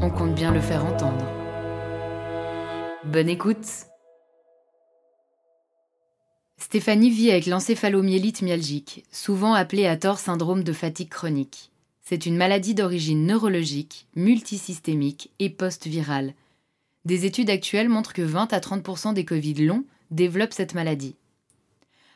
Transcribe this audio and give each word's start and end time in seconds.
on 0.00 0.10
compte 0.10 0.34
bien 0.34 0.52
le 0.52 0.60
faire 0.60 0.84
entendre. 0.84 1.24
Bonne 3.04 3.28
écoute 3.28 3.86
Stéphanie 6.58 7.10
vit 7.10 7.30
avec 7.30 7.46
l'encéphalomyélite 7.46 8.42
myalgique, 8.42 9.04
souvent 9.10 9.54
appelée 9.54 9.86
à 9.86 9.96
tort 9.96 10.18
syndrome 10.18 10.64
de 10.64 10.72
fatigue 10.72 11.08
chronique. 11.08 11.70
C'est 12.02 12.26
une 12.26 12.36
maladie 12.36 12.74
d'origine 12.74 13.26
neurologique, 13.26 14.06
multisystémique 14.14 15.30
et 15.38 15.50
post-virale. 15.50 16.34
Des 17.04 17.24
études 17.24 17.50
actuelles 17.50 17.88
montrent 17.88 18.12
que 18.12 18.22
20 18.22 18.52
à 18.52 18.58
30% 18.58 19.14
des 19.14 19.24
Covid 19.24 19.54
longs 19.54 19.84
développent 20.10 20.52
cette 20.52 20.74
maladie. 20.74 21.14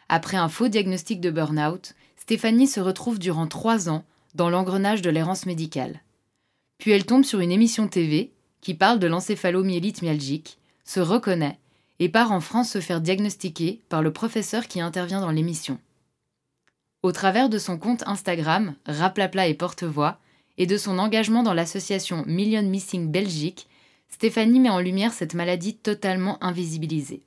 Après 0.08 0.36
un 0.36 0.48
faux 0.48 0.69
diagnostic 0.69 1.20
de 1.20 1.31
burn-out, 1.31 1.95
Stéphanie 2.17 2.67
se 2.67 2.81
retrouve 2.81 3.19
durant 3.19 3.47
trois 3.47 3.89
ans 3.89 4.05
dans 4.34 4.51
l'engrenage 4.51 5.03
de 5.03 5.11
l'errance 5.11 5.47
médicale. 5.47 6.01
Puis 6.81 6.92
elle 6.92 7.05
tombe 7.05 7.25
sur 7.25 7.41
une 7.41 7.53
émission 7.53 7.86
TV 7.86 8.33
qui 8.62 8.75
parle 8.75 8.98
de 8.98 9.06
l'encéphalomyélite 9.06 10.03
myalgique, 10.03 10.59
se 10.84 10.98
reconnaît 10.98 11.59
et 11.98 12.09
part 12.09 12.33
en 12.33 12.41
France 12.41 12.70
se 12.70 12.81
faire 12.81 13.03
diagnostiquer 13.03 13.83
par 13.91 14.03
le 14.03 14.12
professeur 14.12 14.67
qui 14.67 14.81
intervient 14.81 15.20
dans 15.20 15.31
l'émission. 15.31 15.78
Au 17.02 17.13
travers 17.13 17.51
de 17.51 17.58
son 17.58 17.79
compte 17.79 18.02
Instagram, 18.07 18.74
Raplapla 18.86 19.46
et 19.46 19.55
Porte-Voix, 19.55 20.18
et 20.57 20.67
de 20.67 20.77
son 20.77 20.98
engagement 20.98 21.42
dans 21.42 21.55
l'association 21.55 22.24
Million 22.27 22.63
Missing 22.63 23.11
Belgique, 23.11 23.68
Stéphanie 24.08 24.61
met 24.61 24.70
en 24.70 24.80
lumière 24.80 25.12
cette 25.12 25.35
maladie 25.35 25.77
totalement 25.77 26.42
invisibilisée. 26.42 27.23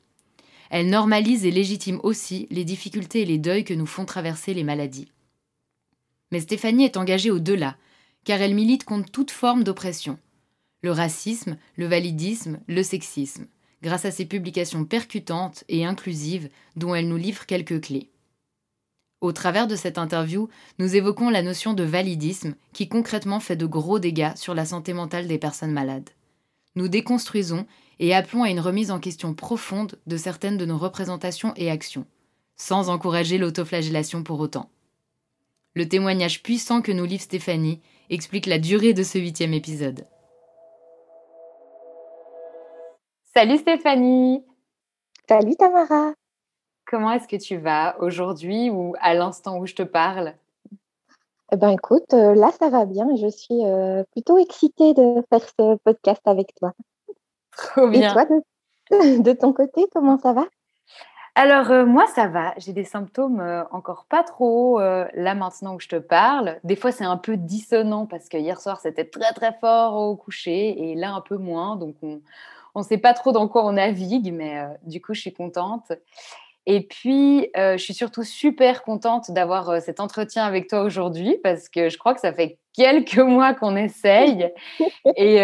Elle 0.69 0.89
normalise 0.89 1.45
et 1.45 1.51
légitime 1.51 1.99
aussi 2.03 2.47
les 2.49 2.65
difficultés 2.65 3.21
et 3.21 3.25
les 3.25 3.37
deuils 3.37 3.63
que 3.63 3.73
nous 3.73 3.85
font 3.85 4.05
traverser 4.05 4.53
les 4.53 4.63
maladies. 4.63 5.11
Mais 6.31 6.39
Stéphanie 6.39 6.85
est 6.85 6.97
engagée 6.97 7.31
au-delà, 7.31 7.77
car 8.23 8.41
elle 8.41 8.55
milite 8.55 8.83
contre 8.83 9.11
toute 9.11 9.31
forme 9.31 9.63
d'oppression. 9.63 10.17
Le 10.81 10.91
racisme, 10.91 11.57
le 11.77 11.85
validisme, 11.85 12.59
le 12.67 12.83
sexisme, 12.83 13.47
grâce 13.81 14.05
à 14.05 14.11
ses 14.11 14.25
publications 14.25 14.85
percutantes 14.85 15.63
et 15.69 15.85
inclusives 15.85 16.49
dont 16.75 16.95
elle 16.95 17.07
nous 17.07 17.17
livre 17.17 17.45
quelques 17.45 17.81
clés. 17.81 18.09
Au 19.21 19.31
travers 19.31 19.67
de 19.67 19.77
cette 19.77 19.97
interview, 19.97 20.49
nous 20.79 20.97
évoquons 20.97 21.29
la 21.29 21.41
notion 21.41 21.73
de 21.73 21.83
validisme 21.83 22.55
qui 22.73 22.89
concrètement 22.89 23.39
fait 23.39 23.55
de 23.55 23.65
gros 23.65 23.99
dégâts 23.99 24.35
sur 24.35 24.53
la 24.53 24.65
santé 24.65 24.91
mentale 24.91 25.27
des 25.27 25.37
personnes 25.37 25.71
malades. 25.71 26.09
Nous 26.75 26.89
déconstruisons 26.89 27.65
et 27.99 28.13
appelons 28.13 28.43
à 28.43 28.49
une 28.49 28.59
remise 28.59 28.91
en 28.91 28.99
question 28.99 29.33
profonde 29.33 29.97
de 30.07 30.17
certaines 30.17 30.57
de 30.57 30.65
nos 30.65 30.77
représentations 30.77 31.53
et 31.55 31.71
actions, 31.71 32.05
sans 32.57 32.89
encourager 32.89 33.37
l'autoflagellation 33.37 34.23
pour 34.23 34.41
autant. 34.41 34.69
Le 35.73 35.87
témoignage 35.87 36.43
puissant 36.43 36.81
que 36.81 36.91
nous 36.91 37.05
livre 37.05 37.23
Stéphanie 37.23 37.79
explique 38.09 38.45
la 38.45 38.59
durée 38.59 38.93
de 38.93 39.03
ce 39.03 39.17
huitième 39.17 39.53
épisode. 39.53 40.05
Salut 43.35 43.57
Stéphanie 43.57 44.45
Salut 45.27 45.55
Tamara 45.55 46.13
Comment 46.85 47.11
est-ce 47.13 47.27
que 47.27 47.37
tu 47.37 47.57
vas 47.57 47.95
aujourd'hui 47.99 48.69
ou 48.69 48.93
à 48.99 49.13
l'instant 49.13 49.57
où 49.57 49.65
je 49.65 49.73
te 49.73 49.83
parle? 49.83 50.35
Eh 51.51 51.55
ben 51.55 51.69
écoute, 51.69 52.13
euh, 52.13 52.35
là 52.35 52.51
ça 52.51 52.69
va 52.69 52.85
bien. 52.85 53.07
Je 53.15 53.27
suis 53.27 53.65
euh, 53.65 54.03
plutôt 54.11 54.37
excitée 54.37 54.93
de 54.93 55.23
faire 55.29 55.47
ce 55.47 55.75
podcast 55.77 56.21
avec 56.25 56.53
toi. 56.55 56.73
Trop 57.57 57.87
bien. 57.87 58.09
Et 58.09 58.13
toi, 58.13 58.25
de, 58.25 59.21
de 59.21 59.33
ton 59.33 59.53
côté, 59.53 59.85
comment 59.93 60.17
ça 60.17 60.33
va? 60.33 60.45
Alors, 61.35 61.71
euh, 61.71 61.85
moi, 61.85 62.05
ça 62.13 62.27
va. 62.27 62.53
J'ai 62.57 62.73
des 62.73 62.83
symptômes 62.83 63.39
euh, 63.39 63.63
encore 63.71 64.05
pas 64.07 64.23
trop 64.23 64.79
euh, 64.79 65.07
là 65.15 65.33
maintenant 65.33 65.73
où 65.75 65.79
je 65.79 65.87
te 65.87 65.95
parle. 65.95 66.59
Des 66.63 66.75
fois, 66.75 66.91
c'est 66.91 67.05
un 67.05 67.17
peu 67.17 67.37
dissonant 67.37 68.05
parce 68.05 68.29
que 68.29 68.37
hier 68.37 68.61
soir, 68.61 68.79
c'était 68.79 69.05
très, 69.05 69.33
très 69.33 69.51
fort 69.59 69.95
au 69.95 70.15
coucher 70.15 70.91
et 70.91 70.95
là, 70.95 71.11
un 71.13 71.21
peu 71.21 71.37
moins. 71.37 71.75
Donc, 71.75 71.95
on 72.03 72.79
ne 72.79 72.83
sait 72.83 72.99
pas 72.99 73.13
trop 73.15 73.31
dans 73.31 73.47
quoi 73.47 73.65
on 73.65 73.73
navigue, 73.73 74.31
mais 74.31 74.63
du 74.83 75.01
coup, 75.01 75.15
je 75.15 75.21
suis 75.21 75.33
contente. 75.33 75.91
Et 76.65 76.81
puis, 76.81 77.49
je 77.55 77.77
suis 77.77 77.93
surtout 77.93 78.23
super 78.23 78.83
contente 78.83 79.31
d'avoir 79.31 79.81
cet 79.81 79.99
entretien 79.99 80.45
avec 80.45 80.69
toi 80.69 80.81
aujourd'hui 80.81 81.37
parce 81.43 81.67
que 81.67 81.89
je 81.89 81.97
crois 81.97 82.13
que 82.13 82.21
ça 82.21 82.31
fait 82.31 82.57
quelques 82.73 83.17
mois 83.17 83.53
qu'on 83.53 83.75
essaye. 83.75 84.49
Et 85.17 85.39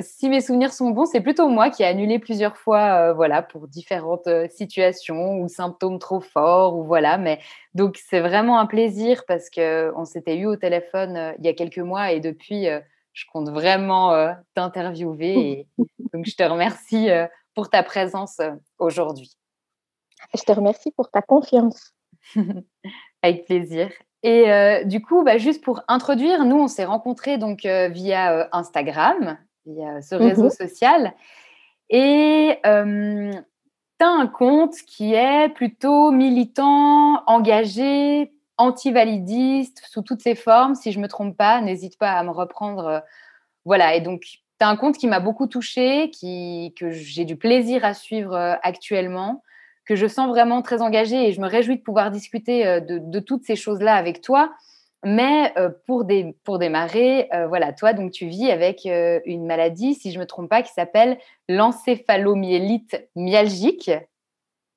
si 0.00 0.28
mes 0.28 0.40
souvenirs 0.40 0.72
sont 0.72 0.90
bons, 0.90 1.06
c'est 1.06 1.20
plutôt 1.20 1.48
moi 1.48 1.70
qui 1.70 1.82
ai 1.82 1.86
annulé 1.86 2.20
plusieurs 2.20 2.56
fois, 2.56 3.12
voilà, 3.14 3.42
pour 3.42 3.66
différentes 3.66 4.28
situations 4.50 5.40
ou 5.40 5.48
symptômes 5.48 5.98
trop 5.98 6.20
forts 6.20 6.76
ou 6.76 6.84
voilà. 6.84 7.18
Mais 7.18 7.40
donc, 7.74 7.98
c'est 8.08 8.20
vraiment 8.20 8.60
un 8.60 8.66
plaisir 8.66 9.24
parce 9.26 9.50
qu'on 9.50 10.04
s'était 10.04 10.36
eu 10.36 10.46
au 10.46 10.56
téléphone 10.56 11.34
il 11.38 11.44
y 11.44 11.48
a 11.48 11.52
quelques 11.52 11.78
mois 11.78 12.12
et 12.12 12.20
depuis, 12.20 12.68
je 13.12 13.24
compte 13.32 13.48
vraiment 13.48 14.32
t'interviewer. 14.54 15.66
Donc, 16.14 16.26
je 16.26 16.36
te 16.36 16.44
remercie 16.44 17.08
pour 17.54 17.70
ta 17.70 17.82
présence 17.82 18.40
aujourd'hui. 18.78 19.32
Je 20.36 20.42
te 20.42 20.52
remercie 20.52 20.90
pour 20.92 21.10
ta 21.10 21.22
confiance. 21.22 21.92
Avec 23.22 23.46
plaisir. 23.46 23.90
Et 24.22 24.50
euh, 24.50 24.84
du 24.84 25.00
coup, 25.00 25.24
bah, 25.24 25.38
juste 25.38 25.64
pour 25.64 25.82
introduire, 25.88 26.44
nous, 26.44 26.58
on 26.58 26.68
s'est 26.68 26.84
rencontrés 26.84 27.38
donc 27.38 27.64
euh, 27.64 27.88
via 27.88 28.32
euh, 28.32 28.48
Instagram, 28.52 29.38
via 29.66 30.02
ce 30.02 30.14
réseau 30.14 30.44
mhm. 30.44 30.50
social. 30.50 31.14
Et 31.88 32.58
tu 32.62 34.06
as 34.06 34.08
un 34.08 34.26
compte 34.26 34.74
qui 34.86 35.14
est 35.14 35.48
plutôt 35.48 36.10
militant, 36.12 37.22
engagé, 37.26 38.32
anti-validiste, 38.58 39.82
sous 39.90 40.02
toutes 40.02 40.22
ses 40.22 40.36
formes. 40.36 40.74
Si 40.74 40.92
je 40.92 40.98
ne 40.98 41.02
me 41.02 41.08
trompe 41.08 41.36
pas, 41.36 41.60
n'hésite 41.60 41.98
pas 41.98 42.12
à 42.12 42.22
me 42.22 42.30
reprendre. 42.30 43.02
voilà. 43.64 43.96
Et 43.96 44.00
donc, 44.00 44.20
tu 44.20 44.38
as 44.60 44.68
un 44.68 44.76
compte 44.76 44.98
qui 44.98 45.08
m'a 45.08 45.18
beaucoup 45.18 45.48
touchée, 45.48 46.10
qui, 46.10 46.74
que 46.78 46.90
j'ai 46.90 47.24
du 47.24 47.36
plaisir 47.36 47.84
à 47.84 47.94
suivre 47.94 48.36
actuellement 48.62 49.42
que 49.90 49.96
je 49.96 50.06
sens 50.06 50.28
vraiment 50.28 50.62
très 50.62 50.82
engagée 50.82 51.26
et 51.26 51.32
je 51.32 51.40
me 51.40 51.48
réjouis 51.48 51.76
de 51.76 51.82
pouvoir 51.82 52.12
discuter 52.12 52.64
euh, 52.64 52.78
de, 52.78 53.18
toutes 53.18 53.42
ces 53.42 53.56
choses-là 53.56 53.96
avec 53.96 54.20
toi. 54.20 54.52
Mais 55.04 55.52
euh, 55.58 55.68
pour, 55.88 56.04
des, 56.04 56.36
pour 56.44 56.60
démarrer, 56.60 57.28
euh, 57.34 57.48
voilà, 57.48 57.72
toi, 57.72 57.92
donc 57.92 58.12
tu 58.12 58.28
vis 58.28 58.52
avec 58.52 58.84
une 58.84 59.46
maladie, 59.46 59.96
si 59.96 60.12
je 60.12 60.18
ne 60.18 60.20
me 60.20 60.26
trompe 60.28 60.48
pas, 60.48 60.62
qui 60.62 60.72
s'appelle 60.72 61.18
l'encéphalomyélite 61.48 63.04
myalgique. 63.16 63.90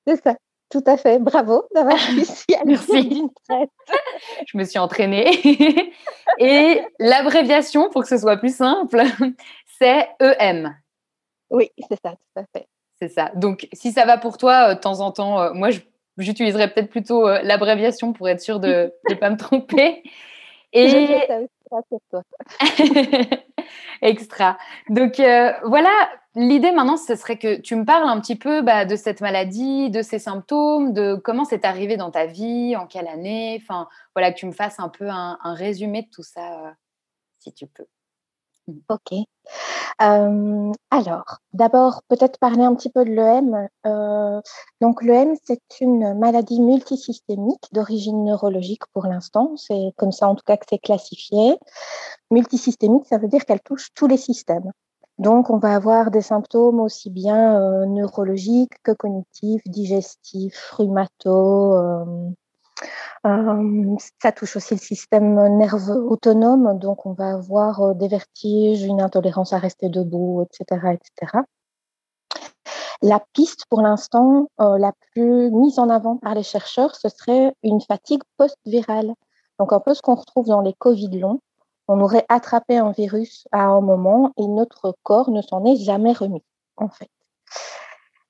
C'est 0.08 0.20
ça, 0.24 0.36
tout 0.72 0.84
à 0.88 0.98
fait. 0.98 1.20
Bravo 1.20 1.68
d'avoir 1.76 2.00
réussi 2.16 2.56
à 2.56 2.66
Merci. 2.66 3.24
je 4.48 4.58
me 4.58 4.64
suis 4.64 4.80
entraînée. 4.80 5.30
et 6.40 6.82
l'abréviation, 6.98 7.92
pour 7.92 8.02
que 8.02 8.08
ce 8.08 8.18
soit 8.18 8.38
plus 8.38 8.56
simple, 8.56 9.04
c'est 9.80 10.10
EM. 10.20 10.76
Oui, 11.52 11.70
c'est 11.88 12.02
ça, 12.02 12.14
tout 12.14 12.42
à 12.42 12.46
fait. 12.52 12.68
C'est 13.04 13.10
ça. 13.10 13.32
Donc, 13.36 13.68
si 13.74 13.92
ça 13.92 14.06
va 14.06 14.18
pour 14.18 14.38
toi, 14.38 14.70
euh, 14.70 14.76
de 14.76 14.80
temps 14.80 15.02
en 15.02 15.12
temps, 15.12 15.42
euh, 15.42 15.54
moi, 15.54 15.68
j'utiliserais 16.18 16.74
peut-être 16.74 16.90
plutôt 16.90 17.28
euh, 17.28 17.42
l'abréviation 17.44 18.14
pour 18.14 18.30
être 18.30 18.40
sûre 18.40 18.62
de 18.62 18.94
ne 19.10 19.16
pas 19.16 19.30
me 19.30 19.36
tromper. 19.36 20.04
Et... 20.72 20.88
Je 20.88 21.48
pour 21.90 22.02
toi. 22.10 22.22
Extra. 24.02 24.58
Donc, 24.88 25.16
voilà, 25.18 25.90
l'idée 26.36 26.72
maintenant, 26.72 26.96
ce 26.96 27.16
serait 27.16 27.38
que 27.38 27.60
tu 27.60 27.76
me 27.76 27.84
parles 27.84 28.08
un 28.08 28.22
petit 28.22 28.38
peu 28.38 28.62
bah, 28.62 28.86
de 28.86 28.96
cette 28.96 29.20
maladie, 29.20 29.90
de 29.90 30.02
ses 30.02 30.20
symptômes, 30.20 30.94
de 30.94 31.16
comment 31.16 31.44
c'est 31.44 31.66
arrivé 31.66 31.98
dans 31.98 32.12
ta 32.12 32.26
vie, 32.26 32.78
en 32.78 32.88
quelle 32.88 33.08
année. 33.08 33.60
Enfin, 33.62 33.90
voilà, 34.16 34.32
que 34.32 34.38
tu 34.38 34.46
me 34.46 34.54
fasses 34.54 34.80
un 34.80 34.88
peu 34.88 35.10
un 35.10 35.38
résumé 35.56 36.04
de 36.04 36.10
tout 36.10 36.24
ça, 36.24 36.76
si 37.40 37.52
tu 37.54 37.68
peux. 37.68 37.88
Ok. 38.90 39.14
alors, 40.00 41.38
d'abord, 41.54 42.02
peut-être 42.08 42.40
parler 42.40 42.64
un 42.64 42.76
petit 42.76 42.90
peu 42.90 43.04
de 43.06 43.12
l'EM. 43.12 43.68
Euh, 43.86 44.42
donc, 44.82 45.04
l'EM, 45.04 45.36
c'est 45.44 45.62
une 45.82 46.18
maladie 46.18 46.62
multisystémique 46.62 47.68
d'origine 47.74 48.24
neurologique 48.24 48.84
pour 48.94 49.06
l'instant. 49.06 49.56
C'est 49.58 49.94
comme 49.98 50.12
ça, 50.12 50.30
en 50.30 50.36
tout 50.36 50.44
cas, 50.46 50.58
que 50.58 50.66
c'est 50.70 50.80
classifié. 50.80 51.58
Multisystémique, 52.32 53.06
ça 53.08 53.18
veut 53.18 53.28
dire 53.28 53.46
qu'elle 53.46 53.62
touche 53.62 53.90
tous 53.96 54.08
les 54.08 54.18
systèmes. 54.18 54.72
Donc, 55.20 55.50
on 55.50 55.58
va 55.58 55.76
avoir 55.76 56.10
des 56.10 56.22
symptômes 56.22 56.80
aussi 56.80 57.10
bien 57.10 57.60
euh, 57.62 57.86
neurologiques 57.86 58.82
que 58.84 58.92
cognitifs, 58.92 59.62
digestifs, 59.66 60.72
rhumato, 60.72 61.76
euh, 63.26 63.96
ça 64.22 64.34
touche 64.34 64.58
aussi 64.58 64.74
le 64.74 64.80
système 64.80 65.58
nerveux 65.58 66.02
autonome, 66.04 66.78
donc 66.78 67.06
on 67.06 67.14
va 67.14 67.36
avoir 67.36 67.82
euh, 67.82 67.94
des 67.94 68.10
vertiges, 68.10 68.84
une 68.84 69.02
intolérance 69.02 69.54
à 69.54 69.60
rester 69.60 69.88
debout, 69.88 70.46
etc. 70.46 70.92
etc. 70.92 71.40
La 73.02 73.22
piste 73.34 73.66
pour 73.70 73.82
l'instant 73.82 74.50
euh, 74.60 74.78
la 74.78 74.92
plus 75.14 75.52
mise 75.52 75.80
en 75.80 75.90
avant 75.90 76.18
par 76.18 76.36
les 76.36 76.44
chercheurs, 76.44 76.96
ce 76.96 77.08
serait 77.08 77.54
une 77.64 77.80
fatigue 77.80 78.22
post-virale. 78.38 79.14
Donc 79.58 79.72
un 79.72 79.80
peu 79.80 79.94
ce 79.94 80.02
qu'on 80.02 80.16
retrouve 80.16 80.48
dans 80.48 80.62
les 80.62 80.74
Covid 80.74 81.18
longs. 81.18 81.40
On 81.88 82.02
aurait 82.02 82.26
attrapé 82.30 82.78
un 82.78 82.92
virus 82.92 83.48
à 83.52 83.64
un 83.64 83.82
moment 83.82 84.32
et 84.38 84.48
notre 84.48 84.96
corps 85.04 85.32
ne 85.32 85.42
s'en 85.42 85.66
est 85.66 85.76
jamais 85.78 86.14
remis, 86.14 86.44
en 86.78 86.90
fait. 86.90 87.10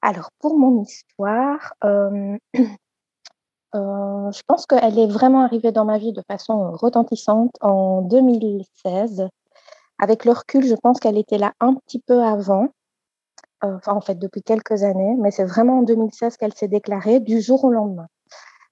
Alors 0.02 0.32
pour 0.40 0.58
mon 0.58 0.82
histoire, 0.82 1.74
je 3.74 4.42
pense 4.48 4.66
qu'elle 4.66 5.00
est 5.00 5.08
vraiment 5.08 5.44
arrivée 5.44 5.72
dans 5.72 5.86
ma 5.86 5.98
vie 5.98 6.14
de 6.14 6.22
façon 6.28 6.72
retentissante 6.72 7.56
en 7.62 8.02
2016. 8.02 9.28
Avec 10.00 10.26
le 10.26 10.32
recul, 10.32 10.66
je 10.66 10.76
pense 10.76 11.00
qu'elle 11.00 11.18
était 11.18 11.38
là 11.38 11.54
un 11.60 11.74
petit 11.76 12.00
peu 12.00 12.24
avant, 12.24 12.68
euh, 13.64 13.78
en 13.86 14.02
fait 14.02 14.16
depuis 14.16 14.44
quelques 14.44 14.84
années, 14.84 15.16
mais 15.20 15.32
c'est 15.32 15.46
vraiment 15.46 15.80
en 15.80 15.84
2016 15.84 16.38
qu'elle 16.38 16.54
s'est 16.54 16.68
déclarée 16.68 17.20
du 17.20 17.42
jour 17.42 17.64
au 17.64 17.72
lendemain. 17.72 18.08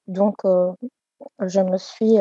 Donc 0.07 0.35
euh, 0.45 0.71
je 1.39 1.61
me 1.61 1.77
suis 1.77 2.17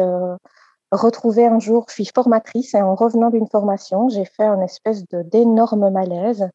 retrouvée 0.92 1.46
un 1.46 1.58
jour, 1.58 1.86
je 1.88 1.94
suis 1.94 2.10
formatrice 2.14 2.74
et 2.74 2.82
en 2.82 2.94
revenant 2.94 3.30
d'une 3.30 3.46
formation, 3.46 4.08
j'ai 4.08 4.24
fait 4.24 4.44
une 4.44 4.62
espèce 4.62 5.04
d'énorme 5.06 5.90
malaise. 5.90 6.48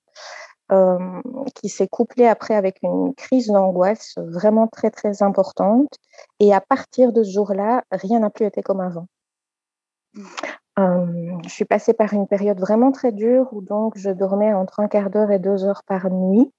Euh, 0.72 1.22
qui 1.54 1.70
s'est 1.70 1.88
couplé 1.88 2.26
après 2.26 2.56
avec 2.56 2.80
une 2.82 3.14
crise 3.14 3.52
d'angoisse 3.52 4.16
vraiment 4.18 4.66
très 4.68 4.90
très 4.90 5.22
importante. 5.22 5.94
Et 6.40 6.56
à 6.56 6.60
partir 6.60 7.14
de 7.14 7.22
ce 7.22 7.34
jour-là, 7.34 7.84
rien 7.92 8.20
n'a 8.20 8.32
plus 8.32 8.48
été 8.48 8.64
comme 8.64 8.82
avant. 8.82 9.06
Euh, 10.80 11.06
je 11.44 11.50
suis 11.50 11.66
passée 11.66 11.94
par 11.94 12.14
une 12.14 12.26
période 12.26 12.60
vraiment 12.60 12.92
très 12.92 13.12
dure 13.12 13.48
où 13.52 13.62
donc 13.62 13.96
je 13.96 14.10
dormais 14.10 14.54
entre 14.54 14.80
un 14.80 14.88
quart 14.88 15.12
d'heure 15.12 15.30
et 15.30 15.38
deux 15.38 15.66
heures 15.66 15.84
par 15.86 16.10
nuit 16.10 16.52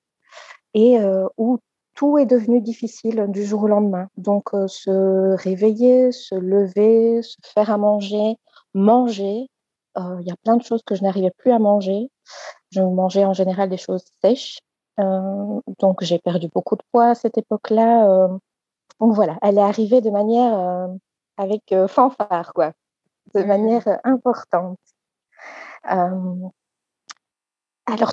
et 0.73 1.00
euh, 1.00 1.26
où 1.37 1.58
tout 1.94 2.17
est 2.17 2.26
devenu 2.26 2.61
difficile 2.61 3.26
du 3.29 3.44
jour 3.44 3.64
au 3.64 3.69
lendemain. 3.69 4.06
Donc 4.17 4.50
se 4.69 5.35
réveiller, 5.35 6.12
se 6.12 6.37
lever, 6.37 7.23
se 7.23 7.37
faire 7.43 7.73
à 7.73 7.76
manger, 7.76 8.37
manger. 8.73 9.49
Il 9.96 10.26
y 10.26 10.31
a 10.31 10.37
plein 10.44 10.56
de 10.56 10.62
choses 10.62 10.82
que 10.84 10.94
je 10.94 11.02
n'arrivais 11.02 11.32
plus 11.38 11.52
à 11.52 11.58
manger. 11.58 12.10
Je 12.70 12.81
mangeais 12.81 13.25
en 13.25 13.32
général 13.32 13.70
des 13.70 13.76
choses 13.76 14.04
sèches. 14.20 14.58
Euh, 14.98 15.60
donc, 15.78 16.02
j'ai 16.02 16.19
perdu 16.19 16.48
beaucoup 16.54 16.75
de 16.76 16.82
poids 16.93 17.10
à 17.10 17.14
cette 17.14 17.38
époque-là. 17.38 18.08
Euh. 18.08 18.28
donc, 19.00 19.14
voilà, 19.14 19.38
elle 19.43 19.58
est 19.58 19.62
arrivée 19.62 20.00
de 20.00 20.10
manière 20.10 20.58
euh, 20.58 20.88
avec 21.37 21.75
fanfare, 21.88 22.52
quoi, 22.54 22.72
de 23.34 23.43
mmh. 23.43 23.46
manière 23.46 24.00
importante. 24.04 24.78
alors, 25.84 26.52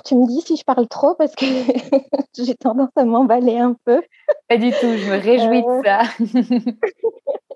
tu 0.04 0.14
me 0.14 0.26
dis 0.26 0.42
si 0.42 0.56
je 0.56 0.64
parle 0.64 0.88
trop 0.88 1.14
parce 1.14 1.34
que 1.34 1.46
j'ai 2.38 2.54
tendance 2.54 2.90
à 2.96 3.04
m'emballer 3.04 3.58
un 3.58 3.74
peu. 3.84 4.02
Pas 4.48 4.58
du 4.58 4.70
tout, 4.70 4.96
je 4.96 5.10
me 5.10 5.18
réjouis 5.18 5.62
de 5.62 5.82
ça. 5.84 6.02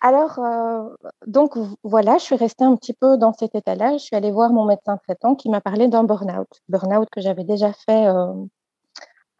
Alors, 0.00 0.38
euh, 0.38 0.88
donc 1.26 1.56
voilà, 1.82 2.18
je 2.18 2.24
suis 2.24 2.36
restée 2.36 2.64
un 2.64 2.76
petit 2.76 2.94
peu 2.94 3.16
dans 3.18 3.32
cet 3.32 3.54
état-là. 3.54 3.92
Je 3.94 3.98
suis 3.98 4.16
allée 4.16 4.30
voir 4.30 4.52
mon 4.52 4.64
médecin 4.64 4.96
traitant 4.96 5.34
qui 5.34 5.48
m'a 5.48 5.60
parlé 5.60 5.88
d'un 5.88 6.04
burn-out. 6.04 6.48
Burn-out 6.68 7.08
que 7.10 7.20
j'avais 7.20 7.44
déjà 7.44 7.72
fait 7.72 8.06
euh, 8.06 8.32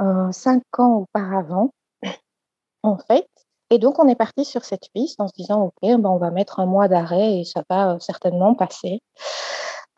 euh, 0.03 0.33
cinq 0.33 0.63
ans 0.79 0.97
auparavant, 0.97 1.73
en 2.83 2.99
fait. 2.99 3.29
Et 3.71 3.79
donc, 3.79 3.99
on 3.99 4.09
est 4.09 4.17
parti 4.17 4.45
sur 4.45 4.65
cette 4.65 4.89
piste 4.95 5.21
en 5.21 5.29
se 5.29 5.35
disant, 5.35 5.67
OK, 5.67 5.75
ben, 5.83 6.07
on 6.07 6.19
va 6.19 6.31
mettre 6.31 6.59
un 6.59 6.67
mois 6.67 6.89
d'arrêt 6.89 7.41
et 7.41 7.45
ça 7.45 7.63
va 7.69 7.99
certainement 8.01 8.55
passer 8.55 9.01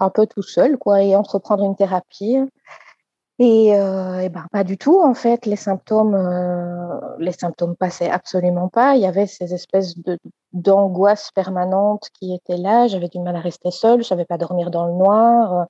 un 0.01 0.11
peu 0.11 0.27
tout 0.27 0.43
seul, 0.43 0.77
quoi, 0.77 1.03
et 1.03 1.15
entreprendre 1.15 1.65
une 1.65 1.77
thérapie. 1.77 2.39
Et, 3.43 3.75
euh, 3.75 4.29
ben, 4.29 4.45
pas 4.53 4.65
du 4.65 4.77
tout, 4.77 5.01
en 5.01 5.15
fait, 5.15 5.47
les 5.47 5.57
symptômes, 5.57 6.15
euh, 6.15 7.17
les 7.19 7.33
symptômes 7.33 7.75
passaient 7.75 8.11
absolument 8.11 8.69
pas. 8.69 8.97
Il 8.97 9.01
y 9.01 9.07
avait 9.07 9.27
ces 9.27 9.55
espèces 9.55 9.95
d'angoisse 10.53 11.31
permanente 11.31 12.11
qui 12.13 12.35
étaient 12.35 12.59
là. 12.59 12.87
J'avais 12.87 13.09
du 13.09 13.19
mal 13.19 13.35
à 13.37 13.41
rester 13.41 13.71
seule, 13.71 14.03
je 14.03 14.09
savais 14.09 14.27
pas 14.27 14.37
dormir 14.37 14.71
dans 14.71 14.85
le 14.85 14.93
noir. 14.93 15.67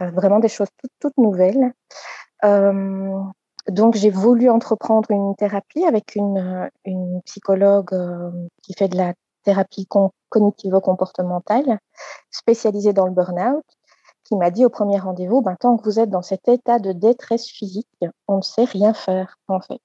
Euh, 0.00 0.10
vraiment 0.10 0.40
des 0.40 0.48
choses 0.48 0.66
toutes, 0.78 0.90
toutes 0.98 1.16
nouvelles. 1.16 1.72
Donc, 3.68 3.94
j'ai 3.94 4.10
voulu 4.10 4.50
entreprendre 4.50 5.12
une 5.12 5.36
thérapie 5.36 5.84
avec 5.84 6.16
une, 6.16 6.68
une 6.84 7.22
psychologue 7.22 7.94
qui 8.62 8.74
fait 8.74 8.88
de 8.88 8.96
la 8.96 9.14
thérapie 9.44 9.86
cognitivo-comportementale 10.28 11.78
spécialisée 12.30 12.92
dans 12.92 13.06
le 13.06 13.12
burn-out 13.12 13.64
qui 14.24 14.36
m'a 14.36 14.50
dit 14.50 14.64
au 14.64 14.70
premier 14.70 14.98
rendez-vous, 14.98 15.42
ben, 15.42 15.56
tant 15.56 15.76
que 15.76 15.84
vous 15.84 16.00
êtes 16.00 16.10
dans 16.10 16.22
cet 16.22 16.48
état 16.48 16.78
de 16.78 16.92
détresse 16.92 17.46
physique, 17.46 17.88
on 18.26 18.38
ne 18.38 18.42
sait 18.42 18.64
rien 18.64 18.94
faire 18.94 19.38
en 19.48 19.60
fait. 19.60 19.80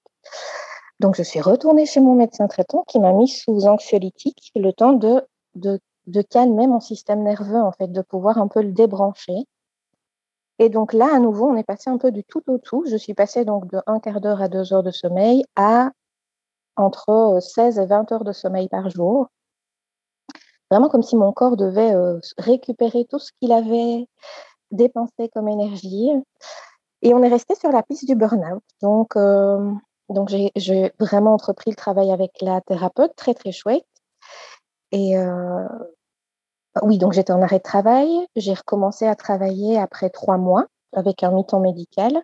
Donc 1.00 1.16
je 1.16 1.24
suis 1.24 1.42
retournée 1.42 1.86
chez 1.86 2.00
mon 2.00 2.16
médecin 2.16 2.48
traitant 2.48 2.84
qui 2.88 3.00
m'a 3.00 3.14
mis 3.14 3.28
sous 3.28 3.66
anxiolytique 3.68 4.52
le 4.56 4.72
temps 4.72 4.94
de, 4.94 5.26
de, 5.56 5.80
calmer 6.22 6.68
mon 6.68 6.80
système 6.80 7.24
nerveux 7.24 7.62
en 7.62 7.72
fait, 7.72 7.92
de 7.92 8.02
pouvoir 8.02 8.38
un 8.38 8.48
peu 8.48 8.62
le 8.62 8.72
débrancher. 8.72 9.46
Et 10.58 10.68
donc 10.68 10.92
là, 10.92 11.16
à 11.16 11.20
nouveau, 11.20 11.50
on 11.50 11.56
est 11.56 11.64
passé 11.64 11.90
un 11.90 11.98
peu 11.98 12.12
du 12.12 12.26
tout 12.26 12.44
au 12.48 12.58
tout. 12.58 12.84
Je 12.90 12.98
suis 12.98 13.14
passée 13.14 13.46
donc 13.46 13.72
de 13.72 13.82
un 13.88 14.02
quart 14.02 14.20
d'heure 14.20 14.42
à 14.42 14.50
deux 14.50 14.74
heures 14.74 14.84
de 14.84 14.92
sommeil 14.92 15.46
à 15.56 15.92
entre 16.76 17.40
16 17.42 17.80
et 17.80 17.86
20 17.86 18.12
heures 18.12 18.24
de 18.26 18.34
sommeil 18.34 18.68
par 18.68 18.90
jour 18.90 19.28
vraiment 20.70 20.90
comme 20.90 21.04
si 21.04 21.16
mon 21.16 21.32
corps 21.32 21.58
devait 21.58 21.94
récupérer 22.38 23.06
tout 23.10 23.20
ce 23.20 23.32
qu'il 23.40 23.52
avait 23.52 24.08
dépensé 24.72 25.30
comme 25.34 25.48
énergie. 25.48 26.10
Et 27.02 27.14
on 27.14 27.24
est 27.24 27.30
resté 27.30 27.56
sur 27.56 27.72
la 27.72 27.84
piste 27.84 28.08
du 28.08 28.16
burn-out. 28.16 28.64
Donc, 28.82 29.16
donc 30.10 30.30
j'ai 30.30 30.94
vraiment 31.00 31.34
entrepris 31.34 31.72
le 31.72 31.76
travail 31.76 32.12
avec 32.12 32.32
la 32.42 32.62
thérapeute, 32.62 33.16
très 33.16 33.34
très 33.34 33.52
chouette. 33.52 33.86
Et 34.92 35.18
euh, 35.18 35.68
oui, 36.82 36.98
donc 36.98 37.14
j'étais 37.14 37.34
en 37.34 37.42
arrêt 37.42 37.60
de 37.60 37.64
travail. 37.64 38.10
J'ai 38.36 38.54
recommencé 38.54 39.08
à 39.08 39.16
travailler 39.16 39.80
après 39.80 40.10
trois 40.10 40.38
mois 40.38 40.66
avec 40.94 41.24
un 41.24 41.32
mi-temps 41.32 41.60
médical. 41.60 42.22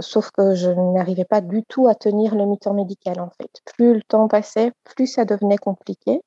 sauf 0.00 0.30
que 0.30 0.54
je 0.54 0.70
n'arrivais 0.70 1.24
pas 1.24 1.40
du 1.40 1.64
tout 1.64 1.88
à 1.88 1.94
tenir 1.94 2.34
le 2.34 2.46
mi-temps 2.46 2.74
médical 2.74 3.20
en 3.20 3.30
fait. 3.30 3.50
Plus 3.64 3.94
le 3.94 4.02
temps 4.02 4.28
passait, 4.28 4.72
plus 4.84 5.06
ça 5.06 5.24
devenait 5.24 5.58
compliqué. 5.58 6.20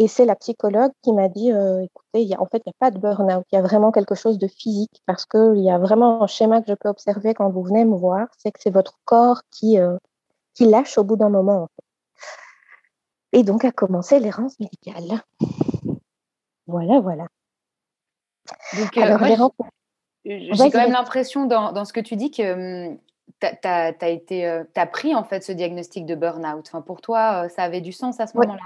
Et 0.00 0.08
c'est 0.08 0.24
la 0.24 0.34
psychologue 0.34 0.92
qui 1.02 1.12
m'a 1.12 1.28
dit, 1.28 1.52
euh, 1.52 1.82
écoutez, 1.82 2.22
y 2.22 2.34
a, 2.34 2.40
en 2.40 2.46
fait, 2.46 2.62
il 2.64 2.68
n'y 2.68 2.72
a 2.72 2.78
pas 2.78 2.90
de 2.90 2.98
burn-out, 2.98 3.44
il 3.52 3.56
y 3.56 3.58
a 3.58 3.62
vraiment 3.62 3.92
quelque 3.92 4.14
chose 4.14 4.38
de 4.38 4.46
physique 4.46 5.02
parce 5.04 5.26
qu'il 5.26 5.58
y 5.58 5.70
a 5.70 5.76
vraiment 5.76 6.22
un 6.22 6.26
schéma 6.26 6.62
que 6.62 6.68
je 6.68 6.74
peux 6.74 6.88
observer 6.88 7.34
quand 7.34 7.50
vous 7.50 7.62
venez 7.62 7.84
me 7.84 7.94
voir, 7.94 8.28
c'est 8.38 8.50
que 8.50 8.58
c'est 8.62 8.70
votre 8.70 8.98
corps 9.04 9.42
qui, 9.50 9.78
euh, 9.78 9.98
qui 10.54 10.64
lâche 10.64 10.96
au 10.96 11.04
bout 11.04 11.16
d'un 11.16 11.28
moment. 11.28 11.68
Et 13.32 13.42
donc 13.42 13.62
a 13.66 13.72
commencé 13.72 14.20
l'errance 14.20 14.58
médicale. 14.58 15.22
Voilà, 16.66 17.00
voilà. 17.00 17.26
Donc, 18.78 18.96
euh, 18.96 19.18
j'ai 20.24 20.70
quand 20.70 20.78
même 20.78 20.92
l'impression 20.92 21.44
dans, 21.44 21.72
dans, 21.72 21.84
ce 21.84 21.92
que 21.92 22.00
tu 22.00 22.16
dis 22.16 22.30
que 22.30 22.94
tu 23.38 23.46
as, 23.64 24.08
été, 24.08 24.46
as 24.46 24.86
pris 24.86 25.14
en 25.14 25.24
fait 25.24 25.44
ce 25.44 25.52
diagnostic 25.52 26.06
de 26.06 26.14
burn-out. 26.14 26.66
Enfin, 26.68 26.80
pour 26.80 27.02
toi, 27.02 27.50
ça 27.50 27.64
avait 27.64 27.82
du 27.82 27.92
sens 27.92 28.18
à 28.18 28.26
ce 28.26 28.38
moment-là. 28.38 28.62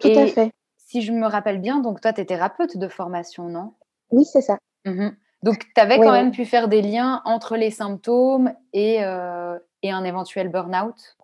Tout 0.00 0.12
à 0.14 0.26
fait. 0.26 0.52
Si 0.76 1.02
je 1.02 1.12
me 1.12 1.26
rappelle 1.26 1.60
bien, 1.60 1.80
donc 1.80 2.00
toi, 2.00 2.12
tu 2.12 2.20
es 2.20 2.24
thérapeute 2.24 2.76
de 2.76 2.88
formation, 2.88 3.48
non? 3.48 3.74
Oui, 4.10 4.24
c'est 4.24 4.40
ça. 4.40 4.58
Mmh 4.84 5.08
Donc, 5.42 5.66
tu 5.74 5.80
avais 5.80 5.98
quand 5.98 6.12
même 6.12 6.30
pu 6.30 6.44
faire 6.44 6.68
des 6.68 6.82
liens 6.82 7.22
entre 7.24 7.56
les 7.56 7.70
symptômes 7.70 8.52
et, 8.72 8.96
et 8.96 9.90
un 9.90 10.04
éventuel 10.04 10.48
burn-out? 10.48 11.16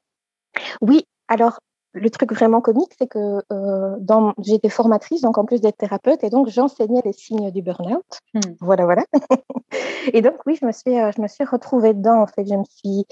Oui, 0.80 1.06
alors 1.28 1.58
le 1.94 2.10
truc 2.10 2.32
vraiment 2.32 2.60
comique, 2.60 2.92
c'est 2.98 3.06
que 3.06 3.42
euh, 3.52 4.32
j'étais 4.38 4.68
formatrice, 4.68 5.20
donc 5.20 5.38
en 5.38 5.44
plus 5.44 5.60
d'être 5.60 5.76
thérapeute, 5.76 6.24
et 6.24 6.30
donc 6.30 6.48
j'enseignais 6.48 7.02
les 7.04 7.12
signes 7.12 7.50
du 7.50 7.62
burn-out. 7.62 8.02
Hmm. 8.34 8.40
Voilà, 8.60 8.84
voilà. 8.84 9.04
et 10.12 10.22
donc 10.22 10.36
oui, 10.46 10.56
je 10.60 10.66
me 10.66 10.72
suis, 10.72 10.98
euh, 10.98 11.10
je 11.14 11.20
me 11.20 11.28
suis 11.28 11.44
retrouvée 11.44 11.92
dedans. 11.92 12.22
En 12.22 12.26
fait, 12.26 12.46
je 12.46 12.54
me 12.54 12.64
suis, 12.64 13.04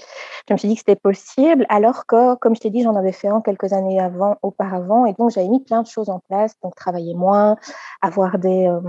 je 0.47 0.53
me 0.53 0.57
suis 0.57 0.67
dit 0.67 0.75
que 0.75 0.79
c'était 0.79 0.95
possible, 0.95 1.65
alors 1.69 2.05
que, 2.05 2.35
comme 2.35 2.55
je 2.55 2.61
t'ai 2.61 2.69
dit, 2.69 2.81
j'en 2.81 2.95
avais 2.95 3.11
fait 3.11 3.27
un 3.27 3.41
quelques 3.41 3.73
années 3.73 3.99
avant, 3.99 4.37
auparavant, 4.41 5.05
et 5.05 5.13
donc 5.13 5.31
j'avais 5.31 5.49
mis 5.49 5.63
plein 5.63 5.83
de 5.83 5.87
choses 5.87 6.09
en 6.09 6.19
place, 6.19 6.53
donc 6.63 6.75
travailler 6.75 7.13
moins, 7.13 7.57
avoir 8.01 8.39
des 8.39 8.67
euh, 8.67 8.79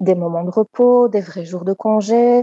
des 0.00 0.14
moments 0.14 0.44
de 0.44 0.50
repos, 0.50 1.08
des 1.08 1.20
vrais 1.20 1.44
jours 1.44 1.64
de 1.64 1.72
congé, 1.72 2.42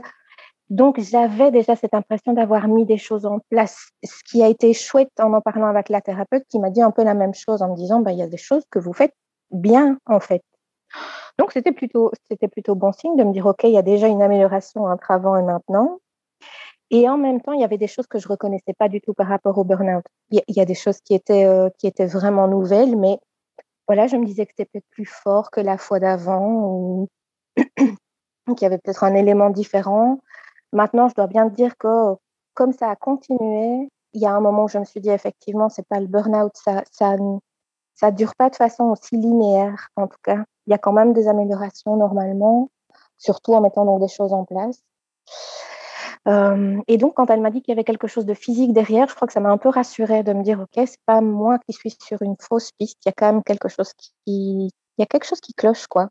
donc, 0.72 1.02
j'avais 1.02 1.52
déjà 1.52 1.76
cette 1.76 1.94
impression 1.94 2.32
d'avoir 2.32 2.70
mis 2.70 2.86
des 2.86 2.98
choses 2.98 3.26
en 3.26 3.40
place. 3.50 3.90
Ce 4.06 4.24
qui 4.24 4.42
a 4.42 4.48
été 4.48 4.74
chouette 4.74 5.12
en 5.20 5.34
en 5.34 5.42
parlant 5.42 5.68
avec 5.68 5.90
la 5.90 6.00
thérapeute 6.00 6.46
qui 6.48 6.60
m'a 6.60 6.70
dit 6.70 6.82
un 6.82 6.92
peu 6.92 7.04
la 7.04 7.14
même 7.14 7.34
chose 7.34 7.62
en 7.62 7.72
me 7.72 7.76
disant, 7.76 8.00
bah, 8.00 8.14
il 8.14 8.20
y 8.20 8.22
a 8.22 8.28
des 8.28 8.38
choses 8.38 8.64
que 8.72 8.80
vous 8.80 8.94
faites 8.94 9.14
bien, 9.52 9.98
en 10.06 10.22
fait. 10.22 10.42
Donc, 11.38 11.52
c'était 11.52 11.74
plutôt, 11.74 12.14
c'était 12.30 12.48
plutôt 12.48 12.76
bon 12.76 12.94
signe 12.94 13.18
de 13.18 13.26
me 13.26 13.34
dire, 13.34 13.48
OK, 13.48 13.66
il 13.66 13.72
y 13.72 13.78
a 13.78 13.82
déjà 13.82 14.08
une 14.08 14.22
amélioration 14.22 14.86
entre 14.86 15.12
avant 15.12 15.36
et 15.36 15.44
maintenant. 15.44 16.00
Et 16.90 17.10
en 17.10 17.18
même 17.18 17.42
temps, 17.42 17.52
il 17.52 17.60
y 17.60 17.66
avait 17.66 17.78
des 17.78 17.88
choses 17.88 18.08
que 18.08 18.18
je 18.18 18.30
reconnaissais 18.30 18.74
pas 18.80 18.88
du 18.88 19.02
tout 19.02 19.14
par 19.14 19.28
rapport 19.28 19.58
au 19.58 19.66
burn-out. 19.66 20.06
Il 20.30 20.42
y 20.48 20.62
a 20.62 20.66
des 20.66 20.76
choses 20.76 21.02
qui 21.02 21.14
étaient, 21.14 21.46
euh, 21.48 21.70
qui 21.80 21.88
étaient 21.88 22.06
vraiment 22.06 22.48
nouvelles, 22.48 22.96
mais 22.96 23.20
voilà, 23.88 24.08
je 24.08 24.16
me 24.16 24.26
disais 24.26 24.46
que 24.46 24.54
c'était 24.56 24.70
peut-être 24.72 24.90
plus 24.90 25.06
fort 25.06 25.52
que 25.52 25.60
la 25.60 25.78
fois 25.78 26.00
d'avant 26.00 26.64
ou 26.64 27.10
qu'il 27.58 28.62
y 28.62 28.66
avait 28.66 28.78
peut-être 28.78 29.04
un 29.04 29.16
élément 29.16 29.50
différent. 29.50 30.20
Maintenant, 30.74 31.08
je 31.10 31.16
dois 31.16 31.28
bien 31.28 31.46
dire 31.48 31.78
que 31.78 32.16
comme 32.54 32.74
ça 32.74 32.90
a 32.90 32.96
continué, 32.96 33.90
il 34.14 34.22
y 34.22 34.26
a 34.26 34.34
un 34.34 34.42
moment 34.42 34.66
où 34.66 34.68
je 34.68 34.78
me 34.78 34.86
suis 34.86 35.00
dit 35.00 35.10
effectivement, 35.10 35.70
c'est 35.70 35.88
pas 35.88 36.00
le 36.00 36.08
burn-out, 36.08 36.52
ça, 36.56 36.84
ça, 36.92 38.12
dure 38.12 38.36
pas 38.36 38.50
de 38.50 38.56
façon 38.56 38.86
aussi 38.86 39.16
linéaire. 39.16 39.90
En 39.96 40.08
tout 40.08 40.18
cas, 40.24 40.44
il 40.68 40.72
y 40.72 40.74
a 40.74 40.78
quand 40.78 40.94
même 40.94 41.14
des 41.14 41.28
améliorations 41.28 41.96
normalement, 41.98 42.70
surtout 43.18 43.54
en 43.54 43.62
mettant 43.62 43.86
donc 43.86 44.02
des 44.02 44.08
choses 44.08 44.34
en 44.34 44.46
place. 44.46 44.82
Et 46.88 46.98
donc, 46.98 47.16
quand 47.16 47.30
elle 47.30 47.42
m'a 47.42 47.50
dit 47.52 47.62
qu'il 47.62 47.72
y 47.72 47.76
avait 47.76 47.84
quelque 47.84 48.08
chose 48.08 48.26
de 48.26 48.34
physique 48.34 48.74
derrière, 48.74 49.08
je 49.10 49.16
crois 49.16 49.28
que 49.28 49.34
ça 49.34 49.40
m'a 49.40 49.50
un 49.50 49.58
peu 49.58 49.70
rassurée 49.70 50.24
de 50.24 50.34
me 50.34 50.44
dire, 50.44 50.60
ok, 50.60 50.86
c'est 50.86 51.02
pas 51.06 51.22
moi 51.22 51.58
qui 51.60 51.74
suis 51.74 51.96
sur 52.00 52.22
une 52.22 52.36
fausse 52.40 52.72
piste. 52.74 52.98
Il 53.06 53.10
y 53.10 53.12
a 53.12 53.14
quand 53.14 53.32
même 53.32 53.44
quelque 53.44 53.70
chose 53.70 53.94
qui, 53.94 54.12
il 54.28 54.70
y 55.00 55.04
a 55.04 55.06
quelque 55.08 55.26
chose 55.26 55.42
qui 55.42 55.54
cloche, 55.54 55.88
quoi. 55.88 56.10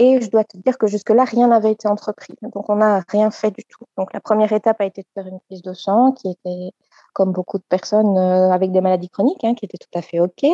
Et 0.00 0.18
je 0.22 0.30
dois 0.30 0.44
te 0.44 0.56
dire 0.56 0.78
que 0.78 0.86
jusque-là, 0.86 1.24
rien 1.24 1.48
n'avait 1.48 1.72
été 1.72 1.86
entrepris. 1.86 2.34
Donc, 2.40 2.70
on 2.70 2.76
n'a 2.76 3.04
rien 3.08 3.30
fait 3.30 3.50
du 3.50 3.62
tout. 3.64 3.84
Donc, 3.98 4.14
la 4.14 4.20
première 4.20 4.50
étape 4.50 4.80
a 4.80 4.86
été 4.86 5.02
de 5.02 5.06
faire 5.12 5.26
une 5.26 5.40
prise 5.40 5.60
de 5.60 5.74
sang 5.74 6.12
qui 6.12 6.30
était, 6.30 6.72
comme 7.12 7.32
beaucoup 7.32 7.58
de 7.58 7.64
personnes 7.68 8.16
euh, 8.16 8.50
avec 8.50 8.72
des 8.72 8.80
maladies 8.80 9.10
chroniques, 9.10 9.44
hein, 9.44 9.54
qui 9.54 9.66
était 9.66 9.76
tout 9.76 9.98
à 9.98 10.00
fait 10.00 10.18
OK, 10.18 10.46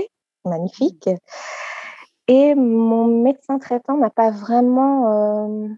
magnifique. 0.44 1.08
Et 2.26 2.56
mon 2.56 3.06
médecin 3.06 3.60
traitant 3.60 3.96
n'a 3.96 4.10
pas 4.10 4.32
vraiment, 4.32 5.12
euh, 5.12 5.68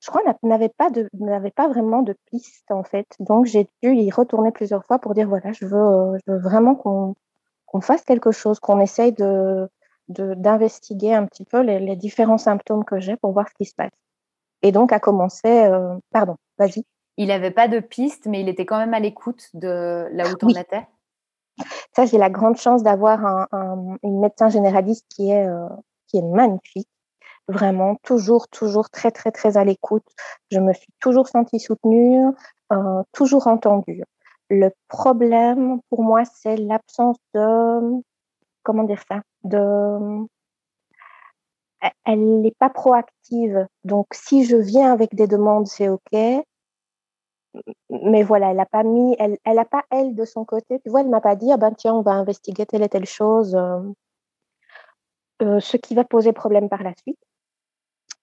je 0.00 0.10
crois, 0.10 0.20
n'avait 0.42 0.68
pas 0.68 0.90
n'avait 1.14 1.50
pas 1.50 1.68
vraiment 1.68 2.02
de 2.02 2.14
piste 2.26 2.70
en 2.70 2.84
fait. 2.84 3.06
Donc 3.20 3.46
j'ai 3.46 3.66
dû 3.82 3.94
y 3.94 4.10
retourner 4.10 4.52
plusieurs 4.52 4.84
fois 4.84 4.98
pour 4.98 5.14
dire 5.14 5.28
voilà, 5.30 5.52
je 5.52 5.64
veux, 5.64 5.78
euh, 5.78 6.18
je 6.26 6.32
veux 6.32 6.38
vraiment 6.40 6.74
qu'on 6.74 7.14
qu'on 7.64 7.80
fasse 7.80 8.02
quelque 8.02 8.32
chose, 8.32 8.60
qu'on 8.60 8.80
essaye 8.80 9.12
de, 9.12 9.68
d'investiguer 10.08 11.14
un 11.14 11.26
petit 11.26 11.44
peu 11.44 11.60
les, 11.60 11.96
différents 11.96 12.38
symptômes 12.38 12.84
que 12.84 13.00
j'ai 13.00 13.16
pour 13.16 13.32
voir 13.32 13.48
ce 13.48 13.54
qui 13.54 13.64
se 13.64 13.74
passe. 13.74 13.92
Et 14.62 14.72
donc, 14.72 14.92
à 14.92 15.00
commencer, 15.00 15.64
euh, 15.64 15.96
pardon, 16.10 16.36
vas-y. 16.58 16.84
Il 17.16 17.28
n'avait 17.28 17.50
pas 17.50 17.68
de 17.68 17.80
piste, 17.80 18.26
mais 18.26 18.40
il 18.40 18.48
était 18.48 18.66
quand 18.66 18.78
même 18.78 18.94
à 18.94 19.00
l'écoute 19.00 19.48
de 19.54 20.08
là 20.10 20.24
où 20.28 20.36
tu 20.36 20.46
en 20.46 20.48
étais 20.48 20.86
Ça, 21.94 22.06
j'ai 22.06 22.18
la 22.18 22.30
grande 22.30 22.56
chance 22.56 22.82
d'avoir 22.82 23.24
un, 23.24 23.96
une 24.02 24.20
médecin 24.20 24.48
généraliste 24.48 25.06
qui 25.08 25.30
est, 25.30 25.46
euh, 25.46 25.68
qui 26.08 26.18
est 26.18 26.22
magnifique. 26.22 26.88
Vraiment, 27.46 27.96
toujours, 28.02 28.48
toujours 28.48 28.88
très, 28.88 29.10
très, 29.10 29.30
très 29.30 29.56
à 29.58 29.64
l'écoute. 29.64 30.06
Je 30.50 30.58
me 30.58 30.72
suis 30.72 30.88
toujours 31.00 31.28
sentie 31.28 31.60
soutenue, 31.60 32.24
euh, 32.72 33.02
toujours 33.12 33.46
entendue. 33.46 34.02
Le 34.48 34.70
problème 34.88 35.80
pour 35.90 36.02
moi, 36.02 36.22
c'est 36.24 36.56
l'absence 36.56 37.18
de, 37.34 38.02
comment 38.64 38.84
dire 38.84 39.02
ça, 39.08 39.22
elle 42.04 42.40
n'est 42.40 42.54
pas 42.58 42.70
proactive. 42.70 43.66
Donc, 43.84 44.06
si 44.12 44.44
je 44.44 44.56
viens 44.56 44.92
avec 44.92 45.14
des 45.14 45.26
demandes, 45.26 45.66
c'est 45.66 45.88
OK. 45.88 46.12
Mais 47.90 48.22
voilà, 48.22 48.50
elle 48.50 48.56
n'a 48.56 48.66
pas 48.66 48.82
mis, 48.82 49.14
elle, 49.18 49.38
elle 49.44 49.58
a 49.58 49.64
pas 49.64 49.84
elle 49.90 50.14
de 50.14 50.24
son 50.24 50.44
côté. 50.44 50.80
Tu 50.80 50.90
vois, 50.90 51.00
elle 51.02 51.08
m'a 51.08 51.20
pas 51.20 51.36
dit, 51.36 51.52
ah 51.52 51.56
ben 51.56 51.72
tiens, 51.72 51.94
on 51.94 52.02
va 52.02 52.12
investiguer 52.12 52.66
telle 52.66 52.82
et 52.82 52.88
telle 52.88 53.06
chose, 53.06 53.54
euh, 53.54 53.80
euh, 55.42 55.60
ce 55.60 55.76
qui 55.76 55.94
va 55.94 56.04
poser 56.04 56.32
problème 56.32 56.68
par 56.68 56.82
la 56.82 56.94
suite. 56.96 57.18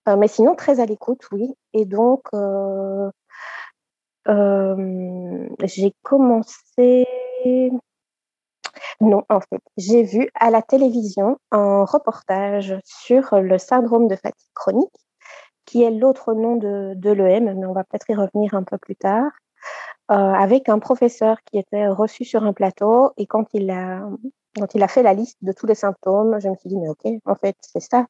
Euh, 0.09 0.17
mais 0.17 0.27
sinon, 0.27 0.55
très 0.55 0.79
à 0.79 0.85
l'écoute, 0.85 1.27
oui. 1.31 1.53
Et 1.73 1.85
donc, 1.85 2.23
j'ai 5.63 5.93
commencé 6.03 7.05
non, 8.99 9.23
en 9.29 9.39
fait, 9.39 9.61
j'ai 9.77 10.03
vu 10.03 10.29
à 10.35 10.49
la 10.49 10.61
télévision 10.61 11.37
un 11.51 11.83
reportage 11.85 12.75
sur 12.83 13.39
le 13.39 13.57
syndrome 13.57 14.07
de 14.07 14.15
fatigue 14.15 14.49
chronique, 14.53 14.89
qui 15.65 15.83
est 15.83 15.91
l'autre 15.91 16.33
nom 16.33 16.55
de, 16.55 16.93
de 16.95 17.11
l'EM, 17.11 17.53
mais 17.57 17.65
on 17.65 17.73
va 17.73 17.83
peut-être 17.83 18.09
y 18.09 18.15
revenir 18.15 18.53
un 18.53 18.63
peu 18.63 18.77
plus 18.77 18.95
tard, 18.95 19.31
euh, 20.11 20.15
avec 20.15 20.69
un 20.69 20.79
professeur 20.79 21.37
qui 21.45 21.57
était 21.57 21.87
reçu 21.87 22.25
sur 22.25 22.43
un 22.43 22.53
plateau 22.53 23.11
et 23.17 23.27
quand 23.27 23.45
il 23.53 23.69
a 23.69 24.01
quand 24.57 24.75
il 24.75 24.83
a 24.83 24.89
fait 24.89 25.03
la 25.03 25.13
liste 25.13 25.37
de 25.41 25.53
tous 25.53 25.65
les 25.65 25.75
symptômes, 25.75 26.37
je 26.41 26.49
me 26.49 26.55
suis 26.55 26.67
dit 26.67 26.77
mais 26.77 26.89
ok, 26.89 27.05
en 27.25 27.35
fait 27.35 27.55
c'est 27.61 27.79
ça, 27.79 28.05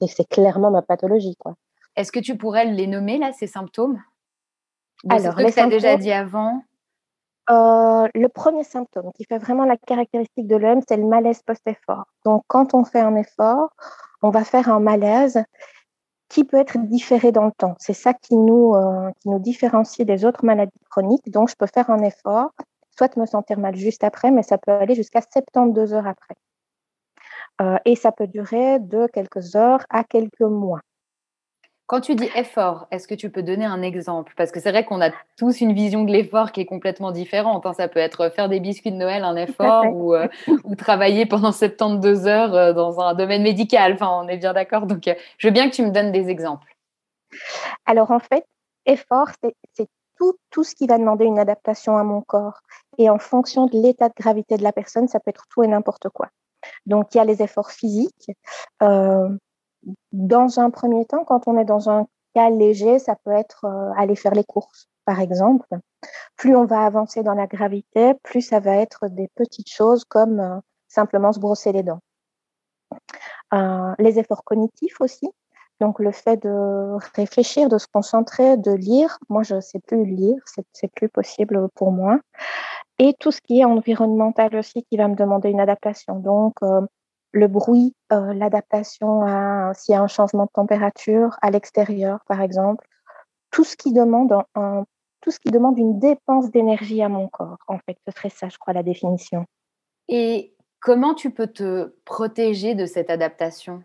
c'est 0.00 0.28
clairement 0.28 0.70
ma 0.70 0.82
pathologie 0.82 1.36
quoi. 1.38 1.54
Est-ce 1.94 2.10
que 2.10 2.18
tu 2.18 2.36
pourrais 2.36 2.64
les 2.64 2.86
nommer 2.86 3.18
là 3.18 3.32
ces 3.32 3.46
symptômes? 3.46 4.02
Alors, 5.08 5.36
les 5.36 5.46
que 5.46 5.52
tu 5.52 5.60
as 5.60 5.66
déjà 5.68 5.96
dit 5.96 6.12
avant. 6.12 6.62
Euh, 7.50 8.06
le 8.14 8.28
premier 8.28 8.62
symptôme 8.62 9.10
qui 9.14 9.24
fait 9.24 9.38
vraiment 9.38 9.64
la 9.64 9.76
caractéristique 9.76 10.46
de 10.46 10.56
l'homme, 10.56 10.80
c'est 10.88 10.96
le 10.96 11.06
malaise 11.06 11.42
post-effort. 11.42 12.04
Donc, 12.24 12.44
quand 12.46 12.74
on 12.74 12.84
fait 12.84 13.00
un 13.00 13.16
effort, 13.16 13.70
on 14.22 14.30
va 14.30 14.44
faire 14.44 14.68
un 14.68 14.80
malaise 14.80 15.42
qui 16.28 16.44
peut 16.44 16.58
être 16.58 16.78
différé 16.78 17.32
dans 17.32 17.46
le 17.46 17.52
temps. 17.52 17.74
C'est 17.78 17.94
ça 17.94 18.14
qui 18.14 18.36
nous, 18.36 18.74
euh, 18.76 19.10
différencie 19.40 20.06
des 20.06 20.24
autres 20.24 20.44
maladies 20.44 20.72
chroniques. 20.90 21.28
Donc, 21.30 21.50
je 21.50 21.56
peux 21.56 21.66
faire 21.66 21.90
un 21.90 22.02
effort, 22.04 22.52
soit 22.96 23.16
me 23.16 23.26
sentir 23.26 23.58
mal 23.58 23.74
juste 23.74 24.04
après, 24.04 24.30
mais 24.30 24.42
ça 24.44 24.58
peut 24.58 24.72
aller 24.72 24.94
jusqu'à 24.94 25.20
72 25.22 25.92
heures 25.94 26.06
après. 26.06 26.36
Euh, 27.60 27.78
et 27.84 27.96
ça 27.96 28.12
peut 28.12 28.28
durer 28.28 28.78
de 28.78 29.08
quelques 29.08 29.56
heures 29.56 29.84
à 29.90 30.04
quelques 30.04 30.40
mois. 30.40 30.80
Quand 31.90 32.00
tu 32.00 32.14
dis 32.14 32.30
effort, 32.36 32.86
est-ce 32.92 33.08
que 33.08 33.16
tu 33.16 33.30
peux 33.30 33.42
donner 33.42 33.64
un 33.64 33.82
exemple? 33.82 34.32
Parce 34.36 34.52
que 34.52 34.60
c'est 34.60 34.70
vrai 34.70 34.84
qu'on 34.84 35.00
a 35.00 35.10
tous 35.36 35.60
une 35.60 35.72
vision 35.72 36.04
de 36.04 36.12
l'effort 36.12 36.52
qui 36.52 36.60
est 36.60 36.64
complètement 36.64 37.10
différente. 37.10 37.66
Hein. 37.66 37.72
Ça 37.72 37.88
peut 37.88 37.98
être 37.98 38.28
faire 38.28 38.48
des 38.48 38.60
biscuits 38.60 38.92
de 38.92 38.96
Noël, 38.96 39.24
un 39.24 39.34
effort, 39.34 39.86
euh, 40.14 40.28
ou, 40.62 40.76
travailler 40.76 41.26
pendant 41.26 41.50
72 41.50 42.28
heures 42.28 42.54
euh, 42.54 42.72
dans 42.72 43.00
un 43.00 43.14
domaine 43.14 43.42
médical. 43.42 43.94
Enfin, 43.94 44.08
on 44.22 44.28
est 44.28 44.36
bien 44.36 44.52
d'accord. 44.52 44.86
Donc, 44.86 45.08
euh, 45.08 45.14
je 45.38 45.48
veux 45.48 45.52
bien 45.52 45.68
que 45.68 45.74
tu 45.74 45.82
me 45.82 45.90
donnes 45.90 46.12
des 46.12 46.28
exemples. 46.28 46.76
Alors, 47.86 48.12
en 48.12 48.20
fait, 48.20 48.46
effort, 48.86 49.30
c'est 49.72 49.88
tout, 50.16 50.36
tout 50.50 50.62
ce 50.62 50.76
qui 50.76 50.86
va 50.86 50.96
demander 50.96 51.24
une 51.24 51.40
adaptation 51.40 51.96
à 51.96 52.04
mon 52.04 52.20
corps. 52.20 52.60
Et 52.98 53.10
en 53.10 53.18
fonction 53.18 53.66
de 53.66 53.82
l'état 53.82 54.10
de 54.10 54.14
gravité 54.16 54.56
de 54.56 54.62
la 54.62 54.72
personne, 54.72 55.08
ça 55.08 55.18
peut 55.18 55.30
être 55.30 55.46
tout 55.50 55.64
et 55.64 55.66
n'importe 55.66 56.08
quoi. 56.10 56.28
Donc, 56.86 57.12
il 57.16 57.18
y 57.18 57.20
a 57.20 57.24
les 57.24 57.42
efforts 57.42 57.72
physiques. 57.72 58.30
Dans 60.12 60.60
un 60.60 60.70
premier 60.70 61.04
temps, 61.06 61.24
quand 61.24 61.48
on 61.48 61.58
est 61.58 61.64
dans 61.64 61.90
un 61.90 62.06
cas 62.34 62.50
léger, 62.50 62.98
ça 62.98 63.16
peut 63.16 63.32
être 63.32 63.64
euh, 63.64 63.92
aller 63.96 64.16
faire 64.16 64.34
les 64.34 64.44
courses, 64.44 64.88
par 65.04 65.20
exemple. 65.20 65.68
Plus 66.36 66.56
on 66.56 66.64
va 66.64 66.84
avancer 66.84 67.22
dans 67.22 67.34
la 67.34 67.46
gravité, 67.46 68.14
plus 68.22 68.42
ça 68.42 68.60
va 68.60 68.76
être 68.76 69.08
des 69.08 69.28
petites 69.34 69.70
choses 69.70 70.04
comme 70.04 70.40
euh, 70.40 70.58
simplement 70.88 71.32
se 71.32 71.40
brosser 71.40 71.72
les 71.72 71.82
dents. 71.82 72.00
Euh, 73.52 73.94
les 73.98 74.18
efforts 74.18 74.44
cognitifs 74.44 75.00
aussi. 75.00 75.28
Donc 75.80 75.98
le 75.98 76.12
fait 76.12 76.36
de 76.36 76.96
réfléchir, 77.16 77.68
de 77.68 77.78
se 77.78 77.86
concentrer, 77.90 78.56
de 78.58 78.72
lire. 78.72 79.18
Moi, 79.28 79.42
je 79.42 79.56
ne 79.56 79.60
sais 79.60 79.80
plus 79.80 80.04
lire, 80.04 80.36
c'est 80.72 80.92
plus 80.92 81.08
possible 81.08 81.68
pour 81.74 81.90
moi. 81.90 82.18
Et 82.98 83.14
tout 83.18 83.32
ce 83.32 83.40
qui 83.40 83.60
est 83.60 83.64
environnemental 83.64 84.54
aussi 84.56 84.84
qui 84.84 84.98
va 84.98 85.08
me 85.08 85.14
demander 85.14 85.48
une 85.48 85.60
adaptation. 85.60 86.16
Donc 86.16 86.56
le 87.32 87.46
bruit, 87.46 87.94
euh, 88.12 88.32
l'adaptation 88.34 89.22
à 89.22 89.72
s'il 89.74 89.94
y 89.94 89.96
a 89.96 90.02
un 90.02 90.08
changement 90.08 90.44
de 90.44 90.50
température 90.52 91.36
à 91.42 91.50
l'extérieur, 91.50 92.20
par 92.26 92.40
exemple, 92.40 92.86
tout 93.50 93.64
ce 93.64 93.76
qui 93.76 93.92
demande 93.92 94.32
un, 94.54 94.84
tout 95.20 95.30
ce 95.30 95.38
qui 95.38 95.50
demande 95.50 95.78
une 95.78 95.98
dépense 95.98 96.50
d'énergie 96.50 97.02
à 97.02 97.08
mon 97.08 97.28
corps. 97.28 97.58
En 97.68 97.78
fait, 97.78 97.96
ce 98.06 98.12
serait 98.12 98.30
ça, 98.30 98.48
je 98.48 98.58
crois, 98.58 98.72
la 98.72 98.82
définition. 98.82 99.44
Et 100.08 100.54
comment 100.80 101.14
tu 101.14 101.30
peux 101.30 101.46
te 101.46 101.94
protéger 102.04 102.74
de 102.74 102.86
cette 102.86 103.10
adaptation? 103.10 103.82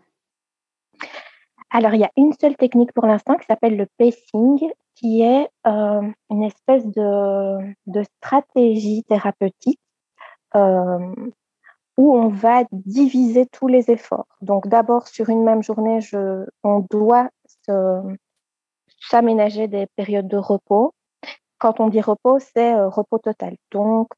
Alors, 1.70 1.94
il 1.94 2.00
y 2.00 2.04
a 2.04 2.10
une 2.16 2.32
seule 2.40 2.56
technique 2.56 2.92
pour 2.92 3.06
l'instant 3.06 3.36
qui 3.36 3.46
s'appelle 3.46 3.76
le 3.76 3.86
pacing, 3.98 4.70
qui 4.94 5.22
est 5.22 5.48
euh, 5.66 6.02
une 6.30 6.42
espèce 6.42 6.86
de, 6.86 7.74
de 7.86 8.02
stratégie 8.02 9.04
thérapeutique 9.04 9.80
euh, 10.54 11.14
où 11.96 12.14
on 12.14 12.28
va 12.28 12.64
diviser 12.72 13.46
tous 13.46 13.68
les 13.68 13.90
efforts. 13.90 14.26
Donc, 14.42 14.68
d'abord, 14.68 15.08
sur 15.08 15.28
une 15.28 15.44
même 15.44 15.62
journée, 15.62 16.00
on 16.62 16.86
doit 16.90 17.30
s'aménager 19.00 19.68
des 19.68 19.86
périodes 19.96 20.28
de 20.28 20.36
repos. 20.36 20.92
Quand 21.58 21.80
on 21.80 21.88
dit 21.88 22.00
repos, 22.00 22.38
c'est 22.38 22.74
euh, 22.74 22.88
repos 22.88 23.18
total. 23.18 23.56
Donc, 23.70 24.08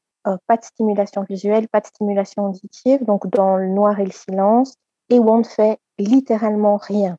pas 0.45 0.57
de 0.57 0.63
stimulation 0.63 1.23
visuelle, 1.23 1.67
pas 1.69 1.79
de 1.79 1.87
stimulation 1.87 2.45
auditive, 2.49 3.03
donc 3.03 3.27
dans 3.27 3.55
le 3.55 3.69
noir 3.69 3.99
et 3.99 4.05
le 4.05 4.11
silence, 4.11 4.75
et 5.09 5.17
où 5.17 5.27
on 5.27 5.39
ne 5.39 5.43
fait 5.43 5.79
littéralement 5.97 6.77
rien 6.77 7.17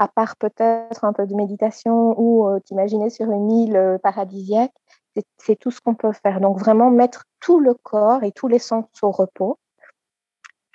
à 0.00 0.08
part 0.08 0.36
peut-être 0.36 1.04
un 1.04 1.12
peu 1.12 1.26
de 1.26 1.34
méditation 1.34 2.18
ou 2.18 2.48
euh, 2.48 2.58
t'imaginer 2.60 3.10
sur 3.10 3.30
une 3.30 3.52
île 3.52 3.76
euh, 3.76 3.98
paradisiaque, 3.98 4.72
c'est 5.38 5.56
tout 5.56 5.70
ce 5.70 5.80
qu'on 5.80 5.94
peut 5.94 6.12
faire. 6.12 6.40
Donc 6.40 6.58
vraiment 6.58 6.90
mettre 6.90 7.24
tout 7.40 7.60
le 7.60 7.74
corps 7.74 8.22
et 8.24 8.32
tous 8.32 8.48
les 8.48 8.58
sens 8.58 8.84
au 9.02 9.10
repos. 9.10 9.58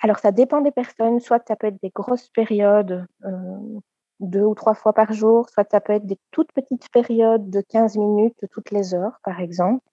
Alors 0.00 0.18
ça 0.18 0.30
dépend 0.30 0.60
des 0.60 0.72
personnes, 0.72 1.20
soit 1.20 1.42
ça 1.48 1.56
peut 1.56 1.68
être 1.68 1.82
des 1.82 1.90
grosses 1.90 2.28
périodes, 2.28 3.06
euh, 3.24 3.80
deux 4.20 4.42
ou 4.42 4.54
trois 4.54 4.74
fois 4.74 4.92
par 4.92 5.12
jour, 5.12 5.48
soit 5.48 5.70
ça 5.70 5.80
peut 5.80 5.94
être 5.94 6.06
des 6.06 6.18
toutes 6.30 6.52
petites 6.52 6.90
périodes 6.90 7.50
de 7.50 7.60
15 7.60 7.96
minutes 7.96 8.36
toutes 8.50 8.70
les 8.70 8.94
heures, 8.94 9.18
par 9.24 9.40
exemple. 9.40 9.84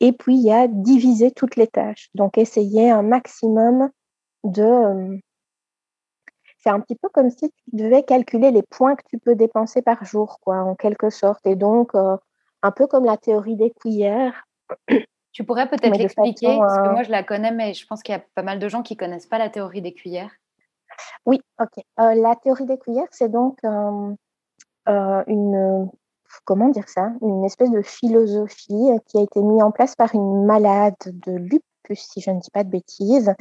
Et 0.00 0.12
puis 0.12 0.36
il 0.36 0.44
y 0.44 0.52
a 0.52 0.68
diviser 0.68 1.30
toutes 1.30 1.56
les 1.56 1.66
tâches. 1.66 2.08
Donc 2.14 2.38
essayer 2.38 2.90
un 2.90 3.02
maximum 3.02 3.90
de 4.44 5.20
c'est 6.66 6.70
un 6.70 6.80
petit 6.80 6.96
peu 6.96 7.08
comme 7.08 7.30
si 7.30 7.48
tu 7.48 7.76
devais 7.76 8.02
calculer 8.02 8.50
les 8.50 8.64
points 8.64 8.96
que 8.96 9.04
tu 9.08 9.18
peux 9.18 9.36
dépenser 9.36 9.82
par 9.82 10.04
jour, 10.04 10.40
quoi, 10.40 10.56
en 10.56 10.74
quelque 10.74 11.10
sorte. 11.10 11.46
Et 11.46 11.54
donc, 11.54 11.94
euh, 11.94 12.16
un 12.62 12.70
peu 12.70 12.86
comme 12.86 13.04
la 13.04 13.16
théorie 13.16 13.56
des 13.56 13.70
cuillères. 13.70 14.46
Tu 15.32 15.44
pourrais 15.44 15.68
peut-être 15.68 15.98
l'expliquer, 15.98 16.56
parce 16.58 16.78
que 16.78 16.92
moi 16.94 17.02
je 17.02 17.10
la 17.10 17.22
connais, 17.22 17.52
mais 17.52 17.74
je 17.74 17.86
pense 17.86 18.02
qu'il 18.02 18.14
y 18.14 18.16
a 18.16 18.22
pas 18.34 18.42
mal 18.42 18.58
de 18.58 18.70
gens 18.70 18.82
qui 18.82 18.94
ne 18.94 18.98
connaissent 18.98 19.26
pas 19.26 19.36
la 19.36 19.50
théorie 19.50 19.82
des 19.82 19.92
cuillères. 19.92 20.30
Oui, 21.26 21.42
ok. 21.60 21.84
Euh, 22.00 22.14
la 22.14 22.36
théorie 22.36 22.64
des 22.64 22.78
cuillères, 22.78 23.08
c'est 23.10 23.28
donc 23.28 23.58
euh, 23.62 25.22
une, 25.26 25.90
comment 26.46 26.70
dire 26.70 26.88
ça, 26.88 27.10
une 27.20 27.44
espèce 27.44 27.70
de 27.70 27.82
philosophie 27.82 28.88
qui 29.04 29.18
a 29.18 29.20
été 29.20 29.42
mise 29.42 29.62
en 29.62 29.72
place 29.72 29.94
par 29.94 30.14
une 30.14 30.46
malade 30.46 30.94
de 31.04 31.32
lupus 31.32 31.60
si 31.94 32.20
je 32.20 32.30
ne 32.30 32.40
dis 32.40 32.50
pas 32.50 32.64
de 32.64 32.70
bêtises, 32.70 33.32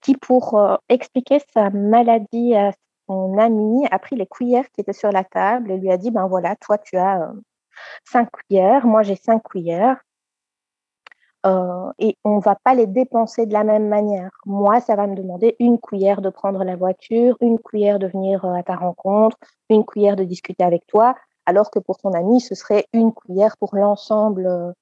qui, 0.00 0.16
pour 0.16 0.58
euh, 0.58 0.76
expliquer 0.88 1.40
sa 1.54 1.70
maladie 1.70 2.54
à 2.54 2.72
son 3.08 3.38
ami, 3.38 3.86
a 3.90 3.98
pris 3.98 4.16
les 4.16 4.26
cuillères 4.26 4.68
qui 4.72 4.80
étaient 4.80 4.92
sur 4.92 5.10
la 5.10 5.24
table 5.24 5.70
et 5.70 5.78
lui 5.78 5.90
a 5.90 5.96
dit, 5.96 6.10
ben 6.10 6.26
voilà, 6.26 6.56
toi, 6.56 6.78
tu 6.78 6.96
as 6.96 7.22
euh, 7.22 7.32
cinq 8.04 8.30
cuillères, 8.30 8.86
moi, 8.86 9.02
j'ai 9.02 9.16
cinq 9.16 9.42
cuillères. 9.42 9.98
Euh, 11.44 11.90
et 11.98 12.16
on 12.24 12.38
va 12.38 12.54
pas 12.54 12.74
les 12.74 12.86
dépenser 12.86 13.46
de 13.46 13.52
la 13.52 13.64
même 13.64 13.88
manière. 13.88 14.30
Moi, 14.46 14.80
ça 14.80 14.94
va 14.94 15.08
me 15.08 15.16
demander 15.16 15.56
une 15.58 15.80
cuillère 15.80 16.20
de 16.22 16.30
prendre 16.30 16.62
la 16.62 16.76
voiture, 16.76 17.36
une 17.40 17.58
cuillère 17.58 17.98
de 17.98 18.06
venir 18.06 18.44
à 18.44 18.62
ta 18.62 18.76
rencontre, 18.76 19.36
une 19.68 19.84
cuillère 19.84 20.14
de 20.14 20.22
discuter 20.22 20.62
avec 20.62 20.86
toi, 20.86 21.16
alors 21.44 21.72
que 21.72 21.80
pour 21.80 21.98
ton 21.98 22.12
ami, 22.12 22.40
ce 22.40 22.54
serait 22.54 22.86
une 22.92 23.12
cuillère 23.12 23.56
pour 23.56 23.74
l'ensemble 23.74 24.74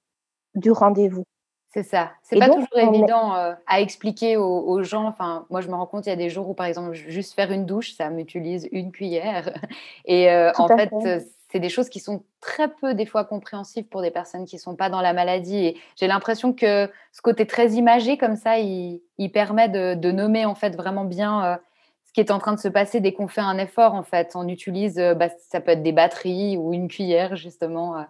du 0.55 0.71
rendez-vous. 0.71 1.25
C'est 1.73 1.85
ça. 1.85 2.11
C'est 2.23 2.37
pas 2.37 2.49
toujours 2.49 2.79
évident 2.79 3.37
euh, 3.37 3.55
à 3.69 3.81
expliquer 3.81 4.37
aux, 4.37 4.83
gens. 4.83 5.07
Enfin, 5.07 5.47
moi, 5.51 5.61
je 5.61 5.69
me 5.69 5.75
rends 5.75 5.87
compte, 5.87 6.05
il 6.07 6.09
y 6.09 6.13
a 6.13 6.17
des 6.17 6.29
jours 6.29 6.49
où, 6.49 6.55
par 6.55 6.67
exemple, 6.67 6.93
juste 6.95 7.35
faire 7.35 7.53
une 7.53 7.65
douche, 7.65 7.93
ça 7.93 8.11
m'utilise 8.11 8.69
une 8.73 8.91
cuillère. 8.91 9.53
Et 10.05 10.31
euh, 10.31 10.51
en 10.59 10.67
fait, 10.67 10.93
euh, 10.93 11.21
c'est 11.51 11.61
des 11.61 11.69
choses 11.69 11.89
qui 11.89 12.01
sont 12.01 12.25
très 12.41 12.69
peu, 12.69 12.95
des 12.95 13.07
fois, 13.07 13.25
compréhensibles 13.25 13.89
pour 13.89 14.03
des 14.03 14.11
personnes 14.11 14.45
qui 14.45 14.57
ne 14.57 14.61
sont 14.61 14.77
pas 14.77 14.89
dans 14.89 15.01
la 15.01 15.13
maladie. 15.13 15.67
Et 15.67 15.81
j'ai 15.97 16.07
l'impression 16.07 16.53
que 16.53 16.91
ce 17.13 17.23
côté 17.23 17.47
très 17.47 17.71
imagé, 17.73 18.19
comme 18.19 18.37
ça, 18.37 18.59
il, 18.59 19.01
permet 19.33 19.69
de, 19.69 20.11
nommer, 20.13 20.45
en 20.45 20.55
fait, 20.55 20.77
vraiment 20.77 21.05
bien 21.05 21.59
ce 22.05 22.13
qui 22.13 22.21
est 22.21 22.31
en 22.31 22.39
train 22.39 22.55
de 22.55 22.61
se 22.61 22.69
passer 22.69 23.01
dès 23.01 23.13
qu'on 23.13 23.29
fait 23.29 23.41
un 23.41 23.59
effort, 23.59 23.95
en 23.95 24.03
fait. 24.03 24.33
On 24.35 24.47
utilise, 24.49 24.97
bah, 25.17 25.29
ça 25.49 25.61
peut 25.61 25.73
être 25.73 25.83
des 25.83 25.93
batteries 25.93 26.57
ou 26.57 26.73
une 26.73 26.89
cuillère, 26.89 27.35
justement. 27.37 28.05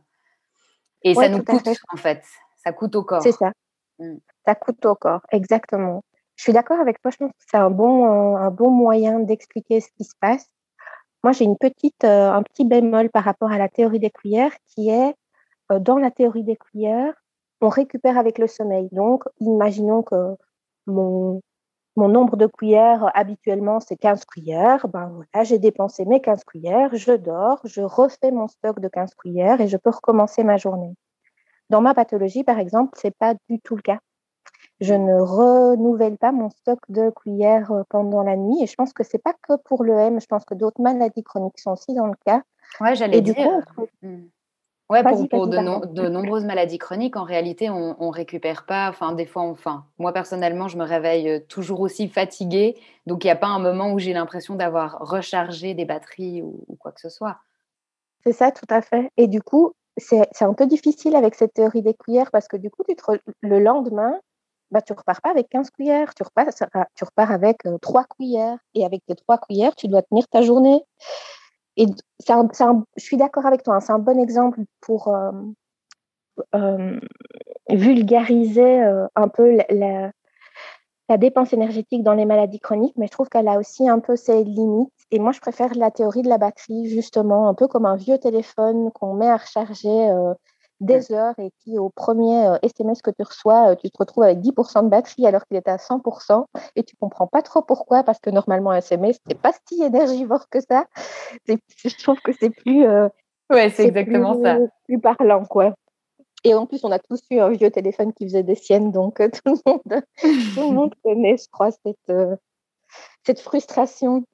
et 1.03 1.15
ça 1.15 1.29
nous 1.29 1.43
coûte, 1.43 1.69
en 1.93 1.97
fait. 1.97 2.23
Ça 2.63 2.73
coûte 2.73 2.95
au 2.95 3.05
corps. 3.05 3.23
C'est 3.23 3.33
ça. 3.33 3.53
Mm. 3.99 4.17
Ça 4.47 4.55
coûte 4.55 4.85
au 4.85 4.95
corps, 4.95 5.23
exactement. 5.31 6.03
Je 6.37 6.45
suis 6.45 6.53
d'accord 6.53 6.81
avec 6.81 7.01
toi. 7.03 7.11
Je 7.11 7.19
pense 7.19 7.31
que 7.31 7.37
c'est 7.51 7.57
un 7.57 7.71
bon, 7.71 8.07
euh, 8.07 8.37
un 8.37 8.51
bon 8.51 8.71
moyen 8.71 9.21
d'expliquer 9.21 9.81
ce 9.81 9.89
qui 9.97 10.05
se 10.05 10.15
passe. 10.19 10.49
Moi, 11.23 11.33
j'ai 11.33 11.45
une 11.45 11.59
petite, 11.59 12.05
euh, 12.05 12.33
un 12.33 12.43
petit 12.43 12.65
bémol 12.65 13.11
par 13.11 13.25
rapport 13.25 13.51
à 13.51 13.59
la 13.59 13.69
théorie 13.69 13.99
des 13.99 14.11
cuillères 14.11 14.55
qui 14.67 14.89
est 14.89 15.15
euh, 15.71 15.79
dans 15.79 15.99
la 15.99 16.11
théorie 16.11 16.45
des 16.45 16.57
cuillères, 16.57 17.15
on 17.61 17.69
récupère 17.69 18.19
avec 18.19 18.39
le 18.39 18.47
sommeil. 18.47 18.89
Donc, 18.93 19.25
imaginons 19.41 20.03
que 20.03 20.37
mon, 20.87 21.41
nombre 21.97 22.37
de 22.37 22.47
cuillères 22.47 23.11
habituellement, 23.15 23.81
c'est 23.81 23.97
15 23.97 24.25
cuillères. 24.25 24.89
Ben 24.89 25.09
voilà, 25.09 25.45
j'ai 25.45 25.59
dépensé 25.59 26.07
mes 26.07 26.21
15 26.21 26.45
cuillères, 26.45 26.95
je 26.95 27.13
dors, 27.13 27.61
je 27.65 27.83
refais 27.83 28.31
mon 28.31 28.49
stock 28.49 28.81
de 28.81 28.89
15 28.89 29.15
cuillères 29.15 29.61
et 29.61 29.69
je 29.69 29.77
peux 29.77 29.91
recommencer 29.91 30.43
ma 30.45 30.57
journée. 30.57 30.95
Dans 31.69 31.83
ma 31.83 31.95
pathologie, 31.95 32.45
par 32.45 32.59
exemple, 32.59 32.93
c'est 32.97 33.15
pas 33.17 33.35
du 33.49 33.61
tout 33.61 33.77
le 33.77 33.83
cas. 33.83 33.99
Je 34.81 34.95
ne 34.95 35.21
renouvelle 35.21 36.17
pas 36.17 36.33
mon 36.33 36.49
stock 36.51 36.79
de 36.89 37.11
cuillères 37.11 37.71
euh, 37.71 37.83
pendant 37.89 38.23
la 38.23 38.37
nuit 38.37 38.63
et 38.63 38.67
je 38.67 38.75
pense 38.75 38.93
que 38.93 39.05
c'est 39.05 39.19
pas 39.19 39.35
que 39.47 39.57
pour 39.57 39.85
le 39.85 39.93
M, 39.93 40.21
je 40.21 40.27
pense 40.27 40.45
que 40.45 40.55
d'autres 40.55 40.81
maladies 40.81 41.23
chroniques 41.23 41.59
sont 41.59 41.73
aussi 41.73 41.95
dans 41.95 42.07
le 42.07 42.15
cas. 42.25 42.43
Ouais, 42.81 42.95
j'allais 42.95 43.21
dire. 43.21 43.37
Coup, 43.77 43.87
hmm. 44.03 44.23
Ouais, 44.91 45.05
pour, 45.31 45.47
de, 45.47 46.09
nombreuses 46.09 46.45
maladies 46.45 46.79
chroniques, 46.79 47.17
en 47.17 47.23
réalité, 47.23 47.71
on, 47.71 47.95
ne 47.97 48.13
récupère 48.13 48.67
pas. 48.67 48.89
Enfin, 48.89 49.13
des 49.13 49.25
fois, 49.25 49.43
enfin, 49.43 49.85
moi 49.99 50.13
personnellement, 50.13 50.67
je 50.67 50.77
me 50.77 50.83
réveille 50.83 51.29
euh, 51.29 51.39
toujours 51.49 51.81
aussi 51.81 52.09
fatiguée, 52.09 52.77
donc 53.07 53.23
il 53.23 53.29
n'y 53.29 53.33
a 53.33 53.37
pas 53.37 53.47
un 53.47 53.61
moment 53.61 53.93
où 53.93 54.01
j'ai 54.01 54.13
l'impression 54.13 54.57
d'avoir 54.57 54.99
rechargé 54.99 55.75
des 55.75 55.85
batteries 55.85 56.43
ou, 56.43 56.65
ou, 56.67 56.75
quoi 56.75 56.91
que 56.91 57.01
ce 57.01 57.09
soit. 57.09 57.37
C'est 58.25 58.33
ça, 58.33 58.51
tout 58.51 58.67
à 58.69 58.83
fait. 58.83 59.13
Et 59.17 59.29
du 59.29 59.41
coup, 59.41 59.75
c'est 59.97 60.43
un 60.43 60.55
peu 60.55 60.67
difficile 60.67 61.15
avec 61.15 61.37
cette 61.37 61.55
théorie 61.55 61.83
des 61.83 61.95
cuillères 61.95 62.33
parce 62.33 62.49
que 62.49 62.57
du 62.57 62.69
coup, 62.69 62.83
tu 62.89 62.97
le 63.43 63.61
lendemain, 63.61 64.19
bah, 64.71 64.81
tu 64.83 64.93
repars 64.93 65.21
pas 65.21 65.31
avec 65.31 65.49
15 65.49 65.71
cuillères, 65.71 66.15
tu 66.15 66.23
repars, 66.23 66.47
tu 66.95 67.05
repars 67.05 67.33
avec 67.33 67.67
euh, 67.67 67.79
trois 67.79 68.05
3 68.05 68.17
cuillères. 68.17 68.59
Et 68.75 68.85
avec 68.85 69.05
tes 69.07 69.15
3 69.15 69.39
cuillères, 69.39 69.75
tu 69.75 69.89
dois 69.89 70.03
tenir 70.03 70.27
ta 70.29 70.43
journée. 70.43 70.81
Et 71.77 71.87
je 71.87 72.75
suis 72.99 73.17
d'accord 73.17 73.47
avec 73.47 73.63
toi, 73.63 73.77
hein, 73.77 73.81
c'est 73.81 73.93
un 73.93 73.99
bon 73.99 74.21
exemple 74.21 74.61
pour 74.81 75.15
vulgariser 77.71 78.81
un 79.15 79.29
peu 79.29 79.57
la, 79.71 80.13
dépense 81.17 81.53
énergétique 81.53 82.03
dans 82.03 82.15
les 82.15 82.25
maladies 82.25 82.61
chroniques, 82.61 82.95
mais 82.97 83.07
je 83.07 83.13
trouve 83.13 83.29
qu'elle 83.29 83.49
a 83.49 83.59
aussi 83.59 83.89
un 83.89 83.99
peu 83.99 84.17
ses 84.17 84.45
limites. 84.45 84.93
Et 85.11 85.19
moi, 85.19 85.33
je 85.33 85.41
préfère 85.41 85.75
la 85.75 85.91
théorie 85.91 86.23
de 86.23 86.29
la 86.29 86.39
batterie, 86.39 86.89
justement, 86.89 87.49
un 87.49 87.55
peu 87.55 87.67
comme 87.67 87.87
un 87.87 87.97
vieux 87.97 88.19
téléphone 88.19 88.91
qu'on 88.93 89.15
met 89.15 89.29
à 89.29 89.37
recharger 89.37 90.11
des 90.81 91.13
heures 91.13 91.35
et 91.39 91.51
qui, 91.61 91.79
au 91.79 91.91
premier 91.91 92.57
SMS 92.63 92.99
euh, 92.99 93.11
que 93.11 93.15
tu 93.15 93.23
reçois, 93.23 93.71
euh, 93.71 93.75
tu 93.75 93.91
te 93.91 93.99
retrouves 93.99 94.25
avec 94.25 94.39
10% 94.39 94.85
de 94.85 94.89
batterie 94.89 95.27
alors 95.27 95.47
qu'il 95.47 95.57
était 95.57 95.71
à 95.71 95.77
100% 95.77 96.47
et 96.77 96.83
tu 96.83 96.97
comprends 96.97 97.27
pas 97.27 97.43
trop 97.43 97.63
pourquoi, 97.63 98.03
parce 98.03 98.19
que 98.19 98.31
normalement, 98.31 98.71
un 98.71 98.79
SMS, 98.79 99.19
c'est 99.27 99.39
pas 99.39 99.53
si 99.69 99.83
énergivore 99.83 100.49
que 100.49 100.61
ça. 100.61 100.87
Je 101.47 102.03
trouve 102.03 102.21
que 102.21 102.33
c'est 102.33 102.51
plus. 102.51 102.87
ouais, 102.87 103.71
c'est 103.71 103.87
exactement 103.87 104.43
ça. 104.43 104.59
Plus 104.87 105.01
parlant, 105.01 105.45
quoi. 105.45 105.75
Et 106.45 106.55
en 106.55 106.67
plus, 106.67 106.85
on 106.85 106.91
a 106.91 106.99
tous 106.99 107.21
eu 107.31 107.39
un 107.39 107.51
vieux 107.51 107.71
téléphone 107.71 108.13
qui 108.13 108.25
faisait 108.25 108.43
des 108.43 108.55
siennes, 108.55 108.93
donc 108.93 109.21
euh, 109.21 109.29
tout, 109.45 109.55
le 109.67 109.71
monde, 109.71 110.03
tout 110.55 110.69
le 110.69 110.75
monde 110.75 110.95
connaît, 111.05 111.37
je 111.37 111.49
crois, 111.51 111.71
cette, 111.71 111.97
euh, 112.09 112.37
cette 113.27 113.41
frustration 113.41 114.25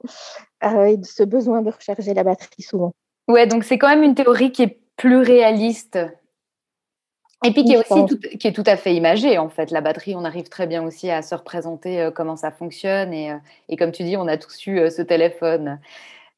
euh, 0.63 0.85
et 0.85 1.03
ce 1.03 1.23
besoin 1.23 1.61
de 1.61 1.69
recharger 1.69 2.13
la 2.13 2.23
batterie 2.23 2.61
souvent. 2.61 2.93
Ouais, 3.27 3.45
donc 3.45 3.65
c'est 3.65 3.77
quand 3.77 3.89
même 3.89 4.03
une 4.03 4.15
théorie 4.15 4.51
qui 4.51 4.63
est 4.63 4.79
plus 4.95 5.17
réaliste. 5.17 5.99
Et 7.45 7.51
puis 7.51 7.63
qui 7.63 7.73
est 7.73 7.77
aussi 7.77 8.05
tout, 8.05 8.17
qui 8.17 8.47
est 8.47 8.51
tout 8.51 8.63
à 8.65 8.75
fait 8.77 8.95
imagée, 8.95 9.37
en 9.37 9.49
fait. 9.49 9.69
La 9.71 9.81
batterie, 9.81 10.15
on 10.15 10.25
arrive 10.25 10.49
très 10.49 10.65
bien 10.65 10.83
aussi 10.83 11.11
à 11.11 11.21
se 11.21 11.35
représenter 11.35 12.09
comment 12.15 12.35
ça 12.35 12.51
fonctionne. 12.51 13.13
Et, 13.13 13.31
et, 13.69 13.77
comme 13.77 13.91
tu 13.91 14.03
dis, 14.03 14.17
on 14.17 14.27
a 14.27 14.37
tous 14.37 14.65
eu 14.65 14.89
ce 14.89 15.01
téléphone. 15.03 15.79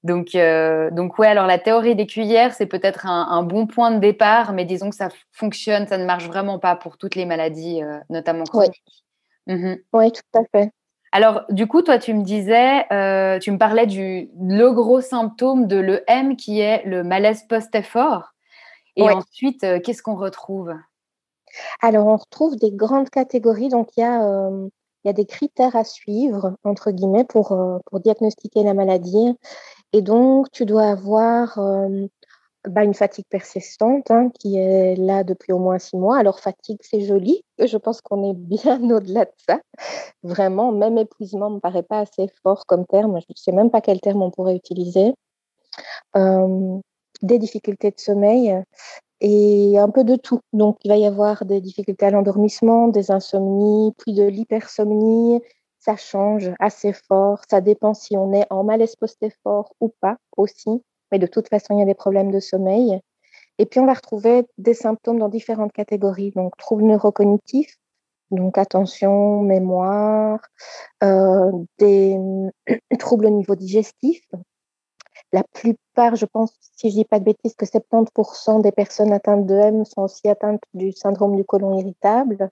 Donc, 0.04 0.34
euh, 0.36 0.90
donc 0.92 1.20
ouais, 1.20 1.28
alors 1.28 1.46
la 1.46 1.60
théorie 1.60 1.96
des 1.96 2.08
cuillères, 2.08 2.54
c'est 2.54 2.66
peut-être 2.66 3.06
un, 3.06 3.44
bon 3.44 3.68
point 3.68 3.92
de 3.92 4.00
départ, 4.00 4.54
mais 4.54 4.64
disons 4.64 4.90
que 4.90 4.96
ça 4.96 5.10
fonctionne, 5.32 5.88
ça 5.88 5.98
ne 5.98 6.06
marche 6.06 6.28
vraiment 6.28 6.58
pas 6.58 6.76
pour 6.76 6.98
toutes 6.98 7.16
les 7.16 7.26
maladies, 7.26 7.84
euh, 7.84 7.98
notamment 8.10 8.46
chroniques. 8.46 8.82
Mhm. 9.48 9.78
Oui, 9.94 10.12
tout 10.12 10.40
à 10.40 10.44
fait. 10.52 10.72
Alors, 11.12 11.44
du 11.50 11.68
coup, 11.68 11.82
toi, 11.82 11.98
tu 11.98 12.14
me 12.14 12.24
disais, 12.24 12.86
euh, 12.94 13.40
tu 13.40 13.52
me 13.52 13.58
parlais 13.58 13.88
du 13.88 14.30
le 14.40 14.70
gros 14.72 15.02
symptôme 15.02 15.68
de 15.68 15.78
l'EM 15.78 16.38
qui 16.38 16.60
est 16.62 16.84
le 16.86 17.04
malaise 17.04 17.44
post-effort. 17.50 18.34
Et 18.96 19.04
ensuite, 19.04 19.66
qu'est-ce 19.84 20.04
qu'on 20.04 20.16
retrouve? 20.16 20.74
Alors, 21.82 22.08
on 22.08 22.18
retrouve 22.18 22.56
des 22.58 22.72
grandes 22.72 23.10
catégories. 23.10 23.70
Donc, 23.70 23.90
il 23.98 24.02
y 24.02 24.04
a 24.04 24.50
il 25.06 25.08
y 25.08 25.10
a 25.10 25.14
des 25.14 25.26
critères 25.26 25.78
à 25.78 25.86
suivre, 25.86 26.56
entre 26.66 26.92
guillemets, 26.92 27.24
pour, 27.24 27.58
pour 27.86 28.00
diagnostiquer 28.02 28.64
la 28.64 28.74
maladie. 28.74 29.34
Et 29.94 30.02
donc, 30.02 30.52
tu 30.52 30.66
dois 30.66 30.90
avoir 30.90 31.58
bah, 32.68 32.84
une 32.84 32.94
fatigue 32.94 33.26
persistante 33.30 34.12
hein, 34.12 34.30
qui 34.38 34.58
est 34.58 34.96
là 34.96 35.24
depuis 35.24 35.54
au 35.54 35.60
moins 35.60 35.80
six 35.80 35.96
mois. 35.96 36.18
Alors, 36.18 36.42
fatigue, 36.42 36.80
c'est 36.82 37.02
joli. 37.02 37.44
Je 37.66 37.78
pense 37.78 38.02
qu'on 38.02 38.30
est 38.30 38.36
bien 38.36 38.82
au-delà 38.92 39.26
de 39.26 39.34
ça. 39.48 39.62
Vraiment, 40.24 40.72
même 40.74 40.98
épuisement 40.98 41.50
ne 41.50 41.56
me 41.56 41.60
paraît 41.60 41.84
pas 41.84 42.00
assez 42.00 42.28
fort 42.44 42.66
comme 42.66 42.86
terme. 42.86 43.20
Je 43.20 43.26
ne 43.30 43.36
sais 43.36 43.54
même 43.54 43.72
pas 43.72 43.82
quel 43.82 44.02
terme 44.02 44.22
on 44.22 44.32
pourrait 44.32 44.56
utiliser. 44.56 45.14
des 47.22 47.40
difficultés 47.40 47.92
de 47.92 48.00
sommeil 48.00 48.64
et 49.22 49.78
un 49.78 49.90
peu 49.90 50.04
de 50.04 50.16
tout. 50.16 50.40
Donc, 50.54 50.78
il 50.84 50.90
va 50.90 50.98
y 50.98 51.06
avoir 51.06 51.46
des 51.46 51.62
difficultés 51.62 52.06
à 52.06 52.12
l'endormissement, 52.12 52.88
des 52.88 53.12
insomnies, 53.12 53.94
puis 53.98 54.14
de 54.14 54.24
l'hypersomnie. 54.24 55.42
Ça 55.80 55.96
change 55.96 56.52
assez 56.60 56.94
fort. 56.94 57.42
Ça 57.50 57.62
dépend 57.62 57.94
si 57.94 58.18
on 58.18 58.34
est 58.34 58.46
en 58.50 58.64
malaise 58.64 58.96
post-effort 58.96 59.74
ou 59.80 59.94
pas 60.02 60.18
aussi 60.38 60.84
mais 61.12 61.20
de 61.20 61.28
toute 61.28 61.50
façon, 61.50 61.76
il 61.76 61.80
y 61.80 61.82
a 61.82 61.86
des 61.86 61.96
problèmes 61.96 62.32
de 62.32 62.40
sommeil. 62.40 63.00
Et 63.58 63.66
puis, 63.66 63.80
on 63.80 63.86
va 63.86 63.94
retrouver 63.94 64.46
des 64.58 64.74
symptômes 64.74 65.20
dans 65.20 65.30
différentes 65.30 65.74
catégories. 65.74 66.32
Donc, 66.32 66.56
troubles 66.58 66.86
neurocognitifs, 66.86 67.76
donc 68.32 68.58
attention, 68.58 69.42
mémoire, 69.42 70.40
euh, 71.04 71.52
des 71.78 72.18
troubles 73.00 73.26
au 73.26 73.32
niveau 73.32 73.56
digestif. 73.56 74.22
La 75.32 75.44
plupart, 75.54 76.16
je 76.16 76.26
pense, 76.26 76.54
si 76.78 76.90
je 76.90 76.96
dis 76.96 77.06
pas 77.06 77.20
de 77.20 77.26
bêtises, 77.26 77.56
que 77.56 77.66
70% 77.66 78.62
des 78.62 78.72
personnes 78.72 79.14
atteintes 79.14 79.46
de 79.46 79.56
M 79.56 79.86
sont 79.86 80.02
aussi 80.02 80.28
atteintes 80.28 80.62
du 80.74 80.92
syndrome 80.92 81.36
du 81.36 81.44
côlon 81.44 81.78
irritable. 81.78 82.50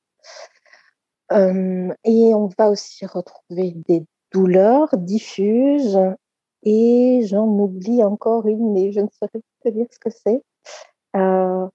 Euh, 1.32 1.94
et 2.04 2.34
on 2.34 2.50
va 2.58 2.70
aussi 2.70 3.06
retrouver 3.06 3.74
des 3.88 4.06
douleurs 4.32 4.90
diffuses, 4.96 6.00
et 6.64 7.22
j'en 7.26 7.48
oublie 7.48 8.04
encore 8.04 8.48
une, 8.48 8.74
mais 8.74 8.92
je 8.92 9.00
ne 9.00 9.08
saurais 9.08 9.42
te 9.64 9.70
dire 9.70 9.88
ce 9.92 10.00
que 10.00 10.10
c'est. 10.10 10.42
Euh, 11.16 11.68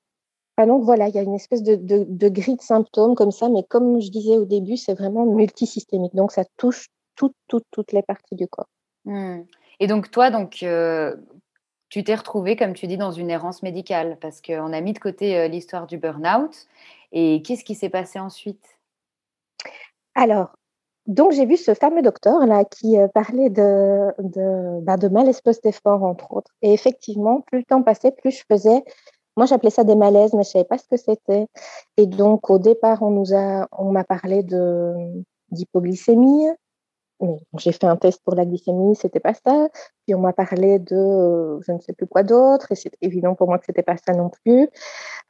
donc 0.67 0.85
voilà, 0.85 1.09
il 1.09 1.15
y 1.15 1.19
a 1.19 1.23
une 1.23 1.35
espèce 1.35 1.63
de, 1.63 1.77
de, 1.77 2.29
grille 2.29 2.57
de 2.57 2.63
symptômes 2.63 3.15
comme 3.15 3.33
ça, 3.33 3.49
mais 3.49 3.65
comme 3.65 4.01
je 4.01 4.11
disais 4.11 4.37
au 4.37 4.45
début, 4.45 4.77
c'est 4.77 4.95
vraiment 4.95 5.27
multisystémique. 5.27 6.15
Donc 6.15 6.33
ça 6.33 6.45
touche 6.57 6.89
toutes, 7.17 7.35
toutes, 7.49 7.65
toutes 7.71 7.93
les 7.93 8.03
parties 8.03 8.37
du 8.37 8.47
corps. 8.47 8.69
Hmm. 9.05 9.43
Et 9.81 9.87
donc 9.87 10.11
toi, 10.11 10.31
donc, 10.31 10.63
euh, 10.63 11.17
tu 11.89 12.05
t'es 12.05 12.15
retrouvée, 12.15 12.57
comme 12.57 12.75
tu 12.75 12.87
dis, 12.87 12.97
dans 12.97 13.13
une 13.13 13.31
errance 13.31 13.63
médicale, 13.63 14.17
parce 14.21 14.41
qu'on 14.41 14.73
a 14.73 14.81
mis 14.81 14.93
de 14.93 14.99
côté 14.99 15.37
euh, 15.39 15.49
l'histoire 15.49 15.87
du 15.87 15.99
burn-out. 15.99 16.67
Et 17.13 17.43
qu'est-ce 17.43 17.65
qui 17.65 17.75
s'est 17.75 17.91
passé 17.91 18.19
ensuite? 18.19 18.65
Alors, 20.15 20.57
donc, 21.07 21.33
j'ai 21.33 21.47
vu 21.47 21.57
ce 21.57 21.75
fameux 21.75 22.03
docteur 22.03 22.47
là 22.47 22.65
qui 22.65 22.99
euh, 22.99 23.09
parlait 23.09 23.51
de, 23.51 24.13
de, 24.21 24.81
bah, 24.83 24.97
de 24.97 25.09
malaise 25.09 25.41
post-effort, 25.41 26.03
entre 26.05 26.33
autres. 26.33 26.53
Et 26.63 26.73
effectivement, 26.73 27.41
plus 27.41 27.59
le 27.59 27.65
temps 27.65 27.83
passait, 27.83 28.13
plus 28.13 28.31
je 28.31 28.45
faisais. 28.51 28.85
Moi, 29.37 29.47
j'appelais 29.47 29.71
ça 29.71 29.85
des 29.85 29.97
malaises, 29.97 30.33
mais 30.35 30.45
je 30.45 30.49
ne 30.49 30.53
savais 30.53 30.65
pas 30.65 30.79
ce 30.79 30.87
que 30.89 30.97
c'était. 30.97 31.47
Et 31.97 32.07
donc, 32.07 32.51
au 32.51 32.59
départ, 32.59 33.03
on 33.03 33.11
nous 33.11 33.35
a, 33.35 33.67
on 33.73 33.91
m'a 33.91 34.05
parlé 34.05 34.45
d'hypoglycémie. 35.51 36.49
J'ai 37.59 37.73
fait 37.73 37.85
un 37.85 37.97
test 37.97 38.21
pour 38.25 38.35
la 38.35 38.45
glycémie, 38.45 38.97
c'était 38.97 39.21
pas 39.21 39.35
ça. 39.35 39.69
Puis 40.05 40.15
on 40.15 40.21
m'a 40.21 40.33
parlé 40.33 40.79
de 40.79 40.97
euh, 40.97 41.61
je 41.63 41.73
ne 41.73 41.79
sais 41.81 41.93
plus 41.93 42.07
quoi 42.07 42.23
d'autre, 42.23 42.73
et 42.73 42.75
c'est 42.75 42.93
évident 43.01 43.35
pour 43.35 43.49
moi 43.49 43.59
que 43.59 43.67
c'était 43.67 43.83
pas 43.83 43.97
ça 43.97 44.13
non 44.13 44.31
plus. 44.31 44.69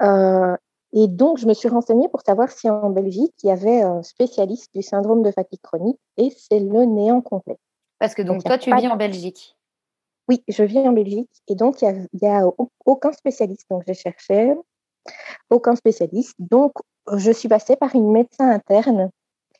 Euh, 0.00 0.56
et 0.94 1.08
donc, 1.08 1.38
je 1.38 1.46
me 1.46 1.54
suis 1.54 1.68
renseignée 1.68 2.08
pour 2.08 2.20
savoir 2.20 2.50
si 2.50 2.68
en 2.68 2.90
Belgique, 2.90 3.34
il 3.42 3.46
y 3.48 3.50
avait 3.50 3.80
un 3.80 4.02
spécialiste 4.02 4.74
du 4.74 4.82
syndrome 4.82 5.22
de 5.22 5.30
fatigue 5.30 5.60
chronique 5.62 5.98
et 6.18 6.30
c'est 6.36 6.60
le 6.60 6.84
néant 6.84 7.22
complet. 7.22 7.56
Parce 7.98 8.14
que 8.14 8.22
donc, 8.22 8.44
toi, 8.44 8.58
tu 8.58 8.74
vis 8.74 8.88
en 8.88 8.96
Belgique? 8.96 9.56
Oui, 10.28 10.44
je 10.48 10.62
vis 10.62 10.80
en 10.80 10.92
Belgique 10.92 11.30
et 11.48 11.54
donc, 11.54 11.82
il 11.82 12.08
n'y 12.20 12.28
a, 12.28 12.46
aucun 12.84 13.12
spécialiste. 13.12 13.66
Donc, 13.70 13.84
j'ai 13.86 13.94
cherché 13.94 14.54
aucun 15.50 15.74
spécialiste. 15.76 16.34
Donc, 16.38 16.72
je 17.14 17.30
suis 17.32 17.48
passée 17.48 17.76
par 17.76 17.94
une 17.94 18.12
médecin 18.12 18.50
interne 18.50 19.10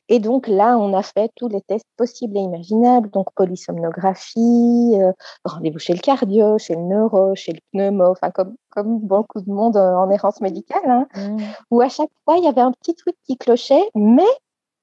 et 0.09 0.19
donc 0.19 0.49
là, 0.49 0.77
on 0.79 0.95
a 0.95 1.03
fait 1.03 1.31
tous 1.37 1.49
les 1.49 1.61
tests 1.61 1.87
possibles 1.97 2.37
et 2.37 2.41
imaginables, 2.41 3.11
donc 3.11 3.29
polysomnographie, 3.35 4.97
euh, 4.97 5.13
rendez-vous 5.45 5.79
chez 5.79 5.95
le 5.95 6.01
cardio, 6.01 6.59
chez 6.59 6.75
le 6.75 6.83
neuro, 6.83 7.35
chez 7.35 7.53
le 7.53 7.61
pneumo, 7.73 8.11
enfin 8.11 8.31
comme, 8.31 8.57
comme 8.71 8.99
beaucoup 8.99 9.41
de 9.41 9.51
monde 9.51 9.77
euh, 9.77 9.95
en 9.95 10.11
errance 10.11 10.41
médicale, 10.41 10.83
hein, 10.87 11.07
mmh. 11.15 11.37
où 11.71 11.81
à 11.81 11.89
chaque 11.89 12.11
fois, 12.25 12.37
il 12.37 12.45
y 12.45 12.49
avait 12.49 12.61
un 12.61 12.73
petit 12.73 12.95
truc 12.95 13.15
qui 13.25 13.37
clochait, 13.37 13.89
mais 13.95 14.27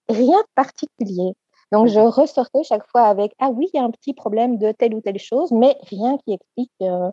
rien 0.07 0.39
de 0.39 0.47
particulier. 0.55 1.33
Donc, 1.71 1.87
je 1.87 1.99
ressortais 1.99 2.63
chaque 2.63 2.87
fois 2.89 3.03
avec 3.03 3.33
Ah 3.39 3.49
oui, 3.49 3.69
il 3.73 3.77
y 3.77 3.79
a 3.79 3.83
un 3.83 3.91
petit 3.91 4.13
problème 4.13 4.57
de 4.57 4.71
telle 4.71 4.95
ou 4.95 5.01
telle 5.01 5.19
chose, 5.19 5.51
mais 5.51 5.75
rien 5.89 6.17
qui 6.25 6.33
explique 6.33 6.71
euh, 6.81 7.11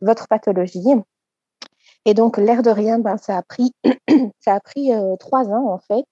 votre 0.00 0.28
pathologie. 0.28 0.80
Et 2.06 2.14
donc, 2.14 2.38
l'air 2.38 2.62
de 2.62 2.70
rien, 2.70 2.98
ben, 2.98 3.18
ça 3.18 3.36
a 3.36 3.42
pris, 3.42 3.72
ça 4.40 4.54
a 4.54 4.60
pris 4.60 4.90
trois 5.18 5.48
ans 5.48 5.68
en 5.70 5.78
fait 5.78 6.06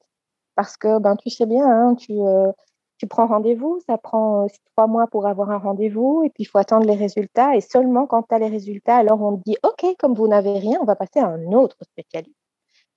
parce 0.60 0.76
que 0.76 0.98
ben, 0.98 1.16
tu 1.16 1.30
sais 1.30 1.46
bien, 1.46 1.64
hein, 1.64 1.94
tu, 1.94 2.12
euh, 2.12 2.52
tu 2.98 3.06
prends 3.06 3.26
rendez-vous, 3.26 3.80
ça 3.86 3.96
prend 3.96 4.44
euh, 4.44 4.46
trois 4.76 4.86
mois 4.86 5.06
pour 5.06 5.26
avoir 5.26 5.50
un 5.50 5.56
rendez-vous, 5.56 6.22
et 6.22 6.28
puis 6.28 6.42
il 6.42 6.44
faut 6.44 6.58
attendre 6.58 6.86
les 6.86 6.96
résultats. 6.96 7.56
Et 7.56 7.62
seulement 7.62 8.06
quand 8.06 8.24
tu 8.24 8.34
as 8.34 8.38
les 8.38 8.48
résultats, 8.48 8.96
alors 8.96 9.22
on 9.22 9.38
te 9.38 9.42
dit, 9.46 9.56
OK, 9.62 9.86
comme 9.98 10.12
vous 10.12 10.28
n'avez 10.28 10.58
rien, 10.58 10.78
on 10.82 10.84
va 10.84 10.96
passer 10.96 11.18
à 11.18 11.28
un 11.28 11.52
autre 11.52 11.78
spécialiste. 11.82 12.36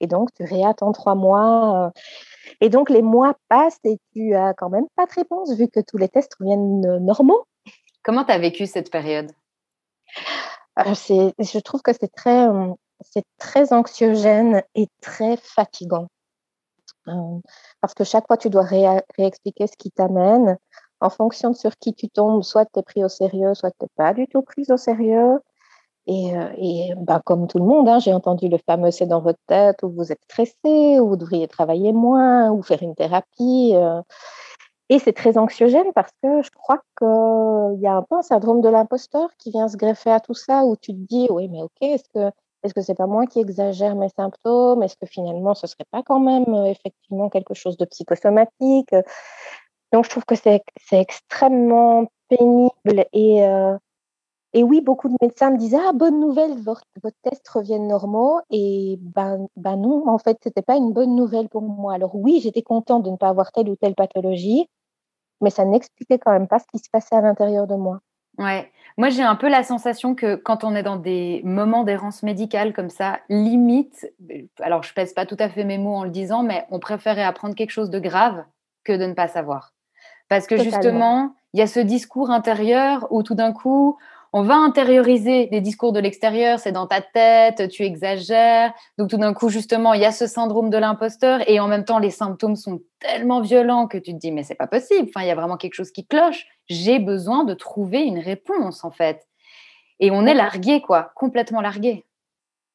Et 0.02 0.08
donc, 0.08 0.34
tu 0.34 0.44
réattends 0.44 0.92
trois 0.92 1.16
mois. 1.16 1.86
Euh, 1.86 1.90
et 2.60 2.68
donc, 2.68 2.90
les 2.90 3.02
mois 3.02 3.34
passent 3.48 3.80
et 3.86 3.98
tu 4.12 4.36
as 4.36 4.54
quand 4.54 4.70
même 4.70 4.88
pas 4.98 5.06
de 5.06 5.14
réponse 5.14 5.56
vu 5.56 5.70
que 5.70 5.80
tous 5.80 5.98
les 5.98 6.10
tests 6.10 6.36
reviennent 6.42 6.98
normaux. 6.98 7.46
Comment 8.04 8.26
tu 8.26 8.34
as 8.34 8.40
vécu 8.40 8.66
cette 8.66 8.92
période? 8.92 9.32
Je 10.76 11.60
trouve 11.60 11.82
que 11.82 11.94
c'est 11.94 12.14
très, 12.14 12.46
c'est 13.00 13.24
très 13.38 13.72
anxiogène 13.72 14.64
et 14.76 14.88
très 15.00 15.38
fatigant. 15.38 16.10
Euh, 17.08 17.40
parce 17.82 17.94
que 17.94 18.04
chaque 18.04 18.28
fois, 18.28 18.38
tu 18.38 18.50
dois 18.50 18.66
réexpliquer 19.18 19.68
ce 19.68 19.78
qui 19.78 19.92
t'amène. 19.92 20.58
En 21.02 21.10
fonction 21.10 21.50
de 21.50 21.56
sur 21.56 21.76
qui 21.78 21.94
tu 21.94 22.10
tombes, 22.10 22.44
soit 22.44 22.66
tu 22.66 22.80
es 22.80 22.84
pris 22.84 23.04
au 23.04 23.10
sérieux, 23.10 23.54
soit 23.56 23.72
tu 23.72 23.78
n'es 23.82 23.90
pas 23.96 24.14
du 24.14 24.28
tout 24.28 24.42
pris 24.42 24.66
au 24.70 24.78
sérieux. 24.78 25.40
Et, 26.08 26.38
euh, 26.38 26.50
et 26.58 26.94
bah, 26.98 27.22
comme 27.26 27.48
tout 27.48 27.60
le 27.60 27.66
monde, 27.66 27.88
hein, 27.88 28.00
j'ai 28.00 28.14
entendu 28.14 28.50
le 28.50 28.58
fameux 28.58 28.92
c'est 28.92 29.06
dans 29.06 29.22
votre 29.22 29.40
tête 29.48 29.84
où 29.84 29.90
vous 29.90 30.12
êtes 30.12 30.22
stressé, 30.24 31.00
où 31.00 31.10
vous 31.10 31.16
devriez 31.16 31.48
travailler 31.48 31.94
moins, 31.94 32.52
ou 32.52 32.62
faire 32.62 32.84
une 32.84 32.96
thérapie. 32.96 33.74
Euh. 33.76 34.02
Et 34.90 35.00
c'est 35.00 35.14
très 35.14 35.38
anxiogène 35.38 35.92
parce 35.96 36.12
que 36.22 36.42
je 36.42 36.52
crois 36.52 36.80
qu'il 36.98 37.82
y 37.82 37.88
a 37.88 37.96
un 37.96 38.04
peu 38.04 38.16
un 38.18 38.22
syndrome 38.22 38.62
de 38.62 38.70
l'imposteur 38.70 39.30
qui 39.38 39.52
vient 39.52 39.68
se 39.68 39.78
greffer 39.78 40.12
à 40.12 40.20
tout 40.20 40.34
ça, 40.34 40.66
où 40.66 40.76
tu 40.76 40.94
te 40.94 41.00
dis, 41.00 41.28
oui, 41.32 41.48
mais 41.50 41.62
ok, 41.62 41.72
est-ce 41.82 42.10
que 42.14 42.32
est-ce 42.64 42.74
que 42.74 42.82
c'est 42.82 42.96
pas 42.96 43.08
moi 43.08 43.28
qui 43.28 43.40
exagère 43.40 43.96
mes 43.96 44.10
symptômes? 44.10 44.84
Est-ce 44.84 44.96
que 44.98 45.06
finalement 45.06 45.54
ce 45.54 45.68
serait 45.68 45.86
pas 45.92 46.04
quand 46.04 46.20
même 46.20 46.46
euh, 46.54 46.66
effectivement 46.66 47.30
quelque 47.30 47.54
chose 47.54 47.78
de 47.78 47.86
psychosomatique 47.86 48.94
Donc 49.92 50.06
je 50.06 50.10
trouve 50.10 50.26
que 50.26 50.36
c'est 50.36 50.62
extrêmement 50.92 52.08
pénible 52.30 53.06
et 53.14 53.46
euh, 53.46 53.78
et 54.56 54.64
oui, 54.64 54.82
beaucoup 54.82 55.10
de 55.10 55.16
médecins 55.22 55.50
me 55.50 55.58
disaient 55.58 55.80
ah 55.84 55.94
bonne 55.94 56.20
nouvelle, 56.20 56.54
votre, 56.62 56.84
votre 57.02 57.18
test 57.24 57.48
reviennent 57.50 57.88
normaux 57.88 58.40
et 58.52 58.98
ben 59.02 59.48
ben 59.56 59.78
non, 59.78 60.08
en 60.08 60.20
fait 60.20 60.38
c'était 60.44 60.62
pas 60.62 60.78
une 60.78 60.94
bonne 60.94 61.16
nouvelle 61.16 61.50
pour 61.50 61.64
moi. 61.64 61.94
Alors 61.96 62.16
oui, 62.16 62.40
j'étais 62.42 62.62
contente 62.62 63.04
de 63.04 63.10
ne 63.10 63.18
pas 63.18 63.30
avoir 63.30 63.52
telle 63.52 63.70
ou 63.70 63.76
telle 63.76 63.96
pathologie, 63.96 64.68
mais 65.42 65.50
ça 65.52 65.66
n'expliquait 65.66 66.20
quand 66.20 66.32
même 66.32 66.48
pas 66.48 66.60
ce 66.60 66.66
qui 66.72 66.80
se 66.80 66.90
passait 66.92 67.16
à 67.16 67.22
l'intérieur 67.22 67.68
de 67.68 67.76
moi. 67.76 68.00
Ouais, 68.38 68.72
moi 68.98 69.10
j'ai 69.10 69.22
un 69.22 69.36
peu 69.36 69.48
la 69.48 69.64
sensation 69.64 70.16
que 70.16 70.36
quand 70.36 70.64
on 70.64 70.76
est 70.76 70.84
dans 70.84 70.96
des 70.96 71.42
moments 71.44 71.84
d'errance 71.84 72.24
médicale 72.24 72.74
comme 72.74 72.90
ça, 72.90 73.20
limite, 73.30 74.12
alors 74.62 74.84
je 74.84 74.94
pèse 74.94 75.14
pas 75.14 75.26
tout 75.26 75.38
à 75.40 75.50
fait 75.50 75.64
mes 75.64 75.78
mots 75.78 75.96
en 75.96 76.04
le 76.04 76.10
disant, 76.10 76.44
mais 76.44 76.66
on 76.72 76.80
préférait 76.80 77.24
apprendre 77.24 77.56
quelque 77.56 77.72
chose 77.72 77.90
de 77.90 78.00
grave 78.00 78.44
que 78.84 78.94
de 78.94 79.06
ne 79.06 79.14
pas 79.14 79.28
savoir. 79.28 79.74
Parce 80.30 80.48
que 80.48 80.58
justement, 80.58 81.36
il 81.54 81.60
y 81.60 81.64
a 81.64 81.68
ce 81.68 81.80
discours 81.80 82.32
intérieur 82.32 83.08
où 83.12 83.22
tout 83.22 83.36
d'un 83.36 83.54
coup, 83.54 83.98
on 84.36 84.42
va 84.42 84.56
intérioriser 84.56 85.46
des 85.46 85.62
discours 85.62 85.94
de 85.94 86.00
l'extérieur, 86.00 86.60
c'est 86.60 86.72
dans 86.72 86.88
ta 86.88 87.02
tête, 87.02 87.70
tu 87.70 87.84
exagères. 87.84 88.74
Donc 88.98 89.12
tout 89.12 89.18
d'un 89.18 89.34
coup, 89.36 89.50
justement, 89.50 89.94
il 89.94 90.02
y 90.02 90.06
a 90.06 90.12
ce 90.12 90.26
syndrome 90.26 90.72
de 90.72 90.78
l'imposteur 90.78 91.48
et 91.48 91.60
en 91.60 91.68
même 91.68 91.86
temps, 91.86 92.00
les 92.00 92.10
symptômes 92.10 92.56
sont 92.56 92.82
tellement 93.00 93.42
violents 93.42 93.88
que 93.88 94.00
tu 94.00 94.12
te 94.12 94.18
dis, 94.18 94.32
mais 94.32 94.42
c'est 94.42 94.56
pas 94.56 94.66
possible. 94.66 95.08
Enfin, 95.10 95.24
il 95.24 95.28
y 95.28 95.32
a 95.32 95.36
vraiment 95.36 95.56
quelque 95.56 95.76
chose 95.76 95.92
qui 95.92 96.08
cloche. 96.08 96.48
J'ai 96.68 96.98
besoin 96.98 97.44
de 97.44 97.54
trouver 97.54 98.02
une 98.02 98.18
réponse, 98.18 98.84
en 98.84 98.90
fait. 98.90 99.28
Et 100.00 100.10
on 100.10 100.26
est 100.26 100.34
largué, 100.34 100.82
quoi, 100.82 101.12
complètement 101.16 101.62
largué. 101.62 102.04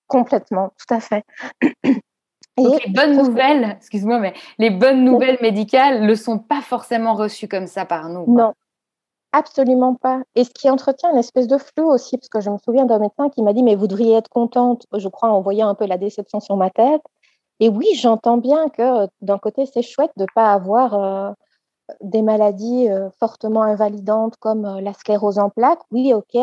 Complètement, 0.06 0.72
tout 0.78 0.94
à 0.94 1.00
fait. 1.00 1.24
Donc 2.56 2.84
les 2.84 2.92
bonnes 2.92 3.16
nouvelles, 3.16 3.76
excuse-moi, 3.78 4.20
mais 4.20 4.32
les 4.58 4.70
bonnes 4.70 5.04
nouvelles 5.04 5.38
médicales 5.42 6.06
ne 6.06 6.14
sont 6.14 6.38
pas 6.38 6.60
forcément 6.60 7.14
reçues 7.14 7.48
comme 7.48 7.66
ça 7.66 7.84
par 7.84 8.08
nous. 8.08 8.32
Non, 8.32 8.54
Absolument 9.32 9.94
pas. 9.94 10.22
Et 10.36 10.44
ce 10.44 10.50
qui 10.50 10.70
entretient 10.70 11.10
une 11.12 11.18
espèce 11.18 11.46
de 11.48 11.58
flou 11.58 11.84
aussi, 11.90 12.16
parce 12.16 12.28
que 12.30 12.40
je 12.40 12.48
me 12.50 12.56
souviens 12.64 12.86
d'un 12.86 12.98
médecin 12.98 13.28
qui 13.28 13.42
m'a 13.42 13.52
dit, 13.52 13.62
mais 13.62 13.74
vous 13.74 13.86
devriez 13.86 14.14
être 14.16 14.30
contente, 14.30 14.86
je 14.96 15.08
crois, 15.08 15.28
en 15.30 15.42
voyant 15.42 15.68
un 15.68 15.74
peu 15.74 15.84
la 15.86 15.98
déception 15.98 16.40
sur 16.40 16.56
ma 16.56 16.70
tête. 16.70 17.02
Et 17.60 17.68
oui, 17.68 17.86
j'entends 17.96 18.38
bien 18.38 18.68
que 18.70 19.06
d'un 19.20 19.38
côté, 19.38 19.66
c'est 19.66 19.82
chouette 19.82 20.12
de 20.16 20.22
ne 20.22 20.26
pas 20.34 20.52
avoir, 20.52 20.94
euh, 20.94 21.32
des 22.02 22.22
maladies 22.22 22.88
fortement 23.20 23.62
invalidantes 23.62 24.36
comme 24.40 24.62
la 24.80 24.92
sclérose 24.94 25.38
en 25.38 25.50
plaques, 25.50 25.80
oui, 25.92 26.14
ok, 26.14 26.38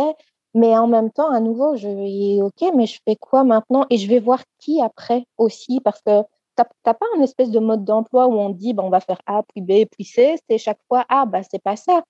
mais 0.56 0.78
en 0.78 0.88
même 0.88 1.12
temps, 1.12 1.32
à 1.32 1.40
nouveau, 1.42 1.76
je 1.78 1.88
vais, 1.90 2.42
ok, 2.44 2.74
mais 2.76 2.88
je 2.88 3.00
fais 3.08 3.16
quoi 3.18 3.44
maintenant? 3.46 3.86
Et 3.92 3.98
je 3.98 4.10
vais 4.10 4.20
voir 4.20 4.42
qui 4.60 4.82
après 4.82 5.26
aussi, 5.38 5.82
parce 5.82 6.02
que 6.02 6.22
tu 6.58 6.64
n'as 6.88 6.94
pas 6.96 7.06
un 7.18 7.22
espèce 7.24 7.52
de 7.52 7.60
mode 7.60 7.86
d'emploi 7.86 8.28
où 8.28 8.34
on 8.34 8.50
dit, 8.52 8.74
bah, 8.74 8.84
on 8.86 8.90
va 8.92 9.02
faire 9.02 9.20
A, 9.28 9.44
puis 9.44 9.62
B, 9.62 9.86
puis 9.92 10.06
C, 10.06 10.38
c'est 10.50 10.58
chaque 10.60 10.80
fois, 10.90 11.06
ah, 11.10 11.26
bah, 11.26 11.42
c'est 11.50 11.64
pas 11.64 11.76
ça. 11.78 12.04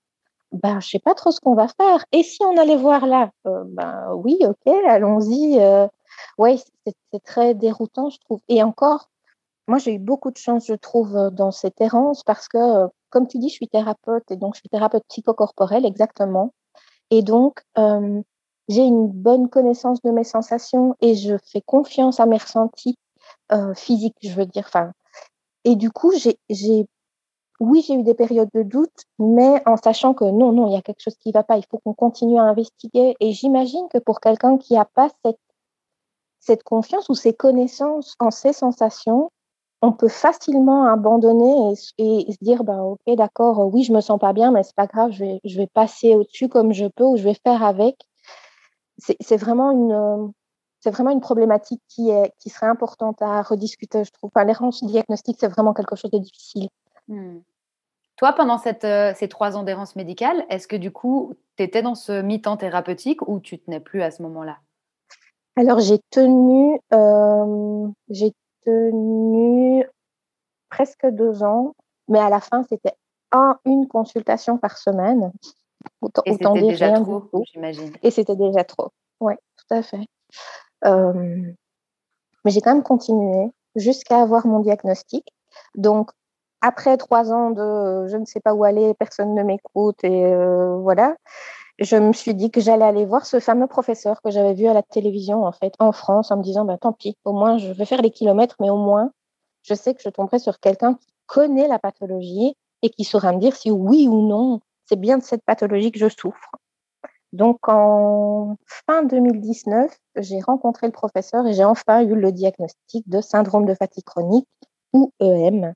Ben, 0.56 0.80
je 0.80 0.90
sais 0.90 1.00
pas 1.00 1.14
trop 1.14 1.32
ce 1.32 1.40
qu'on 1.40 1.56
va 1.56 1.68
faire. 1.68 2.06
Et 2.12 2.24
si 2.24 2.44
on 2.44 2.58
allait 2.58 2.78
voir 2.78 3.06
là 3.06 3.32
Ben 3.44 4.14
oui, 4.16 4.38
ok, 4.42 4.74
allons-y. 4.88 5.60
oui, 6.38 6.62
c'est 6.86 7.24
très 7.24 7.54
déroutant, 7.54 8.10
je 8.10 8.20
trouve. 8.20 8.40
Et 8.50 8.64
encore, 8.64 9.10
moi, 9.68 9.78
j'ai 9.80 9.94
eu 9.96 10.00
beaucoup 10.00 10.32
de 10.32 10.38
chance, 10.38 10.66
je 10.68 10.74
trouve, 10.74 11.30
dans 11.32 11.52
cette 11.52 11.82
errance 11.82 12.24
parce 12.24 12.48
que, 12.48 12.88
comme 13.10 13.28
tu 13.28 13.38
dis, 13.40 13.50
je 13.50 13.56
suis 13.56 13.68
thérapeute 13.68 14.30
et 14.32 14.38
donc 14.38 14.56
je 14.56 14.62
suis 14.62 14.70
thérapeute 14.70 15.04
psychocorporelle, 15.10 15.86
exactement. 15.86 16.54
Et 17.12 17.22
donc, 17.22 17.62
j'ai 18.68 18.82
une 18.82 19.08
bonne 19.08 19.50
connaissance 19.50 20.02
de 20.02 20.12
mes 20.12 20.24
sensations 20.24 20.96
et 21.02 21.16
je 21.16 21.36
fais 21.52 21.62
confiance 21.62 22.20
à 22.20 22.26
mes 22.26 22.38
ressentis 22.38 22.98
euh, 23.52 23.74
physiques, 23.74 24.18
je 24.22 24.32
veux 24.32 24.46
dire. 24.46 24.66
Enfin, 24.68 24.92
et 25.64 25.76
du 25.76 25.92
coup, 25.92 26.14
j'ai, 26.18 26.88
oui, 27.60 27.84
j'ai 27.88 27.94
eu 27.96 28.04
des 28.04 28.14
périodes 28.14 28.50
de 28.54 28.64
doute, 28.64 29.04
mais 29.20 29.62
en 29.66 29.78
sachant 29.78 30.14
que 30.14 30.26
non, 30.26 30.52
non, 30.52 30.68
il 30.68 30.74
y 30.74 30.78
a 30.78 30.82
quelque 30.82 31.02
chose 31.02 31.16
qui 31.16 31.30
ne 31.30 31.34
va 31.34 31.44
pas, 31.44 31.58
il 31.58 31.66
faut 31.70 31.80
qu'on 31.80 31.94
continue 31.94 32.38
à 32.38 32.44
investiguer. 32.44 33.16
Et 33.20 33.32
j'imagine 33.32 33.88
que 33.90 33.98
pour 33.98 34.20
quelqu'un 34.20 34.58
qui 34.58 34.74
n'a 34.74 34.86
pas 34.86 35.10
cette, 35.24 35.40
cette 36.40 36.64
confiance 36.64 37.10
ou 37.10 37.16
ces 37.16 37.34
connaissances 37.34 38.16
en 38.20 38.32
ses 38.32 38.54
sensations, 38.54 39.32
on 39.82 39.92
peut 39.92 40.08
facilement 40.10 40.86
abandonner 40.86 41.74
et, 41.98 42.32
se 42.32 42.44
dire, 42.44 42.64
bah, 42.64 42.82
ok, 42.82 43.16
d'accord, 43.16 43.74
oui, 43.74 43.84
je 43.84 43.94
me 43.94 44.02
sens 44.02 44.20
pas 44.20 44.34
bien, 44.34 44.52
mais 44.52 44.64
c'est 44.64 44.76
pas 44.76 44.88
grave, 44.88 45.12
je 45.12 45.24
vais, 45.24 45.42
je 45.44 45.58
vais 45.58 45.68
passer 45.68 46.16
au-dessus 46.16 46.50
comme 46.50 46.74
je 46.74 46.88
peux 46.88 47.04
ou 47.04 47.18
je 47.18 47.24
vais 47.24 47.36
faire 47.46 47.64
avec 47.64 47.96
c'est 48.98 49.38
vraiment 49.38 49.72
une 49.72 50.34
c'est 50.80 50.92
vraiment 50.92 51.10
une 51.10 51.22
problématique 51.22 51.82
qui, 51.90 52.12
est, 52.12 52.32
qui 52.38 52.52
serait 52.52 52.68
importante 52.68 53.20
à 53.20 53.42
rediscuter, 53.42 54.04
je 54.04 54.12
trouve. 54.12 54.30
Enfin, 54.34 54.46
L'errance 54.46 54.84
diagnostique, 54.84 55.38
c'est 55.40 55.48
vraiment 55.48 55.74
quelque 55.74 55.96
chose 55.96 56.12
de 56.12 56.20
difficile. 56.20 56.70
Hmm. 57.08 57.40
Toi, 58.18 58.34
pendant 58.34 58.58
cette, 58.58 58.86
euh, 58.86 59.14
ces 59.16 59.28
trois 59.28 59.58
ans 59.58 59.64
d'errance 59.64 59.96
médicale, 59.96 60.46
est-ce 60.50 60.68
que 60.68 60.76
du 60.76 60.92
coup, 60.92 61.36
tu 61.58 61.64
étais 61.64 61.82
dans 61.82 61.96
ce 61.96 62.22
mi-temps 62.22 62.58
thérapeutique 62.58 63.28
ou 63.28 63.40
tu 63.40 63.60
tenais 63.60 63.82
plus 63.82 64.02
à 64.02 64.12
ce 64.12 64.22
moment-là? 64.24 64.58
Alors, 65.58 65.80
j'ai 65.80 66.00
tenu, 66.12 66.80
euh, 66.94 67.88
j'ai 68.10 68.34
tenu 68.66 69.86
presque 70.70 71.06
deux 71.08 71.44
ans, 71.44 71.76
mais 72.08 72.20
à 72.20 72.30
la 72.30 72.40
fin, 72.40 72.64
c'était 72.64 72.94
un, 73.32 73.58
une 73.66 73.88
consultation 73.88 74.58
par 74.58 74.78
semaine. 74.78 75.32
Autant, 76.02 76.24
et 76.26 76.34
c'était 76.34 76.62
déjà 76.62 76.92
trop, 76.94 77.30
j'imagine. 77.54 77.94
Et 78.02 78.12
c'était 78.12 78.36
déjà 78.36 78.64
trop. 78.64 78.92
Oui, 79.20 79.34
tout 79.58 79.76
à 79.76 79.84
fait. 79.84 80.06
Euh, 80.86 81.54
mais 82.44 82.52
j'ai 82.52 82.62
quand 82.62 82.74
même 82.74 82.84
continué 82.84 83.52
jusqu'à 83.76 84.22
avoir 84.22 84.48
mon 84.48 84.60
diagnostic. 84.60 85.28
Donc, 85.76 86.12
après 86.62 86.98
trois 86.98 87.32
ans 87.32 87.52
de 87.52 88.08
je 88.08 88.18
ne 88.18 88.26
sais 88.26 88.40
pas 88.40 88.54
où 88.54 88.64
aller, 88.64 88.94
personne 88.96 89.36
ne 89.36 89.44
m'écoute 89.44 90.04
et 90.04 90.26
euh, 90.26 90.78
voilà, 90.78 91.16
je 91.80 91.96
me 91.98 92.14
suis 92.14 92.34
dit 92.36 92.52
que 92.52 92.62
j'allais 92.62 92.86
aller 92.86 93.06
voir 93.06 93.26
ce 93.26 93.40
fameux 93.40 93.68
professeur 93.68 94.22
que 94.22 94.32
j'avais 94.32 94.54
vu 94.54 94.68
à 94.68 94.74
la 94.74 94.84
télévision 94.84 95.44
en 95.44 95.52
fait 95.52 95.74
en 95.80 95.92
France 95.92 96.32
en 96.32 96.38
me 96.38 96.44
disant 96.44 96.66
bah, 96.66 96.78
tant 96.80 96.94
pis, 96.94 97.18
au 97.26 97.34
moins 97.34 97.58
je 97.58 97.72
vais 97.72 97.86
faire 97.86 98.02
les 98.02 98.12
kilomètres, 98.12 98.56
mais 98.60 98.70
au 98.70 98.78
moins 98.78 99.12
je 99.64 99.74
sais 99.74 99.94
que 99.94 100.02
je 100.02 100.10
tomberai 100.10 100.40
sur 100.40 100.60
quelqu'un 100.60 100.96
qui 100.96 101.08
connaît 101.28 101.68
la 101.68 101.80
pathologie 101.80 102.56
et 102.82 102.90
qui 102.90 103.04
saura 103.04 103.34
me 103.34 103.40
dire 103.40 103.56
si 103.56 103.72
oui 103.72 104.08
ou 104.08 104.28
non 104.28 104.62
c'est 104.88 105.00
bien 105.00 105.18
de 105.18 105.24
cette 105.24 105.44
pathologie 105.44 105.92
que 105.92 106.00
je 106.00 106.10
souffre. 106.10 106.52
Donc, 107.34 107.68
en 107.68 108.56
fin 108.88 109.04
2019, 109.04 109.92
j'ai 110.18 110.40
rencontré 110.40 110.88
le 110.88 110.94
professeur 110.94 111.46
et 111.48 111.54
j'ai 111.54 111.66
enfin 111.66 112.02
eu 112.02 112.16
le 112.16 112.32
diagnostic 112.32 113.08
de 113.10 113.20
syndrome 113.20 113.66
de 113.66 113.74
fatigue 113.74 114.06
chronique 114.06 114.48
ou 114.94 115.12
EM. 115.20 115.74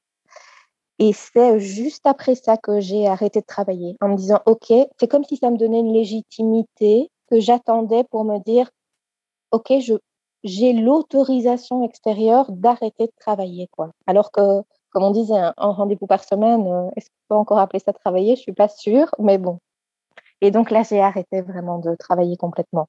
Et 1.00 1.14
c'est 1.14 1.60
juste 1.60 2.06
après 2.06 2.36
ça 2.36 2.58
que 2.58 2.80
j'ai 2.80 3.08
arrêté 3.08 3.40
de 3.40 3.46
travailler 3.46 3.96
en 4.02 4.10
me 4.10 4.16
disant, 4.18 4.40
OK, 4.46 4.72
c'est 5.00 5.08
comme 5.08 5.24
si 5.24 5.38
ça 5.38 5.50
me 5.50 5.58
donnait 5.58 5.80
une 5.80 5.94
légitimité 5.94 7.10
que 7.30 7.40
j'attendais 7.40 8.04
pour 8.04 8.26
me 8.26 8.40
dire, 8.44 8.70
OK, 9.52 9.74
j'ai 10.44 10.74
l'autorisation 10.74 11.84
extérieure 11.86 12.52
d'arrêter 12.52 13.08
de 13.08 13.14
travailler. 13.20 13.68
Quoi. 13.72 13.92
Alors 14.08 14.32
que 14.32 14.62
comme 14.92 15.04
on 15.04 15.12
disait, 15.12 15.36
un, 15.36 15.54
rendez-vous 15.58 16.08
par 16.08 16.24
semaine, 16.24 16.68
euh, 16.68 16.90
est-ce 16.96 17.10
qu'on 17.10 17.36
peut 17.36 17.40
encore 17.40 17.60
appeler 17.60 17.80
ça 17.80 17.94
travailler? 17.94 18.36
Je 18.36 18.42
suis 18.42 18.54
pas 18.54 18.68
sûre, 18.68 19.14
mais 19.20 19.38
bon. 19.38 19.60
Et 20.42 20.52
donc 20.52 20.72
là, 20.72 20.84
j'ai 20.84 21.02
arrêté 21.02 21.42
vraiment 21.42 21.80
de 21.80 21.96
travailler 21.96 22.38
complètement. 22.38 22.88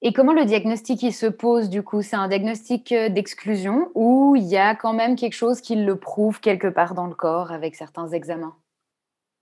Et 0.00 0.12
comment 0.12 0.32
le 0.32 0.44
diagnostic 0.44 1.02
il 1.02 1.12
se 1.12 1.26
pose 1.26 1.68
du 1.70 1.82
coup? 1.82 2.02
C'est 2.02 2.16
un 2.16 2.28
diagnostic 2.28 2.92
euh, 2.92 3.08
d'exclusion 3.08 3.90
ou 3.94 4.36
il 4.36 4.44
y 4.44 4.56
a 4.56 4.74
quand 4.74 4.92
même 4.92 5.16
quelque 5.16 5.34
chose 5.34 5.60
qui 5.60 5.74
le 5.74 5.96
prouve 5.96 6.40
quelque 6.40 6.68
part 6.68 6.94
dans 6.94 7.06
le 7.06 7.14
corps 7.14 7.50
avec 7.50 7.74
certains 7.74 8.08
examens? 8.08 8.56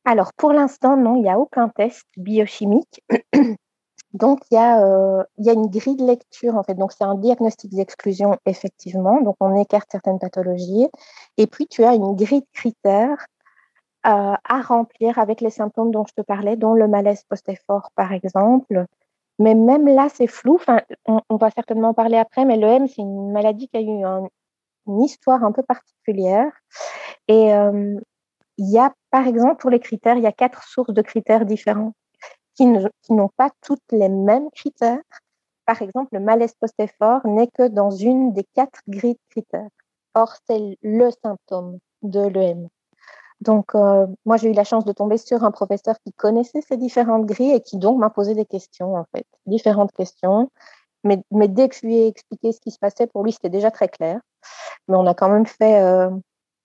Alors 0.07 0.33
pour 0.37 0.53
l'instant, 0.53 0.97
non, 0.97 1.17
il 1.17 1.23
n'y 1.23 1.31
a 1.31 1.39
aucun 1.39 1.69
test 1.69 2.07
biochimique. 2.17 3.03
Donc, 4.17 4.41
euh, 4.53 5.25
il 5.37 5.45
y, 5.45 5.51
a, 5.51 5.53
une 5.53 5.67
grille 5.67 5.97
de 5.97 6.07
lecture, 6.07 6.57
en 6.57 6.63
fait. 6.63 6.75
Donc, 6.75 6.93
c'est 6.93 7.05
un 7.05 7.17
diagnostic 7.17 7.75
d'exclusion, 7.75 8.39
effectivement. 8.47 9.21
Donc, 9.21 9.37
on 9.41 9.55
écarte 9.61 9.89
certaines 9.91 10.19
pathologies. 10.19 10.89
Et 11.37 11.47
puis, 11.47 11.67
tu 11.67 11.85
as 11.85 11.95
une 11.95 12.15
grille 12.17 12.41
de 12.41 12.47
critères 12.55 13.27
euh, 14.07 14.35
à 14.43 14.63
remplir 14.63 15.19
avec 15.19 15.43
les 15.43 15.51
symptômes 15.51 15.91
dont 15.91 16.07
je 16.07 16.15
te 16.15 16.23
parlais, 16.23 16.57
dont 16.57 16.73
le 16.73 16.89
malaise 16.89 17.25
post-effort, 17.29 17.91
par 17.95 18.13
exemple. 18.13 18.87
Mais 19.39 19.55
même 19.55 19.87
là, 19.87 20.09
c'est 20.09 20.27
flou. 20.27 20.55
Enfin, 20.55 20.81
on, 21.07 21.37
va 21.37 21.51
certainement 21.51 21.89
en 21.89 21.95
parler 21.95 22.17
après, 22.17 22.45
mais 22.45 22.57
l'EM, 22.57 22.87
c'est 22.87 23.03
une 23.03 23.33
maladie 23.33 23.69
qui 23.69 23.77
a 23.77 23.81
eu 23.81 24.03
une 24.87 25.03
histoire 25.03 25.45
un 25.45 25.53
peu 25.53 25.63
particulière. 25.63 26.53
Et 27.29 27.55
euh, 27.55 27.99
il 28.59 28.71
y 28.71 28.79
a, 28.79 28.93
par 29.11 29.27
exemple, 29.27 29.57
pour 29.57 29.71
les 29.71 29.81
critères, 29.81 30.17
il 30.17 30.23
y 30.23 30.27
a 30.27 30.33
quatre 30.33 30.63
sources 30.65 30.93
de 30.93 31.03
critères 31.03 31.45
différents 31.45 31.93
qui 32.55 32.67
n'ont 32.67 33.31
pas 33.37 33.51
toutes 33.61 33.93
les 33.93 34.09
mêmes 34.09 34.51
critères. 34.51 35.03
Par 35.67 35.83
exemple, 35.83 36.09
le 36.13 36.21
malaise 36.21 36.55
post-effort 36.59 37.27
n'est 37.27 37.49
que 37.49 37.69
dans 37.69 37.91
une 37.91 38.33
des 38.33 38.45
quatre 38.55 38.81
grilles 38.89 39.15
de 39.15 39.29
critères. 39.31 39.69
Or, 40.15 40.35
c'est 40.47 40.79
le 40.81 41.11
symptôme 41.23 41.79
de 42.03 42.21
l'EM. 42.21 42.69
Donc, 43.41 43.75
euh, 43.75 44.07
moi, 44.25 44.37
j'ai 44.37 44.51
eu 44.51 44.55
la 44.55 44.65
chance 44.65 44.85
de 44.85 44.93
tomber 44.93 45.19
sur 45.19 45.45
un 45.45 45.51
professeur 45.51 45.97
qui 46.05 46.13
connaissait 46.13 46.63
ces 46.63 46.77
différentes 46.77 47.27
grilles 47.27 47.53
et 47.53 47.61
qui 47.61 47.77
donc 47.77 47.99
m'a 47.99 48.11
posé 48.11 48.35
des 48.35 48.47
questions, 48.47 48.97
en 48.97 49.05
fait, 49.15 49.27
différentes 49.47 49.93
questions. 49.93 50.51
Mais, 51.05 51.49
dès 51.49 51.69
que 51.69 51.77
je 51.77 51.87
lui 51.87 51.97
ai 51.99 52.07
expliqué 52.09 52.53
ce 52.53 52.61
qui 52.61 52.71
se 52.71 52.79
passait, 52.79 53.07
pour 53.07 53.23
lui, 53.23 53.33
c'était 53.33 53.51
déjà 53.51 53.71
très 53.71 53.89
clair. 53.89 54.21
Mais 54.89 54.97
on 54.97 55.07
a 55.07 55.15
quand 55.15 55.29
même 55.29 55.47
fait 55.47 55.81
euh, 55.81 56.11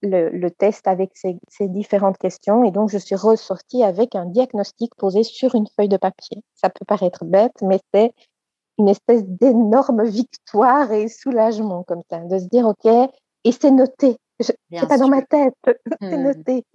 le, 0.02 0.50
test 0.50 0.88
avec 0.88 1.12
ces, 1.16 1.38
différentes 1.68 2.18
questions 2.18 2.64
et 2.64 2.72
donc 2.72 2.90
je 2.90 2.98
suis 2.98 3.16
ressortie 3.16 3.84
avec 3.84 4.16
un 4.16 4.26
diagnostic 4.26 4.96
posé 4.96 5.24
sur 5.24 5.56
une 5.56 5.68
feuille 5.76 5.90
de 5.90 5.98
papier. 5.98 6.44
Ça 6.56 6.70
peut 6.70 6.86
paraître 6.86 7.26
bête, 7.26 7.56
mais 7.62 7.80
c'est 7.94 8.14
une 8.78 8.90
espèce 8.90 9.24
d'énorme 9.26 10.04
victoire 10.04 10.92
et 10.92 11.08
soulagement 11.08 11.84
comme 11.84 12.02
ça, 12.10 12.20
de 12.20 12.40
se 12.40 12.46
dire 12.46 12.66
ok, 12.66 13.12
et 13.44 13.52
c'est 13.52 13.72
noté. 13.72 14.18
C'est 14.42 14.88
pas 14.88 14.98
dans 14.98 15.10
ma 15.10 15.22
tête, 15.22 15.56
c'est 16.02 16.18
hmm. 16.18 16.24
noté. 16.24 16.66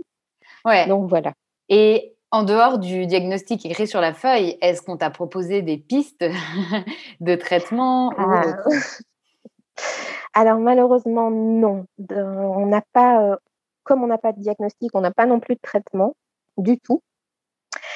Ouais. 0.64 0.86
Donc 0.86 1.08
voilà. 1.08 1.32
Et 1.68 2.14
en 2.30 2.42
dehors 2.42 2.78
du 2.78 3.06
diagnostic 3.06 3.64
écrit 3.66 3.86
sur 3.86 4.00
la 4.00 4.12
feuille, 4.12 4.58
est-ce 4.60 4.82
qu'on 4.82 4.96
t'a 4.96 5.10
proposé 5.10 5.62
des 5.62 5.78
pistes 5.78 6.24
de 7.20 7.34
traitement 7.34 8.12
ah. 8.18 8.42
Alors 10.34 10.58
malheureusement, 10.58 11.30
non. 11.30 11.86
on 12.10 12.66
n'a 12.66 12.82
pas, 12.92 13.22
euh, 13.22 13.36
comme 13.84 14.02
on 14.02 14.06
n'a 14.06 14.18
pas 14.18 14.32
de 14.32 14.40
diagnostic, 14.40 14.90
on 14.94 15.00
n'a 15.00 15.12
pas 15.12 15.26
non 15.26 15.40
plus 15.40 15.54
de 15.54 15.60
traitement 15.60 16.14
du 16.58 16.78
tout. 16.78 17.02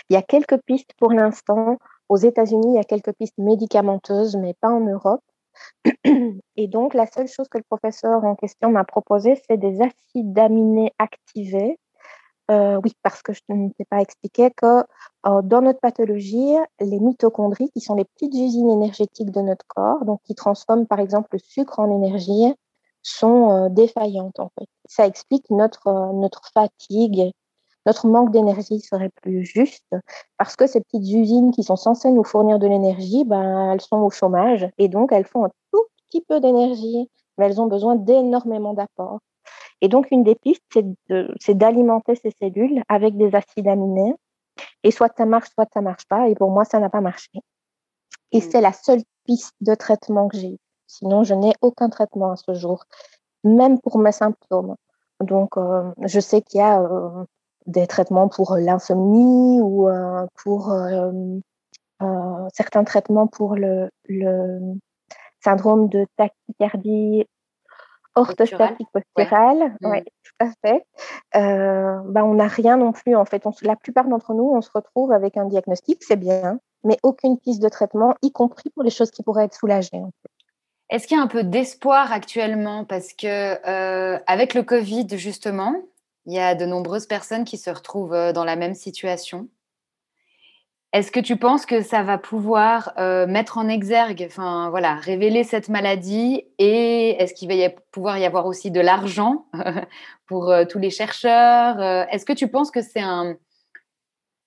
Il 0.08 0.14
y 0.14 0.16
a 0.16 0.22
quelques 0.22 0.58
pistes 0.62 0.92
pour 0.98 1.12
l'instant. 1.12 1.78
Aux 2.08 2.16
États-Unis, 2.16 2.72
il 2.72 2.74
y 2.74 2.80
a 2.80 2.84
quelques 2.84 3.12
pistes 3.12 3.38
médicamenteuses, 3.38 4.36
mais 4.36 4.54
pas 4.54 4.68
en 4.68 4.80
Europe. 4.80 5.22
Et 6.56 6.68
donc, 6.68 6.94
la 6.94 7.06
seule 7.06 7.28
chose 7.28 7.48
que 7.48 7.58
le 7.58 7.64
professeur 7.64 8.24
en 8.24 8.34
question 8.34 8.70
m'a 8.70 8.84
proposé, 8.84 9.40
c'est 9.48 9.56
des 9.56 9.80
acides 9.80 10.38
aminés 10.38 10.92
activés 10.98 11.78
euh, 12.50 12.80
oui, 12.82 12.92
parce 13.02 13.22
que 13.22 13.32
je 13.32 13.40
ne 13.48 13.68
t'ai 13.70 13.84
pas 13.84 14.00
expliqué 14.00 14.50
que 14.50 14.82
euh, 15.26 15.42
dans 15.42 15.62
notre 15.62 15.78
pathologie, 15.78 16.56
les 16.80 16.98
mitochondries, 16.98 17.70
qui 17.70 17.80
sont 17.80 17.94
les 17.94 18.04
petites 18.04 18.34
usines 18.34 18.70
énergétiques 18.70 19.30
de 19.30 19.40
notre 19.40 19.64
corps, 19.68 20.04
donc 20.04 20.20
qui 20.24 20.34
transforment 20.34 20.86
par 20.86 20.98
exemple 20.98 21.28
le 21.32 21.38
sucre 21.38 21.78
en 21.78 21.94
énergie, 21.94 22.52
sont 23.02 23.52
euh, 23.52 23.68
défaillantes 23.68 24.40
en 24.40 24.50
fait. 24.58 24.66
Ça 24.86 25.06
explique 25.06 25.48
notre, 25.50 26.12
notre 26.12 26.42
fatigue, 26.52 27.30
notre 27.90 28.06
manque 28.06 28.30
d'énergie 28.30 28.78
serait 28.78 29.10
plus 29.20 29.44
juste, 29.44 29.96
parce 30.38 30.54
que 30.54 30.68
ces 30.68 30.80
petites 30.80 31.12
usines 31.12 31.50
qui 31.50 31.64
sont 31.64 31.74
censées 31.74 32.12
nous 32.12 32.22
fournir 32.22 32.60
de 32.60 32.68
l'énergie, 32.68 33.24
ben, 33.24 33.72
elles 33.72 33.80
sont 33.80 33.96
au 33.96 34.10
chômage 34.10 34.68
et 34.78 34.86
donc 34.86 35.10
elles 35.10 35.26
font 35.26 35.44
un 35.46 35.50
tout 35.72 35.82
petit 36.06 36.20
peu 36.20 36.38
d'énergie, 36.38 37.10
mais 37.36 37.46
elles 37.46 37.60
ont 37.60 37.66
besoin 37.66 37.96
d'énormément 37.96 38.74
d'apports. 38.74 39.18
Et 39.80 39.88
donc, 39.88 40.06
une 40.12 40.22
des 40.22 40.36
pistes, 40.36 40.62
c'est 41.40 41.54
d'alimenter 41.54 42.14
ces 42.14 42.30
cellules 42.40 42.80
avec 42.88 43.16
des 43.16 43.34
acides 43.34 43.66
aminés. 43.66 44.14
Et 44.84 44.92
soit 44.92 45.12
ça 45.16 45.26
marche, 45.26 45.48
soit 45.52 45.66
ça 45.74 45.80
marche 45.80 46.06
pas. 46.06 46.28
Et 46.28 46.36
pour 46.36 46.50
moi, 46.50 46.64
ça 46.64 46.78
n'a 46.78 46.90
pas 46.90 47.00
marché. 47.00 47.30
Et 48.30 48.38
mm. 48.38 48.42
c'est 48.42 48.60
la 48.60 48.72
seule 48.72 49.02
piste 49.24 49.54
de 49.62 49.74
traitement 49.74 50.28
que 50.28 50.36
j'ai 50.36 50.58
Sinon, 50.86 51.24
je 51.24 51.34
n'ai 51.34 51.54
aucun 51.60 51.88
traitement 51.88 52.32
à 52.32 52.36
ce 52.36 52.54
jour, 52.54 52.84
même 53.42 53.80
pour 53.80 53.98
mes 53.98 54.12
symptômes. 54.12 54.76
Donc, 55.20 55.56
euh, 55.56 55.90
je 56.02 56.20
sais 56.20 56.42
qu'il 56.42 56.58
y 56.58 56.62
a 56.62 56.82
euh, 56.82 57.24
des 57.66 57.86
traitements 57.86 58.28
pour 58.28 58.56
l'insomnie 58.56 59.60
ou 59.60 59.88
euh, 59.88 60.26
pour 60.42 60.74
certains 62.52 62.84
traitements 62.84 63.26
pour 63.26 63.56
le, 63.56 63.90
syndrome 65.42 65.88
de 65.88 66.06
tachycardie 66.16 67.26
orthostatique 68.14 68.88
posturale. 68.92 69.74
Mm. 69.80 69.90
Oui, 69.90 70.02
tout 70.02 70.46
à 70.46 70.50
fait. 70.62 70.84
Ben, 71.34 72.24
on 72.24 72.34
n'a 72.34 72.48
rien 72.48 72.76
non 72.76 72.92
plus. 72.92 73.14
En 73.16 73.24
fait, 73.24 73.42
la 73.62 73.76
plupart 73.76 74.06
d'entre 74.06 74.34
nous, 74.34 74.50
on 74.52 74.60
se 74.60 74.70
retrouve 74.74 75.12
avec 75.12 75.36
un 75.36 75.46
diagnostic, 75.46 76.02
c'est 76.02 76.16
bien, 76.16 76.58
mais 76.84 76.98
aucune 77.02 77.38
piste 77.38 77.62
de 77.62 77.68
traitement, 77.68 78.14
y 78.22 78.32
compris 78.32 78.70
pour 78.70 78.82
les 78.82 78.90
choses 78.90 79.10
qui 79.10 79.22
pourraient 79.22 79.44
être 79.44 79.54
soulagées. 79.54 80.02
Est-ce 80.90 81.06
qu'il 81.06 81.16
y 81.16 81.20
a 81.20 81.22
un 81.22 81.28
peu 81.28 81.44
d'espoir 81.44 82.12
actuellement? 82.12 82.84
Parce 82.84 83.12
que 83.12 83.26
euh, 83.26 84.18
avec 84.26 84.54
le 84.54 84.62
Covid, 84.64 85.06
justement, 85.10 85.74
il 86.30 86.34
y 86.34 86.38
a 86.38 86.54
de 86.54 86.64
nombreuses 86.64 87.06
personnes 87.06 87.44
qui 87.44 87.58
se 87.58 87.70
retrouvent 87.70 88.14
euh, 88.14 88.32
dans 88.32 88.44
la 88.44 88.54
même 88.54 88.74
situation. 88.74 89.48
Est-ce 90.92 91.10
que 91.10 91.20
tu 91.20 91.36
penses 91.36 91.66
que 91.66 91.82
ça 91.82 92.02
va 92.02 92.18
pouvoir 92.18 92.92
euh, 92.98 93.26
mettre 93.26 93.58
en 93.58 93.68
exergue, 93.68 94.24
enfin 94.28 94.70
voilà, 94.70 94.94
révéler 94.94 95.44
cette 95.44 95.68
maladie 95.68 96.44
et 96.58 97.10
est-ce 97.20 97.34
qu'il 97.34 97.48
va 97.48 97.54
y 97.54 97.68
pouvoir 97.92 98.18
y 98.18 98.24
avoir 98.24 98.46
aussi 98.46 98.70
de 98.70 98.80
l'argent 98.80 99.46
pour 100.26 100.52
tous 100.68 100.78
les 100.78 100.90
chercheurs 100.90 101.80
Est-ce 102.10 102.24
que 102.24 102.32
tu 102.32 102.48
penses 102.48 102.72
que 102.72 102.82
c'est 102.82 103.00
un, 103.00 103.36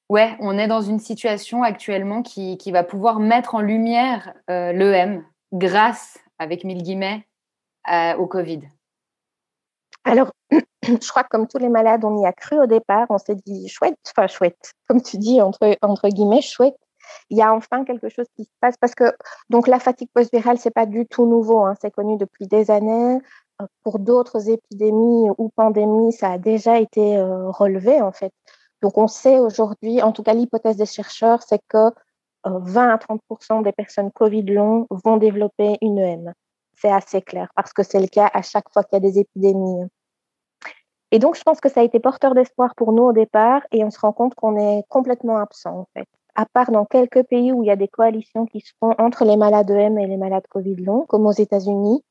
ouais, 0.10 0.36
on 0.40 0.58
est 0.58 0.68
dans 0.68 0.82
une 0.82 1.00
situation 1.00 1.64
actuellement 1.64 2.22
qui, 2.22 2.58
qui 2.58 2.72
va 2.72 2.84
pouvoir 2.84 3.20
mettre 3.22 3.56
en 3.56 3.62
lumière 3.62 4.34
l'EM 4.50 5.24
grâce 5.54 6.20
avec 6.40 6.64
mille 6.64 6.84
guillemets, 6.84 7.26
euh, 7.92 8.16
au 8.16 8.28
Covid? 8.28 8.62
Alors, 10.04 10.32
je 10.84 11.10
crois 11.10 11.24
que 11.24 11.30
comme 11.30 11.48
tous 11.48 11.58
les 11.58 11.70
malades, 11.70 12.04
on 12.06 12.22
y 12.22 12.26
a 12.26 12.34
cru 12.34 12.60
au 12.60 12.66
départ. 12.66 13.08
On 13.10 13.18
s'est 13.18 13.36
dit 13.36 13.68
chouette, 13.68 13.98
enfin 14.16 14.28
chouette, 14.28 14.74
comme 14.88 15.02
tu 15.02 15.18
dis, 15.18 15.42
entre, 15.42 16.10
guillemets, 16.10 16.42
chouette. 16.42 16.76
Il 17.30 17.38
y 17.38 17.42
a 17.42 17.54
enfin 17.54 17.84
quelque 17.84 18.10
chose 18.10 18.26
qui 18.36 18.46
se 18.46 18.50
passe 18.62 18.76
parce 18.78 18.96
que 18.96 19.14
donc 19.50 19.68
la 19.68 19.80
fatigue 19.80 20.10
post-virale, 20.14 20.58
c'est 20.58 20.72
pas 20.72 20.86
du 20.86 21.06
tout 21.06 21.26
nouveau. 21.26 21.66
Hein, 21.66 21.76
c'est 21.82 21.92
connu 21.92 22.18
depuis 22.18 22.48
des 22.48 22.72
années. 22.72 23.20
Euh, 23.62 23.66
pour 23.84 24.00
d'autres 24.00 24.50
épidémies 24.50 25.30
ou 25.38 25.50
pandémies, 25.56 26.14
ça 26.14 26.32
a 26.32 26.38
déjà 26.38 26.80
été 26.80 27.18
euh, 27.18 27.50
relevé 27.52 28.02
en 28.02 28.12
fait. 28.12 28.32
Donc 28.82 28.98
on 28.98 29.08
sait 29.08 29.40
aujourd'hui, 29.40 30.02
en 30.02 30.12
tout 30.12 30.24
cas 30.24 30.34
l'hypothèse 30.34 30.78
des 30.78 30.86
chercheurs, 30.86 31.44
c'est 31.44 31.62
que 31.68 31.92
20 32.46 32.90
à 32.90 32.98
30% 32.98 33.64
des 33.64 33.72
personnes 33.72 34.12
Covid 34.12 34.44
long 34.44 34.88
vont 34.90 35.18
développer 35.18 35.78
une 35.82 36.00
EM. 36.00 36.34
C'est 36.76 36.92
assez 36.92 37.22
clair 37.22 37.50
parce 37.56 37.74
que 37.74 37.84
c'est 37.84 38.00
le 38.00 38.08
cas 38.08 38.30
à 38.34 38.42
chaque 38.42 38.70
fois 38.72 38.84
qu'il 38.84 38.96
y 38.96 38.98
a 38.98 39.00
des 39.12 39.20
épidémies. 39.20 39.88
Et 41.14 41.20
donc, 41.20 41.36
je 41.38 41.44
pense 41.44 41.62
que 41.62 41.70
ça 41.70 41.82
a 41.82 41.84
été 41.84 42.00
porteur 42.00 42.34
d'espoir 42.34 42.74
pour 42.74 42.92
nous 42.92 43.04
au 43.04 43.14
départ 43.14 43.62
et 43.72 43.84
on 43.84 43.92
se 43.92 44.00
rend 44.00 44.14
compte 44.14 44.34
qu'on 44.34 44.58
est 44.58 44.82
complètement 44.90 45.38
absent 45.38 45.82
en 45.82 45.88
fait. 45.94 46.08
À 46.34 46.48
part 46.48 46.72
dans 46.72 46.86
quelques 46.86 47.22
pays 47.28 47.52
où 47.52 47.62
il 47.62 47.68
y 47.68 47.70
a 47.70 47.76
des 47.76 47.88
coalitions 47.88 48.48
qui 48.48 48.62
se 48.62 48.74
font 48.80 48.96
entre 48.98 49.24
les 49.24 49.38
malades 49.38 49.70
EM 49.70 50.00
et 50.00 50.08
les 50.08 50.18
malades 50.18 50.48
Covid 50.50 50.78
long, 50.78 51.06
comme 51.06 51.28
aux 51.28 51.32
États-Unis, 51.32 52.04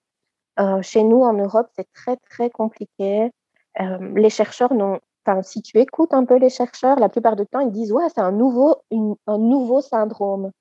euh, 0.61 0.81
chez 0.83 1.03
nous 1.03 1.21
en 1.21 1.33
Europe, 1.33 1.67
c'est 1.75 1.93
très 1.93 2.17
très 2.31 2.49
compliqué. 2.49 3.33
Euh, 3.81 4.12
les 4.15 4.31
chercheurs 4.31 4.73
n'ont 4.73 5.01
si 5.43 5.62
tu 5.62 5.79
écoutes 5.79 6.15
un 6.15 6.25
peu 6.25 6.37
les 6.37 6.51
chercheurs, 6.51 7.01
la 7.01 7.09
plupart 7.09 7.35
du 7.35 7.45
temps, 7.45 7.61
ils 7.61 7.73
disent 7.73 7.93
ouais, 7.93 8.09
c'est 8.15 8.21
un 8.21 8.33
nouveau, 8.33 8.77
un 8.93 9.38
nouveau 9.38 9.81
syndrome. 9.81 10.53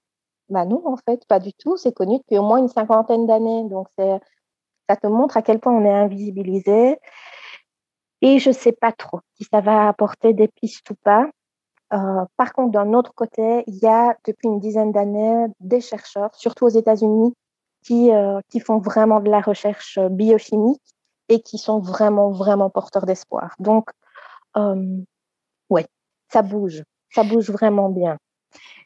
Ben 0.49 0.65
non, 0.65 0.81
en 0.85 0.97
fait, 0.97 1.27
pas 1.27 1.39
du 1.39 1.53
tout. 1.53 1.77
C'est 1.77 1.93
connu 1.93 2.17
depuis 2.17 2.39
au 2.39 2.43
moins 2.43 2.57
une 2.57 2.69
cinquantaine 2.69 3.27
d'années. 3.27 3.65
Donc, 3.65 3.87
ça 3.97 4.95
te 4.95 5.07
montre 5.07 5.37
à 5.37 5.43
quel 5.43 5.59
point 5.59 5.73
on 5.73 5.85
est 5.85 5.93
invisibilisé. 5.93 6.97
Et 8.21 8.39
je 8.39 8.49
ne 8.49 8.53
sais 8.53 8.71
pas 8.71 8.91
trop 8.91 9.19
si 9.35 9.45
ça 9.45 9.61
va 9.61 9.87
apporter 9.87 10.33
des 10.33 10.47
pistes 10.47 10.89
ou 10.91 10.95
pas. 11.03 11.27
Euh, 11.93 12.25
par 12.37 12.53
contre, 12.53 12.71
d'un 12.71 12.93
autre 12.93 13.13
côté, 13.13 13.63
il 13.67 13.77
y 13.77 13.87
a 13.87 14.15
depuis 14.25 14.47
une 14.47 14.59
dizaine 14.59 14.91
d'années 14.91 15.47
des 15.59 15.81
chercheurs, 15.81 16.33
surtout 16.35 16.65
aux 16.65 16.69
États-Unis, 16.69 17.33
qui, 17.83 18.11
euh, 18.11 18.39
qui 18.49 18.59
font 18.59 18.77
vraiment 18.77 19.19
de 19.19 19.29
la 19.29 19.41
recherche 19.41 19.99
biochimique 19.99 20.81
et 21.29 21.41
qui 21.41 21.57
sont 21.57 21.79
vraiment, 21.79 22.29
vraiment 22.29 22.69
porteurs 22.69 23.05
d'espoir. 23.05 23.55
Donc, 23.59 23.89
euh, 24.55 24.97
ouais, 25.69 25.87
ça 26.29 26.41
bouge, 26.41 26.83
ça 27.09 27.23
bouge 27.23 27.49
vraiment 27.49 27.89
bien. 27.89 28.17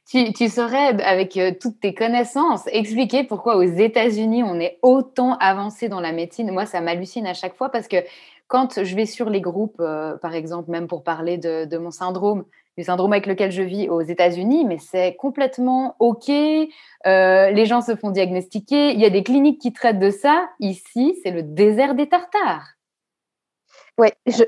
Tu, 0.07 0.31
tu 0.33 0.49
saurais, 0.49 1.01
avec 1.03 1.35
euh, 1.37 1.51
toutes 1.59 1.79
tes 1.79 1.95
connaissances, 1.95 2.67
expliquer 2.67 3.23
pourquoi 3.23 3.57
aux 3.57 3.63
États-Unis, 3.63 4.43
on 4.43 4.59
est 4.59 4.77
autant 4.83 5.35
avancé 5.37 5.89
dans 5.89 5.99
la 5.99 6.11
médecine? 6.11 6.51
Moi, 6.51 6.67
ça 6.67 6.79
m'hallucine 6.79 7.25
à 7.25 7.33
chaque 7.33 7.55
fois 7.55 7.69
parce 7.69 7.87
que 7.87 7.97
quand 8.47 8.83
je 8.83 8.95
vais 8.95 9.05
sur 9.05 9.29
les 9.29 9.41
groupes, 9.41 9.79
euh, 9.79 10.17
par 10.17 10.33
exemple, 10.33 10.69
même 10.71 10.87
pour 10.87 11.03
parler 11.03 11.37
de, 11.37 11.77
mon 11.77 11.91
syndrome, 11.91 12.45
du 12.77 12.83
syndrome 12.83 13.13
avec 13.13 13.25
lequel 13.25 13.51
je 13.51 13.61
vis 13.61 13.89
aux 13.89 14.01
États-Unis, 14.01 14.65
mais 14.65 14.77
c'est 14.77 15.15
complètement 15.15 15.95
OK. 15.99 16.27
les 16.27 17.65
gens 17.65 17.81
se 17.81 17.95
font 17.95 18.11
diagnostiquer. 18.11 18.91
Il 18.91 18.99
y 18.99 19.05
a 19.05 19.09
des 19.09 19.23
cliniques 19.23 19.61
qui 19.61 19.73
traitent 19.73 19.99
de 19.99 20.09
ça. 20.09 20.49
Ici, 20.59 21.17
c'est 21.23 21.31
le 21.31 21.43
désert 21.43 21.95
des 21.95 22.09
tartares. 22.09 22.75
Ouais, 23.97 24.13
je, 24.25 24.43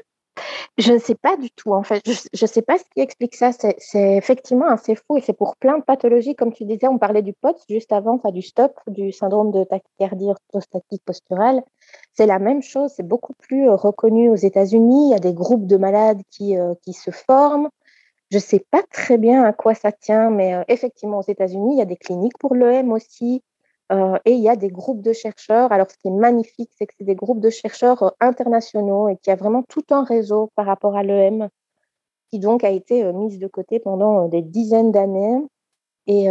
je 0.77 0.93
ne 0.93 0.99
sais 0.99 1.15
pas 1.15 1.37
du 1.37 1.49
tout, 1.51 1.73
en 1.73 1.83
fait. 1.83 2.01
Je 2.05 2.43
ne 2.43 2.47
sais 2.47 2.61
pas 2.61 2.77
ce 2.77 2.83
qui 2.93 3.01
explique 3.01 3.35
ça. 3.35 3.51
C'est 3.51 4.17
effectivement 4.17 4.67
assez 4.67 4.95
fou 4.95 5.17
et 5.17 5.21
c'est 5.21 5.33
pour 5.33 5.55
plein 5.57 5.77
de 5.77 5.83
pathologies. 5.83 6.35
Comme 6.35 6.53
tu 6.53 6.65
disais, 6.65 6.87
on 6.87 6.97
parlait 6.97 7.21
du 7.21 7.33
POTS 7.33 7.63
juste 7.69 7.91
avant, 7.91 8.19
du 8.31 8.41
STOP, 8.41 8.73
du 8.87 9.11
syndrome 9.11 9.51
de 9.51 9.63
tachycardie 9.63 10.29
orthostatique 10.29 11.03
posturale. 11.05 11.63
C'est 12.13 12.25
la 12.25 12.39
même 12.39 12.61
chose. 12.61 12.91
C'est 12.95 13.07
beaucoup 13.07 13.33
plus 13.33 13.69
euh, 13.69 13.75
reconnu 13.75 14.29
aux 14.29 14.35
États-Unis. 14.35 15.09
Il 15.09 15.11
y 15.11 15.15
a 15.15 15.19
des 15.19 15.33
groupes 15.33 15.67
de 15.67 15.77
malades 15.77 16.21
qui, 16.29 16.57
euh, 16.57 16.73
qui 16.83 16.93
se 16.93 17.11
forment. 17.11 17.69
Je 18.29 18.37
ne 18.37 18.41
sais 18.41 18.65
pas 18.71 18.83
très 18.91 19.17
bien 19.17 19.43
à 19.43 19.53
quoi 19.53 19.73
ça 19.73 19.91
tient, 19.91 20.29
mais 20.29 20.53
euh, 20.53 20.63
effectivement, 20.67 21.19
aux 21.19 21.27
États-Unis, 21.27 21.75
il 21.75 21.79
y 21.79 21.81
a 21.81 21.85
des 21.85 21.95
cliniques 21.95 22.37
pour 22.37 22.55
l'EM 22.55 22.91
aussi. 22.91 23.41
Euh, 23.91 24.17
et 24.25 24.33
il 24.33 24.41
y 24.41 24.49
a 24.49 24.55
des 24.55 24.69
groupes 24.69 25.01
de 25.01 25.13
chercheurs. 25.13 25.71
Alors, 25.71 25.89
ce 25.89 25.97
qui 25.97 26.09
est 26.09 26.11
magnifique, 26.11 26.71
c'est 26.77 26.85
que 26.85 26.93
c'est 26.97 27.05
des 27.05 27.15
groupes 27.15 27.39
de 27.39 27.49
chercheurs 27.49 28.03
euh, 28.03 28.09
internationaux 28.19 29.07
et 29.07 29.15
qu'il 29.17 29.31
y 29.31 29.33
a 29.33 29.37
vraiment 29.37 29.63
tout 29.63 29.85
un 29.91 30.03
réseau 30.03 30.51
par 30.55 30.65
rapport 30.65 30.95
à 30.97 31.03
l'EM 31.03 31.49
qui 32.29 32.39
donc 32.39 32.63
a 32.65 32.69
été 32.69 33.03
euh, 33.05 33.13
mise 33.13 33.39
de 33.39 33.47
côté 33.47 33.79
pendant 33.79 34.27
des 34.27 34.41
dizaines 34.41 34.91
d'années. 34.91 35.41
Et 36.07 36.29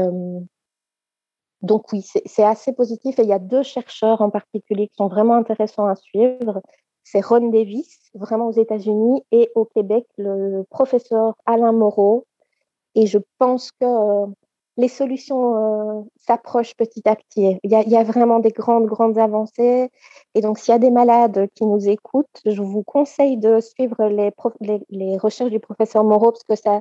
donc, 1.60 1.92
oui, 1.92 2.02
c'est 2.02 2.42
assez 2.42 2.72
positif. 2.72 3.18
Et 3.18 3.22
il 3.22 3.28
y 3.28 3.32
a 3.34 3.38
deux 3.38 3.62
chercheurs 3.62 4.22
en 4.22 4.30
particulier 4.30 4.88
qui 4.88 4.94
sont 4.96 5.08
vraiment 5.08 5.34
intéressants 5.34 5.86
à 5.86 5.96
suivre. 5.96 6.62
C'est 7.04 7.22
Ron 7.22 7.50
Davis, 7.50 7.98
vraiment 8.14 8.48
aux 8.48 8.52
États-Unis, 8.52 9.22
et 9.32 9.50
au 9.54 9.66
Québec, 9.66 10.06
le 10.16 10.62
professeur 10.70 11.34
Alain 11.44 11.72
Moreau. 11.72 12.24
Et 12.94 13.06
je 13.06 13.18
pense 13.38 13.70
que 13.72 13.84
les 14.76 14.88
solutions 14.88 16.00
euh, 16.00 16.02
s'approchent 16.18 16.74
petit 16.74 17.08
à 17.08 17.16
petit. 17.16 17.58
Il 17.62 17.70
y, 17.70 17.96
a, 17.96 18.02
vraiment 18.02 18.40
des 18.40 18.50
grandes, 18.50 18.86
grandes 18.86 19.18
avancées. 19.18 19.90
Et 20.34 20.40
donc, 20.40 20.58
s'il 20.58 20.72
y 20.72 20.74
a 20.74 20.78
des 20.78 20.90
malades 20.90 21.48
qui 21.54 21.64
nous 21.64 21.88
écoutent, 21.88 22.40
je 22.44 22.60
vous 22.62 22.82
conseille 22.82 23.38
de 23.38 23.60
suivre 23.60 24.06
les, 24.08 24.32
les, 24.90 25.16
recherches 25.16 25.50
du 25.50 25.60
professeur 25.60 26.04
Moreau 26.04 26.32
parce 26.32 26.44
que 26.44 26.56
ça, 26.56 26.80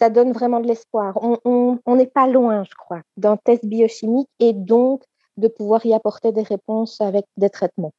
ça 0.00 0.10
donne 0.10 0.32
vraiment 0.32 0.60
de 0.60 0.68
l'espoir. 0.68 1.18
On 1.44 1.96
n'est 1.96 2.06
pas 2.06 2.28
loin, 2.28 2.64
je 2.64 2.74
crois, 2.76 3.00
d'un 3.16 3.36
test 3.36 3.64
biochimique 3.64 4.28
et 4.38 4.52
donc 4.52 5.02
de 5.36 5.48
pouvoir 5.48 5.84
y 5.84 5.92
apporter 5.92 6.30
des 6.30 6.42
réponses 6.42 7.00
avec 7.00 7.24
des 7.36 7.50
traitements. 7.50 7.92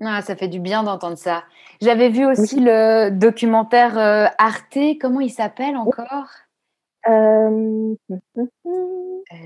Ah, 0.00 0.22
ça 0.22 0.34
fait 0.34 0.48
du 0.48 0.58
bien 0.58 0.82
d'entendre 0.82 1.18
ça. 1.18 1.44
J'avais 1.80 2.08
vu 2.08 2.26
aussi 2.26 2.58
le 2.58 3.10
documentaire 3.10 3.98
euh, 3.98 4.26
Arte, 4.38 4.78
comment 5.00 5.20
il 5.20 5.30
s'appelle 5.30 5.76
encore? 5.76 6.28
Euh, 7.08 7.94
euh, 8.36 8.46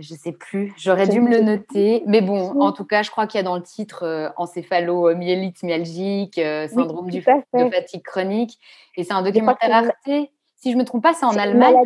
je 0.01 0.15
sais 0.15 0.33
plus, 0.33 0.75
j'aurais 0.77 1.09
dû 1.09 1.21
me 1.21 1.31
le 1.31 1.41
noter. 1.41 2.03
Mais 2.07 2.21
bon, 2.21 2.61
en 2.61 2.73
tout 2.73 2.85
cas, 2.85 3.03
je 3.03 3.11
crois 3.11 3.27
qu'il 3.27 3.39
y 3.39 3.41
a 3.41 3.45
dans 3.45 3.57
le 3.57 3.63
titre 3.63 4.03
euh, 4.05 4.29
encéphalomyélite 4.37 5.63
myalgique, 5.63 6.41
syndrome 6.69 7.11
du, 7.11 7.21
de 7.21 7.71
fatigue 7.71 8.03
chronique. 8.03 8.59
Et 8.97 9.05
c'est 9.05 9.13
un 9.13 9.23
documentaire 9.23 9.75
Arte. 9.75 10.29
Si 10.57 10.73
je 10.73 10.77
me 10.77 10.85
trompe 10.85 11.03
pas, 11.03 11.15
c'est 11.15 11.27
en 11.27 11.37
Allemagne. 11.37 11.77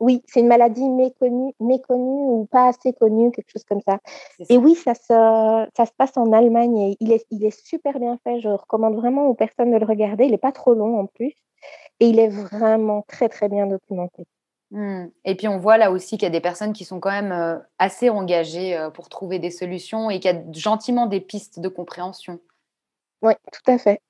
Oui, 0.00 0.22
c'est 0.26 0.40
une 0.40 0.46
maladie 0.46 0.88
méconnue, 0.88 1.52
méconnue 1.60 2.22
ou 2.30 2.48
pas 2.50 2.68
assez 2.68 2.94
connue, 2.94 3.30
quelque 3.32 3.50
chose 3.50 3.64
comme 3.64 3.82
ça. 3.82 3.98
Et 4.48 4.56
oui, 4.56 4.74
ça 4.74 4.94
se, 4.94 5.68
ça 5.76 5.84
se 5.84 5.92
passe 5.94 6.16
en 6.16 6.32
Allemagne 6.32 6.78
et 6.78 6.96
il 7.00 7.12
est, 7.12 7.26
il 7.30 7.44
est 7.44 7.66
super 7.66 7.98
bien 7.98 8.18
fait. 8.24 8.40
Je 8.40 8.48
recommande 8.48 8.96
vraiment 8.96 9.26
aux 9.26 9.34
personnes 9.34 9.72
de 9.72 9.76
le 9.76 9.84
regarder. 9.84 10.24
Il 10.24 10.30
n'est 10.30 10.38
pas 10.38 10.52
trop 10.52 10.72
long 10.72 10.98
en 10.98 11.06
plus. 11.06 11.34
Et 12.00 12.06
il 12.06 12.18
est 12.18 12.28
vraiment 12.28 13.04
très, 13.08 13.28
très 13.28 13.50
bien 13.50 13.66
documenté. 13.66 14.26
Mmh. 14.70 15.06
Et 15.24 15.34
puis 15.34 15.48
on 15.48 15.58
voit 15.58 15.78
là 15.78 15.90
aussi 15.90 16.16
qu'il 16.16 16.22
y 16.22 16.26
a 16.26 16.30
des 16.30 16.40
personnes 16.40 16.72
qui 16.72 16.84
sont 16.84 17.00
quand 17.00 17.10
même 17.10 17.32
euh, 17.32 17.58
assez 17.78 18.08
engagées 18.08 18.76
euh, 18.76 18.90
pour 18.90 19.08
trouver 19.08 19.38
des 19.38 19.50
solutions 19.50 20.10
et 20.10 20.20
qu'il 20.20 20.30
y 20.30 20.34
a 20.34 20.42
gentiment 20.52 21.06
des 21.06 21.20
pistes 21.20 21.58
de 21.58 21.68
compréhension. 21.68 22.38
Oui, 23.22 23.32
tout 23.52 23.70
à 23.70 23.78
fait. 23.78 24.00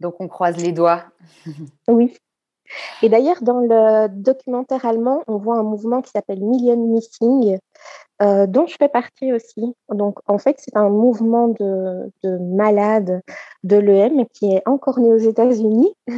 Donc 0.00 0.20
on 0.20 0.28
croise 0.28 0.56
les 0.56 0.72
doigts. 0.72 1.04
oui. 1.88 2.16
Et 3.02 3.08
d'ailleurs, 3.08 3.42
dans 3.42 3.60
le 3.60 4.08
documentaire 4.08 4.86
allemand, 4.86 5.22
on 5.26 5.36
voit 5.36 5.58
un 5.58 5.62
mouvement 5.62 6.00
qui 6.00 6.10
s'appelle 6.10 6.40
Million 6.40 6.76
Missing, 6.76 7.58
euh, 8.22 8.46
dont 8.46 8.66
je 8.66 8.76
fais 8.78 8.88
partie 8.88 9.32
aussi. 9.32 9.74
Donc, 9.90 10.18
en 10.26 10.38
fait, 10.38 10.56
c'est 10.58 10.76
un 10.76 10.88
mouvement 10.88 11.48
de, 11.48 12.10
de 12.22 12.38
malades 12.38 13.20
de 13.64 13.76
l'EM 13.76 14.26
qui 14.28 14.54
est 14.54 14.62
encore 14.66 14.98
né 14.98 15.12
aux 15.12 15.18
États-Unis 15.18 15.94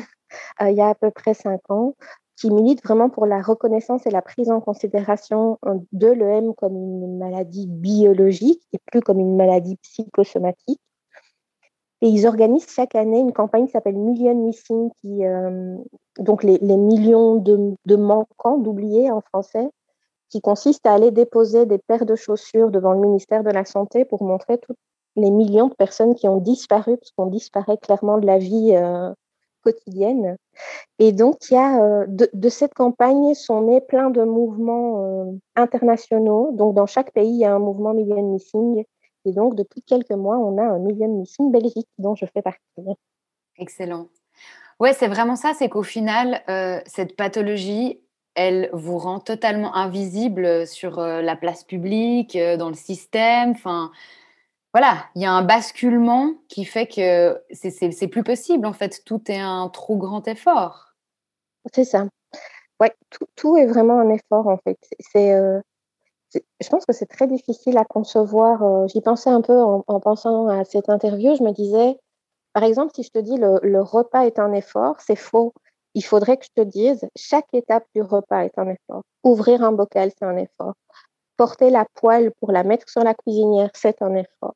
euh, 0.60 0.70
il 0.70 0.76
y 0.76 0.80
a 0.80 0.88
à 0.88 0.94
peu 0.94 1.10
près 1.10 1.34
cinq 1.34 1.60
ans, 1.68 1.94
qui 2.36 2.50
milite 2.50 2.84
vraiment 2.84 3.08
pour 3.08 3.26
la 3.26 3.40
reconnaissance 3.40 4.06
et 4.06 4.10
la 4.10 4.22
prise 4.22 4.50
en 4.50 4.60
considération 4.60 5.58
euh, 5.66 5.74
de 5.92 6.08
l'EM 6.08 6.54
comme 6.54 6.76
une 6.76 7.18
maladie 7.18 7.66
biologique 7.66 8.62
et 8.72 8.78
plus 8.78 9.00
comme 9.00 9.18
une 9.18 9.36
maladie 9.36 9.76
psychosomatique. 9.76 10.80
Et 12.02 12.08
ils 12.08 12.26
organisent 12.26 12.68
chaque 12.68 12.94
année 12.94 13.18
une 13.18 13.32
campagne 13.32 13.66
qui 13.66 13.72
s'appelle 13.72 13.96
Million 13.96 14.34
Missing, 14.34 14.90
qui, 15.00 15.24
euh, 15.24 15.76
donc 16.18 16.42
les, 16.42 16.58
millions 16.58 17.36
de, 17.36 17.96
manquants, 17.96 18.58
d'oubliés 18.58 19.10
en 19.10 19.22
français, 19.22 19.70
qui 20.28 20.42
consiste 20.42 20.84
à 20.86 20.92
aller 20.92 21.10
déposer 21.10 21.64
des 21.64 21.78
paires 21.78 22.04
de 22.04 22.14
chaussures 22.14 22.70
devant 22.70 22.92
le 22.92 23.00
ministère 23.00 23.42
de 23.42 23.50
la 23.50 23.64
Santé 23.64 24.04
pour 24.04 24.22
montrer 24.22 24.58
tous 24.58 24.74
les 25.16 25.30
millions 25.30 25.68
de 25.68 25.74
personnes 25.74 26.14
qui 26.14 26.28
ont 26.28 26.36
disparu, 26.36 26.98
parce 26.98 27.12
qu'on 27.12 27.26
disparaît 27.26 27.78
clairement 27.78 28.18
de 28.18 28.26
la 28.26 28.36
vie 28.36 28.76
euh, 28.76 29.10
quotidienne. 29.62 30.36
Et 30.98 31.12
donc, 31.12 31.36
il 31.50 31.54
y 31.54 31.56
a, 31.56 31.82
euh, 31.82 32.06
de, 32.08 32.48
cette 32.48 32.74
campagne 32.74 33.34
sont 33.34 33.62
nés 33.62 33.80
plein 33.80 34.10
de 34.10 34.22
mouvements 34.22 35.26
internationaux. 35.54 36.52
Donc, 36.52 36.74
dans 36.74 36.86
chaque 36.86 37.12
pays, 37.12 37.30
il 37.30 37.40
y 37.40 37.44
a 37.44 37.54
un 37.54 37.58
mouvement 37.58 37.94
Million 37.94 38.32
Missing 38.32 38.84
et 39.26 39.32
donc, 39.32 39.56
depuis 39.56 39.82
quelques 39.82 40.12
mois, 40.12 40.38
on 40.38 40.56
a 40.56 40.62
un 40.62 40.78
million 40.78 41.08
missing 41.08 41.50
Belgique 41.50 41.88
dont 41.98 42.14
je 42.14 42.26
fais 42.26 42.42
partie. 42.42 42.60
Excellent. 43.58 44.08
Ouais, 44.78 44.92
c'est 44.92 45.08
vraiment 45.08 45.36
ça, 45.36 45.52
c'est 45.52 45.68
qu'au 45.68 45.82
final, 45.82 46.42
euh, 46.48 46.80
cette 46.86 47.16
pathologie, 47.16 48.00
elle 48.34 48.70
vous 48.72 48.98
rend 48.98 49.18
totalement 49.18 49.74
invisible 49.74 50.66
sur 50.66 51.00
euh, 51.00 51.22
la 51.22 51.34
place 51.34 51.64
publique, 51.64 52.36
euh, 52.36 52.56
dans 52.56 52.68
le 52.68 52.74
système. 52.74 53.50
Enfin, 53.50 53.90
voilà, 54.76 55.06
il 55.14 55.22
y 55.22 55.24
a 55.24 55.32
un 55.32 55.42
basculement 55.42 56.34
qui 56.48 56.66
fait 56.66 56.86
que 56.86 57.42
c'est 57.50 58.08
plus 58.08 58.22
possible 58.22 58.66
en 58.66 58.74
fait. 58.74 59.02
Tout 59.06 59.22
est 59.30 59.40
un 59.40 59.70
trop 59.70 59.96
grand 59.96 60.28
effort. 60.28 60.94
C'est 61.72 61.84
ça. 61.84 62.06
Ouais, 62.78 62.94
tout, 63.08 63.24
tout, 63.36 63.56
est 63.56 63.64
vraiment 63.64 63.98
un 63.98 64.10
effort 64.10 64.46
en 64.48 64.58
fait. 64.58 64.78
C'est 64.98 65.32
je 66.60 66.68
pense 66.68 66.84
que 66.86 66.92
c'est 66.92 67.06
très 67.06 67.26
difficile 67.26 67.78
à 67.78 67.84
concevoir. 67.84 68.62
Euh, 68.62 68.86
j'y 68.88 69.00
pensais 69.00 69.30
un 69.30 69.40
peu 69.40 69.58
en, 69.60 70.00
pensant 70.00 70.48
à 70.48 70.64
cette 70.64 70.88
interview. 70.88 71.34
Je 71.36 71.42
me 71.42 71.52
disais, 71.52 71.98
par 72.52 72.64
exemple, 72.64 72.92
si 72.94 73.02
je 73.02 73.10
te 73.10 73.18
dis 73.18 73.36
le, 73.36 73.58
le 73.62 73.82
repas 73.82 74.26
est 74.26 74.38
un 74.38 74.52
effort, 74.52 74.96
c'est 75.00 75.16
faux. 75.16 75.52
Il 75.94 76.02
faudrait 76.02 76.36
que 76.36 76.44
je 76.44 76.62
te 76.62 76.66
dise, 76.66 77.08
chaque 77.16 77.52
étape 77.52 77.84
du 77.94 78.02
repas 78.02 78.44
est 78.44 78.58
un 78.58 78.68
effort. 78.68 79.02
Ouvrir 79.24 79.62
un 79.62 79.72
bocal, 79.72 80.10
c'est 80.18 80.26
un 80.26 80.36
effort. 80.36 80.74
Porter 81.36 81.70
la 81.70 81.86
poêle 81.94 82.32
pour 82.40 82.52
la 82.52 82.64
mettre 82.64 82.88
sur 82.88 83.02
la 83.02 83.14
cuisinière, 83.14 83.70
c'est 83.74 84.02
un 84.02 84.14
effort. 84.14 84.54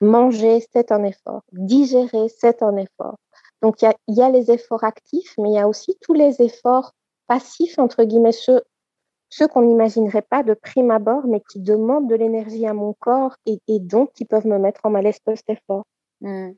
Manger, 0.00 0.64
c'est 0.72 0.92
un 0.92 1.04
effort. 1.04 1.42
Digérer, 1.52 2.28
c'est 2.28 2.62
un 2.62 2.76
effort. 2.76 3.16
Donc, 3.62 3.82
il 3.82 4.14
y 4.14 4.22
a, 4.22 4.30
les 4.30 4.50
efforts 4.50 4.84
actifs, 4.84 5.34
mais 5.38 5.50
il 5.50 5.54
y 5.54 5.58
a 5.58 5.68
aussi 5.68 5.96
tous 6.00 6.14
les 6.14 6.40
efforts 6.40 6.92
passifs, 7.26 7.78
entre 7.78 8.04
guillemets, 8.04 8.32
ceux 8.32 9.48
qu'on 9.48 9.62
n'imaginerait 9.62 10.22
pas 10.22 10.42
de 10.42 10.54
prime 10.54 10.90
abord, 10.90 11.26
mais 11.26 11.42
qui 11.50 11.58
demandent 11.58 12.08
de 12.08 12.14
l'énergie 12.14 12.66
à 12.66 12.74
mon 12.74 12.94
corps 12.94 13.34
et, 13.46 13.60
donc 13.80 14.12
qui 14.12 14.24
peuvent 14.24 14.46
me 14.46 14.58
mettre 14.58 14.80
en 14.84 14.90
malaise 14.90 15.18
post-effort. 15.18 15.84
Mmh. 16.20 16.50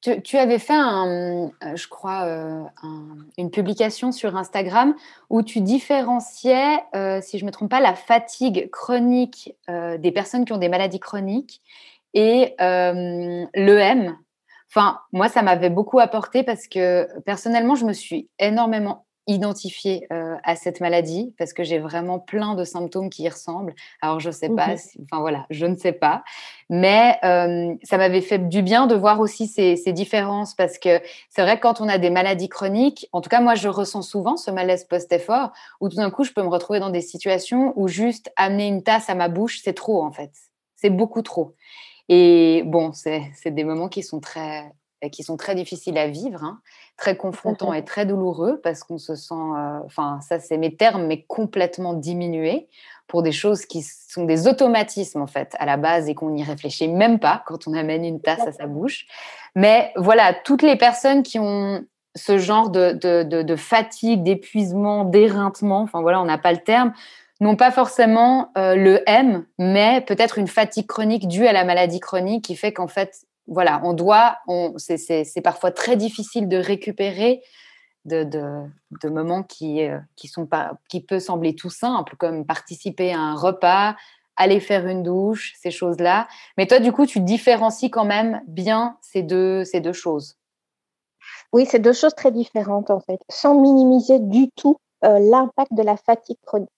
Tu, 0.00 0.36
avais 0.36 0.60
fait, 0.60 0.78
euh, 0.78 1.48
je 1.74 1.88
crois, 1.88 2.22
euh, 2.24 2.62
une 3.36 3.50
publication 3.50 4.12
sur 4.12 4.36
Instagram 4.36 4.94
où 5.28 5.42
tu 5.42 5.60
différenciais, 5.60 6.78
euh, 6.94 7.20
si 7.20 7.36
je 7.36 7.44
ne 7.44 7.48
me 7.48 7.52
trompe 7.52 7.70
pas, 7.70 7.80
la 7.80 7.94
fatigue 7.94 8.70
chronique 8.70 9.56
des 9.68 10.12
personnes 10.12 10.44
qui 10.44 10.52
ont 10.52 10.58
des 10.58 10.68
maladies 10.68 11.00
chroniques 11.00 11.62
et 12.14 12.54
l'EM. 12.58 14.16
Enfin, 14.70 15.00
moi, 15.12 15.28
ça 15.28 15.42
m'avait 15.42 15.70
beaucoup 15.70 15.98
apporté 15.98 16.42
parce 16.42 16.66
que 16.68 17.08
personnellement, 17.22 17.74
je 17.74 17.86
me 17.86 17.92
suis 17.92 18.28
énormément 18.38 19.06
identifier 19.28 20.06
euh, 20.10 20.36
à 20.42 20.56
cette 20.56 20.80
maladie 20.80 21.34
parce 21.36 21.52
que 21.52 21.62
j'ai 21.62 21.78
vraiment 21.78 22.18
plein 22.18 22.54
de 22.54 22.64
symptômes 22.64 23.10
qui 23.10 23.24
y 23.24 23.28
ressemblent. 23.28 23.74
Alors, 24.00 24.20
je 24.20 24.30
sais 24.30 24.48
pas, 24.48 24.68
mmh 24.68 24.78
enfin 25.04 25.20
voilà, 25.20 25.46
je 25.50 25.66
ne 25.66 25.76
sais 25.76 25.92
pas. 25.92 26.24
Mais 26.70 27.18
euh, 27.24 27.74
ça 27.82 27.98
m'avait 27.98 28.22
fait 28.22 28.48
du 28.48 28.62
bien 28.62 28.86
de 28.86 28.94
voir 28.94 29.20
aussi 29.20 29.46
ces, 29.46 29.76
ces 29.76 29.92
différences 29.92 30.54
parce 30.54 30.78
que 30.78 31.00
c'est 31.28 31.42
vrai 31.42 31.56
que 31.58 31.62
quand 31.62 31.82
on 31.82 31.88
a 31.88 31.98
des 31.98 32.08
maladies 32.10 32.48
chroniques, 32.48 33.06
en 33.12 33.20
tout 33.20 33.28
cas, 33.28 33.42
moi, 33.42 33.54
je 33.54 33.68
ressens 33.68 34.02
souvent 34.02 34.38
ce 34.38 34.50
malaise 34.50 34.84
post-effort 34.84 35.52
où 35.80 35.90
tout 35.90 35.96
d'un 35.96 36.10
coup, 36.10 36.24
je 36.24 36.32
peux 36.32 36.42
me 36.42 36.48
retrouver 36.48 36.80
dans 36.80 36.90
des 36.90 37.02
situations 37.02 37.74
où 37.76 37.86
juste 37.86 38.32
amener 38.36 38.66
une 38.66 38.82
tasse 38.82 39.10
à 39.10 39.14
ma 39.14 39.28
bouche, 39.28 39.60
c'est 39.62 39.74
trop 39.74 40.02
en 40.02 40.10
fait. 40.10 40.32
C'est 40.74 40.90
beaucoup 40.90 41.22
trop. 41.22 41.54
Et 42.08 42.62
bon, 42.64 42.92
c'est 42.92 43.30
des 43.46 43.64
moments 43.64 43.88
qui 43.88 44.02
sont 44.02 44.20
très 44.20 44.72
qui 45.12 45.22
sont 45.22 45.36
très 45.36 45.54
difficiles 45.54 45.96
à 45.96 46.08
vivre, 46.08 46.42
hein, 46.42 46.60
très 46.96 47.16
confrontants 47.16 47.72
et 47.72 47.84
très 47.84 48.04
douloureux 48.04 48.60
parce 48.62 48.82
qu'on 48.82 48.98
se 48.98 49.14
sent, 49.14 49.32
euh, 49.34 49.78
enfin 49.84 50.18
ça 50.20 50.40
c'est 50.40 50.58
mes 50.58 50.74
termes, 50.74 51.06
mais 51.06 51.22
complètement 51.22 51.94
diminué 51.94 52.66
pour 53.06 53.22
des 53.22 53.32
choses 53.32 53.64
qui 53.64 53.82
sont 53.82 54.24
des 54.24 54.48
automatismes 54.48 55.22
en 55.22 55.26
fait 55.26 55.54
à 55.60 55.66
la 55.66 55.76
base 55.76 56.08
et 56.08 56.14
qu'on 56.14 56.30
n'y 56.30 56.42
réfléchit 56.42 56.88
même 56.88 57.20
pas 57.20 57.44
quand 57.46 57.68
on 57.68 57.74
amène 57.74 58.04
une 58.04 58.20
tasse 58.20 58.46
à 58.46 58.52
sa 58.52 58.66
bouche. 58.66 59.06
Mais 59.54 59.92
voilà, 59.96 60.34
toutes 60.34 60.62
les 60.62 60.76
personnes 60.76 61.22
qui 61.22 61.38
ont 61.38 61.84
ce 62.16 62.36
genre 62.38 62.70
de, 62.70 62.92
de, 62.92 63.56
fatigue, 63.56 64.24
d'épuisement, 64.24 65.04
d'éreintement, 65.04 65.82
enfin 65.82 66.02
voilà, 66.02 66.20
on 66.20 66.24
n'a 66.24 66.38
pas 66.38 66.52
le 66.52 66.58
terme, 66.58 66.92
n'ont 67.40 67.56
pas 67.56 67.70
forcément 67.70 68.50
euh, 68.56 68.74
le 68.74 69.02
M, 69.08 69.46
mais 69.58 70.00
peut-être 70.00 70.38
une 70.38 70.48
fatigue 70.48 70.86
chronique 70.86 71.28
due 71.28 71.46
à 71.46 71.52
la 71.52 71.64
maladie 71.64 72.00
chronique 72.00 72.44
qui 72.44 72.56
fait 72.56 72.72
qu'en 72.72 72.88
fait, 72.88 73.26
voilà, 73.46 73.80
on 73.84 73.94
doit, 73.94 74.38
c'est 74.76 75.40
parfois 75.42 75.70
très 75.70 75.96
difficile 75.96 76.48
de 76.48 76.58
récupérer 76.58 77.42
de, 78.04 79.08
moments 79.08 79.42
qui, 79.42 79.82
euh, 79.82 79.98
qui, 80.16 80.28
sont 80.28 80.46
pas, 80.46 80.72
qui 80.88 81.00
peut 81.00 81.20
sembler 81.20 81.54
tout 81.54 81.70
simples, 81.70 82.16
comme 82.16 82.44
participer 82.46 83.12
à 83.12 83.18
un 83.18 83.34
repas, 83.34 83.96
aller 84.36 84.60
faire 84.60 84.86
une 84.86 85.02
douche, 85.02 85.54
ces 85.60 85.70
choses-là. 85.70 86.28
Mais 86.56 86.66
toi, 86.66 86.78
du 86.78 86.92
coup, 86.92 87.06
tu 87.06 87.20
différencies 87.20 87.90
quand 87.90 88.04
même 88.04 88.40
bien 88.46 88.96
ces 89.02 89.22
deux, 89.22 89.64
ces 89.64 89.80
deux 89.80 89.92
choses. 89.92 90.36
Oui, 91.52 91.66
c'est 91.66 91.78
deux 91.78 91.92
choses 91.92 92.14
très 92.14 92.30
différentes 92.30 92.90
en 92.90 93.00
fait, 93.00 93.20
sans 93.30 93.58
minimiser 93.60 94.18
du 94.18 94.50
tout 94.50 94.78
euh, 95.04 95.18
l'impact 95.18 95.72
de 95.72 95.82
la 95.82 95.96
fatigue 95.96 96.38
chronique. 96.44 96.68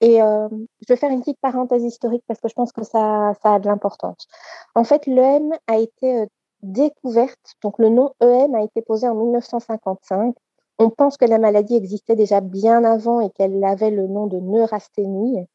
Et 0.00 0.22
euh, 0.22 0.48
je 0.80 0.92
vais 0.92 0.96
faire 0.96 1.10
une 1.10 1.20
petite 1.20 1.40
parenthèse 1.40 1.84
historique 1.84 2.24
parce 2.26 2.40
que 2.40 2.48
je 2.48 2.54
pense 2.54 2.72
que 2.72 2.82
ça, 2.84 3.32
a 3.42 3.58
de 3.60 3.66
l'importance. 3.66 4.26
En 4.74 4.84
fait, 4.84 5.06
l'EM 5.06 5.52
a 5.66 5.78
été 5.78 6.20
euh, 6.20 6.26
découverte, 6.62 7.54
donc 7.62 7.78
le 7.78 7.88
nom 7.88 8.12
EM 8.20 8.54
a 8.54 8.62
été 8.62 8.82
posé 8.82 9.08
en 9.08 9.14
1955. 9.14 10.34
On 10.78 10.90
pense 10.90 11.16
que 11.16 11.24
la 11.24 11.38
maladie 11.38 11.76
existait 11.76 12.16
déjà 12.16 12.40
bien 12.40 12.84
avant 12.84 13.20
et 13.20 13.30
qu'elle 13.30 13.62
avait 13.64 13.90
le 13.90 14.06
nom 14.06 14.26
de 14.26 14.38
neurasthénie. 14.38 15.46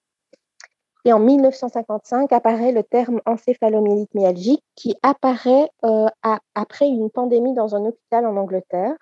Et 1.05 1.13
en 1.13 1.19
1955 1.19 2.31
apparaît 2.33 2.71
le 2.71 2.83
terme 2.83 3.21
encéphalomyélite 3.25 4.13
myalgique 4.13 4.63
qui 4.75 4.95
apparaît 5.03 5.69
euh, 5.85 6.07
après 6.53 6.87
une 6.87 7.09
pandémie 7.09 7.53
dans 7.53 7.75
un 7.75 7.85
hôpital 7.85 8.25
en 8.25 8.35
Angleterre 8.35 8.95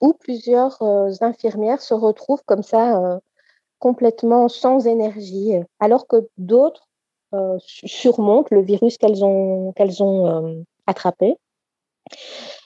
où 0.00 0.14
plusieurs 0.14 0.80
infirmières 1.20 1.82
se 1.82 1.92
retrouvent 1.92 2.42
comme 2.46 2.62
ça 2.62 3.20
complètement 3.80 4.48
sans 4.48 4.86
énergie, 4.86 5.54
alors 5.80 6.06
que 6.06 6.28
d'autres 6.38 6.86
euh, 7.34 7.58
surmontent 7.64 8.48
le 8.50 8.62
virus 8.62 8.98
qu'elles 8.98 9.24
ont, 9.24 9.72
euh, 9.76 10.62
attrapé. 10.86 11.36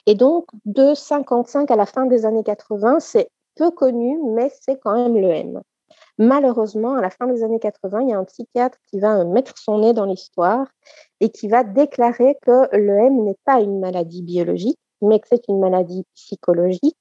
Et 0.05 0.15
donc, 0.15 0.45
de 0.65 0.93
55 0.93 1.71
à 1.71 1.75
la 1.75 1.85
fin 1.85 2.05
des 2.05 2.25
années 2.25 2.43
80, 2.43 2.99
c'est 2.99 3.29
peu 3.55 3.71
connu, 3.71 4.19
mais 4.33 4.51
c'est 4.61 4.77
quand 4.79 4.93
même 4.95 5.15
le 5.15 5.29
M. 5.29 5.61
Malheureusement, 6.17 6.95
à 6.95 7.01
la 7.01 7.09
fin 7.09 7.27
des 7.27 7.43
années 7.43 7.59
80, 7.59 8.01
il 8.01 8.09
y 8.09 8.13
a 8.13 8.17
un 8.17 8.23
psychiatre 8.25 8.77
qui 8.87 8.99
va 8.99 9.23
mettre 9.23 9.57
son 9.57 9.79
nez 9.79 9.93
dans 9.93 10.05
l'histoire 10.05 10.67
et 11.19 11.29
qui 11.29 11.47
va 11.47 11.63
déclarer 11.63 12.37
que 12.41 12.75
le 12.75 12.97
M 12.97 13.23
n'est 13.23 13.37
pas 13.45 13.61
une 13.61 13.79
maladie 13.79 14.21
biologique, 14.21 14.79
mais 15.01 15.19
que 15.19 15.27
c'est 15.29 15.47
une 15.47 15.59
maladie 15.59 16.05
psychologique 16.15 16.97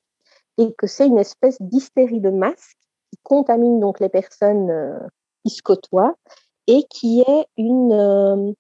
et 0.59 0.73
que 0.75 0.87
c'est 0.87 1.07
une 1.07 1.19
espèce 1.19 1.61
d'hystérie 1.61 2.21
de 2.21 2.31
masse 2.31 2.75
contamine 3.25 3.81
donc 3.81 4.01
les 4.01 4.09
personnes 4.09 4.71
euh, 4.71 4.99
qui 5.45 5.51
se 5.51 5.63
côtoient 5.63 6.15
et 6.67 6.85
qui 6.85 7.23
est 7.27 7.47
une 7.57 7.93
euh, 7.93 8.53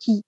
qui, 0.00 0.22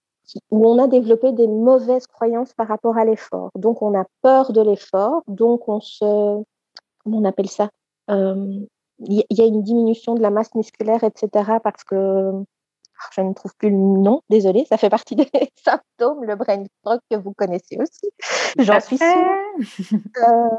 où 0.51 0.67
on 0.67 0.81
a 0.81 0.87
développé 0.87 1.31
des 1.31 1.47
mauvaises 1.47 2.07
croyances 2.07 2.53
par 2.53 2.67
rapport 2.67 2.97
à 2.97 3.05
l'effort. 3.05 3.51
Donc 3.55 3.81
on 3.81 3.99
a 3.99 4.05
peur 4.21 4.53
de 4.53 4.61
l'effort, 4.61 5.23
donc 5.27 5.67
on 5.67 5.79
se 5.81 6.05
comment 7.03 7.17
on 7.17 7.25
appelle 7.25 7.49
ça 7.49 7.69
euh, 8.09 8.59
Il 8.99 9.25
y, 9.29 9.41
a 9.41 9.45
une 9.45 9.63
diminution 9.63 10.15
de 10.15 10.21
la 10.21 10.29
masse 10.29 10.53
musculaire, 10.55 11.03
etc. 11.03 11.29
Parce 11.63 11.83
que 11.83 12.31
je 13.15 13.21
ne 13.21 13.33
trouve 13.33 13.55
plus 13.55 13.69
le 13.69 13.77
nom, 13.77 14.21
désolée, 14.29 14.65
ça 14.65 14.77
fait 14.77 14.89
partie 14.89 15.15
des 15.15 15.29
symptômes, 15.63 16.23
le 16.23 16.35
brain 16.35 16.63
fog 16.83 16.99
que 17.09 17.15
vous 17.15 17.33
connaissez 17.33 17.77
aussi, 17.79 18.09
j'en 18.57 18.79
suis 18.79 18.97
sûre. 18.97 19.07
Euh, 20.27 20.49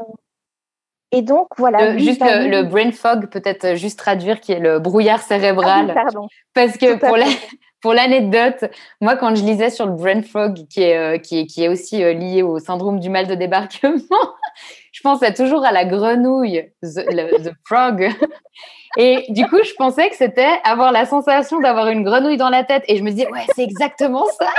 et 1.11 1.21
donc, 1.21 1.47
voilà. 1.57 1.97
juste 1.97 2.21
le, 2.21 2.63
brain 2.63 2.91
fog, 2.91 3.27
peut-être 3.27 3.75
juste 3.75 3.99
traduire, 3.99 4.39
qui 4.39 4.53
est 4.53 4.59
le 4.59 4.79
brouillard 4.79 5.21
cérébral. 5.21 5.87
Ah 5.89 5.93
pardon. 5.93 6.27
Parce 6.53 6.77
que 6.77 6.95
pour 6.95 7.17
la, 7.17 7.25
pour 7.81 7.93
l'anecdote, 7.93 8.71
moi, 9.01 9.17
quand 9.17 9.35
je 9.35 9.43
lisais 9.43 9.69
sur 9.69 9.87
le 9.87 9.93
brain 9.93 10.21
fog, 10.21 10.67
qui 10.69 10.83
est, 10.83 10.97
euh, 10.97 11.17
qui 11.17 11.39
est, 11.39 11.45
qui 11.47 11.63
est 11.63 11.67
aussi 11.67 12.01
euh, 12.03 12.13
lié 12.13 12.43
au 12.43 12.59
syndrome 12.59 12.99
du 12.99 13.09
mal 13.09 13.27
de 13.27 13.35
débarquement, 13.35 13.99
je 14.93 15.01
pensais 15.01 15.33
toujours 15.33 15.65
à 15.65 15.71
la 15.71 15.83
grenouille, 15.83 16.71
the, 16.81 17.51
frog. 17.65 18.09
Et 18.97 19.25
du 19.29 19.45
coup, 19.47 19.59
je 19.63 19.73
pensais 19.73 20.09
que 20.09 20.15
c'était 20.15 20.59
avoir 20.63 20.91
la 20.91 21.05
sensation 21.05 21.59
d'avoir 21.59 21.87
une 21.87 22.03
grenouille 22.03 22.37
dans 22.37 22.49
la 22.49 22.63
tête. 22.63 22.83
Et 22.87 22.97
je 22.97 23.03
me 23.03 23.09
disais, 23.09 23.29
ouais, 23.31 23.45
c'est 23.55 23.63
exactement 23.63 24.25
ça. 24.37 24.49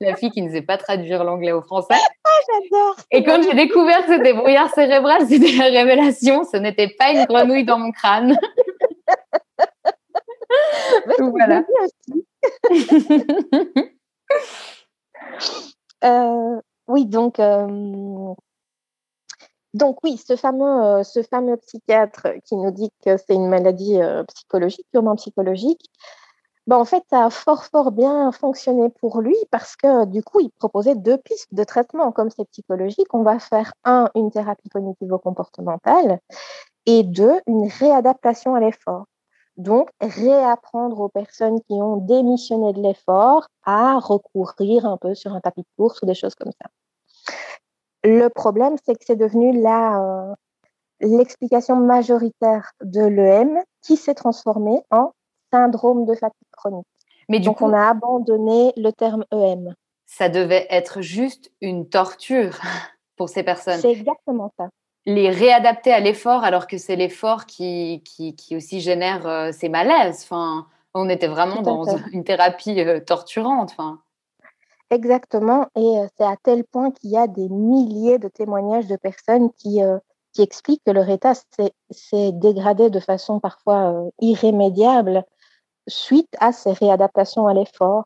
La 0.00 0.16
fille 0.16 0.30
qui 0.30 0.42
ne 0.42 0.50
sait 0.50 0.62
pas 0.62 0.76
traduire 0.76 1.24
l'anglais 1.24 1.52
au 1.52 1.62
français. 1.62 1.94
Ah, 2.24 2.30
j'adore. 2.46 2.96
Et 3.10 3.24
quand 3.24 3.42
j'ai 3.42 3.54
découvert 3.54 4.04
que 4.06 4.16
c'était 4.16 4.34
brouillard 4.34 4.72
cérébral, 4.72 5.26
c'était 5.28 5.52
la 5.52 5.64
révélation. 5.64 6.44
Ce 6.44 6.56
n'était 6.56 6.88
pas 6.88 7.10
une 7.10 7.24
grenouille 7.24 7.64
dans 7.64 7.78
mon 7.78 7.90
crâne. 7.90 8.38
voilà. 11.18 11.64
Euh, 16.04 16.60
oui, 16.86 17.06
donc, 17.06 17.40
euh, 17.40 18.34
donc 19.74 19.98
oui, 20.04 20.16
ce 20.16 20.36
fameux, 20.36 20.84
euh, 20.84 21.02
ce 21.02 21.22
fameux 21.22 21.56
psychiatre 21.56 22.28
qui 22.44 22.56
nous 22.56 22.70
dit 22.70 22.90
que 23.04 23.16
c'est 23.16 23.34
une 23.34 23.48
maladie 23.48 23.98
psychologique, 24.28 24.86
purement 24.92 25.16
psychologique, 25.16 25.90
ben, 26.68 26.76
en 26.76 26.84
fait, 26.84 27.02
ça 27.08 27.24
a 27.24 27.30
fort, 27.30 27.64
fort 27.64 27.92
bien 27.92 28.30
fonctionné 28.30 28.90
pour 29.00 29.22
lui 29.22 29.36
parce 29.50 29.74
que 29.74 30.04
du 30.04 30.22
coup, 30.22 30.40
il 30.40 30.50
proposait 30.50 30.94
deux 30.94 31.16
pistes 31.16 31.48
de 31.52 31.64
traitement. 31.64 32.12
Comme 32.12 32.28
c'est 32.28 32.44
psychologique, 32.50 33.14
on 33.14 33.22
va 33.22 33.38
faire 33.38 33.72
un, 33.84 34.10
une 34.14 34.30
thérapie 34.30 34.68
cognitivo-comportementale 34.68 36.20
et 36.84 37.04
deux, 37.04 37.40
une 37.46 37.68
réadaptation 37.80 38.54
à 38.54 38.60
l'effort. 38.60 39.06
Donc, 39.56 39.88
réapprendre 40.02 41.00
aux 41.00 41.08
personnes 41.08 41.58
qui 41.62 41.72
ont 41.72 41.96
démissionné 41.96 42.74
de 42.74 42.82
l'effort 42.82 43.48
à 43.64 43.98
recourir 43.98 44.84
un 44.84 44.98
peu 44.98 45.14
sur 45.14 45.32
un 45.34 45.40
tapis 45.40 45.62
de 45.62 45.68
course 45.78 46.02
ou 46.02 46.06
des 46.06 46.14
choses 46.14 46.34
comme 46.34 46.52
ça. 46.52 46.68
Le 48.04 48.28
problème, 48.28 48.76
c'est 48.84 48.94
que 48.94 49.04
c'est 49.06 49.16
devenu 49.16 49.58
euh, 49.66 50.34
l'explication 51.00 51.76
majoritaire 51.76 52.72
de 52.82 53.00
l'EM 53.00 53.58
qui 53.80 53.96
s'est 53.96 54.14
transformée 54.14 54.82
en 54.90 55.12
syndrome 55.52 56.04
de 56.06 56.14
fatigue 56.14 56.48
chronique. 56.52 56.86
Mais 57.28 57.40
Donc, 57.40 57.60
on 57.60 57.72
a 57.72 57.88
abandonné 57.88 58.72
le 58.76 58.90
terme 58.90 59.24
EM. 59.32 59.74
Ça 60.06 60.28
devait 60.28 60.66
être 60.70 61.02
juste 61.02 61.52
une 61.60 61.88
torture 61.88 62.58
pour 63.16 63.28
ces 63.28 63.42
personnes. 63.42 63.80
C'est 63.80 63.92
exactement 63.92 64.52
ça 64.56 64.70
les 65.08 65.30
réadapter 65.30 65.90
à 65.90 66.00
l'effort 66.00 66.44
alors 66.44 66.66
que 66.66 66.76
c'est 66.76 66.94
l'effort 66.94 67.46
qui, 67.46 68.02
qui, 68.04 68.54
aussi 68.54 68.80
génère 68.80 69.26
euh, 69.26 69.52
ces 69.52 69.70
malaises. 69.70 70.20
Enfin, 70.24 70.66
on 70.92 71.08
était 71.08 71.28
vraiment 71.28 71.62
dans 71.62 71.84
une 72.12 72.24
thérapie 72.24 72.78
euh, 72.80 73.00
torturante. 73.00 73.70
Enfin. 73.72 74.00
Exactement, 74.90 75.66
et 75.76 75.98
euh, 75.98 76.06
c'est 76.16 76.24
à 76.24 76.36
tel 76.42 76.62
point 76.64 76.90
qu'il 76.90 77.10
y 77.10 77.16
a 77.16 77.26
des 77.26 77.48
milliers 77.48 78.18
de 78.18 78.28
témoignages 78.28 78.86
de 78.86 78.96
personnes 78.96 79.50
qui, 79.52 79.80
qui 80.32 80.42
expliquent 80.42 80.82
que 80.84 80.90
leur 80.90 81.08
état 81.08 81.32
s'est 81.34 82.32
dégradé 82.32 82.90
de 82.90 83.00
façon 83.00 83.40
parfois 83.40 84.10
irrémédiable 84.20 85.24
suite 85.88 86.28
à 86.38 86.52
ces 86.52 86.72
réadaptations 86.72 87.46
à 87.46 87.54
l'effort. 87.54 88.04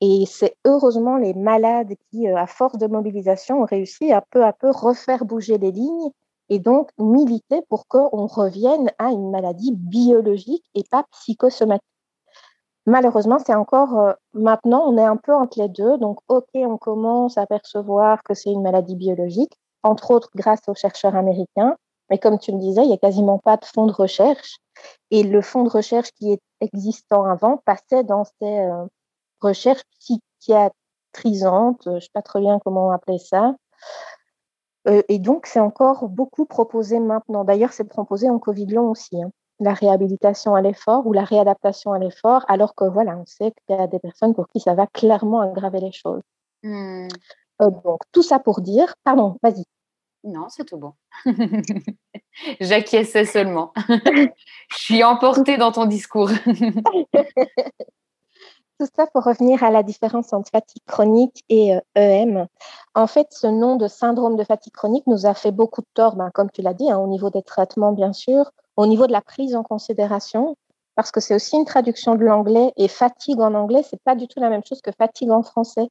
Et 0.00 0.24
c'est 0.26 0.56
heureusement 0.64 1.16
les 1.16 1.34
malades 1.34 1.94
qui, 2.10 2.26
à 2.26 2.46
force 2.46 2.76
de 2.78 2.88
mobilisation, 2.88 3.62
ont 3.62 3.66
réussi 3.66 4.12
à 4.12 4.20
peu 4.20 4.44
à 4.44 4.52
peu 4.52 4.70
refaire 4.70 5.24
bouger 5.24 5.58
les 5.58 5.70
lignes 5.70 6.10
et 6.48 6.58
donc 6.58 6.90
militer 6.98 7.62
pour 7.68 7.86
qu'on 7.86 8.26
revienne 8.26 8.90
à 8.98 9.10
une 9.10 9.30
maladie 9.30 9.72
biologique 9.72 10.64
et 10.74 10.82
pas 10.90 11.04
psychosomatique. 11.12 11.86
Malheureusement, 12.86 13.38
c'est 13.38 13.54
encore 13.54 13.98
euh, 13.98 14.12
maintenant, 14.34 14.84
on 14.88 14.98
est 14.98 15.04
un 15.04 15.16
peu 15.16 15.32
entre 15.32 15.60
les 15.60 15.68
deux. 15.68 15.98
Donc, 15.98 16.18
OK, 16.28 16.48
on 16.54 16.78
commence 16.78 17.38
à 17.38 17.46
percevoir 17.46 18.22
que 18.24 18.34
c'est 18.34 18.50
une 18.50 18.62
maladie 18.62 18.96
biologique, 18.96 19.52
entre 19.84 20.10
autres 20.10 20.30
grâce 20.34 20.60
aux 20.66 20.74
chercheurs 20.74 21.14
américains. 21.14 21.76
Mais 22.10 22.18
comme 22.18 22.38
tu 22.38 22.50
le 22.50 22.58
disais, 22.58 22.82
il 22.82 22.88
n'y 22.88 22.94
a 22.94 22.98
quasiment 22.98 23.38
pas 23.38 23.56
de 23.56 23.64
fonds 23.64 23.86
de 23.86 23.92
recherche. 23.92 24.56
Et 25.10 25.22
le 25.22 25.40
fonds 25.42 25.62
de 25.62 25.70
recherche 25.70 26.10
qui 26.12 26.32
est 26.32 26.40
existant 26.62 27.24
avant 27.24 27.58
passait 27.58 28.04
dans 28.04 28.24
ces 28.24 28.60
euh, 28.60 28.86
recherches 29.40 29.82
psychiatrisantes, 29.98 31.82
je 31.84 31.90
ne 31.90 32.00
sais 32.00 32.08
pas 32.12 32.22
très 32.22 32.40
bien 32.40 32.58
comment 32.64 32.90
appeler 32.90 33.18
ça, 33.18 33.54
euh, 34.88 35.02
et 35.08 35.18
donc, 35.18 35.46
c'est 35.46 35.60
encore 35.60 36.08
beaucoup 36.08 36.44
proposé 36.44 36.98
maintenant. 36.98 37.44
D'ailleurs, 37.44 37.72
c'est 37.72 37.84
proposé 37.84 38.28
en 38.28 38.38
Covid 38.38 38.66
long 38.66 38.90
aussi, 38.90 39.22
hein. 39.22 39.30
la 39.60 39.74
réhabilitation 39.74 40.54
à 40.54 40.60
l'effort 40.60 41.06
ou 41.06 41.12
la 41.12 41.24
réadaptation 41.24 41.92
à 41.92 41.98
l'effort, 41.98 42.44
alors 42.48 42.74
que 42.74 42.84
voilà, 42.84 43.16
on 43.16 43.26
sait 43.26 43.52
qu'il 43.52 43.76
y 43.76 43.80
a 43.80 43.86
des 43.86 44.00
personnes 44.00 44.34
pour 44.34 44.48
qui 44.48 44.60
ça 44.60 44.74
va 44.74 44.86
clairement 44.88 45.40
aggraver 45.40 45.80
les 45.80 45.92
choses. 45.92 46.22
Euh, 46.64 47.08
donc, 47.60 48.00
tout 48.10 48.22
ça 48.22 48.40
pour 48.40 48.60
dire, 48.60 48.94
pardon, 49.04 49.36
vas-y. 49.42 49.64
Non, 50.24 50.48
c'est 50.48 50.64
tout 50.64 50.76
bon. 50.76 50.94
J'acquiesçais 52.60 53.24
seulement. 53.24 53.72
Je 53.88 54.76
suis 54.76 55.02
emportée 55.02 55.56
dans 55.56 55.72
ton 55.72 55.86
discours. 55.86 56.30
Tout 58.78 58.88
ça 58.96 59.06
pour 59.12 59.24
revenir 59.24 59.62
à 59.62 59.70
la 59.70 59.82
différence 59.82 60.32
entre 60.32 60.50
fatigue 60.50 60.82
chronique 60.86 61.44
et 61.48 61.78
EM. 61.94 62.36
Euh, 62.36 62.44
e 62.44 62.46
en 62.94 63.06
fait, 63.06 63.28
ce 63.30 63.46
nom 63.46 63.76
de 63.76 63.86
syndrome 63.86 64.36
de 64.36 64.44
fatigue 64.44 64.72
chronique 64.72 65.06
nous 65.06 65.26
a 65.26 65.34
fait 65.34 65.52
beaucoup 65.52 65.82
de 65.82 65.86
tort, 65.94 66.16
ben, 66.16 66.30
comme 66.30 66.50
tu 66.50 66.62
l'as 66.62 66.74
dit, 66.74 66.90
hein, 66.90 66.98
au 66.98 67.06
niveau 67.06 67.30
des 67.30 67.42
traitements, 67.42 67.92
bien 67.92 68.12
sûr, 68.12 68.50
au 68.76 68.86
niveau 68.86 69.06
de 69.06 69.12
la 69.12 69.20
prise 69.20 69.54
en 69.54 69.62
considération, 69.62 70.56
parce 70.94 71.10
que 71.10 71.20
c'est 71.20 71.34
aussi 71.34 71.56
une 71.56 71.64
traduction 71.64 72.16
de 72.16 72.24
l'anglais 72.24 72.72
et 72.76 72.88
fatigue 72.88 73.40
en 73.40 73.54
anglais, 73.54 73.82
c'est 73.88 74.02
pas 74.02 74.14
du 74.14 74.26
tout 74.26 74.40
la 74.40 74.50
même 74.50 74.62
chose 74.64 74.80
que 74.80 74.90
fatigue 74.92 75.30
en 75.30 75.42
français. 75.42 75.88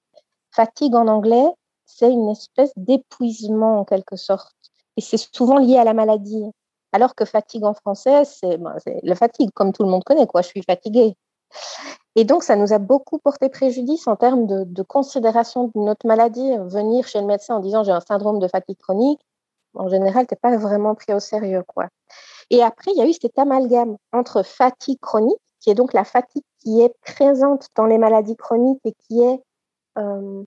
Fatigue 0.52 0.96
en 0.96 1.08
anglais, 1.08 1.46
c'est 1.96 2.12
une 2.12 2.30
espèce 2.30 2.72
d'épuisement 2.76 3.80
en 3.80 3.86
quelque 3.86 4.16
sorte, 4.16 4.56
et 4.98 5.02
c'est 5.02 5.18
souvent 5.18 5.58
lié 5.58 5.78
à 5.78 5.84
la 5.84 5.94
maladie. 5.94 6.46
Alors 6.94 7.16
que 7.16 7.24
fatigue 7.24 7.64
en 7.64 7.74
français, 7.74 8.26
c'est 8.26 8.58
ben, 8.58 8.76
la 9.04 9.16
fatigue, 9.16 9.52
comme 9.54 9.72
tout 9.72 9.84
le 9.84 9.90
monde 9.90 10.04
connaît, 10.04 10.28
quoi. 10.28 10.42
Je 10.42 10.48
suis 10.48 10.64
fatiguée. 10.64 11.16
Et 12.16 12.26
donc, 12.26 12.44
ça 12.44 12.56
nous 12.58 12.74
a 12.74 12.78
beaucoup 12.78 13.18
porté 13.20 13.50
préjudice 13.50 14.08
en 14.08 14.18
termes 14.18 14.46
de, 14.46 14.84
considération 14.84 15.72
de 15.74 15.80
notre 15.82 16.06
maladie. 16.06 16.58
Venir 16.66 17.08
chez 17.08 17.22
le 17.22 17.28
médecin 17.28 17.56
en 17.56 17.60
disant 17.60 17.84
j'ai 17.84 17.92
un 17.92 18.02
syndrome 18.02 18.40
de 18.40 18.48
fatigue 18.48 18.78
chronique, 18.78 19.22
en 19.74 19.88
général, 19.88 20.28
tu 20.28 20.34
n'es 20.34 20.40
pas 20.42 20.58
vraiment 20.58 20.96
pris 20.96 21.14
au 21.14 21.20
sérieux. 21.20 21.64
quoi. 21.66 21.88
Et 22.50 22.62
après, 22.62 22.92
il 22.92 22.98
y 22.98 23.02
a 23.02 23.08
eu 23.08 23.14
cet 23.14 23.40
amalgame 23.40 23.96
entre 24.12 24.44
fatigue 24.44 25.00
chronique, 25.00 25.40
qui 25.62 25.70
est 25.70 25.76
donc 25.76 25.94
la 25.94 26.04
fatigue 26.04 26.44
qui 26.60 26.82
est 26.82 26.94
présente 27.02 27.68
dans 27.76 27.86
les 27.86 27.98
maladies 27.98 28.36
chroniques 28.36 28.82
et 28.84 28.94
qui 29.08 29.22
est, 29.22 29.42
euh, 29.98 30.44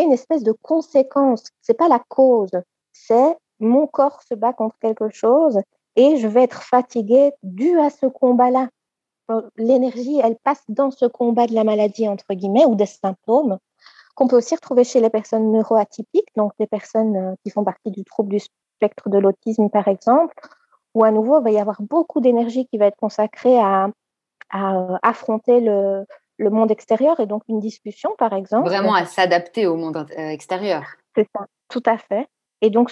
est 0.00 0.04
une 0.04 0.12
espèce 0.12 0.42
de 0.42 0.52
conséquence. 0.52 1.44
C'est 1.62 1.76
pas 1.76 1.88
la 1.88 2.02
cause, 2.08 2.52
c'est 2.92 3.36
mon 3.60 3.86
corps 3.86 4.22
se 4.22 4.34
bat 4.34 4.52
contre 4.52 4.76
quelque 4.80 5.08
chose 5.08 5.58
et 5.96 6.16
je 6.16 6.26
vais 6.26 6.42
être 6.42 6.62
fatiguée 6.62 7.32
dû 7.42 7.78
à 7.78 7.90
ce 7.90 8.06
combat-là 8.06 8.68
l'énergie, 9.56 10.20
elle 10.22 10.36
passe 10.36 10.62
dans 10.68 10.90
ce 10.90 11.06
combat 11.06 11.46
de 11.46 11.54
la 11.54 11.64
maladie, 11.64 12.08
entre 12.08 12.34
guillemets, 12.34 12.64
ou 12.66 12.74
des 12.74 12.86
symptômes, 12.86 13.58
qu'on 14.14 14.28
peut 14.28 14.36
aussi 14.36 14.54
retrouver 14.54 14.84
chez 14.84 15.00
les 15.00 15.10
personnes 15.10 15.50
neuroatypiques, 15.50 16.28
donc 16.36 16.52
des 16.58 16.66
personnes 16.66 17.16
euh, 17.16 17.34
qui 17.42 17.50
font 17.50 17.64
partie 17.64 17.90
du 17.90 18.04
trouble 18.04 18.30
du 18.30 18.40
spectre 18.40 19.08
de 19.08 19.18
l'autisme, 19.18 19.70
par 19.70 19.88
exemple, 19.88 20.34
où 20.94 21.04
à 21.04 21.10
nouveau, 21.10 21.40
il 21.40 21.44
va 21.44 21.50
y 21.50 21.58
avoir 21.58 21.82
beaucoup 21.82 22.20
d'énergie 22.20 22.66
qui 22.66 22.78
va 22.78 22.86
être 22.86 22.96
consacrée 22.96 23.58
à, 23.58 23.88
euh, 24.54 24.96
affronter 25.02 25.60
le, 25.60 26.04
monde 26.38 26.70
extérieur 26.70 27.20
et 27.20 27.26
donc 27.26 27.42
une 27.48 27.60
discussion, 27.60 28.10
par 28.18 28.32
exemple. 28.32 28.68
Vraiment 28.68 28.94
à 28.94 29.06
s'adapter 29.06 29.66
au 29.66 29.76
monde 29.76 29.96
euh, 29.96 30.28
extérieur. 30.28 30.84
C'est 31.14 31.28
ça, 31.34 31.46
tout 31.68 31.82
à 31.86 31.98
fait. 31.98 32.28
Et 32.60 32.70
donc, 32.70 32.90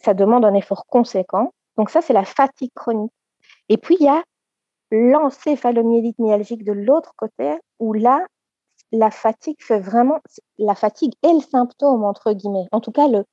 ça 0.00 0.14
demande 0.14 0.44
un 0.44 0.54
effort 0.54 0.86
conséquent. 0.86 1.52
Donc 1.76 1.90
ça, 1.90 2.00
c'est 2.00 2.12
la 2.12 2.24
fatigue 2.24 2.72
chronique. 2.74 3.12
Et 3.68 3.76
puis, 3.76 3.96
il 3.98 4.06
y 4.06 4.08
a 4.08 4.22
l'encéphalomyélite 4.90 6.18
myalgique 6.18 6.64
de 6.64 6.72
l'autre 6.72 7.12
côté, 7.16 7.58
où 7.78 7.92
là, 7.92 8.24
la 8.92 9.10
fatigue 9.10 9.56
fait 9.60 9.78
vraiment, 9.78 10.18
la 10.58 10.74
fatigue 10.74 11.12
est 11.22 11.32
le 11.32 11.40
symptôme, 11.40 12.04
entre 12.04 12.32
guillemets. 12.32 12.66
En 12.72 12.80
tout 12.80 12.90
cas, 12.90 13.08
le, 13.08 13.24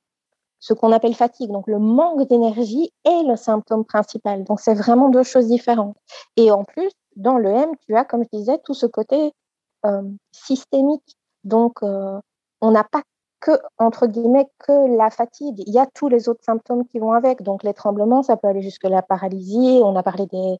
ce 0.60 0.72
qu'on 0.72 0.92
appelle 0.92 1.14
fatigue, 1.14 1.50
donc 1.50 1.66
le 1.66 1.78
manque 1.78 2.28
d'énergie 2.28 2.92
est 3.04 3.22
le 3.24 3.36
symptôme 3.36 3.84
principal. 3.84 4.44
Donc, 4.44 4.60
c'est 4.60 4.74
vraiment 4.74 5.08
deux 5.08 5.22
choses 5.22 5.48
différentes. 5.48 5.96
Et 6.36 6.50
en 6.50 6.64
plus, 6.64 6.90
dans 7.16 7.38
le 7.38 7.50
M, 7.50 7.70
tu 7.86 7.96
as, 7.96 8.04
comme 8.04 8.24
je 8.24 8.38
disais, 8.38 8.58
tout 8.64 8.74
ce 8.74 8.86
côté 8.86 9.32
systémique. 10.32 11.16
Donc, 11.44 11.82
euh, 11.82 12.20
on 12.60 12.70
n'a 12.70 12.84
pas 12.84 13.02
que, 13.40 13.52
entre 13.78 14.06
guillemets, 14.06 14.46
que 14.58 14.96
la 14.96 15.10
fatigue. 15.10 15.62
Il 15.66 15.72
y 15.72 15.78
a 15.78 15.86
tous 15.86 16.08
les 16.08 16.28
autres 16.28 16.44
symptômes 16.44 16.86
qui 16.86 16.98
vont 16.98 17.12
avec. 17.12 17.42
Donc, 17.42 17.62
les 17.62 17.74
tremblements, 17.74 18.22
ça 18.22 18.36
peut 18.36 18.48
aller 18.48 18.62
jusque 18.62 18.84
la 18.84 19.02
paralysie. 19.02 19.80
On 19.82 19.94
a 19.96 20.02
parlé 20.02 20.26
des, 20.26 20.58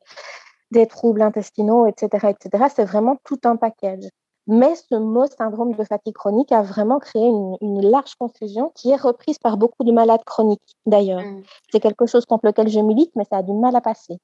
des 0.70 0.86
troubles 0.86 1.22
intestinaux, 1.22 1.86
etc., 1.86 2.28
etc. 2.28 2.66
C'est 2.74 2.84
vraiment 2.84 3.16
tout 3.24 3.40
un 3.44 3.56
package. 3.56 4.04
Mais 4.50 4.74
ce 4.76 4.94
mot 4.94 5.26
syndrome 5.26 5.74
de 5.74 5.84
fatigue 5.84 6.14
chronique 6.14 6.52
a 6.52 6.62
vraiment 6.62 6.98
créé 6.98 7.26
une, 7.26 7.82
large 7.82 8.14
confusion 8.14 8.72
qui 8.74 8.90
est 8.90 8.96
reprise 8.96 9.38
par 9.38 9.58
beaucoup 9.58 9.84
de 9.84 9.92
malades 9.92 10.24
chroniques 10.24 10.76
d'ailleurs. 10.86 11.20
Mm. 11.20 11.42
C'est 11.70 11.80
quelque 11.80 12.06
chose 12.06 12.24
contre 12.24 12.46
lequel 12.46 12.68
je 12.68 12.80
milite, 12.80 13.10
mais 13.14 13.24
ça 13.24 13.38
a 13.38 13.42
du 13.42 13.52
mal 13.52 13.76
à 13.76 13.82
passer. 13.82 14.18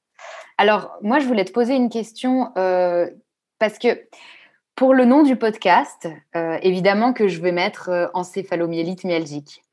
Alors, 0.57 0.97
moi, 1.03 1.19
je 1.19 1.27
voulais 1.27 1.45
te 1.45 1.51
poser 1.51 1.75
une 1.75 1.89
question 1.89 2.51
euh, 2.57 3.07
parce 3.59 3.77
que 3.77 3.99
pour 4.75 4.93
le 4.93 5.05
nom 5.05 5.23
du 5.23 5.37
podcast, 5.37 6.07
euh, 6.35 6.57
évidemment 6.61 7.13
que 7.13 7.27
je 7.27 7.41
vais 7.41 7.53
mettre 7.53 7.89
euh, 7.89 8.07
encéphalomyélite 8.13 9.05
myalgique. 9.05 9.63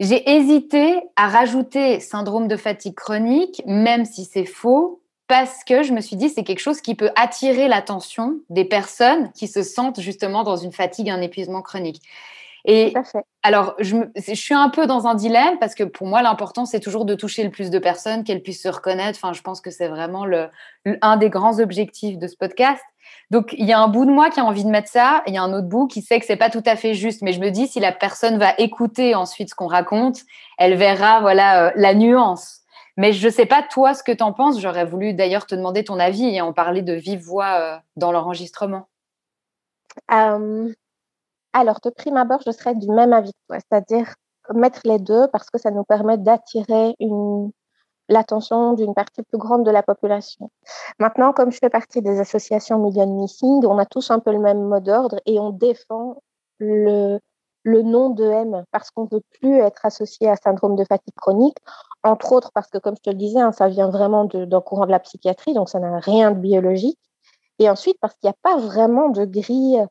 J'ai 0.00 0.30
hésité 0.30 1.00
à 1.16 1.28
rajouter 1.28 1.98
syndrome 1.98 2.46
de 2.46 2.56
fatigue 2.56 2.94
chronique, 2.94 3.62
même 3.66 4.04
si 4.04 4.24
c'est 4.24 4.44
faux, 4.44 5.00
parce 5.26 5.64
que 5.64 5.82
je 5.82 5.92
me 5.92 6.00
suis 6.00 6.14
dit 6.14 6.28
c'est 6.28 6.44
quelque 6.44 6.60
chose 6.60 6.80
qui 6.80 6.94
peut 6.94 7.10
attirer 7.16 7.66
l'attention 7.66 8.36
des 8.48 8.64
personnes 8.64 9.32
qui 9.32 9.48
se 9.48 9.64
sentent 9.64 10.00
justement 10.00 10.44
dans 10.44 10.56
une 10.56 10.72
fatigue, 10.72 11.10
un 11.10 11.20
épuisement 11.20 11.60
chronique. 11.60 12.00
Et 12.64 12.92
alors, 13.42 13.74
je, 13.78 13.96
je, 14.16 14.34
suis 14.34 14.54
un 14.54 14.68
peu 14.68 14.86
dans 14.86 15.06
un 15.06 15.14
dilemme 15.14 15.58
parce 15.58 15.74
que 15.74 15.84
pour 15.84 16.06
moi, 16.06 16.22
l'important, 16.22 16.66
c'est 16.66 16.80
toujours 16.80 17.04
de 17.04 17.14
toucher 17.14 17.42
le 17.44 17.50
plus 17.50 17.70
de 17.70 17.78
personnes, 17.78 18.24
qu'elles 18.24 18.42
puissent 18.42 18.62
se 18.62 18.68
reconnaître. 18.68 19.18
Enfin, 19.22 19.32
je 19.32 19.40
pense 19.42 19.60
que 19.60 19.70
c'est 19.70 19.88
vraiment 19.88 20.26
le, 20.26 20.48
un 21.00 21.16
des 21.16 21.30
grands 21.30 21.60
objectifs 21.60 22.18
de 22.18 22.26
ce 22.26 22.36
podcast. 22.36 22.82
Donc, 23.30 23.54
il 23.58 23.66
y 23.66 23.72
a 23.72 23.78
un 23.78 23.88
bout 23.88 24.06
de 24.06 24.10
moi 24.10 24.30
qui 24.30 24.40
a 24.40 24.44
envie 24.44 24.64
de 24.64 24.70
mettre 24.70 24.88
ça, 24.88 25.22
et 25.26 25.30
il 25.30 25.34
y 25.34 25.38
a 25.38 25.42
un 25.42 25.52
autre 25.52 25.68
bout 25.68 25.86
qui 25.86 26.00
sait 26.02 26.18
que 26.18 26.26
c'est 26.26 26.36
pas 26.36 26.50
tout 26.50 26.62
à 26.64 26.76
fait 26.76 26.94
juste. 26.94 27.22
Mais 27.22 27.32
je 27.32 27.40
me 27.40 27.50
dis, 27.50 27.66
si 27.66 27.80
la 27.80 27.92
personne 27.92 28.38
va 28.38 28.54
écouter 28.58 29.14
ensuite 29.14 29.50
ce 29.50 29.54
qu'on 29.54 29.66
raconte, 29.66 30.20
elle 30.56 30.76
verra, 30.76 31.20
voilà, 31.20 31.66
euh, 31.66 31.70
la 31.74 31.94
nuance. 31.94 32.60
Mais 32.96 33.12
je 33.12 33.26
ne 33.26 33.32
sais 33.32 33.46
pas, 33.46 33.62
toi, 33.62 33.94
ce 33.94 34.02
que 34.02 34.12
tu 34.12 34.22
en 34.22 34.32
penses. 34.32 34.60
J'aurais 34.60 34.84
voulu 34.84 35.14
d'ailleurs 35.14 35.46
te 35.46 35.54
demander 35.54 35.84
ton 35.84 35.98
avis 35.98 36.34
et 36.34 36.40
en 36.40 36.52
parler 36.52 36.82
de 36.82 36.94
vive 36.94 37.20
voix 37.20 37.60
euh, 37.60 37.76
dans 37.96 38.12
l'enregistrement. 38.12 38.88
Alors, 40.08 41.80
de 41.84 41.90
prime 41.90 42.16
abord, 42.16 42.40
je 42.46 42.50
serais 42.50 42.74
du 42.74 42.88
même 42.88 43.12
avis 43.12 43.32
que 43.32 43.38
toi, 43.48 43.58
c'est-à-dire 43.58 44.14
mettre 44.54 44.80
les 44.84 44.98
deux 44.98 45.28
parce 45.28 45.50
que 45.50 45.58
ça 45.58 45.70
nous 45.70 45.84
permet 45.84 46.18
d'attirer 46.18 46.94
l'attention 48.08 48.72
d'une 48.72 48.94
partie 48.94 49.22
plus 49.22 49.38
grande 49.38 49.64
de 49.64 49.70
la 49.70 49.82
population. 49.82 50.50
Maintenant, 50.98 51.32
comme 51.32 51.50
je 51.52 51.58
fais 51.58 51.70
partie 51.70 52.02
des 52.02 52.20
associations 52.20 52.78
Million 52.78 53.06
Missing, 53.06 53.64
on 53.66 53.78
a 53.78 53.86
tous 53.86 54.10
un 54.10 54.18
peu 54.18 54.32
le 54.32 54.38
même 54.38 54.62
mot 54.62 54.80
d'ordre 54.80 55.20
et 55.26 55.38
on 55.38 55.50
défend 55.50 56.22
le, 56.58 57.18
le 57.62 57.82
nom 57.82 58.10
de 58.10 58.24
M 58.24 58.64
parce 58.70 58.90
qu'on 58.90 59.04
ne 59.04 59.08
veut 59.10 59.22
plus 59.40 59.58
être 59.58 59.84
associé 59.84 60.28
à 60.28 60.36
syndrome 60.36 60.76
de 60.76 60.84
fatigue 60.84 61.14
chronique, 61.14 61.56
entre 62.02 62.32
autres 62.32 62.50
parce 62.54 62.68
que, 62.68 62.78
comme 62.78 62.96
je 62.96 63.02
te 63.02 63.10
le 63.10 63.16
disais, 63.16 63.40
hein, 63.40 63.52
ça 63.52 63.68
vient 63.68 63.90
vraiment 63.90 64.24
d'un 64.24 64.60
courant 64.60 64.86
de 64.86 64.90
la 64.90 65.00
psychiatrie, 65.00 65.54
donc 65.54 65.68
ça 65.68 65.78
n'a 65.78 65.98
rien 65.98 66.30
de 66.30 66.38
biologique. 66.38 66.98
Et 67.58 67.68
ensuite, 67.68 67.98
parce 68.00 68.14
qu'il 68.14 68.28
n'y 68.28 68.34
a 68.34 68.38
pas 68.42 68.56
vraiment 68.56 69.08
de 69.08 69.24
grille. 69.24 69.84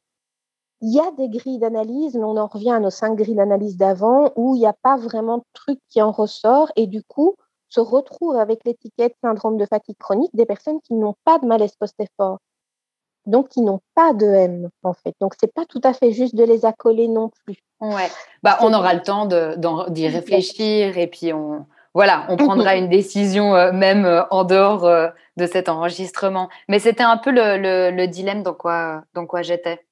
Il 0.82 0.94
y 0.94 1.00
a 1.00 1.12
des 1.18 1.28
grilles 1.28 1.58
d'analyse, 1.58 2.16
mais 2.16 2.24
on 2.24 2.38
en 2.38 2.48
revient 2.48 2.72
à 2.72 2.80
nos 2.80 2.92
cinq 2.92 3.16
grilles 3.16 3.36
d'analyse 3.36 3.78
d'avant, 3.78 4.32
où 4.36 4.56
il 4.56 4.60
n'y 4.60 4.68
a 4.68 4.74
pas 4.74 4.96
vraiment 4.96 5.40
de 5.40 5.44
truc 5.54 5.80
qui 5.90 6.02
en 6.02 6.12
ressort. 6.12 6.72
Et 6.76 6.88
du 6.88 7.04
coup, 7.04 7.36
se 7.70 7.80
retrouve 7.80 8.36
avec 8.36 8.60
l'étiquette 8.66 9.16
syndrome 9.22 9.58
de 9.58 9.66
fatigue 9.66 9.98
chronique 9.98 10.34
des 10.34 10.46
personnes 10.46 10.80
qui 10.82 10.94
n'ont 10.94 11.16
pas 11.26 11.40
de 11.40 11.46
malaise 11.46 11.76
post-effort 11.76 12.40
donc 13.28 13.50
qui 13.50 13.62
n'ont 13.62 13.82
pas 13.94 14.14
de 14.14 14.26
M 14.26 14.70
en 14.84 14.94
fait. 14.94 15.14
Donc 15.22 15.34
c'est 15.40 15.54
pas 15.54 15.66
tout 15.66 15.82
à 15.84 15.94
fait 15.94 16.12
juste 16.12 16.34
de 16.34 16.44
les 16.44 16.66
accoler 16.66 17.08
non 17.08 17.30
plus. 17.46 17.58
Ouais. 17.80 18.10
Bah 18.42 18.58
on 18.62 18.74
aura 18.74 18.94
le 18.94 19.02
temps 19.02 19.28
d'y 19.90 20.08
réfléchir 20.08 20.98
et 20.98 21.08
puis 21.08 21.34
on 21.34 21.66
voilà, 21.94 22.28
on 22.30 22.38
prendra 22.38 22.76
une 22.76 22.90
décision 22.90 23.56
euh, 23.56 23.72
même 23.72 24.06
euh, 24.06 24.24
en 24.30 24.44
dehors 24.44 24.86
euh, 24.86 25.08
de 25.36 25.48
cet 25.48 25.68
enregistrement. 25.68 26.48
Mais 26.68 26.78
c'était 26.78 27.04
un 27.04 27.18
peu 27.18 27.32
le, 27.32 28.06
dilemme 28.06 28.44
dans 28.44 28.54
quoi, 28.54 29.02
dans 29.16 29.26
quoi 29.26 29.42
j'étais. 29.42 29.84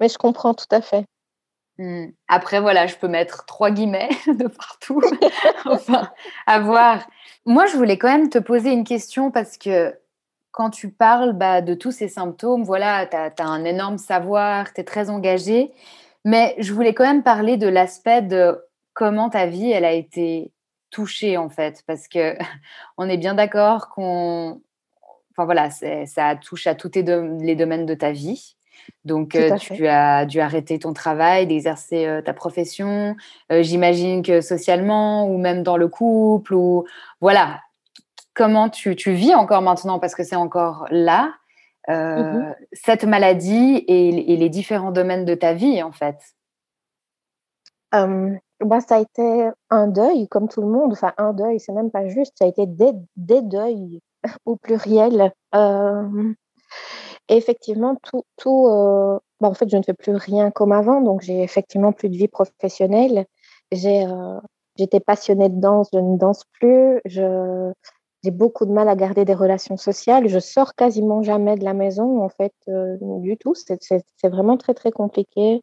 Mais 0.00 0.08
je 0.08 0.18
comprends 0.18 0.54
tout 0.54 0.66
à 0.72 0.80
fait. 0.80 1.04
Hmm. 1.80 2.08
Après, 2.28 2.60
voilà, 2.60 2.86
je 2.86 2.96
peux 2.96 3.08
mettre 3.08 3.46
trois 3.46 3.70
guillemets 3.70 4.10
de 4.26 4.48
partout. 4.48 5.00
enfin, 5.64 6.10
à 6.46 6.60
voir. 6.60 7.08
Moi, 7.46 7.64
je 7.64 7.76
voulais 7.78 7.96
quand 7.96 8.08
même 8.08 8.28
te 8.28 8.36
poser 8.36 8.70
une 8.70 8.84
question 8.84 9.30
parce 9.30 9.56
que 9.56 9.98
quand 10.50 10.68
tu 10.68 10.90
parles 10.90 11.32
bah, 11.32 11.62
de 11.62 11.72
tous 11.72 11.90
ces 11.90 12.08
symptômes, 12.08 12.64
voilà, 12.64 13.06
tu 13.06 13.16
as, 13.16 13.32
un 13.46 13.64
énorme 13.64 13.96
savoir, 13.96 14.74
tu 14.74 14.82
es 14.82 14.84
très 14.84 15.08
engagé. 15.08 15.72
Mais 16.26 16.54
je 16.58 16.74
voulais 16.74 16.92
quand 16.92 17.04
même 17.04 17.22
parler 17.22 17.56
de 17.56 17.66
l'aspect 17.66 18.20
de 18.20 18.62
comment 18.92 19.30
ta 19.30 19.46
vie, 19.46 19.70
elle 19.70 19.86
a 19.86 19.92
été 19.92 20.52
touchée, 20.90 21.38
en 21.38 21.48
fait. 21.48 21.82
Parce 21.86 22.08
que 22.08 22.36
on 22.98 23.08
est 23.08 23.16
bien 23.16 23.32
d'accord 23.32 23.88
qu'on. 23.88 24.60
Enfin, 25.30 25.46
voilà, 25.46 25.70
ça 25.70 26.36
touche 26.36 26.66
à 26.66 26.74
tous 26.74 26.90
les 26.94 27.56
domaines 27.56 27.86
de 27.86 27.94
ta 27.94 28.12
vie. 28.12 28.56
Donc, 29.04 29.34
euh, 29.34 29.56
tu 29.56 29.86
as 29.86 30.26
dû 30.26 30.40
arrêter 30.40 30.78
ton 30.78 30.92
travail, 30.92 31.46
d'exercer 31.46 32.06
euh, 32.06 32.20
ta 32.20 32.34
profession. 32.34 33.16
Euh, 33.50 33.62
j'imagine 33.62 34.22
que 34.22 34.40
socialement 34.40 35.26
ou 35.26 35.38
même 35.38 35.62
dans 35.62 35.78
le 35.78 35.88
couple, 35.88 36.54
ou 36.54 36.84
voilà, 37.20 37.60
comment 38.34 38.68
tu, 38.68 38.94
vis 38.94 39.34
encore 39.34 39.62
maintenant, 39.62 39.98
parce 39.98 40.14
que 40.14 40.22
c'est 40.22 40.36
encore 40.36 40.86
là, 40.90 41.32
euh, 41.88 42.22
mhm. 42.22 42.54
cette 42.72 43.04
maladie 43.04 43.84
et, 43.88 44.36
les 44.36 44.48
différents 44.50 44.92
domaines 44.92 45.24
de 45.24 45.34
ta 45.34 45.54
vie, 45.54 45.82
en 45.82 45.92
fait 45.92 46.18
bah, 47.92 48.80
Ça 48.80 48.96
a 48.96 49.00
été 49.00 49.48
un 49.70 49.88
deuil, 49.88 50.28
comme 50.28 50.48
tout 50.48 50.60
le 50.60 50.68
monde. 50.68 50.92
Enfin, 50.92 51.14
un 51.16 51.32
deuil, 51.32 51.58
c'est 51.58 51.72
même 51.72 51.90
pas 51.90 52.06
juste. 52.06 52.34
Ça 52.38 52.44
a 52.44 52.48
été 52.48 52.66
des, 52.66 52.92
deuils 53.16 54.02
au 54.44 54.56
pluriel. 54.56 55.32
Euh, 57.30 57.34
effectivement, 57.36 57.96
tout, 58.02 58.24
tout 58.36 58.66
bah, 59.40 59.48
en 59.48 59.54
fait, 59.54 59.68
je 59.68 59.76
ne 59.76 59.82
fais 59.82 59.94
plus 59.94 60.14
rien 60.14 60.50
comme 60.50 60.72
avant, 60.72 61.00
donc 61.00 61.22
j'ai 61.22 61.42
effectivement 61.42 61.92
plus 61.92 62.08
de 62.08 62.16
vie 62.16 62.28
professionnelle. 62.28 63.26
J'ai, 63.72 64.06
j'étais 64.76 65.00
passionnée 65.00 65.48
de 65.48 65.60
danse, 65.60 65.88
je 65.92 65.98
ne 65.98 66.18
danse 66.18 66.44
plus. 66.60 67.00
Je, 67.04 67.72
j'ai 68.22 68.30
beaucoup 68.30 68.66
de 68.66 68.72
mal 68.72 68.88
à 68.88 68.96
garder 68.96 69.24
des 69.24 69.34
relations 69.34 69.76
sociales. 69.76 70.28
Je 70.28 70.38
sors 70.38 70.74
quasiment 70.74 71.22
jamais 71.22 71.56
de 71.56 71.64
la 71.64 71.74
maison, 71.74 72.22
en 72.22 72.28
fait, 72.28 72.52
euh, 72.68 72.96
du 73.00 73.36
tout. 73.38 73.54
C'est 73.54 74.28
vraiment 74.28 74.56
très, 74.56 74.74
très 74.74 74.90
compliqué. 74.90 75.62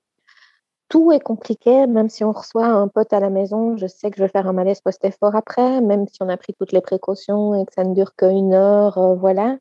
Tout 0.89 1.11
est 1.11 1.19
compliqué, 1.19 1.85
même 1.85 2.09
si 2.09 2.23
on 2.23 2.31
reçoit 2.31 2.67
un 2.67 2.87
pote 2.87 3.11
à 3.13 3.19
la 3.19 3.29
maison, 3.29 3.75
je 3.77 3.87
sais 3.87 4.09
que 4.09 4.17
je 4.17 4.23
vais 4.23 4.29
faire 4.29 4.47
un 4.47 4.53
malaise 4.53 4.81
post-effort 4.81 5.35
après, 5.35 5.81
même 5.81 6.07
si 6.07 6.17
on 6.21 6.29
a 6.29 6.37
pris 6.37 6.53
toutes 6.53 6.71
les 6.71 6.81
précautions 6.81 7.53
et 7.55 7.65
que 7.65 7.73
ça 7.73 7.83
ne 7.83 7.93
dure 7.93 8.15
qu'une 8.15 8.53
heure, 8.53 8.97
euh, 8.97 9.15
voilà. 9.15 9.57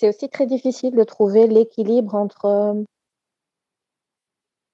C'est 0.00 0.08
aussi 0.08 0.30
très 0.30 0.46
difficile 0.46 0.96
de 0.96 1.04
trouver 1.04 1.46
l'équilibre 1.46 2.14
entre 2.14 2.46
euh, 2.46 2.84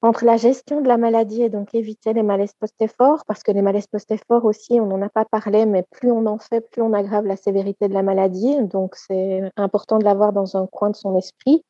entre 0.00 0.24
la 0.24 0.36
gestion 0.36 0.80
de 0.80 0.86
la 0.86 0.98
maladie 0.98 1.42
et 1.42 1.48
donc 1.48 1.74
éviter 1.74 2.12
les 2.12 2.22
malaises 2.22 2.52
post-effort, 2.60 3.24
parce 3.26 3.42
que 3.42 3.50
les 3.50 3.60
malaises 3.60 3.88
post-effort 3.88 4.44
aussi, 4.44 4.80
on 4.80 4.86
n'en 4.86 5.02
a 5.02 5.08
pas 5.08 5.24
parlé, 5.24 5.66
mais 5.66 5.82
plus 5.90 6.12
on 6.12 6.26
en 6.26 6.38
fait, 6.38 6.70
plus 6.70 6.80
on 6.80 6.92
aggrave 6.92 7.26
la 7.26 7.34
sévérité 7.34 7.88
de 7.88 7.94
la 7.94 8.04
maladie. 8.04 8.56
Donc 8.68 8.94
c'est 8.94 9.50
important 9.56 9.98
de 9.98 10.04
l'avoir 10.04 10.32
dans 10.32 10.56
un 10.56 10.68
coin 10.68 10.90
de 10.90 10.96
son 10.96 11.18
esprit. 11.18 11.64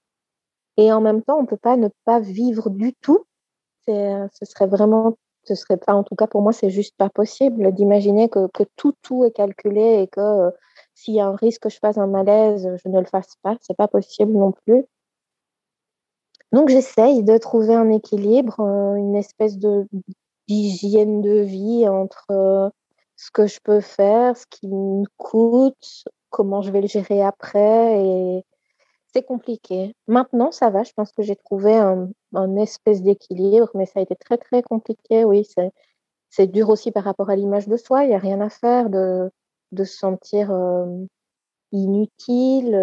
Et 0.77 0.93
en 0.93 1.01
même 1.01 1.23
temps, 1.23 1.39
on 1.39 1.43
ne 1.43 1.47
peut 1.47 1.57
pas 1.57 1.79
ne 1.79 1.89
pas 2.05 2.21
vivre 2.21 2.69
du 2.69 2.93
tout. 3.01 3.25
Ce 3.87 4.29
serait 4.43 4.67
vraiment, 4.67 5.17
ce 5.47 5.55
serait 5.55 5.77
pas, 5.77 5.95
en 5.95 6.03
tout 6.03 6.15
cas 6.17 6.27
pour 6.27 6.43
moi, 6.43 6.53
c'est 6.53 6.71
juste 6.71 6.97
pas 6.97 7.09
possible 7.09 7.73
d'imaginer 7.73 8.29
que, 8.29 8.49
que, 8.49 8.65
tout, 8.77 8.95
tout 9.03 9.25
est 9.25 9.31
calculé 9.33 10.03
et 10.03 10.09
que 10.09 10.21
euh, 10.21 10.51
s'il 10.95 11.15
y 11.15 11.21
a 11.21 11.27
un 11.27 11.37
risque 11.37 11.63
que 11.63 11.69
je 11.69 11.79
fasse 11.79 11.99
un 11.99 12.07
malaise, 12.07 12.69
je 12.83 12.89
ne 12.89 13.01
le 13.01 13.07
fasse 13.07 13.35
pas. 13.43 13.57
C'est 13.61 13.77
pas 13.77 13.89
possible 13.89 14.33
non 14.33 14.53
plus. 14.53 14.85
Donc 16.53 16.69
j'essaye 16.69 17.23
de 17.23 17.39
trouver 17.39 17.75
un 17.75 17.91
équilibre, 17.91 18.61
euh, 18.61 18.95
une 18.95 19.17
espèce 19.17 19.59
de 19.59 19.87
d'hygiène 20.49 21.21
de 21.23 21.41
vie 21.41 21.89
entre 21.89 22.27
euh, 22.31 22.71
ce 23.17 23.31
que 23.31 23.47
je 23.47 23.59
peux 23.63 23.81
faire, 23.81 24.37
ce 24.37 24.47
qui 24.49 24.69
me 24.69 25.05
coûte, 25.17 26.05
comment 26.31 26.63
je 26.63 26.71
vais 26.71 26.81
le 26.81 26.87
gérer 26.87 27.23
après. 27.23 28.01
Et 28.05 28.45
c'est 29.17 29.23
compliqué. 29.23 29.95
Maintenant, 30.09 30.53
ça 30.53 30.69
va. 30.69 30.83
Je 30.83 30.93
pense 30.93 31.11
que 31.13 31.23
j'ai 31.23 31.37
trouvé 31.37 31.75
un, 31.75 32.11
espèce 32.57 33.03
d'équilibre, 33.03 33.71
mais 33.75 33.87
ça 33.87 34.01
a 34.01 34.03
été 34.03 34.15
très, 34.15 34.37
très 34.37 34.63
compliqué. 34.63 35.25
Oui, 35.25 35.49
c'est 36.29 36.47
dur 36.47 36.69
aussi 36.69 36.93
par 36.93 37.05
rapport 37.05 37.31
à 37.31 37.37
l'image 37.37 37.67
de 37.67 37.79
soi. 37.79 38.05
Il 38.05 38.09
n'y 38.09 38.15
a 38.15 38.19
rien 38.19 38.41
à 38.43 38.51
faire 38.51 38.91
de, 38.91 39.31
se 39.77 39.85
sentir 39.85 40.51
euh, 40.51 40.85
inutile, 41.73 42.77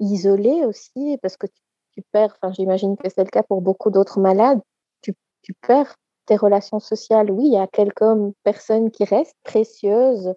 isolé 0.00 0.64
aussi, 0.64 1.18
parce 1.20 1.36
que 1.36 1.46
tu 1.46 1.60
tu 1.94 2.02
perds, 2.10 2.36
enfin 2.42 2.52
j'imagine 2.52 2.96
que 2.96 3.08
c'est 3.08 3.22
le 3.22 3.30
cas 3.30 3.44
pour 3.44 3.62
beaucoup 3.62 3.90
d'autres 3.90 4.20
malades, 4.20 4.60
tu, 5.00 5.14
perds 5.60 5.94
tes 6.24 6.36
relations 6.36 6.80
sociales. 6.80 7.30
Oui, 7.30 7.44
il 7.48 7.52
y 7.52 7.58
a 7.58 7.66
quelques 7.66 8.02
personnes 8.42 8.90
qui 8.90 9.04
restent 9.04 9.36
précieuses, 9.44 10.32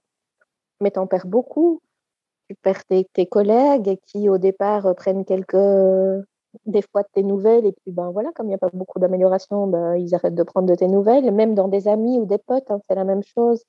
mais 0.81 0.91
tu 0.91 0.99
en 0.99 1.07
perds 1.07 1.27
beaucoup. 1.27 1.81
Tu 2.49 2.55
perds 2.55 2.85
tes, 2.85 3.25
collègues 3.25 3.99
qui 4.05 4.29
au 4.29 4.37
départ 4.37 4.95
prennent 4.95 5.25
quelques 5.25 6.25
des 6.65 6.81
fois 6.81 7.03
de 7.03 7.07
tes 7.13 7.23
nouvelles 7.23 7.65
et 7.65 7.73
puis 7.73 7.91
ben 7.91 8.09
voilà 8.11 8.31
comme 8.33 8.47
il 8.47 8.49
n'y 8.49 8.55
a 8.55 8.57
pas 8.57 8.69
beaucoup 8.73 8.99
d'amélioration 8.99 9.67
ben, 9.67 9.95
ils 9.95 10.15
arrêtent 10.15 10.33
de 10.33 10.43
prendre 10.43 10.67
de 10.67 10.73
tes 10.75 10.87
nouvelles 10.87 11.31
même 11.31 11.53
dans 11.53 11.67
des 11.67 11.87
amis 11.87 12.17
ou 12.19 12.25
des 12.25 12.39
potes 12.39 12.71
hein, 12.71 12.79
c'est 12.87 12.95
la 12.95 13.03
même 13.03 13.21
chose 13.21 13.63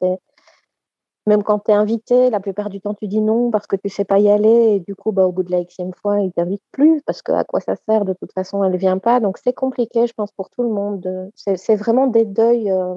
même 1.29 1.43
quand 1.43 1.61
tu 1.61 1.71
es 1.71 1.75
invité, 1.75 2.31
la 2.31 2.41
plupart 2.41 2.71
du 2.71 2.81
temps, 2.81 2.95
tu 2.95 3.07
dis 3.07 3.21
non 3.21 3.51
parce 3.51 3.67
que 3.67 3.77
tu 3.77 3.89
sais 3.91 4.05
pas 4.05 4.19
y 4.19 4.31
aller. 4.31 4.77
Et 4.77 4.81
du 4.81 4.97
coup, 4.97 5.13
bah, 5.13 5.27
au 5.27 5.33
bout 5.33 5.43
de 5.43 5.51
la 5.51 5.63
xème 5.63 5.93
fois, 5.93 6.21
ils 6.21 6.33
t'invitent 6.33 6.65
plus 6.73 7.03
parce 7.03 7.23
que 7.23 7.33
à 7.33 7.45
quoi 7.45 7.61
ça 7.61 7.77
sert? 7.77 8.05
De 8.05 8.15
toute 8.15 8.33
façon, 8.33 8.65
elle 8.65 8.73
ne 8.73 8.79
vient 8.79 8.99
pas. 8.99 9.21
Donc, 9.21 9.39
c'est 9.39 9.53
compliqué, 9.53 10.07
je 10.07 10.15
pense, 10.15 10.33
pour 10.33 10.51
tout 10.51 10.63
le 10.63 10.71
monde. 10.71 11.31
C'est 11.35 11.77
vraiment 11.77 12.07
des 12.07 12.25
deuils, 12.25 12.71
euh, 12.71 12.95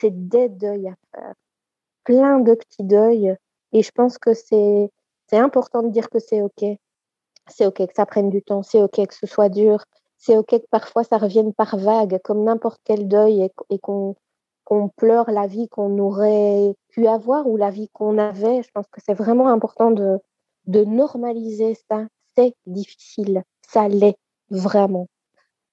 c'est 0.00 0.28
des 0.28 0.48
deuils 0.48 0.88
à 0.88 0.94
faire. 1.14 1.34
Plein 2.04 2.40
de 2.40 2.54
petits 2.54 2.84
deuils. 2.84 3.36
Et 3.74 3.82
je 3.82 3.90
pense 3.90 4.16
que 4.18 4.32
c'est 4.32 4.90
important 5.32 5.82
de 5.82 5.90
dire 5.90 6.08
que 6.08 6.20
c'est 6.20 6.40
OK. 6.40 6.64
C'est 7.48 7.66
OK 7.66 7.86
que 7.86 7.94
ça 7.94 8.06
prenne 8.06 8.30
du 8.30 8.40
temps. 8.40 8.62
C'est 8.62 8.80
OK 8.80 9.06
que 9.06 9.14
ce 9.14 9.26
soit 9.26 9.50
dur. 9.50 9.84
C'est 10.16 10.38
OK 10.38 10.48
que 10.48 10.66
parfois 10.70 11.04
ça 11.04 11.18
revienne 11.18 11.52
par 11.52 11.76
vague, 11.76 12.20
comme 12.22 12.44
n'importe 12.44 12.80
quel 12.84 13.08
deuil, 13.08 13.50
et 13.70 13.78
qu'on 13.78 14.14
pleure 14.96 15.30
la 15.30 15.46
vie 15.48 15.68
qu'on 15.68 15.98
aurait 15.98 16.74
pu 16.88 17.08
avoir 17.08 17.46
ou 17.48 17.56
la 17.56 17.70
vie 17.70 17.88
qu'on 17.92 18.16
avait. 18.16 18.62
Je 18.62 18.70
pense 18.70 18.86
que 18.90 19.00
c'est 19.04 19.12
vraiment 19.12 19.48
important 19.48 19.90
de, 19.90 20.18
de 20.66 20.84
normaliser 20.84 21.76
ça. 21.90 22.06
C'est 22.36 22.54
difficile, 22.66 23.42
ça 23.68 23.88
l'est 23.88 24.16
vraiment. 24.50 25.08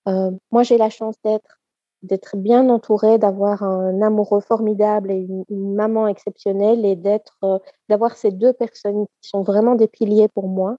Euh, 0.08 0.32
moi, 0.52 0.64
j'ai 0.64 0.78
la 0.78 0.90
chance 0.90 1.16
d'être 1.24 1.61
d'être 2.04 2.36
bien 2.38 2.70
entourée, 2.70 3.18
d'avoir 3.18 3.64
un 3.64 4.02
amoureux 4.02 4.42
formidable 4.42 5.12
et 5.12 5.28
une, 5.50 5.76
maman 5.76 6.08
exceptionnelle 6.08 6.86
et 6.86 6.96
d'être 6.96 7.38
euh, 7.44 7.60
d'avoir 7.90 8.18
ces 8.18 8.32
deux 8.32 8.54
personnes 8.54 9.06
qui 9.22 9.30
sont 9.30 9.44
vraiment 9.44 9.76
des 9.76 9.88
piliers 9.88 10.28
pour 10.30 10.48
moi. 10.48 10.78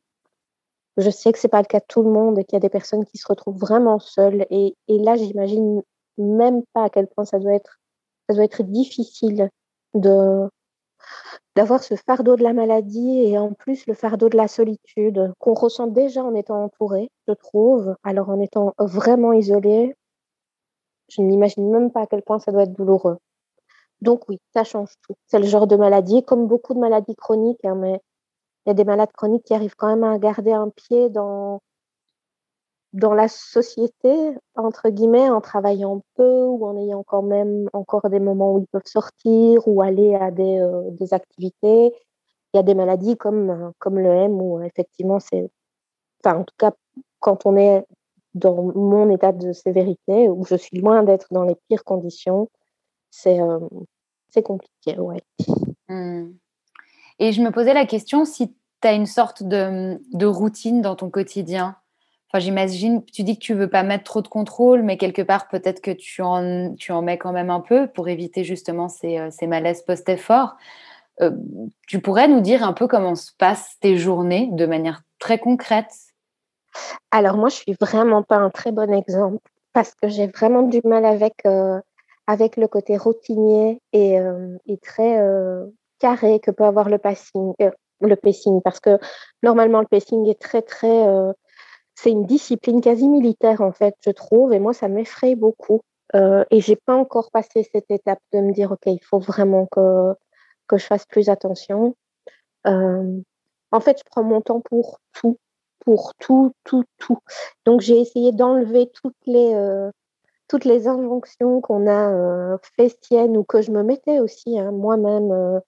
Je 0.97 1.11
sais 1.11 1.33
que 1.33 1.39
c'est 1.39 1.49
pas 1.49 1.61
le 1.61 1.67
cas 1.67 1.81
de 1.81 1.85
tout 1.89 2.03
le 2.03 2.11
monde 2.11 2.39
et 2.39 2.45
qu'il 2.45 2.57
y 2.57 2.59
a 2.59 2.61
des 2.61 2.69
personnes 2.69 3.05
qui 3.05 3.19
se 3.19 3.27
retrouvent 3.27 3.59
vraiment 3.59 3.99
seules 3.99 4.47
et, 4.51 4.77
et 4.89 4.99
là, 4.99 5.17
j'imagine 5.17 5.83
même 6.19 6.63
pas 6.75 6.85
à 6.85 6.91
quel 6.91 7.07
point 7.07 7.25
ça 7.25 7.39
doit 7.39 7.55
être 7.55 7.79
ça 8.29 8.35
doit 8.35 8.45
être 8.45 8.63
difficile 8.63 9.49
de 9.95 10.49
d'avoir 11.57 11.83
ce 11.83 11.95
fardeau 11.97 12.37
de 12.37 12.43
la 12.43 12.53
maladie 12.53 13.25
et 13.25 13.39
en 13.39 13.53
plus 13.53 13.87
le 13.87 13.95
fardeau 13.95 14.29
de 14.29 14.37
la 14.37 14.49
solitude 14.49 15.33
qu'on 15.39 15.55
ressent 15.55 15.87
déjà 15.87 16.25
en 16.25 16.35
étant 16.35 16.65
entouré, 16.65 17.11
je 17.29 17.35
trouve. 17.35 17.95
Alors 18.05 18.31
en 18.31 18.41
étant 18.41 18.73
vraiment 18.79 19.33
isolé, 19.33 19.95
je 21.15 21.23
n'imagine 21.23 21.71
même 21.71 21.91
pas 21.91 22.03
à 22.03 22.07
quel 22.07 22.23
point 22.23 22.39
ça 22.39 22.53
doit 22.53 22.65
être 22.65 22.73
douloureux. 22.73 23.19
Donc 24.01 24.29
oui, 24.29 24.41
ça 24.53 24.65
change 24.65 24.91
tout. 25.07 25.15
C'est 25.27 25.39
le 25.39 25.47
genre 25.47 25.67
de 25.67 25.77
maladie, 25.77 26.25
comme 26.25 26.47
beaucoup 26.47 26.75
de 26.75 26.81
maladies 26.81 27.15
chroniques, 27.17 27.65
hein, 27.65 27.77
mais 27.77 28.01
il 28.67 28.71
y 28.71 28.73
a 28.73 28.75
des 28.75 28.85
malades 28.85 29.13
chroniques 29.13 29.45
qui 29.45 29.55
arrivent 29.55 29.77
quand 29.77 29.89
même 29.89 30.05
à 30.05 30.19
garder 30.19 30.53
un 30.53 30.71
pied 30.71 31.11
dans, 31.11 31.61
dans 32.93 33.15
la 33.15 33.29
société, 33.29 34.35
entre 34.57 34.89
guillemets, 34.91 35.31
en 35.31 35.41
travaillant 35.41 36.03
peu 36.15 36.45
ou 36.45 36.67
en 36.67 36.77
ayant 36.77 37.03
quand 37.05 37.23
même 37.23 37.69
encore 37.73 38.09
des 38.11 38.21
moments 38.21 38.55
où 38.55 38.59
ils 38.61 38.67
peuvent 38.67 38.83
sortir 38.87 39.67
ou 39.67 39.83
aller 39.83 40.15
à 40.15 40.31
des, 40.31 40.61
euh, 40.61 40.91
des 40.91 41.15
activités. 41.15 41.93
Il 42.53 42.57
y 42.57 42.61
a 42.61 42.63
des 42.63 42.75
maladies 42.75 43.17
comme, 43.17 43.51
euh, 43.51 43.71
comme 43.79 43.99
le 43.99 44.11
M 44.11 44.41
où 44.41 44.63
effectivement 44.63 45.21
c'est, 45.21 45.49
enfin 46.25 46.39
en 46.41 46.45
tout 46.45 46.55
cas 46.59 46.73
quand 47.21 47.47
on 47.47 47.57
est 47.57 47.87
dans 48.35 48.73
mon 48.75 49.11
état 49.11 49.33
de 49.33 49.53
sévérité, 49.53 50.29
où 50.29 50.45
je 50.45 50.57
suis 50.57 50.79
loin 50.79 51.03
d'être 51.03 51.29
dans 51.31 51.45
les 51.45 51.57
pires 51.69 51.85
conditions, 51.85 52.49
c'est 53.11 53.41
euh, 53.41 53.59
compliqué, 54.45 54.99
ouais. 54.99 55.23
Mmh. 55.89 56.31
Et 57.19 57.33
je 57.33 57.43
me 57.43 57.51
posais 57.51 57.75
la 57.75 57.87
question 57.87 58.25
si 58.25 58.49
tu 58.81 58.89
as 58.89 58.93
une 58.95 59.07
sorte 59.07 59.43
de, 59.43 60.01
de 60.13 60.27
routine 60.27 60.81
dans 60.81 60.97
ton 60.97 61.11
quotidien 61.11 61.77
Enfin, 62.33 62.41
j'imagine, 62.41 63.05
tu 63.05 63.25
dis 63.25 63.39
que 63.39 63.45
tu 63.45 63.53
veux 63.53 63.69
pas 63.69 63.83
mettre 63.83 64.05
trop 64.05 64.23
de 64.23 64.29
contrôle, 64.29 64.83
mais 64.83 64.97
quelque 64.97 65.21
part, 65.21 65.49
peut-être 65.49 65.83
que 65.83 65.91
tu 65.91 66.23
en, 66.23 66.75
tu 66.77 66.91
en 66.91 67.03
mets 67.03 67.19
quand 67.19 67.33
même 67.33 67.51
un 67.51 67.61
peu 67.61 67.89
pour 67.89 68.09
éviter 68.09 68.43
justement 68.43 68.89
ces, 68.89 69.19
euh, 69.19 69.29
ces 69.31 69.47
malaises 69.47 69.83
post-effort. 69.83 70.57
Euh, 71.21 71.33
tu 71.87 72.01
pourrais 72.01 72.29
nous 72.29 72.41
dire 72.41 72.65
un 72.65 72.73
peu 72.73 72.89
comment 72.89 73.17
se 73.17 73.33
passent 73.37 73.77
tes 73.81 73.99
journées 73.99 74.49
de 74.53 74.65
manière 74.65 75.03
très 75.19 75.39
concrète? 75.39 75.93
Alors, 77.11 77.37
moi, 77.37 77.49
je 77.49 77.57
suis 77.57 77.77
vraiment 77.81 78.23
pas 78.23 78.37
un 78.37 78.51
très 78.51 78.73
bon 78.73 78.93
exemple 78.93 79.39
parce 79.73 79.95
que 79.95 80.09
j'ai 80.09 80.27
vraiment 80.27 80.63
du 80.63 80.81
mal 80.85 81.05
avec, 81.05 81.35
euh, 81.47 81.81
avec 82.27 82.57
le 82.57 82.69
côté 82.69 82.97
routinier 82.97 83.81
et, 83.93 84.19
et 84.67 84.79
très 84.79 85.21
carré 85.99 86.41
que 86.41 86.51
peut 86.51 86.65
avoir 86.65 86.89
le 86.89 86.99
pacing, 86.99 87.55
le 88.01 88.17
pacing. 88.17 88.61
Parce 88.63 88.81
que 88.81 88.99
normalement, 89.43 89.81
le 89.81 89.87
pacing 89.87 90.27
est 90.29 90.41
très, 90.41 90.63
très 90.63 91.07
c'est 91.95 92.11
une 92.11 92.27
discipline 92.27 92.81
quasi 92.81 93.09
militaire, 93.09 93.61
en 93.61 93.73
fait, 93.73 93.95
je 94.05 94.11
trouve, 94.11 94.53
et 94.53 94.59
moi, 94.59 94.73
ça 94.73 94.89
m'effraie 94.89 95.35
beaucoup. 95.35 95.83
Euh, 96.15 96.45
et 96.51 96.61
j'ai 96.61 96.77
pas 96.77 96.97
encore 96.97 97.31
passé 97.31 97.69
cette 97.73 97.91
étape 97.91 98.19
de 98.33 98.41
me 98.41 98.53
dire, 98.53 98.73
OK, 98.73 98.87
il 98.87 99.03
faut 99.03 99.19
vraiment 99.19 99.67
que, 99.67 100.13
que 100.67 100.79
je 100.79 100.85
fasse 100.85 101.07
plus 101.07 101.29
attention. 101.29 101.97
Euh, 102.67 103.21
en 103.71 103.81
fait, 103.81 103.99
je 103.99 104.05
prends 104.11 104.23
mon 104.23 104.41
temps 104.41 104.61
pour 104.61 104.99
tout, 105.13 105.39
pour 105.85 106.15
tout, 106.19 106.53
tout, 106.65 106.85
tout. 106.99 107.19
Donc, 107.65 107.81
j'ai 107.81 107.99
essayé 108.01 108.33
d'enlever 108.33 108.91
toutes 108.93 109.17
les, 109.27 109.55
euh, 109.55 109.91
toutes 110.49 110.65
les 110.65 110.87
injonctions 110.89 111.61
qu'on 111.61 111.87
a 111.87 112.11
euh, 112.13 112.59
festiennes 112.77 113.37
ou 113.37 113.45
que 113.45 113.63
je 113.63 113.71
me 113.71 113.83
mettais 113.83 114.21
aussi 114.21 114.59
hein, 114.59 114.71
moi-même. 114.71 115.33
Euh, 115.33 115.61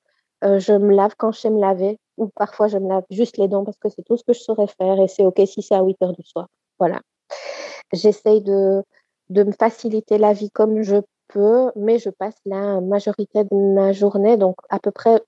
euh, 0.44 0.58
je 0.58 0.72
me 0.72 0.94
lave 0.94 1.14
quand 1.16 1.32
je 1.32 1.40
sais 1.40 1.50
me 1.50 1.60
laver 1.60 1.98
ou 2.18 2.28
parfois 2.28 2.68
je 2.68 2.76
me 2.76 2.88
lave 2.88 3.04
juste 3.10 3.38
les 3.38 3.48
dents 3.48 3.64
parce 3.64 3.78
que 3.78 3.88
c'est 3.88 4.02
tout 4.02 4.16
ce 4.16 4.24
que 4.24 4.34
je 4.34 4.40
saurais 4.40 4.66
faire 4.66 5.00
et 5.00 5.08
c'est 5.08 5.24
OK 5.24 5.40
si 5.46 5.62
c'est 5.62 5.74
à 5.74 5.82
8 5.82 5.96
heures 6.02 6.12
du 6.12 6.22
soir. 6.22 6.48
Voilà. 6.78 7.00
J'essaye 7.92 8.42
de, 8.42 8.82
de 9.30 9.42
me 9.42 9.52
faciliter 9.52 10.18
la 10.18 10.34
vie 10.34 10.50
comme 10.50 10.82
je 10.82 10.96
peux, 11.28 11.72
mais 11.76 11.98
je 11.98 12.10
passe 12.10 12.36
la 12.44 12.80
majorité 12.82 13.44
de 13.44 13.74
ma 13.74 13.92
journée, 13.92 14.36
donc 14.36 14.56
à 14.68 14.78
peu 14.78 14.90
près 14.90 15.22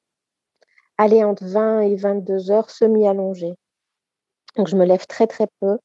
aller 0.99 1.24
entre 1.24 1.45
20 1.45 1.80
et 1.80 1.97
22 1.97 2.51
heures 2.51 2.70
semi-allongée. 2.70 3.55
Donc 4.57 4.68
je 4.68 4.76
me 4.76 4.84
lève 4.84 5.07
très 5.07 5.26
très 5.26 5.48
peu. 5.61 5.78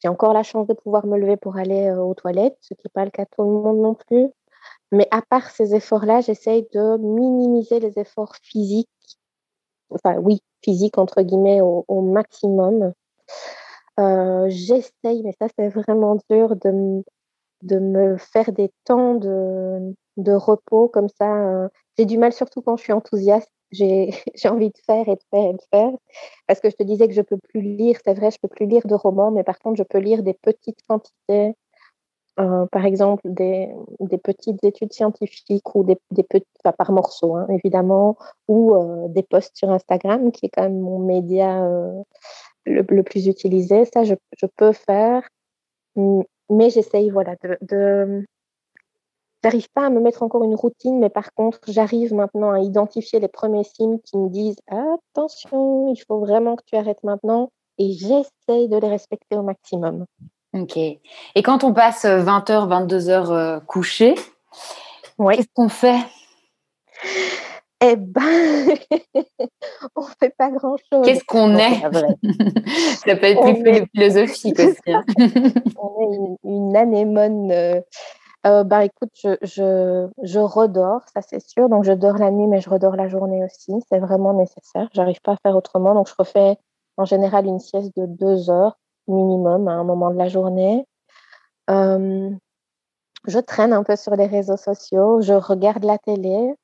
J'ai 0.00 0.08
encore 0.08 0.32
la 0.32 0.42
chance 0.42 0.66
de 0.66 0.74
pouvoir 0.74 1.06
me 1.06 1.18
lever 1.18 1.36
pour 1.36 1.56
aller 1.56 1.88
euh, 1.88 2.00
aux 2.00 2.14
toilettes, 2.14 2.56
ce 2.60 2.74
qui 2.74 2.82
n'est 2.84 2.92
pas 2.92 3.04
le 3.04 3.10
cas 3.10 3.24
de 3.24 3.30
tout 3.36 3.42
le 3.42 3.50
monde 3.50 3.78
non 3.78 3.94
plus. 3.94 4.28
Mais 4.92 5.08
à 5.10 5.22
part 5.22 5.50
ces 5.50 5.74
efforts-là, 5.74 6.20
j'essaye 6.20 6.66
de 6.72 6.96
minimiser 6.98 7.80
les 7.80 7.98
efforts 7.98 8.36
physiques 8.42 8.88
enfin 9.90 10.16
oui, 10.18 10.42
physique 10.62 10.98
entre 10.98 11.22
guillemets 11.22 11.60
au, 11.60 12.00
maximum. 12.02 12.92
Euh, 13.98 14.46
j'essaye, 14.48 15.22
mais 15.24 15.34
ça 15.40 15.48
c'est 15.56 15.68
vraiment 15.68 16.16
dur, 16.30 16.56
de, 16.56 17.78
me 17.78 18.16
faire 18.16 18.52
des 18.52 18.70
temps 18.84 19.14
de, 19.14 20.32
repos 20.32 20.88
comme 20.88 21.08
ça. 21.08 21.34
Euh. 21.34 21.68
J'ai 21.96 22.04
du 22.04 22.18
mal 22.18 22.32
surtout 22.32 22.62
quand 22.62 22.76
je 22.76 22.84
suis 22.84 22.92
enthousiaste. 22.92 23.50
J'ai 23.72 24.48
envie 24.48 24.70
de 24.70 24.78
faire 24.86 25.08
et 25.08 25.14
de 25.16 25.24
faire 25.30 25.50
et 25.50 25.52
de 25.52 25.62
faire. 25.70 25.92
Parce 26.46 26.60
que 26.60 26.70
je 26.70 26.76
te 26.76 26.82
disais 26.82 27.06
que 27.06 27.14
je 27.14 27.22
peux 27.22 27.36
plus 27.36 27.60
lire, 27.60 27.98
c'est 28.04 28.14
vrai, 28.14 28.30
je 28.30 28.38
peux 28.40 28.48
plus 28.48 28.66
lire 28.66 28.86
de 28.86 28.94
romans, 28.94 29.30
mais 29.30 29.44
par 29.44 29.58
contre, 29.58 29.76
je 29.76 29.82
peux 29.82 29.98
lire 29.98 30.22
des 30.22 30.34
petites 30.34 30.80
quantités 30.88 31.54
euh, 32.38 32.66
par 32.66 32.84
exemple 32.84 33.22
des, 33.24 33.68
des, 33.98 34.18
petites 34.18 34.62
études 34.62 34.92
scientifiques 34.92 35.74
ou 35.74 35.82
des, 35.82 35.98
des 36.12 36.22
petits, 36.22 36.46
par 36.62 36.92
morceaux 36.92 37.34
hein, 37.34 37.48
évidemment, 37.50 38.16
ou 38.46 38.76
euh, 38.76 39.08
des 39.08 39.24
posts 39.24 39.56
sur 39.56 39.70
Instagram, 39.70 40.30
qui 40.30 40.46
est 40.46 40.48
quand 40.48 40.62
même 40.62 40.78
mon 40.78 41.00
média 41.00 41.64
euh, 41.64 42.00
le, 42.64 43.02
plus 43.02 43.26
utilisé. 43.26 43.84
Ça, 43.86 44.04
je, 44.04 44.14
je 44.36 44.46
peux 44.46 44.72
faire, 44.72 45.28
mais 45.96 46.70
j'essaye, 46.70 47.10
voilà, 47.10 47.34
de 47.60 48.24
J'arrive 49.44 49.68
pas 49.72 49.86
à 49.86 49.90
me 49.90 50.00
mettre 50.00 50.22
encore 50.22 50.42
une 50.42 50.56
routine, 50.56 50.98
mais 50.98 51.10
par 51.10 51.32
contre, 51.32 51.60
j'arrive 51.68 52.12
maintenant 52.12 52.50
à 52.50 52.60
identifier 52.60 53.20
les 53.20 53.28
premiers 53.28 53.64
signes 53.64 53.98
qui 54.00 54.18
me 54.18 54.28
disent 54.28 54.58
attention, 54.66 55.92
il 55.94 56.02
faut 56.06 56.18
vraiment 56.18 56.56
que 56.56 56.64
tu 56.66 56.76
arrêtes 56.76 57.04
maintenant, 57.04 57.50
et 57.78 57.92
j'essaye 57.92 58.68
de 58.68 58.76
les 58.76 58.88
respecter 58.88 59.36
au 59.36 59.42
maximum. 59.42 60.06
Ok. 60.54 60.76
Et 60.76 61.42
quand 61.44 61.62
on 61.62 61.72
passe 61.72 62.04
20h, 62.04 62.50
euh, 62.50 62.66
22h 62.66 63.30
euh, 63.30 63.60
couché, 63.60 64.16
qu'est-ce 65.18 65.48
qu'on 65.54 65.68
fait? 65.68 66.00
Eh 67.80 67.94
ben, 67.94 68.74
on 69.96 70.02
fait 70.20 70.34
pas 70.36 70.50
grand-chose. 70.50 71.04
Qu'est-ce 71.04 71.24
qu'on 71.24 71.56
est? 71.56 71.80
Ça 73.06 73.14
peut 73.14 73.26
être 73.26 73.62
plus 73.62 73.86
philosophique 73.94 74.58
aussi. 74.58 74.92
Hein. 74.92 75.04
on 75.76 76.00
est 76.02 76.38
une, 76.42 76.76
anémone. 76.76 77.52
Euh, 77.52 77.80
euh, 78.46 78.64
bah 78.64 78.84
écoute, 78.84 79.10
je, 79.14 79.36
je, 79.42 80.08
je 80.22 80.38
redors, 80.38 81.02
ça 81.12 81.22
c'est 81.22 81.40
sûr. 81.40 81.68
Donc 81.68 81.84
je 81.84 81.92
dors 81.92 82.18
la 82.18 82.30
nuit, 82.30 82.46
mais 82.46 82.60
je 82.60 82.70
redors 82.70 82.96
la 82.96 83.08
journée 83.08 83.44
aussi. 83.44 83.72
C'est 83.88 83.98
vraiment 83.98 84.32
nécessaire. 84.32 84.88
J'arrive 84.92 85.20
pas 85.22 85.32
à 85.32 85.36
faire 85.36 85.56
autrement. 85.56 85.94
Donc 85.94 86.08
je 86.08 86.14
refais 86.18 86.56
en 86.96 87.04
général 87.04 87.46
une 87.46 87.58
sieste 87.60 87.96
de 87.96 88.06
deux 88.06 88.50
heures 88.50 88.78
minimum 89.08 89.68
à 89.68 89.72
un 89.72 89.84
moment 89.84 90.10
de 90.10 90.16
la 90.18 90.28
journée. 90.28 90.86
Euh, 91.70 92.30
je 93.26 93.38
traîne 93.38 93.72
un 93.72 93.82
peu 93.84 93.96
sur 93.96 94.16
les 94.16 94.26
réseaux 94.26 94.56
sociaux, 94.56 95.20
je 95.20 95.34
regarde 95.34 95.84
la 95.84 95.98
télé, 95.98 96.54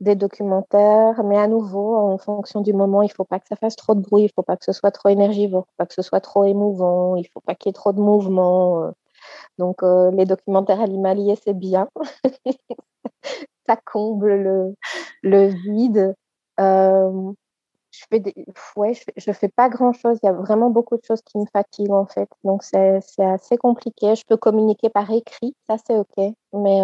des 0.00 0.14
documentaires, 0.16 1.22
mais 1.24 1.38
à 1.38 1.48
nouveau, 1.48 1.96
en 1.96 2.18
fonction 2.18 2.60
du 2.60 2.72
moment, 2.72 3.02
il 3.02 3.08
ne 3.08 3.14
faut 3.14 3.24
pas 3.24 3.40
que 3.40 3.48
ça 3.48 3.56
fasse 3.56 3.76
trop 3.76 3.94
de 3.94 4.00
bruit, 4.00 4.22
il 4.22 4.26
ne 4.26 4.32
faut 4.34 4.42
pas 4.42 4.56
que 4.56 4.64
ce 4.64 4.72
soit 4.72 4.90
trop 4.90 5.08
énergivore, 5.08 5.64
il 5.66 5.70
faut 5.70 5.76
pas 5.78 5.86
que 5.86 5.94
ce 5.94 6.02
soit 6.02 6.20
trop 6.20 6.44
émouvant, 6.44 7.16
il 7.16 7.22
ne 7.22 7.28
faut 7.32 7.40
pas 7.40 7.54
qu'il 7.54 7.70
y 7.70 7.72
ait 7.72 7.74
trop 7.74 7.92
de 7.92 8.00
mouvement. 8.00 8.92
Donc, 9.58 9.82
euh, 9.82 10.10
les 10.12 10.24
documentaires 10.24 10.80
animaliers, 10.80 11.36
c'est 11.42 11.54
bien. 11.54 11.88
ça 13.66 13.76
comble 13.76 14.74
le, 15.22 15.46
vide. 15.46 16.14
je 16.58 18.04
fais 18.10 18.20
des... 18.20 18.34
ouais, 18.76 18.92
je, 19.16 19.32
fais 19.32 19.48
pas 19.48 19.68
grand 19.68 19.92
chose. 19.92 20.18
Il 20.22 20.26
y 20.26 20.28
a 20.28 20.32
vraiment 20.32 20.70
beaucoup 20.70 20.96
de 20.96 21.04
choses 21.04 21.22
qui 21.22 21.38
me 21.38 21.46
fatiguent 21.52 21.92
en 21.92 22.06
fait. 22.06 22.28
Donc 22.44 22.62
c'est 22.62 23.00
assez 23.18 23.56
compliqué. 23.56 24.14
Je 24.14 24.24
peux 24.26 24.36
communiquer 24.36 24.90
par 24.90 25.10
écrit, 25.10 25.54
ça 25.66 25.76
c'est 25.86 25.96
ok. 25.96 26.34
Mais 26.52 26.80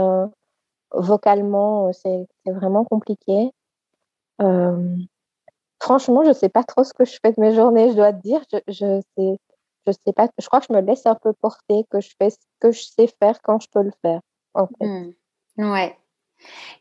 vocalement, 0.92 1.92
c'est 1.92 2.26
vraiment 2.46 2.84
compliqué. 2.84 3.50
franchement, 5.80 6.24
je 6.24 6.32
sais 6.32 6.48
pas 6.48 6.64
trop 6.64 6.84
ce 6.84 6.94
que 6.94 7.04
je 7.04 7.18
fais 7.22 7.32
de 7.32 7.40
mes 7.40 7.54
journées, 7.54 7.90
je 7.90 7.96
dois 7.96 8.12
te 8.12 8.22
dire. 8.22 8.42
Je, 8.50 8.58
je 8.68 9.36
je 9.86 9.92
sais 9.92 10.12
pas. 10.12 10.28
Je 10.38 10.46
crois 10.46 10.60
que 10.60 10.66
je 10.68 10.74
me 10.74 10.80
laisse 10.80 11.06
un 11.06 11.14
peu 11.14 11.32
porter, 11.32 11.84
que 11.90 12.00
je 12.00 12.10
fais 12.18 12.30
ce 12.30 12.38
que 12.60 12.72
je 12.72 12.82
sais 12.82 13.08
faire 13.20 13.40
quand 13.42 13.60
je 13.60 13.68
peux 13.72 13.82
le 13.82 13.92
faire. 14.02 14.20
En 14.54 14.66
fait. 14.66 14.86
Mmh. 14.86 15.70
Ouais. 15.70 15.96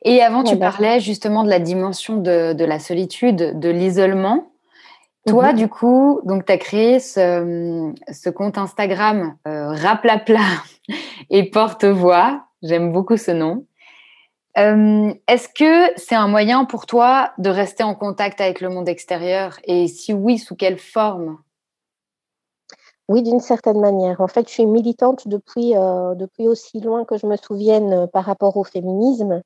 Et 0.04 0.22
avant, 0.22 0.44
tu 0.44 0.58
parlais 0.58 1.00
justement 1.00 1.44
de 1.44 1.50
la 1.50 1.60
dimension 1.60 2.18
de, 2.18 2.54
de 2.54 2.66
la 2.66 2.80
solitude, 2.80 3.60
de 3.60 3.70
l'isolement. 3.70 4.52
Toi, 5.28 5.52
mmh 5.52 5.56
du 5.56 5.68
coup, 5.68 6.22
donc 6.24 6.46
tu 6.46 6.52
as 6.52 6.58
créé 6.58 7.00
ce, 7.00 7.94
ce, 8.12 8.30
compte 8.30 8.58
Instagram 8.58 9.36
euh, 9.48 9.74
Raplapla 9.74 10.40
et 11.30 11.50
Porte-Voix. 11.50 12.46
J'aime 12.64 12.92
beaucoup 12.92 13.18
ce 13.18 13.32
nom. 13.32 13.66
Euh, 14.58 15.14
est-ce 15.28 15.48
que 15.50 15.92
c'est 15.98 16.16
un 16.16 16.28
moyen 16.28 16.66
pour 16.66 16.86
toi 16.86 17.32
de 17.38 17.50
rester 17.50 17.84
en 17.84 17.96
contact 17.96 18.42
avec 18.42 18.62
le 18.62 18.70
monde 18.70 18.90
extérieur? 18.90 19.60
Et 19.66 19.88
si 19.88 20.14
oui, 20.14 20.38
sous 20.38 20.56
quelle 20.56 20.78
forme? 20.78 21.38
Oui, 23.10 23.24
d'une 23.24 23.40
certaine 23.40 23.82
manière. 23.82 24.22
En 24.22 24.28
fait, 24.28 24.48
je 24.48 24.54
suis 24.54 24.66
militante 24.68 25.28
depuis, 25.28 25.76
euh, 25.76 26.14
depuis 26.14 26.48
aussi 26.48 26.80
loin 26.80 27.06
que 27.06 27.18
je 27.18 27.26
me 27.26 27.38
souvienne 27.38 27.92
euh, 27.92 28.08
par 28.08 28.24
rapport 28.24 28.56
au 28.56 28.64
féminisme, 28.64 29.42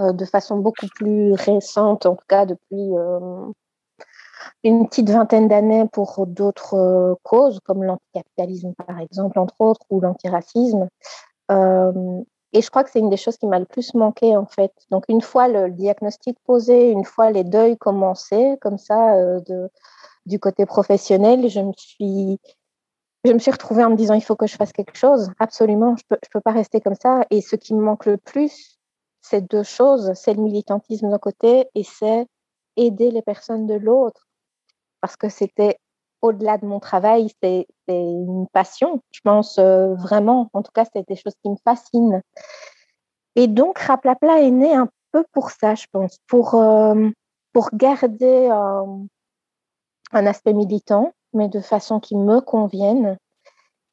euh, 0.00 0.12
de 0.12 0.24
façon 0.24 0.58
beaucoup 0.58 0.86
plus 0.94 1.32
récente, 1.32 2.06
en 2.06 2.14
tout 2.14 2.24
cas 2.28 2.46
depuis 2.46 2.92
une 4.62 4.88
petite 4.88 5.10
vingtaine 5.10 5.48
d'années 5.48 5.86
pour 5.92 6.26
d'autres 6.26 7.18
causes, 7.24 7.58
comme 7.64 7.82
l'anticapitalisme 7.82 8.74
par 8.86 9.00
exemple, 9.00 9.38
entre 9.40 9.54
autres, 9.58 9.84
ou 9.90 10.00
l'antiracisme. 10.00 10.88
et 11.50 12.62
je 12.62 12.70
crois 12.70 12.84
que 12.84 12.90
c'est 12.90 13.00
une 13.00 13.10
des 13.10 13.16
choses 13.16 13.36
qui 13.36 13.46
m'a 13.46 13.58
le 13.58 13.66
plus 13.66 13.94
manqué 13.94 14.36
en 14.36 14.46
fait. 14.46 14.72
Donc 14.90 15.04
une 15.08 15.20
fois 15.20 15.48
le 15.48 15.70
diagnostic 15.70 16.38
posé, 16.44 16.90
une 16.90 17.04
fois 17.04 17.30
les 17.30 17.44
deuils 17.44 17.76
commencés, 17.76 18.56
comme 18.60 18.78
ça, 18.78 19.16
du 20.26 20.40
côté 20.40 20.66
professionnel, 20.66 21.48
je 21.48 21.60
me 21.60 21.72
suis 21.76 22.40
je 23.24 23.32
me 23.32 23.38
suis 23.38 23.50
retrouvée 23.50 23.84
en 23.84 23.90
me 23.90 23.96
disant 23.96 24.14
il 24.14 24.22
faut 24.22 24.36
que 24.36 24.46
je 24.46 24.56
fasse 24.56 24.72
quelque 24.72 24.96
chose. 24.96 25.30
Absolument, 25.38 25.96
je 25.96 26.02
ne 26.02 26.16
peux, 26.16 26.18
je 26.24 26.28
peux 26.30 26.40
pas 26.40 26.52
rester 26.52 26.80
comme 26.80 26.94
ça. 26.94 27.24
Et 27.30 27.40
ce 27.40 27.56
qui 27.56 27.74
me 27.74 27.80
manque 27.80 28.06
le 28.06 28.18
plus, 28.18 28.78
c'est 29.22 29.40
deux 29.40 29.62
choses. 29.62 30.12
C'est 30.14 30.34
le 30.34 30.42
militantisme 30.42 31.08
d'un 31.08 31.18
côté 31.18 31.66
et 31.74 31.84
c'est 31.84 32.26
aider 32.76 33.10
les 33.10 33.22
personnes 33.22 33.66
de 33.66 33.74
l'autre. 33.74 34.28
Parce 35.00 35.16
que 35.16 35.28
c'était 35.28 35.78
au-delà 36.20 36.58
de 36.58 36.66
mon 36.66 36.80
travail, 36.80 37.30
c'est 37.42 37.66
une 37.88 38.46
passion, 38.52 39.02
je 39.12 39.20
pense 39.22 39.58
euh, 39.58 39.94
vraiment. 39.94 40.48
En 40.54 40.62
tout 40.62 40.72
cas, 40.72 40.84
c'est 40.90 41.06
des 41.06 41.16
choses 41.16 41.34
qui 41.42 41.50
me 41.50 41.56
fascinent. 41.64 42.22
Et 43.36 43.46
donc, 43.46 43.78
Raplapla 43.78 44.40
est 44.40 44.50
né 44.50 44.74
un 44.74 44.88
peu 45.12 45.24
pour 45.32 45.50
ça, 45.50 45.74
je 45.74 45.86
pense, 45.92 46.18
pour, 46.26 46.54
euh, 46.54 47.10
pour 47.52 47.70
garder 47.74 48.48
un 50.12 50.26
aspect 50.26 50.54
militant, 50.54 51.12
mais 51.34 51.48
de 51.48 51.60
façon 51.60 52.00
qui 52.00 52.16
me 52.16 52.40
convienne. 52.40 53.18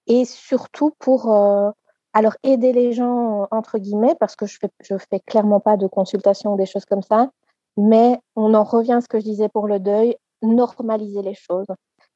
Et 0.08 0.26
surtout 0.26 0.92
pour 1.00 1.34
euh, 1.34 1.72
alors 2.14 2.34
aider 2.44 2.74
les 2.74 2.94
gens, 2.94 3.48
entre 3.52 3.78
guillemets, 3.78 4.16
parce 4.20 4.36
que 4.36 4.46
je 4.46 4.58
fais, 4.60 4.70
je 4.84 4.98
fais 4.98 5.20
clairement 5.20 5.60
pas 5.60 5.78
de 5.78 5.88
consultation 5.88 6.54
ou 6.54 6.58
des 6.58 6.66
choses 6.66 6.86
comme 6.86 7.04
ça, 7.04 7.30
mais 7.78 8.20
on 8.36 8.54
en 8.54 8.64
revient 8.64 8.94
à 8.94 9.02
ce 9.02 9.08
que 9.08 9.20
je 9.20 9.26
disais 9.26 9.50
pour 9.50 9.68
le 9.68 9.80
deuil, 9.80 10.16
normaliser 10.42 11.22
les 11.22 11.36
choses. 11.36 11.68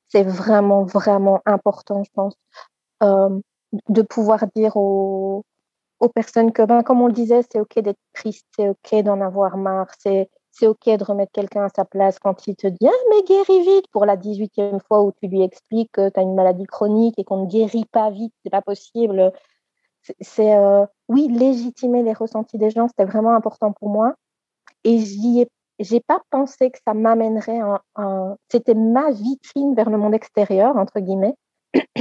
C'est 0.09 0.23
vraiment, 0.23 0.83
vraiment 0.83 1.41
important, 1.45 2.03
je 2.03 2.11
pense, 2.13 2.35
euh, 3.03 3.39
de 3.89 4.01
pouvoir 4.01 4.45
dire 4.55 4.77
aux, 4.77 5.43
aux 5.99 6.09
personnes 6.09 6.51
que, 6.51 6.63
ben, 6.63 6.83
comme 6.83 7.01
on 7.01 7.07
le 7.07 7.13
disait, 7.13 7.41
c'est 7.49 7.59
OK 7.59 7.79
d'être 7.79 7.99
triste, 8.13 8.45
c'est 8.55 8.69
OK 8.69 9.03
d'en 9.03 9.21
avoir 9.21 9.57
marre, 9.57 9.87
c'est 9.99 10.29
c'est 10.55 10.67
OK 10.67 10.85
de 10.85 11.03
remettre 11.03 11.33
quelqu'un 11.33 11.65
à 11.65 11.69
sa 11.69 11.83
place 11.83 12.17
quand 12.17 12.47
il 12.47 12.55
te 12.55 12.67
dit 12.67 12.87
ah, 12.87 13.03
mais 13.09 13.23
guéris 13.23 13.61
vite 13.61 13.87
pour 13.91 14.05
la 14.05 14.15
18e 14.15 14.79
fois 14.87 15.03
où 15.03 15.11
tu 15.11 15.27
lui 15.27 15.43
expliques 15.43 15.91
que 15.91 16.09
tu 16.09 16.19
as 16.19 16.23
une 16.23 16.33
maladie 16.33 16.65
chronique 16.65 17.15
et 17.17 17.25
qu'on 17.25 17.43
ne 17.43 17.47
guérit 17.47 17.85
pas 17.91 18.09
vite, 18.09 18.33
c'est 18.41 18.49
pas 18.49 18.61
possible. 18.61 19.33
C'est 20.21 20.55
euh, 20.55 20.85
oui, 21.09 21.27
légitimer 21.27 22.03
les 22.03 22.13
ressentis 22.13 22.57
des 22.57 22.69
gens, 22.69 22.87
c'était 22.87 23.05
vraiment 23.05 23.35
important 23.35 23.73
pour 23.73 23.89
moi. 23.89 24.13
Et 24.85 24.99
j'y 24.99 25.41
ai 25.41 25.47
j'ai 25.79 25.99
pas 25.99 26.21
pensé 26.29 26.71
que 26.71 26.79
ça 26.87 26.93
m'amènerait 26.93 27.59
un, 27.97 28.37
c'était 28.49 28.75
ma 28.75 29.11
vitrine 29.11 29.75
vers 29.75 29.89
le 29.89 29.97
monde 29.97 30.13
extérieur 30.13 30.77
entre 30.77 31.01
guillemets 31.01 31.35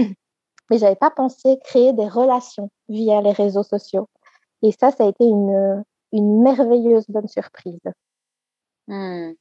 mais 0.70 0.78
j'avais 0.78 0.94
pas 0.94 1.10
pensé 1.10 1.58
créer 1.64 1.92
des 1.92 2.06
relations 2.06 2.70
via 2.88 3.20
les 3.20 3.32
réseaux 3.32 3.64
sociaux 3.64 4.08
et 4.62 4.70
ça 4.70 4.92
ça 4.92 5.04
a 5.04 5.08
été 5.08 5.24
une, 5.24 5.82
une 6.12 6.40
merveilleuse 6.40 7.06
bonne 7.08 7.26
surprise 7.26 7.80
Mmh. 8.88 9.32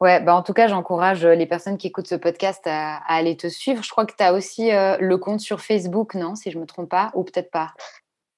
Ouais, 0.00 0.20
bah 0.20 0.36
en 0.36 0.42
tout 0.42 0.52
cas, 0.52 0.68
j'encourage 0.68 1.24
euh, 1.24 1.34
les 1.34 1.46
personnes 1.46 1.76
qui 1.76 1.88
écoutent 1.88 2.06
ce 2.06 2.14
podcast 2.14 2.62
à, 2.66 2.98
aller 3.08 3.36
te 3.36 3.48
suivre. 3.48 3.82
Je 3.82 3.90
crois 3.90 4.06
que 4.06 4.14
tu 4.16 4.22
as 4.22 4.32
aussi 4.32 4.72
euh, 4.72 4.96
le 5.00 5.18
compte 5.18 5.40
sur 5.40 5.60
Facebook, 5.60 6.14
non 6.14 6.36
Si 6.36 6.52
je 6.52 6.56
ne 6.56 6.62
me 6.62 6.66
trompe 6.66 6.88
pas, 6.88 7.10
ou 7.14 7.24
peut-être 7.24 7.50
pas? 7.50 7.72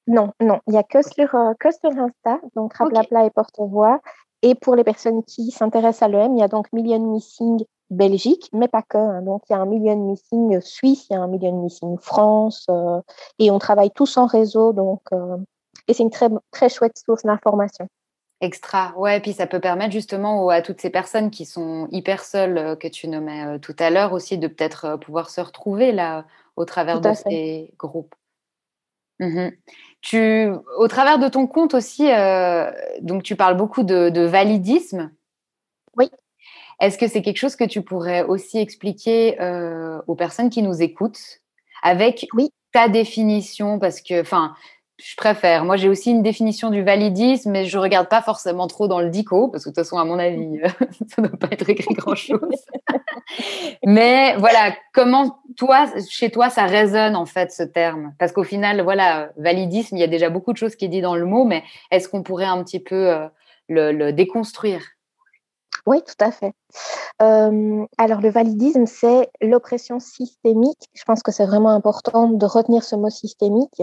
Non, 0.07 0.33
non, 0.41 0.61
il 0.67 0.73
n'y 0.73 0.79
a 0.79 0.83
que 0.83 1.03
sur, 1.03 1.35
euh, 1.35 1.53
que 1.61 1.69
sur 1.71 1.91
Insta, 1.91 2.41
donc 2.57 2.75
Raplapla 2.75 3.27
et 3.27 3.31
Porte-Voix. 3.31 4.01
Et 4.43 4.55
pour 4.55 4.75
les 4.75 4.85
personnes 4.85 5.23
qui 5.23 5.51
s'intéressent 5.51 6.03
à 6.03 6.09
l'EM, 6.09 6.35
il 6.35 6.41
y 6.41 6.43
a 6.43 6.49
donc 6.49 6.73
Million 6.73 7.13
Missing 7.13 7.63
Belgique, 7.91 8.49
mais 8.55 8.69
pas 8.69 8.81
que. 8.81 8.97
Hein. 8.97 9.21
Donc, 9.21 9.43
il 9.51 9.53
y 9.53 9.57
a 9.57 9.59
un 9.59 9.67
Million 9.67 9.97
Missing 9.97 10.63
Suisse, 10.63 11.09
il 11.11 11.13
y 11.13 11.17
a 11.17 11.21
un 11.21 11.29
Million 11.29 11.63
Missing 11.63 11.99
France, 11.99 12.67
et 13.39 13.51
on 13.51 13.59
travaille 13.59 13.91
tous 13.91 14.17
en 14.17 14.25
réseau. 14.25 14.73
Donc, 14.73 15.03
et 15.89 15.93
c'est 15.93 16.03
une 16.03 16.11
très, 16.11 16.31
très 16.51 16.71
chouette 16.71 16.97
source 16.97 17.25
d'information. 17.25 17.87
Extra, 18.43 18.95
ouais, 18.97 19.21
puis 19.21 19.35
ça 19.35 19.47
peut 19.47 19.61
permettre 19.61 19.93
justement 19.93 20.49
à 20.49 20.63
toutes 20.63 20.81
ces 20.81 20.89
personnes 20.89 21.31
qui 21.31 21.45
sont 21.45 21.89
hyper 21.93 22.25
seules, 22.25 22.57
euh, 22.57 22.75
que 22.75 22.89
tu 22.89 23.07
nommais 23.07 23.45
euh, 23.45 23.59
tout 23.59 23.77
à 23.79 23.91
l'heure 23.91 24.15
aussi, 24.15 24.39
de 24.39 24.49
peut-être 24.49 24.87
euh, 24.87 24.97
pouvoir 24.97 25.29
se 25.29 25.43
retrouver 25.43 25.93
là 25.93 26.25
au 26.57 26.65
travers 26.65 27.03
de 27.03 27.13
ces 27.13 27.73
groupes. 27.79 28.15
Mmh 29.19 29.51
tu, 30.03 30.49
au 30.79 30.89
travers 30.89 31.19
de 31.19 31.29
ton 31.29 31.47
compte 31.47 31.75
aussi, 31.75 32.09
donc 33.03 33.23
tu 33.23 33.37
parles 33.37 33.59
beaucoup 33.59 33.83
de, 33.83 34.21
validisme. 34.25 35.11
Oui. 35.95 36.11
Est-ce 36.81 36.97
que 36.97 37.07
c'est 37.07 37.21
quelque 37.21 37.37
chose 37.37 37.55
que 37.55 37.65
tu 37.65 37.83
pourrais 37.83 38.23
aussi 38.23 38.57
expliquer 38.57 39.37
aux 40.07 40.15
personnes 40.15 40.49
qui 40.49 40.63
nous 40.63 40.81
écoutent 40.81 41.43
avec 41.83 42.27
oui. 42.33 42.51
ta 42.73 42.89
définition? 42.89 43.79
Parce 43.79 44.01
que, 44.01 44.23
enfin, 44.23 44.55
je 45.03 45.17
préfère. 45.17 45.65
Moi, 45.65 45.77
j'ai 45.77 45.89
aussi 45.89 46.11
une 46.11 46.23
définition 46.23 46.71
du 46.71 46.83
validisme, 46.83 47.51
mais 47.51 47.65
je 47.65 47.79
regarde 47.79 48.09
pas 48.09 48.23
forcément 48.23 48.67
trop 48.67 48.89
dans 48.89 49.01
le 49.01 49.09
dico, 49.09 49.49
parce 49.49 49.65
que 49.65 49.71
de 49.71 49.75
toute 49.75 49.85
façon, 49.85 49.99
à 49.99 50.05
mon 50.05 50.19
avis, 50.19 50.61
ça 51.09 51.23
ne 51.23 51.29
doit 51.29 51.39
pas 51.39 51.49
être 51.51 51.69
écrit 51.69 51.95
grand-chose. 51.95 52.65
mais 53.85 54.37
voilà, 54.37 54.75
comment 54.93 55.39
toi, 55.57 55.87
chez 56.09 56.31
toi, 56.31 56.51
ça 56.51 56.67
résonne 56.67 57.17
en 57.17 57.27
fait 57.27 57.53
ce 57.53 57.63
terme? 57.63 58.15
Parce 58.19 58.33
qu'au 58.33 58.45
final, 58.45 58.83
voilà, 58.83 59.31
validisme, 59.37 59.97
il 59.97 60.01
y 60.01 60.05
a 60.05 60.09
déjà 60.09 60.31
beaucoup 60.31 60.53
de 60.53 60.59
choses 60.59 60.77
qui 60.77 60.85
est 60.85 60.89
dit 60.89 61.01
dans 61.01 61.17
le 61.17 61.25
mot, 61.25 61.45
mais 61.45 61.63
est-ce 61.91 62.09
qu'on 62.09 62.23
pourrait 62.23 62.47
un 62.47 62.63
petit 62.63 62.81
peu 62.81 63.09
euh, 63.09 63.29
le 63.69 64.13
déconstruire? 64.13 64.83
Oui, 65.91 66.03
tout 66.03 66.25
à 66.25 66.31
fait. 66.31 66.55
alors, 67.19 68.21
le 68.21 68.31
validisme, 68.31 68.87
c'est 68.87 69.29
l'oppression 69.41 69.99
systémique. 69.99 70.89
Je 70.95 71.03
pense 71.05 71.23
que 71.23 71.33
c'est 71.33 71.47
vraiment 71.47 71.71
important 71.71 72.29
de 72.29 72.47
retenir 72.47 72.85
ce 72.85 72.95
mot 72.95 73.11
systémique 73.11 73.83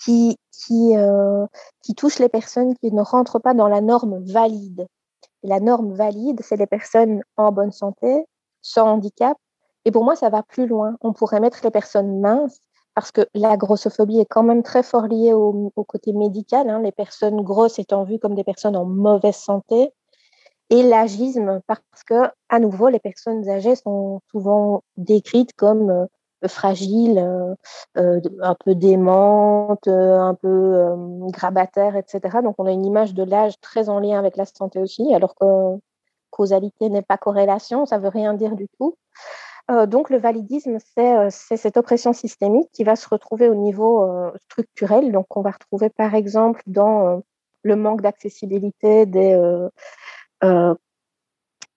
qui, 0.00 0.38
qui, 0.52 0.94
qui 1.82 1.94
touche 1.96 2.20
les 2.20 2.28
personnes 2.28 2.74
qui 2.76 2.92
ne 2.92 3.02
rentrent 3.02 3.40
pas 3.40 3.52
dans 3.52 3.68
la 3.68 3.80
norme 3.80 4.22
valide. 4.24 4.86
la 5.42 5.58
norme 5.58 5.92
valide, 5.92 6.40
c'est 6.42 6.56
les 6.56 6.68
personnes 6.68 7.22
en 7.36 7.50
bonne 7.50 7.72
santé, 7.72 8.26
sans 8.62 8.86
handicap. 8.86 9.36
Et 9.84 9.90
pour 9.90 10.04
moi, 10.04 10.14
ça 10.14 10.30
va 10.30 10.44
plus 10.44 10.68
loin. 10.68 10.96
On 11.00 11.12
pourrait 11.12 11.40
mettre 11.40 11.60
les 11.64 11.70
personnes 11.72 12.20
minces 12.20 12.60
parce 12.94 13.10
que 13.10 13.26
la 13.34 13.56
grossophobie 13.56 14.20
est 14.20 14.26
quand 14.26 14.44
même 14.44 14.62
très 14.62 14.84
fort 14.84 15.08
liée 15.08 15.32
au, 15.32 15.72
côté 15.88 16.12
médical, 16.12 16.70
hein, 16.70 16.80
les 16.80 16.92
personnes 16.92 17.42
grosses 17.42 17.80
étant 17.80 18.04
vues 18.04 18.20
comme 18.20 18.36
des 18.36 18.44
personnes 18.44 18.76
en 18.76 18.84
mauvaise 18.84 19.34
santé, 19.34 19.92
et 20.70 20.82
l'agisme, 20.82 21.60
parce 21.66 22.04
que, 22.06 22.30
à 22.48 22.58
nouveau, 22.58 22.88
les 22.88 22.98
personnes 22.98 23.48
âgées 23.48 23.76
sont 23.76 24.20
souvent 24.30 24.82
décrites 24.96 25.52
comme 25.54 25.90
euh, 25.90 26.06
fragiles, 26.48 27.18
euh, 27.18 27.54
euh, 27.98 28.20
un 28.42 28.54
peu 28.54 28.74
démentes, 28.74 29.88
un 29.88 30.34
peu 30.34 30.94
grabataires, 31.30 31.96
etc. 31.96 32.38
Donc, 32.42 32.54
on 32.58 32.66
a 32.66 32.72
une 32.72 32.86
image 32.86 33.14
de 33.14 33.22
l'âge 33.22 33.60
très 33.60 33.88
en 33.88 33.98
lien 33.98 34.18
avec 34.18 34.36
la 34.36 34.46
santé 34.46 34.80
aussi, 34.80 35.14
alors 35.14 35.34
que 35.34 35.46
causalité 36.30 36.88
n'est 36.88 37.02
pas 37.02 37.18
corrélation, 37.18 37.86
ça 37.86 37.98
veut 37.98 38.08
rien 38.08 38.34
dire 38.34 38.56
du 38.56 38.66
tout. 38.78 38.96
donc, 39.86 40.10
le 40.10 40.18
validisme, 40.18 40.78
c'est 40.80 41.56
cette 41.56 41.76
oppression 41.76 42.12
systémique 42.12 42.68
qui 42.72 42.84
va 42.84 42.96
se 42.96 43.08
retrouver 43.08 43.48
au 43.48 43.54
niveau 43.54 44.06
structurel. 44.50 45.12
Donc, 45.12 45.36
on 45.36 45.42
va 45.42 45.52
retrouver 45.52 45.90
par 45.90 46.14
exemple 46.14 46.62
dans 46.66 47.22
le 47.62 47.76
manque 47.76 48.02
d'accessibilité 48.02 49.06
des, 49.06 49.34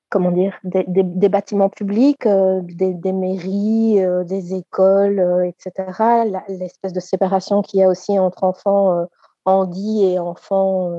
comment 0.10 0.32
dire, 0.32 0.58
des, 0.64 1.30
bâtiments 1.30 1.70
publics, 1.70 2.26
euh, 2.26 2.62
des, 2.64 3.12
mairies, 3.12 4.04
euh, 4.04 4.24
des 4.24 4.56
écoles, 4.56 5.20
euh, 5.20 5.46
etc. 5.46 6.26
L'espèce 6.48 6.94
de 6.94 7.00
séparation 7.00 7.62
qu'il 7.62 7.80
y 7.80 7.84
a 7.84 7.90
aussi 7.90 8.18
entre 8.18 8.44
enfants 8.44 9.08
handi 9.46 10.04
et 10.06 10.20
enfants 10.20 10.92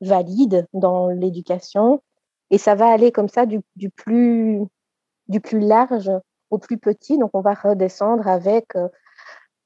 valides 0.00 0.66
dans 0.72 1.08
l'éducation. 1.08 2.02
Et 2.50 2.58
ça 2.58 2.74
va 2.74 2.88
aller 2.88 3.10
comme 3.12 3.28
ça 3.28 3.46
du 3.46 3.90
plus 3.90 4.68
large 5.52 6.10
au 6.50 6.58
plus 6.58 6.78
petit. 6.78 7.18
Donc, 7.18 7.30
on 7.34 7.40
va 7.40 7.54
redescendre 7.54 8.28
avec 8.28 8.74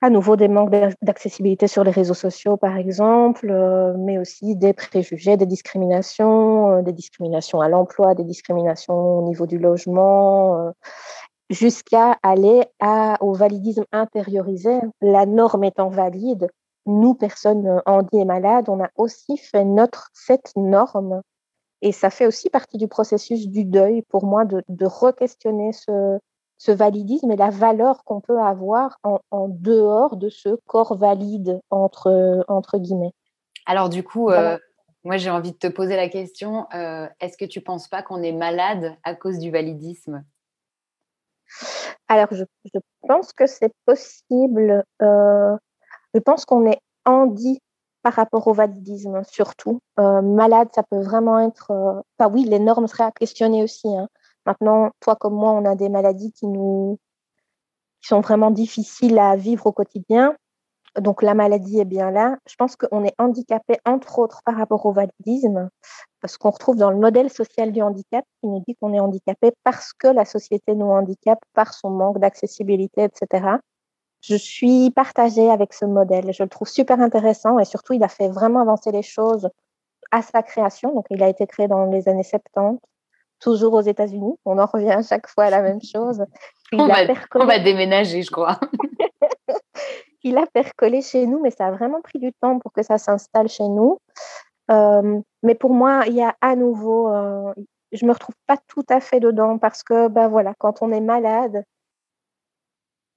à 0.03 0.09
nouveau 0.09 0.36
des 0.36 0.48
manques 0.48 0.70
d'accessibilité 1.03 1.66
sur 1.66 1.84
les 1.84 1.90
réseaux 1.90 2.14
sociaux, 2.14 2.57
par 2.57 2.76
exemple, 2.78 3.51
euh, 3.51 3.94
mais 3.98 4.18
aussi 4.18 4.57
des 4.57 4.72
préjugés, 4.72 5.36
des 5.36 5.46
discriminations, 5.46 6.78
euh, 6.78 6.82
des 6.82 6.92
discriminations 6.92 7.61
à 7.61 7.68
l'emploi, 7.68 8.14
des 8.14 8.24
discriminations 8.24 9.18
au 9.18 9.22
niveau 9.22 9.46
du 9.46 9.59
logement, 9.59 10.59
euh, 10.59 10.70
jusqu'à 11.51 12.16
aller 12.22 12.64
au 13.20 13.34
validisme 13.34 13.84
intériorisé. 13.92 14.80
La 15.03 15.26
norme 15.26 15.64
étant 15.64 15.88
valide, 15.88 16.48
nous, 16.86 17.14
personnes 17.14 17.82
handi 17.86 18.20
et 18.20 18.24
malades, 18.24 18.68
on 18.68 18.82
a 18.82 18.88
aussi 18.96 19.36
fait 19.36 19.64
notre, 19.64 20.09
cette 20.14 20.53
norme. 20.57 21.20
Et 21.82 21.92
ça 21.92 22.11
fait 22.11 22.26
aussi 22.26 22.51
partie 22.51 22.78
du 22.78 22.88
processus 22.88 23.48
du 23.48 23.64
deuil 23.64 24.03
pour 24.03 24.24
moi 24.24 24.44
de, 24.44 24.62
de 24.68 24.86
re-questionner 24.86 25.72
ce, 25.72 26.18
ce 26.61 26.72
validisme 26.72 27.30
et 27.30 27.36
la 27.36 27.48
valeur 27.48 28.04
qu'on 28.04 28.20
peut 28.20 28.38
avoir 28.38 28.98
en, 29.02 29.48
dehors 29.48 30.18
de 30.18 30.28
ce 30.28 30.50
corps 30.66 30.94
valide, 30.94 31.58
entre, 31.70 32.44
entre 32.48 32.76
guillemets. 32.76 33.14
Alors 33.64 33.88
du 33.88 34.04
coup, 34.04 34.28
euh, 34.28 34.58
moi 35.02 35.16
j'ai 35.16 35.30
envie 35.30 35.52
de 35.52 35.56
te 35.56 35.68
poser 35.68 35.96
la 35.96 36.11
question, 36.11 36.66
euh, 36.74 37.08
est-ce 37.18 37.38
que 37.38 37.46
tu 37.46 37.61
ne 37.61 37.64
penses 37.64 37.88
pas 37.88 38.02
qu'on 38.02 38.22
est 38.22 38.32
malade 38.32 38.94
à 39.04 39.14
cause 39.14 39.38
du 39.38 39.50
validisme? 39.50 40.22
Alors 42.08 42.28
je, 42.30 42.44
pense 43.08 43.32
que 43.32 43.46
c'est 43.46 43.72
possible. 43.86 44.84
Euh, 45.00 45.56
je 46.12 46.20
pense 46.20 46.44
qu'on 46.44 46.70
est 46.70 46.80
handi 47.06 47.62
par 48.02 48.12
rapport 48.12 48.46
au 48.46 48.52
validisme 48.52 49.22
surtout. 49.24 49.80
malade, 49.96 50.68
ça 50.74 50.82
peut 50.82 51.00
vraiment 51.00 51.38
être... 51.38 51.70
Enfin 52.18 52.30
oui, 52.30 52.44
les 52.44 52.58
normes 52.58 52.86
seraient 52.86 53.04
à 53.04 53.12
questionner 53.12 53.62
aussi. 53.62 53.88
Hein. 53.88 54.08
Maintenant, 54.51 54.90
toi 54.98 55.14
comme 55.14 55.34
moi, 55.34 55.53
on 55.53 55.64
a 55.64 55.76
des 55.76 55.88
maladies 55.88 56.32
qui 56.32 56.48
nous 56.48 56.98
qui 58.01 58.09
sont 58.09 58.20
vraiment 58.20 58.51
difficiles 58.51 59.16
à 59.20 59.36
vivre 59.36 59.66
au 59.66 59.72
quotidien. 59.72 60.34
Donc 60.98 61.22
la 61.22 61.34
maladie 61.34 61.78
est 61.78 61.84
bien 61.84 62.11
là. 62.11 62.36
Je 62.48 62.57
pense 62.57 62.74
qu'on 62.74 63.05
est 63.05 63.14
handicapé, 63.18 63.78
entre 63.84 64.18
autres, 64.18 64.42
par 64.44 64.57
rapport 64.57 64.84
au 64.86 64.92
validisme, 64.92 65.70
parce 66.20 66.36
qu'on 66.36 66.51
retrouve 66.51 66.74
dans 66.74 66.90
le 66.90 66.96
modèle 66.96 67.30
social 67.30 67.70
du 67.70 67.80
handicap 67.80 68.24
qui 68.40 68.48
nous 68.48 68.61
dit 68.66 68.74
qu'on 68.74 68.92
est 68.92 68.98
handicapé 68.98 69.53
parce 69.62 69.92
que 69.92 70.09
la 70.09 70.24
société 70.24 70.74
nous 70.74 70.90
handicape 70.90 71.38
par 71.55 71.72
son 71.72 71.90
manque 71.90 72.18
d'accessibilité, 72.18 73.05
etc. 73.05 73.59
Je 74.20 74.34
suis 74.34 74.90
partagée 74.90 75.48
avec 75.48 75.74
ce 75.74 75.84
modèle. 75.84 76.32
Je 76.32 76.42
le 76.42 76.48
trouve 76.48 76.66
super 76.66 76.98
intéressant 76.98 77.61
et 77.61 77.64
surtout, 77.64 77.92
il 77.92 78.03
a 78.03 78.09
fait 78.09 78.28
vraiment 78.28 78.62
avancer 78.62 78.90
les 78.90 79.03
choses 79.03 79.48
à 80.11 80.22
sa 80.22 80.42
création. 80.42 80.92
Donc, 80.92 81.07
il 81.11 81.22
a 81.22 81.28
été 81.28 81.46
créé 81.46 81.68
dans 81.68 81.84
les 81.84 82.09
années 82.09 82.24
70 82.24 82.80
toujours 83.41 83.74
aux 83.74 83.80
États-Unis. 83.80 84.34
On 84.45 84.59
en 84.59 84.66
revient 84.66 84.93
à 84.93 85.03
chaque 85.03 85.28
fois 85.28 85.45
à 85.45 85.51
la 85.51 85.62
même 85.62 85.80
chose. 85.82 86.24
on, 86.72 86.86
va, 86.86 87.59
déménager, 87.59 88.22
je 88.22 88.30
crois. 88.30 88.59
il 90.22 90.38
a 90.38 90.47
percolé 90.47 91.03
chez 91.03 91.26
nous, 91.26 91.41
mais 91.41 91.51
ça 91.51 91.66
a 91.66 91.70
vraiment 91.72 92.01
pris 92.01 92.18
du 92.18 92.32
temps 92.32 92.59
pour 92.59 92.72
que 92.72 92.82
ça 92.82 92.99
s'installe 92.99 93.49
chez 93.49 93.68
nous. 93.68 93.99
Euh, 94.70 95.20
mais 95.43 95.55
pour 95.55 95.72
moi, 95.72 96.05
il 96.07 96.14
y 96.14 96.22
a 96.22 96.36
à 96.41 96.55
nouveau, 96.55 97.09
euh, 97.09 97.53
je 97.93 98.07
me 98.07 98.12
retrouve 98.12 98.36
pas 98.47 98.57
tout 98.68 98.84
à 98.88 99.01
fait 99.01 99.20
dedans 99.20 99.59
parce 99.59 99.82
que, 99.82 100.09
ben 100.09 100.28
voilà, 100.28 100.55
quand 100.59 100.82
on 100.82 100.93
est 100.93 101.01
malade, 101.01 101.64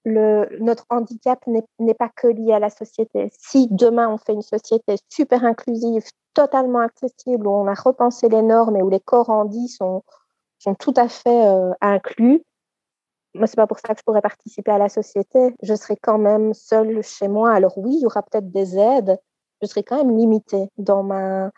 notre 0.06 0.86
handicap 0.90 1.40
n'est 1.48 1.94
pas 1.94 2.10
que 2.10 2.28
lié 2.28 2.54
à 2.54 2.60
la 2.60 2.70
société. 2.70 3.32
Si 3.38 3.68
demain 3.72 4.10
on 4.10 4.18
fait 4.18 4.34
une 4.34 4.42
société 4.42 4.96
super 5.10 5.44
inclusive, 5.46 6.04
totalement 6.34 6.80
accessible, 6.80 7.48
où 7.48 7.52
on 7.52 7.68
a 7.68 7.74
repensé 7.74 8.28
les 8.30 8.42
normes 8.42 8.76
et 8.76 8.82
où 8.82 8.90
les 8.90 9.00
corps 9.00 9.30
handis 9.30 9.70
sont, 9.70 10.04
sont 10.60 10.76
tout 10.76 10.94
à 10.98 11.08
fait 11.08 11.48
euh, 11.48 11.72
inclus, 11.82 12.44
moi, 13.36 13.48
c'est 13.48 13.56
pas 13.56 13.68
pour 13.68 13.80
ça 13.80 13.94
que 13.94 14.00
je 14.00 14.04
pourrais 14.04 14.22
participer 14.22 14.72
à 14.72 14.78
la 14.78 14.90
société. 14.90 15.56
Je 15.64 15.74
serai 15.74 15.96
quand 15.96 16.20
même 16.20 16.54
seule 16.54 17.02
chez 17.02 17.28
moi. 17.28 17.52
Alors 17.52 17.78
oui, 17.78 17.96
il 17.96 18.02
y 18.02 18.06
aura 18.06 18.22
peut-être 18.22 18.52
des 18.52 18.78
aides. 18.78 19.18
Je 19.62 19.68
serai 19.68 19.84
quand 19.84 19.98
même 19.98 20.16
limitée 20.16 20.70
dans 20.78 21.04
ma, 21.04 21.50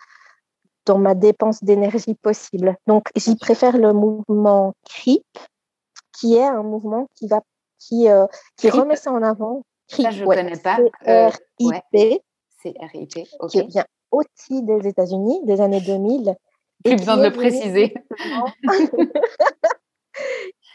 dans 0.85 0.97
ma 0.97 1.15
dépense 1.15 1.63
d'énergie 1.63 2.15
possible. 2.15 2.77
Donc, 2.87 3.09
j'y 3.15 3.35
préfère 3.35 3.77
le 3.77 3.91
mouvement 3.91 4.73
CRIP, 4.85 5.25
qui 6.13 6.35
est 6.35 6.45
un 6.45 6.63
mouvement 6.63 7.07
qui 7.15 7.27
va 7.27 7.41
qui, 7.87 8.09
euh, 8.09 8.25
qui 8.57 8.69
remet 8.69 8.95
ça 8.95 9.11
en 9.11 9.21
avant. 9.21 9.63
ça, 9.87 10.11
je 10.11 10.23
ne 10.23 10.27
connais 10.27 10.57
pas. 10.57 10.77
RIP. 11.05 12.21
C'est 12.61 12.73
RIP, 12.79 13.27
ok. 13.39 13.51
Qui 13.51 13.67
vient 13.67 13.85
aussi 14.11 14.63
des 14.63 14.87
États-Unis, 14.87 15.41
des 15.45 15.61
années 15.61 15.81
2000. 15.81 16.35
Plus 16.83 16.95
besoin 16.95 17.17
de 17.17 17.23
le 17.23 17.31
préciser. 17.31 17.93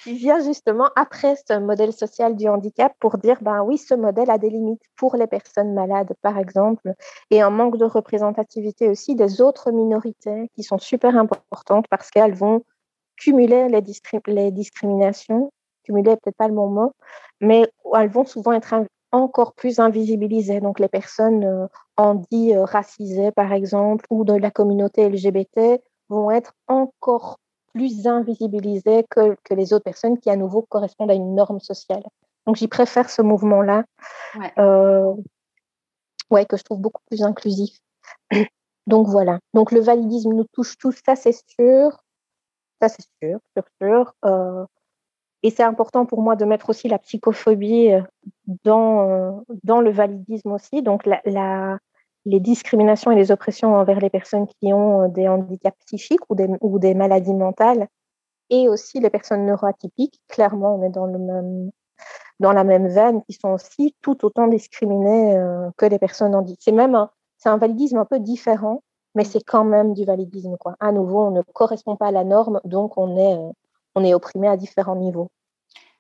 qui 0.03 0.15
vient 0.15 0.43
justement 0.43 0.89
après 0.97 1.37
ce 1.47 1.59
modèle 1.59 1.93
social 1.93 2.35
du 2.35 2.49
handicap 2.49 2.93
pour 3.01 3.19
dire, 3.19 3.39
ben 3.43 3.63
oui, 3.63 3.77
ce 3.77 3.95
modèle 3.95 4.31
a 4.31 4.39
des 4.39 4.51
limites 4.51 4.83
pour 4.97 5.17
les 5.17 5.27
personnes 5.27 5.75
malades, 5.75 6.15
par 6.23 6.39
exemple, 6.39 6.95
et 7.31 7.43
un 7.43 7.51
manque 7.51 7.77
de 7.77 7.85
représentativité 7.85 8.89
aussi 8.89 9.15
des 9.15 9.43
autres 9.43 9.71
minorités 9.73 10.51
qui 10.55 10.63
sont 10.63 10.79
super 10.79 11.17
importantes 11.17 11.87
parce 11.91 12.11
qu'elles 12.11 12.35
vont 12.35 12.65
cumuler 13.17 13.69
les, 13.69 13.83
les 14.27 14.51
discriminations 14.51 15.53
peut-être 15.93 16.37
pas 16.37 16.49
le 16.49 16.55
bon 16.55 16.69
mot, 16.69 16.93
mais 17.41 17.67
elles 17.95 18.11
vont 18.11 18.25
souvent 18.25 18.53
être 18.53 18.75
encore 19.13 19.55
plus 19.55 19.79
invisibilisées. 19.79 20.61
Donc 20.61 20.79
les 20.79 20.89
personnes 20.89 21.45
euh, 21.45 21.67
handi 21.97 22.55
euh, 22.55 22.65
racisées, 22.65 23.33
par 23.33 23.53
exemple, 23.53 24.05
ou 24.11 24.25
de 24.25 24.35
la 24.35 24.51
communauté 24.51 25.09
LGBT 25.09 25.81
vont 26.09 26.31
être 26.31 26.55
encore 26.69 27.39
plus 27.73 28.07
invisibilisées 28.07 29.05
que, 29.11 29.37
que 29.45 29.55
les 29.55 29.73
autres 29.73 29.85
personnes 29.85 30.19
qui, 30.19 30.31
à 30.31 30.37
nouveau, 30.37 30.63
correspondent 30.63 31.11
à 31.11 31.15
une 31.15 31.35
norme 31.35 31.61
sociale. 31.61 32.03
Donc 32.47 32.57
j'y 32.57 32.69
préfère 32.69 33.11
ce 33.11 33.23
mouvement-là, 33.23 33.85
ouais. 34.39 34.53
Euh, 34.59 35.15
ouais, 36.31 36.47
que 36.47 36.57
je 36.57 36.65
trouve 36.65 36.81
beaucoup 36.81 37.03
plus 37.07 37.23
inclusif. 37.23 37.79
Donc 38.87 39.07
voilà. 39.09 39.39
Donc 39.55 39.73
le 39.73 39.81
validisme 39.81 40.33
nous 40.33 40.47
touche 40.53 40.77
tous, 40.79 40.99
ça 41.05 41.17
c'est 41.17 41.37
sûr. 41.59 42.03
Ça 42.81 42.89
c'est 42.89 43.07
sûr, 43.23 43.39
sûr, 43.55 43.65
sûr. 43.81 44.15
Euh, 44.25 44.65
et 45.43 45.51
c'est 45.51 45.63
important 45.63 46.05
pour 46.07 46.23
moi 46.23 46.37
de 46.37 46.45
mettre 46.45 46.69
aussi 46.71 46.89
la 46.89 46.99
psychophobie 46.99 47.93
euh, 47.93 48.03
dans, 48.65 49.09
euh, 49.09 49.31
dans 49.65 49.81
le 49.81 49.91
validisme 49.91 50.53
aussi. 50.53 50.83
Donc, 50.83 51.09
les 52.27 52.41
discriminations 52.41 53.11
et 53.11 53.17
les 53.17 53.31
oppressions 53.31 53.75
envers 53.75 54.01
les 54.01 54.11
personnes 54.11 54.47
qui 54.47 54.73
ont 54.73 55.05
euh, 55.05 55.09
des 55.09 55.29
handicaps 55.29 55.79
psychiques 55.87 56.21
ou 56.29 56.79
des, 56.79 56.95
maladies 56.95 57.35
mentales 57.35 57.89
et 58.51 58.69
aussi 58.69 59.01
les 59.01 59.09
personnes 59.09 59.47
neuroatypiques. 59.47 60.21
Clairement, 60.29 60.75
on 60.75 60.83
est 60.83 60.91
dans, 60.91 62.53
la 62.53 62.65
même 62.65 62.89
veine, 62.89 63.23
qui 63.23 63.33
sont 63.33 63.51
aussi 63.51 63.95
tout 64.03 64.25
autant 64.25 64.47
discriminées 64.49 65.39
que 65.77 65.87
les 65.87 65.99
personnes 65.99 66.35
handicappées. 66.35 66.63
C'est 66.65 66.73
même 66.73 66.97
un, 66.97 67.57
validisme 67.57 67.99
un 67.99 68.05
peu 68.05 68.19
différent, 68.19 68.83
mais 69.15 69.25
c'est 69.25 69.43
quand 69.43 69.65
même 69.65 69.95
du 69.95 70.05
validisme. 70.05 70.57
À 70.81 70.91
nouveau, 70.91 71.27
on 71.27 71.31
ne 71.31 71.43
correspond 71.43 71.95
pas 71.97 72.09
à 72.09 72.11
la 72.11 72.25
norme, 72.25 72.61
donc 72.65 72.99
on 72.99 73.17
est 73.17 73.39
on 73.95 74.05
est 74.05 74.15
opprimé 74.15 74.49
à 74.49 74.57
différents 74.57 74.97
niveaux. 74.97 75.31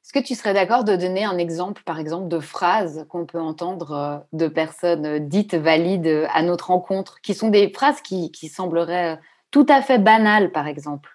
Est-ce 0.03 0.18
que 0.18 0.26
tu 0.26 0.34
serais 0.34 0.55
d'accord 0.55 0.84
de 0.84 0.97
donner 0.97 1.24
un 1.24 1.36
exemple, 1.36 1.82
par 1.84 1.99
exemple, 1.99 2.28
de 2.28 2.41
phrases 2.41 3.05
qu'on 3.11 3.26
peut 3.26 3.41
entendre 3.41 3.93
euh, 3.93 4.18
de 4.32 4.49
personnes 4.49 5.07
euh, 5.07 5.18
dites 5.18 5.55
valides 5.55 6.07
euh, 6.07 6.26
à 6.32 6.43
notre 6.43 6.68
rencontre, 6.68 7.20
qui 7.20 7.34
sont 7.34 7.49
des 7.49 7.70
phrases 7.70 8.01
qui, 8.01 8.30
sembleraient 8.49 9.20
tout 9.51 9.66
à 9.68 9.82
fait 9.82 9.99
banales, 9.99 10.53
par 10.53 10.66
exemple? 10.66 11.11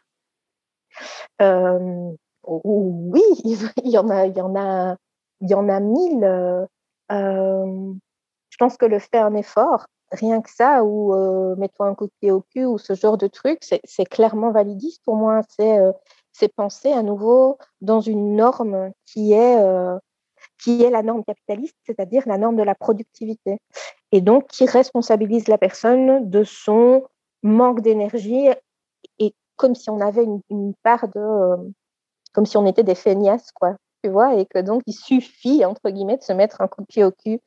Oui, 1.42 3.22
il 3.44 3.90
y 3.90 3.98
en 3.98 4.10
a, 4.10 4.28
il 4.28 4.38
y 4.38 4.42
en 4.42 4.56
a, 4.56 4.96
il 5.42 5.50
y 5.50 5.56
en 5.56 5.68
a 5.68 5.80
mille. 5.80 6.68
je 7.10 8.58
pense 8.60 8.78
que 8.78 8.86
le 8.86 9.00
faire 9.00 9.26
un 9.26 9.36
effort, 9.36 9.88
rien 10.12 10.42
que 10.42 10.50
ça, 10.50 10.84
ou 10.84 11.14
mets-toi 11.58 11.88
un 11.88 11.96
coup 11.96 12.06
de 12.06 12.14
pied 12.22 12.32
au 12.32 12.42
cul, 12.42 12.66
ou 12.66 12.78
ce 12.78 12.94
genre 12.94 13.18
de 13.18 13.28
truc, 13.28 13.60
c'est 13.62 14.06
clairement 14.06 14.52
validiste 14.52 15.04
pour 15.04 15.16
moi. 15.16 15.42
C'est 15.50 15.80
c'est 16.38 16.54
penser 16.54 16.92
à 16.92 17.02
nouveau 17.02 17.58
dans 17.80 18.02
une 18.02 18.36
norme 18.36 18.92
qui 19.06 19.32
est, 19.32 19.58
euh, 19.58 19.98
qui 20.62 20.84
est 20.84 20.90
la 20.90 21.02
norme 21.02 21.24
capitaliste, 21.24 21.78
c'est-à-dire 21.86 22.24
la 22.26 22.38
norme 22.38 22.58
de 22.58 22.64
la 22.64 22.76
productivité, 22.76 23.60
et 24.12 24.20
donc 24.20 24.48
qui 24.48 24.66
responsabilise 24.66 25.48
la 25.48 25.58
personne 25.58 26.30
de 26.30 26.44
son 26.44 27.06
manque 27.42 27.82
d'énergie, 27.82 28.50
et 29.20 29.34
comme 29.56 29.76
si 29.76 29.90
on 29.90 30.02
avait 30.02 30.26
une, 30.50 30.74
part 30.84 31.08
de... 31.08 31.20
Euh, 31.20 31.58
comme 32.34 32.46
si 32.46 32.58
on 32.58 32.66
était 32.66 32.84
des 32.84 32.96
feignasses, 32.96 33.54
quoi, 33.54 33.78
tu 34.04 34.10
vois, 34.10 34.36
et 34.36 34.46
que 34.46 34.60
donc 34.60 34.82
il 34.88 34.94
suffit, 34.94 35.64
entre 35.64 35.90
guillemets, 35.90 36.18
de 36.18 36.24
se 36.24 36.34
mettre 36.34 36.60
un 36.60 36.68
coup 36.68 36.82
de 36.82 36.88
pied 36.88 37.06
au 37.06 37.12
cul. 37.12 37.40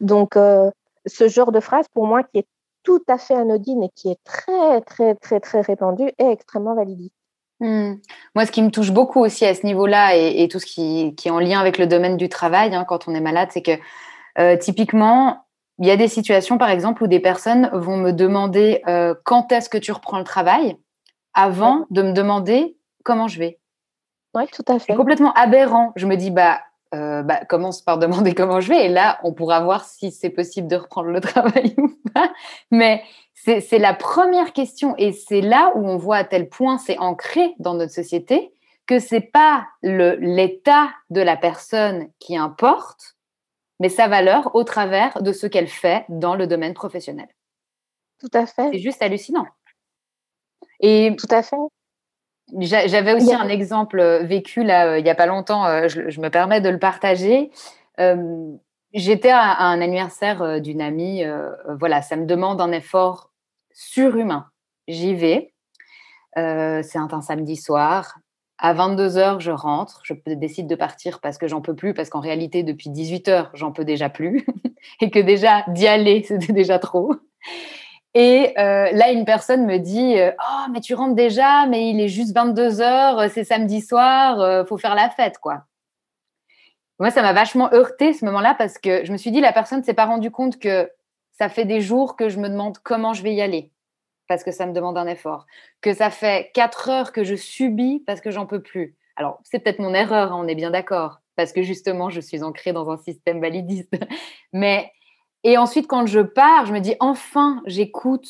Donc, 0.00 0.36
euh, 0.36 0.70
ce 1.06 1.26
genre 1.26 1.50
de 1.50 1.58
phrase, 1.58 1.86
pour 1.92 2.06
moi, 2.06 2.22
qui 2.22 2.38
est 2.38 2.46
tout 2.84 3.02
à 3.08 3.18
fait 3.18 3.34
anodine 3.34 3.82
et 3.82 3.90
qui 3.96 4.10
est 4.10 4.22
très, 4.22 4.80
très, 4.82 5.16
très, 5.16 5.40
très 5.40 5.60
répandue, 5.60 6.12
est 6.18 6.30
extrêmement 6.30 6.76
validiste. 6.76 7.17
Hmm. 7.60 7.94
Moi, 8.34 8.46
ce 8.46 8.52
qui 8.52 8.62
me 8.62 8.70
touche 8.70 8.92
beaucoup 8.92 9.20
aussi 9.20 9.44
à 9.44 9.54
ce 9.54 9.66
niveau-là 9.66 10.14
et, 10.14 10.48
tout 10.48 10.60
ce 10.60 10.66
qui, 10.66 11.14
est 11.24 11.30
en 11.30 11.40
lien 11.40 11.58
avec 11.58 11.78
le 11.78 11.86
domaine 11.86 12.16
du 12.16 12.28
travail 12.28 12.74
hein, 12.74 12.84
quand 12.84 13.08
on 13.08 13.14
est 13.14 13.20
malade, 13.20 13.48
c'est 13.52 13.62
que 13.62 13.72
euh, 14.38 14.56
typiquement, 14.56 15.44
il 15.78 15.86
y 15.86 15.90
a 15.90 15.96
des 15.96 16.08
situations, 16.08 16.58
par 16.58 16.70
exemple, 16.70 17.02
où 17.02 17.06
des 17.08 17.20
personnes 17.20 17.68
vont 17.72 17.96
me 17.96 18.12
demander 18.12 18.82
euh, 18.86 19.14
quand 19.24 19.50
est-ce 19.50 19.68
que 19.68 19.78
tu 19.78 19.90
reprends 19.92 20.18
le 20.18 20.24
travail? 20.24 20.76
avant 21.38 21.86
de 21.90 22.02
me 22.02 22.12
demander 22.12 22.76
comment 23.04 23.28
je 23.28 23.38
vais? 23.38 23.60
Oui, 24.34 24.46
tout 24.52 24.64
à 24.66 24.80
fait. 24.80 24.86
C'est 24.88 24.96
complètement 24.96 25.32
aberrant. 25.34 25.92
Je 25.94 26.06
me 26.06 26.16
dis, 26.16 26.32
bah, 26.32 26.60
euh, 26.94 27.22
bah, 27.22 27.44
commence 27.44 27.80
par 27.80 27.98
demander 27.98 28.34
comment 28.34 28.60
je 28.60 28.68
vais 28.68 28.86
et 28.86 28.88
là, 28.88 29.20
on 29.22 29.32
pourra 29.32 29.60
voir 29.60 29.84
si 29.84 30.10
c'est 30.10 30.30
possible 30.30 30.66
de 30.66 30.74
reprendre 30.74 31.10
le 31.10 31.20
travail 31.20 31.74
ou 31.78 31.92
pas. 32.12 32.32
Mais 32.72 33.02
c'est 33.60 33.78
la 33.78 33.94
première 33.94 34.52
question 34.52 34.94
et 34.98 35.12
c'est 35.12 35.40
là 35.40 35.72
où 35.74 35.86
on 35.88 35.96
voit 35.96 36.16
à 36.16 36.24
tel 36.24 36.48
point 36.48 36.78
c'est 36.78 36.98
ancré 36.98 37.54
dans 37.58 37.74
notre 37.74 37.92
société 37.92 38.52
que 38.86 38.98
c'est 38.98 39.20
pas 39.20 39.68
l'état 39.82 40.88
de 41.10 41.20
la 41.20 41.36
personne 41.36 42.08
qui 42.18 42.36
importe, 42.36 43.16
mais 43.80 43.90
sa 43.90 44.08
valeur 44.08 44.54
au 44.54 44.64
travers 44.64 45.22
de 45.22 45.30
ce 45.30 45.46
qu'elle 45.46 45.68
fait 45.68 46.04
dans 46.08 46.34
le 46.34 46.46
domaine 46.46 46.74
professionnel. 46.74 47.28
Tout 48.18 48.30
à 48.32 48.46
fait. 48.46 48.70
C'est 48.72 48.78
juste 48.78 49.02
hallucinant. 49.02 49.46
Et 50.80 51.14
tout 51.18 51.28
à 51.30 51.42
fait. 51.42 51.56
J'avais 52.58 53.12
aussi 53.12 53.34
un 53.34 53.48
exemple 53.48 54.00
euh, 54.00 54.22
vécu 54.22 54.64
là 54.64 54.86
euh, 54.86 54.98
il 54.98 55.04
n'y 55.04 55.10
a 55.10 55.14
pas 55.14 55.26
longtemps. 55.26 55.66
Euh, 55.66 55.86
je, 55.88 56.18
me 56.18 56.30
permets 56.30 56.62
de 56.62 56.70
le 56.70 56.78
partager. 56.78 57.50
J'étais 58.94 59.30
à, 59.30 59.58
un 59.58 59.82
anniversaire 59.82 60.62
d'une 60.62 60.80
amie. 60.80 61.22
voilà, 61.78 62.00
ça 62.00 62.16
me 62.16 62.24
demande 62.24 62.60
un 62.62 62.72
effort 62.72 63.27
surhumain. 63.78 64.46
J'y 64.88 65.14
vais. 65.14 65.52
c'est 66.34 66.98
un, 66.98 67.20
samedi 67.20 67.56
soir. 67.56 68.18
À 68.58 68.74
22h, 68.74 69.38
je 69.38 69.52
rentre. 69.52 70.00
Je 70.02 70.14
décide 70.34 70.66
de 70.66 70.74
partir 70.74 71.20
parce 71.20 71.38
que 71.38 71.46
j'en 71.46 71.60
peux 71.60 71.76
plus, 71.76 71.94
parce 71.94 72.10
qu'en 72.10 72.20
réalité, 72.20 72.64
depuis 72.64 72.90
18h, 72.90 73.50
j'en 73.54 73.70
peux 73.70 73.84
déjà 73.84 74.08
plus. 74.08 74.44
et 75.00 75.10
que 75.10 75.20
déjà, 75.20 75.64
d'y 75.68 75.86
aller, 75.86 76.22
c'était 76.28 76.52
déjà 76.52 76.78
trop. 76.78 77.14
Et 78.14 78.52
là, 78.56 79.12
une 79.12 79.24
personne 79.24 79.64
me 79.64 79.78
dit 79.78 80.16
Oh, 80.18 80.70
mais 80.72 80.80
tu 80.80 80.94
rentres 80.94 81.14
déjà, 81.14 81.66
mais 81.66 81.90
il 81.90 82.00
est 82.00 82.08
juste 82.08 82.34
22h, 82.34 83.28
c'est 83.28 83.44
samedi 83.44 83.80
soir, 83.80 84.66
faut 84.66 84.78
faire 84.78 84.96
la 84.96 85.08
fête, 85.10 85.38
quoi. 85.38 85.64
Moi, 86.98 87.10
ça 87.10 87.22
m'a 87.22 87.32
vachement 87.32 87.72
heurté 87.72 88.12
ce 88.12 88.24
moment-là 88.24 88.56
parce 88.58 88.76
que 88.76 89.04
je 89.04 89.12
me 89.12 89.16
suis 89.16 89.30
dit 89.30 89.40
La 89.40 89.52
personne 89.52 89.80
ne 89.80 89.84
s'est 89.84 89.94
pas 89.94 90.06
rendue 90.06 90.32
compte 90.32 90.58
que 90.58 90.90
ça 91.38 91.48
fait 91.48 91.64
des 91.64 91.80
jours 91.80 92.16
que 92.16 92.28
je 92.28 92.38
me 92.38 92.48
demande 92.48 92.78
comment 92.78 93.14
je 93.14 93.22
vais 93.22 93.34
y 93.34 93.40
aller 93.40 93.72
parce 94.28 94.44
que 94.44 94.50
ça 94.50 94.66
me 94.66 94.72
demande 94.72 94.98
un 94.98 95.06
effort, 95.06 95.46
que 95.80 95.94
ça 95.94 96.10
fait 96.10 96.50
quatre 96.52 96.90
heures 96.90 97.12
que 97.12 97.24
je 97.24 97.34
subis 97.34 98.04
parce 98.06 98.20
que 98.20 98.30
j'en 98.30 98.46
peux 98.46 98.60
plus. 98.60 98.94
Alors, 99.16 99.40
c'est 99.42 99.58
peut-être 99.58 99.78
mon 99.80 99.94
erreur, 99.94 100.32
hein, 100.32 100.38
on 100.38 100.46
est 100.46 100.54
bien 100.54 100.70
d'accord, 100.70 101.20
parce 101.34 101.52
que 101.52 101.62
justement, 101.62 102.10
je 102.10 102.20
suis 102.20 102.42
ancrée 102.44 102.72
dans 102.72 102.90
un 102.90 102.98
système 102.98 103.40
validiste. 103.40 103.94
Mais, 104.52 104.92
et 105.44 105.56
ensuite, 105.58 105.88
quand 105.88 106.06
je 106.06 106.20
pars, 106.20 106.66
je 106.66 106.72
me 106.72 106.80
dis, 106.80 106.94
enfin, 107.00 107.62
j'écoute 107.66 108.26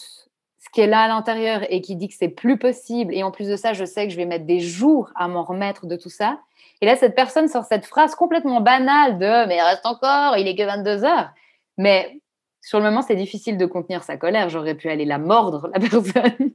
ce 0.59 0.68
qui 0.72 0.80
est 0.80 0.86
là 0.86 1.02
à 1.02 1.09
l'intérieur 1.09 1.62
et 1.68 1.80
qui 1.80 1.96
dit 1.96 2.09
que 2.09 2.14
c'est 2.14 2.28
plus 2.28 2.59
possible. 2.59 3.12
Et 3.14 3.22
en 3.22 3.30
plus 3.30 3.48
de 3.48 3.56
ça, 3.56 3.72
je 3.72 3.84
sais 3.84 4.06
que 4.06 4.12
je 4.12 4.16
vais 4.16 4.24
mettre 4.24 4.46
des 4.46 4.61
jours 4.61 5.11
à 5.14 5.28
m'en 5.28 5.42
remettre 5.42 5.86
de 5.86 5.96
tout 5.96 6.11
ça. 6.11 6.38
Et 6.80 6.86
là, 6.86 6.96
cette 6.96 7.14
personne 7.14 7.48
sort 7.48 7.64
cette 7.64 7.86
phrase 7.86 8.14
complètement 8.14 8.61
banale 8.61 9.18
de 9.18 9.46
Mais 9.46 9.61
reste 9.61 9.84
encore, 9.84 10.36
il 10.36 10.46
est 10.46 10.54
que 10.54 10.62
22 10.62 11.04
heures. 11.04 11.30
Mais 11.76 12.20
sur 12.61 12.78
le 12.78 12.84
moment, 12.84 13.02
c'est 13.02 13.16
difficile 13.16 13.56
de 13.56 13.66
contenir 13.66 14.02
sa 14.02 14.16
colère. 14.16 14.48
J'aurais 14.48 14.74
pu 14.74 14.88
aller 14.88 15.04
la 15.04 15.18
mordre, 15.18 15.70
la 15.72 15.80
personne. 15.88 16.50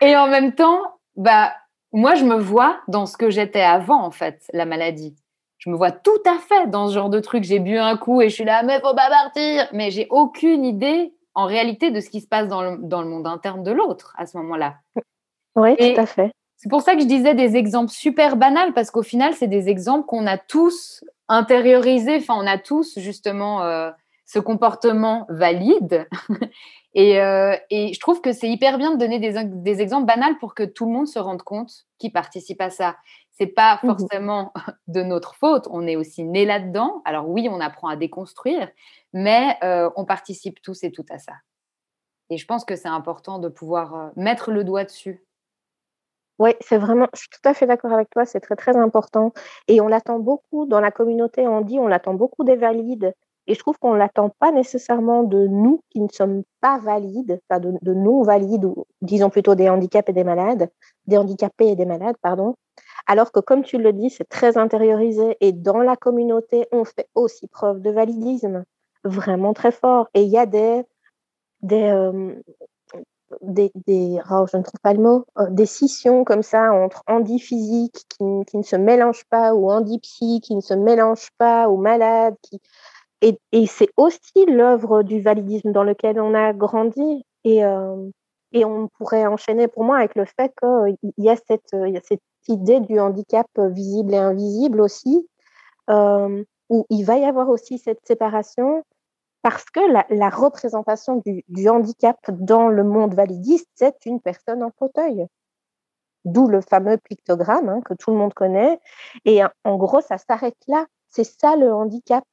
et 0.00 0.16
en 0.16 0.28
même 0.28 0.54
temps, 0.54 0.82
bah, 1.16 1.52
moi, 1.92 2.14
je 2.14 2.24
me 2.24 2.36
vois 2.36 2.80
dans 2.88 3.06
ce 3.06 3.16
que 3.16 3.30
j'étais 3.30 3.62
avant, 3.62 4.02
en 4.02 4.10
fait, 4.10 4.42
la 4.52 4.66
maladie. 4.66 5.16
Je 5.58 5.70
me 5.70 5.76
vois 5.76 5.90
tout 5.90 6.22
à 6.26 6.38
fait 6.38 6.68
dans 6.68 6.88
ce 6.88 6.94
genre 6.94 7.10
de 7.10 7.20
truc. 7.20 7.44
J'ai 7.44 7.58
bu 7.58 7.78
un 7.78 7.96
coup 7.96 8.20
et 8.20 8.28
je 8.28 8.34
suis 8.34 8.44
là, 8.44 8.62
mais 8.62 8.80
faut 8.80 8.94
pas 8.94 9.08
partir. 9.08 9.66
Mais 9.72 9.90
j'ai 9.90 10.06
aucune 10.10 10.64
idée, 10.64 11.14
en 11.34 11.46
réalité, 11.46 11.90
de 11.90 12.00
ce 12.00 12.10
qui 12.10 12.20
se 12.20 12.28
passe 12.28 12.48
dans 12.48 12.62
le, 12.62 12.76
dans 12.82 13.02
le 13.02 13.08
monde 13.08 13.26
interne 13.26 13.62
de 13.62 13.72
l'autre 13.72 14.14
à 14.18 14.26
ce 14.26 14.36
moment-là. 14.36 14.76
Oui, 15.56 15.74
tout 15.76 16.00
à 16.00 16.06
fait. 16.06 16.30
C'est 16.56 16.70
pour 16.70 16.80
ça 16.80 16.94
que 16.94 17.00
je 17.00 17.06
disais 17.06 17.34
des 17.34 17.56
exemples 17.56 17.90
super 17.90 18.36
banals, 18.36 18.72
parce 18.72 18.90
qu'au 18.90 19.02
final, 19.02 19.34
c'est 19.34 19.46
des 19.46 19.68
exemples 19.68 20.06
qu'on 20.06 20.26
a 20.26 20.38
tous 20.38 21.04
intériorisés. 21.28 22.16
Enfin, 22.16 22.34
on 22.38 22.46
a 22.46 22.58
tous 22.58 22.98
justement 22.98 23.62
euh, 23.62 23.90
ce 24.24 24.38
comportement 24.38 25.26
valide. 25.28 26.08
et, 26.94 27.20
euh, 27.20 27.54
et, 27.70 27.92
je 27.92 28.00
trouve 28.00 28.22
que 28.22 28.32
c'est 28.32 28.48
hyper 28.48 28.78
bien 28.78 28.92
de 28.92 28.96
donner 28.96 29.18
des, 29.18 29.44
des, 29.44 29.80
exemples 29.82 30.06
banals 30.06 30.38
pour 30.38 30.54
que 30.54 30.62
tout 30.62 30.86
le 30.86 30.92
monde 30.92 31.06
se 31.06 31.18
rende 31.18 31.42
compte 31.42 31.86
qui 31.98 32.08
participe 32.08 32.62
à 32.62 32.70
ça. 32.70 32.96
C'est 33.32 33.48
pas 33.48 33.78
mmh 33.82 33.86
forcément 33.86 34.52
de 34.88 35.02
notre 35.02 35.34
faute. 35.34 35.68
On 35.70 35.86
est 35.86 35.96
aussi 35.96 36.24
né 36.24 36.46
là-dedans. 36.46 37.02
Alors 37.04 37.28
oui, 37.28 37.48
on 37.50 37.60
apprend 37.60 37.88
à 37.88 37.96
déconstruire, 37.96 38.70
mais 39.12 39.58
euh, 39.62 39.90
on 39.96 40.06
participe 40.06 40.62
tous 40.62 40.84
et 40.84 40.90
toutes 40.90 41.10
à 41.10 41.18
ça. 41.18 41.34
Et 42.30 42.38
je 42.38 42.46
pense 42.46 42.64
que 42.64 42.76
c'est 42.76 42.88
important 42.88 43.38
de 43.38 43.48
pouvoir 43.48 44.10
mettre 44.16 44.50
le 44.50 44.64
doigt 44.64 44.84
dessus 44.84 45.25
oui, 46.38 46.50
c'est 46.60 46.78
vraiment, 46.78 47.08
je 47.14 47.20
suis 47.20 47.28
tout 47.30 47.48
à 47.48 47.54
fait 47.54 47.66
d'accord 47.66 47.92
avec 47.92 48.10
toi, 48.10 48.26
c'est 48.26 48.40
très 48.40 48.56
très 48.56 48.76
important. 48.76 49.32
Et 49.68 49.80
on 49.80 49.88
l'attend 49.88 50.18
beaucoup 50.18 50.66
dans 50.66 50.80
la 50.80 50.90
communauté, 50.90 51.46
on 51.48 51.62
dit 51.62 51.78
on 51.78 51.86
l'attend 51.86 52.14
beaucoup 52.14 52.44
des 52.44 52.56
valides. 52.56 53.14
Et 53.46 53.54
je 53.54 53.58
trouve 53.60 53.78
qu'on 53.78 53.94
ne 53.94 53.98
l'attend 53.98 54.30
pas 54.40 54.50
nécessairement 54.50 55.22
de 55.22 55.46
nous 55.46 55.80
qui 55.90 56.00
ne 56.00 56.08
sommes 56.08 56.42
pas 56.60 56.78
valides, 56.78 57.40
enfin 57.48 57.60
de, 57.60 57.74
de 57.80 57.94
non-valides, 57.94 58.64
ou 58.64 58.86
disons 59.02 59.30
plutôt 59.30 59.54
des 59.54 59.68
handicaps 59.68 60.08
et 60.08 60.12
des 60.12 60.24
malades, 60.24 60.68
des 61.06 61.16
handicapés 61.16 61.68
et 61.68 61.76
des 61.76 61.86
malades, 61.86 62.16
pardon. 62.20 62.56
Alors 63.06 63.30
que 63.32 63.40
comme 63.40 63.62
tu 63.62 63.78
le 63.78 63.92
dis, 63.92 64.10
c'est 64.10 64.28
très 64.28 64.58
intériorisé 64.58 65.36
et 65.40 65.52
dans 65.52 65.78
la 65.78 65.96
communauté, 65.96 66.66
on 66.72 66.84
fait 66.84 67.08
aussi 67.14 67.46
preuve 67.46 67.80
de 67.80 67.90
validisme, 67.90 68.64
vraiment 69.04 69.54
très 69.54 69.70
fort. 69.70 70.08
Et 70.14 70.22
il 70.22 70.28
y 70.28 70.38
a 70.38 70.46
des, 70.46 70.82
des, 71.62 71.84
euh, 71.84 72.34
des, 73.42 73.72
des 73.86 74.18
oh, 74.30 74.46
je 74.50 74.56
ne 74.56 74.62
trouve 74.62 74.80
pas 74.82 74.92
le 74.92 75.02
mot, 75.02 75.24
euh, 75.38 75.46
des 75.50 75.66
scissions 75.66 76.24
comme 76.24 76.42
ça 76.42 76.72
entre 76.72 77.02
handi 77.06 77.38
physique 77.38 78.04
qui, 78.08 78.24
qui, 78.46 78.56
ne 78.56 78.62
se 78.62 78.76
mélange 78.76 79.24
pas 79.30 79.54
ou 79.54 79.70
handi 79.70 79.98
psy 79.98 80.40
qui 80.40 80.54
ne 80.54 80.60
se 80.60 80.74
mélange 80.74 81.30
pas 81.38 81.68
ou 81.68 81.76
malade. 81.76 82.34
Qui... 82.42 82.60
Et, 83.22 83.38
et 83.52 83.66
c'est 83.66 83.90
aussi 83.96 84.46
l'œuvre 84.46 85.02
du 85.02 85.20
validisme 85.20 85.72
dans 85.72 85.84
lequel 85.84 86.20
on 86.20 86.34
a 86.34 86.52
grandi. 86.52 87.24
Et, 87.44 87.64
euh, 87.64 88.10
et 88.52 88.64
on 88.64 88.88
pourrait 88.88 89.26
enchaîner 89.26 89.68
pour 89.68 89.84
moi 89.84 89.98
avec 89.98 90.14
le 90.14 90.24
fait 90.24 90.52
qu'il 90.60 91.12
y, 91.18 91.28
a 91.28 91.36
cette, 91.36 91.72
y 91.72 91.96
a 91.96 92.00
cette 92.02 92.22
idée 92.48 92.80
du 92.80 92.98
handicap 92.98 93.46
visible 93.56 94.14
et 94.14 94.18
invisible 94.18 94.80
aussi, 94.80 95.28
euh, 95.90 96.42
où 96.68 96.86
il 96.90 97.04
va 97.04 97.18
y 97.18 97.24
avoir 97.24 97.48
aussi 97.48 97.78
cette 97.78 98.04
séparation 98.06 98.82
parce 99.46 99.66
que 99.66 99.78
la, 100.10 100.28
représentation 100.28 101.22
du, 101.24 101.68
handicap 101.68 102.18
dans 102.32 102.66
le 102.66 102.82
monde 102.82 103.14
validiste, 103.14 103.68
c'est 103.76 104.04
une 104.04 104.20
personne 104.20 104.60
en 104.64 104.72
fauteuil. 104.76 105.24
D'où 106.24 106.48
le 106.48 106.60
fameux 106.60 106.96
pictogramme 106.96 107.68
hein, 107.68 107.80
que 107.84 107.94
tout 107.94 108.10
le 108.10 108.16
monde 108.16 108.34
connaît. 108.34 108.80
Et 109.24 109.42
en 109.62 109.76
gros, 109.76 110.00
ça 110.00 110.18
s'arrête 110.18 110.56
là. 110.66 110.86
C'est 111.06 111.22
ça 111.22 111.54
le 111.54 111.72
handicap. 111.72 112.24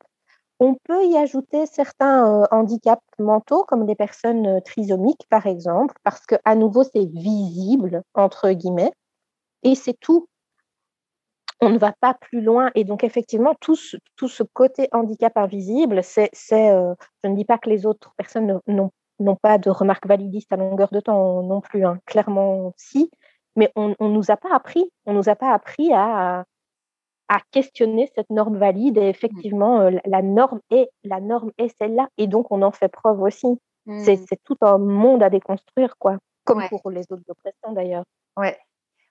On 0.59 0.73
peut 0.73 1.05
y 1.05 1.15
ajouter 1.15 1.67
certains 1.67 2.41
euh, 2.41 2.45
handicaps 2.49 3.05
mentaux, 3.19 3.63
comme 3.67 3.85
les 3.85 3.93
personnes 3.93 4.47
euh, 4.47 4.59
trisomiques, 4.61 5.27
par 5.29 5.45
exemple, 5.45 5.93
parce 6.03 6.25
que 6.25 6.33
à 6.45 6.55
nouveau, 6.55 6.83
c'est 6.83 7.05
visible, 7.05 8.01
entre 8.15 8.49
guillemets, 8.53 8.91
et 9.61 9.75
c'est 9.75 9.99
tout 9.99 10.27
on 11.63 11.69
ne 11.69 11.77
va 11.77 11.93
pas 11.99 12.13
plus 12.13 12.41
loin. 12.41 12.71
Et 12.75 12.83
donc, 12.83 13.03
effectivement, 13.03 13.55
tout 13.59 13.75
ce, 13.75 13.97
tout 14.15 14.27
ce 14.27 14.43
côté 14.43 14.87
handicap 14.91 15.35
invisible, 15.37 16.01
c'est, 16.03 16.29
euh, 16.51 16.93
je 17.23 17.29
ne 17.29 17.35
dis 17.35 17.45
pas 17.45 17.57
que 17.57 17.69
les 17.69 17.85
autres 17.85 18.13
personnes 18.17 18.59
n'ont 18.67 19.35
pas 19.35 19.57
de 19.57 19.69
remarques 19.69 20.07
validistes 20.07 20.51
à 20.51 20.57
longueur 20.57 20.89
de 20.91 20.99
temps 20.99 21.41
non 21.43 21.61
plus, 21.61 21.85
hein. 21.85 21.99
clairement 22.05 22.73
si, 22.77 23.09
mais 23.55 23.71
on 23.75 23.89
ne 23.89 24.07
nous 24.07 24.31
a 24.31 24.37
pas 24.37 24.53
appris, 24.53 24.89
on 25.05 25.13
nous 25.13 25.29
a 25.29 25.35
pas 25.35 25.53
appris 25.53 25.93
à, 25.93 26.45
à 27.29 27.39
questionner 27.51 28.11
cette 28.15 28.29
norme 28.29 28.57
valide. 28.57 28.97
Et 28.97 29.07
effectivement, 29.07 29.81
euh, 29.81 29.91
la 30.05 30.21
norme 30.21 30.59
est, 30.71 30.89
la 31.03 31.19
norme 31.19 31.51
est 31.57 31.75
celle-là, 31.79 32.07
et 32.17 32.27
donc 32.27 32.51
on 32.51 32.61
en 32.61 32.71
fait 32.71 32.89
preuve 32.89 33.21
aussi. 33.21 33.59
C'est, 34.05 34.15
mmh. 34.15 34.37
tout 34.45 34.55
un 34.61 34.77
monde 34.77 35.21
à 35.23 35.29
déconstruire, 35.29 35.97
quoi, 35.99 36.17
comme 36.45 36.63
pour 36.69 36.89
les 36.89 37.01
autres 37.09 37.23
oppressions 37.27 37.73
d'ailleurs. 37.73 38.05
Ouais, 38.37 38.57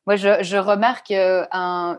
moi, 0.07 0.17
je, 0.17 0.57
remarque 0.57 1.13
euh, 1.13 1.45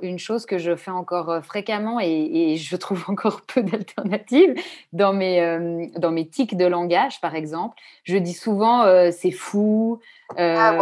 une 0.01 0.19
chose 0.19 0.45
que 0.45 0.57
je 0.57 0.75
fais 0.75 0.91
encore 0.91 1.29
euh, 1.29 1.41
fréquemment 1.41 2.01
et, 2.01 2.57
je 2.57 2.75
trouve 2.75 3.05
encore 3.09 3.41
peu 3.41 3.63
d'alternatives 3.63 4.55
dans 4.91 5.13
mes, 5.13 5.41
euh, 5.41 5.85
dans 5.97 6.11
mes 6.11 6.27
tics 6.27 6.57
de 6.57 6.65
langage, 6.65 7.21
par 7.21 7.33
exemple. 7.35 7.77
Je 8.03 8.17
dis 8.17 8.33
souvent 8.33 8.83
c'est 9.11 9.31
fou, 9.31 9.99
ah, 10.37 10.77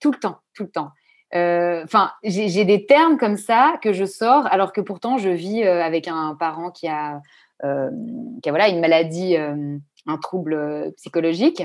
tout 0.00 0.10
le 0.10 0.18
temps, 0.18 0.38
tout 0.54 0.64
le 0.64 0.70
temps. 0.70 0.92
Enfin, 1.32 2.12
j'ai 2.22 2.64
des 2.64 2.86
termes 2.86 3.18
comme 3.18 3.36
ça 3.36 3.74
que 3.82 3.92
je 3.92 4.04
sors, 4.04 4.46
alors 4.46 4.72
que 4.72 4.80
pourtant 4.80 5.18
je 5.18 5.30
vis 5.30 5.64
avec 5.64 6.08
un 6.08 6.34
parent 6.38 6.70
qui 6.70 6.88
a, 6.88 7.20
qui 7.60 8.48
a 8.48 8.52
voilà, 8.52 8.68
une 8.68 8.80
maladie, 8.80 9.36
un 9.36 10.18
trouble 10.18 10.92
psychologique 10.96 11.64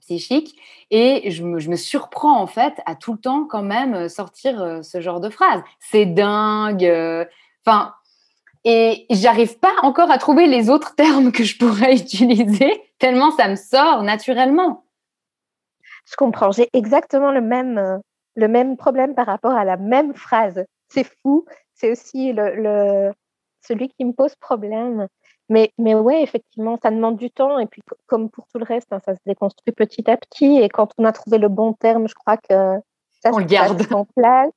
psychique. 0.00 0.58
Et 0.90 1.30
je 1.30 1.44
me, 1.44 1.76
surprends 1.76 2.40
en 2.40 2.46
fait 2.46 2.74
à 2.86 2.94
tout 2.94 3.12
le 3.12 3.18
temps 3.18 3.46
quand 3.46 3.62
même 3.62 4.08
sortir 4.08 4.80
ce 4.82 5.00
genre 5.00 5.20
de 5.20 5.30
phrase. 5.30 5.62
C'est 5.78 6.06
dingue. 6.06 6.84
Enfin, 7.64 7.94
et 8.64 9.06
j'arrive 9.10 9.58
pas 9.58 9.72
encore 9.82 10.10
à 10.10 10.18
trouver 10.18 10.46
les 10.46 10.68
autres 10.68 10.94
termes 10.94 11.32
que 11.32 11.44
je 11.44 11.56
pourrais 11.56 11.94
utiliser, 11.96 12.82
tellement 12.98 13.30
ça 13.30 13.48
me 13.48 13.56
sort 13.56 14.02
naturellement. 14.02 14.84
Je 16.06 16.16
comprends, 16.16 16.50
j'ai 16.50 16.68
exactement 16.72 17.30
le 17.30 17.40
même, 17.40 17.78
euh, 17.78 17.98
le 18.34 18.48
même 18.48 18.76
problème 18.76 19.14
par 19.14 19.26
rapport 19.26 19.52
à 19.52 19.64
la 19.64 19.76
même 19.76 20.14
phrase. 20.14 20.64
C'est 20.88 21.06
fou, 21.22 21.46
c'est 21.74 21.90
aussi 21.92 22.32
le, 22.34 23.12
celui 23.62 23.88
qui 23.88 24.04
me 24.04 24.12
pose 24.12 24.34
problème. 24.36 25.06
Mais, 25.50 25.72
mais 25.76 25.94
ouais, 25.94 26.22
effectivement, 26.22 26.78
ça 26.82 26.90
demande 26.90 27.16
du 27.16 27.30
temps. 27.30 27.58
Et 27.58 27.66
puis, 27.66 27.82
comme 28.06 28.30
pour 28.30 28.46
tout 28.46 28.58
le 28.58 28.64
reste, 28.64 28.92
hein, 28.92 29.00
ça 29.04 29.14
se 29.14 29.20
déconstruit 29.26 29.72
petit 29.74 30.10
à 30.10 30.16
petit. 30.16 30.58
Et 30.58 30.70
quand 30.70 30.92
on 30.96 31.04
a 31.04 31.12
trouvé 31.12 31.36
le 31.36 31.48
bon 31.48 31.74
terme, 31.74 32.08
je 32.08 32.14
crois 32.14 32.38
que 32.38 32.78
ça 33.22 33.30
on 33.32 33.40
se 33.40 33.44
garde. 33.44 33.82
en 33.92 34.06
place 34.16 34.52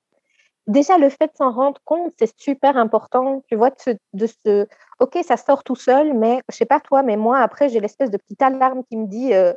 déjà 0.68 0.98
le 0.98 1.10
fait 1.10 1.28
de 1.28 1.36
s'en 1.36 1.52
rendre 1.52 1.80
compte, 1.84 2.14
c'est 2.18 2.40
super 2.40 2.78
important. 2.78 3.44
Tu 3.48 3.56
vois, 3.56 3.72
de 4.14 4.28
ce, 4.28 4.68
ok, 5.00 5.18
ça 5.24 5.38
sort 5.38 5.64
tout 5.64 5.76
seul, 5.76 6.14
mais 6.14 6.42
je 6.50 6.56
sais 6.58 6.66
pas 6.66 6.80
toi, 6.80 7.04
mais 7.04 7.18
moi 7.18 7.40
après 7.40 7.70
j'ai 7.70 7.80
l'espèce 7.80 8.12
de 8.12 8.18
petite 8.18 8.42
alarme 8.42 8.84
qui 8.90 8.98
me 8.98 9.08
dit 9.08 9.34
euh, 9.34 9.54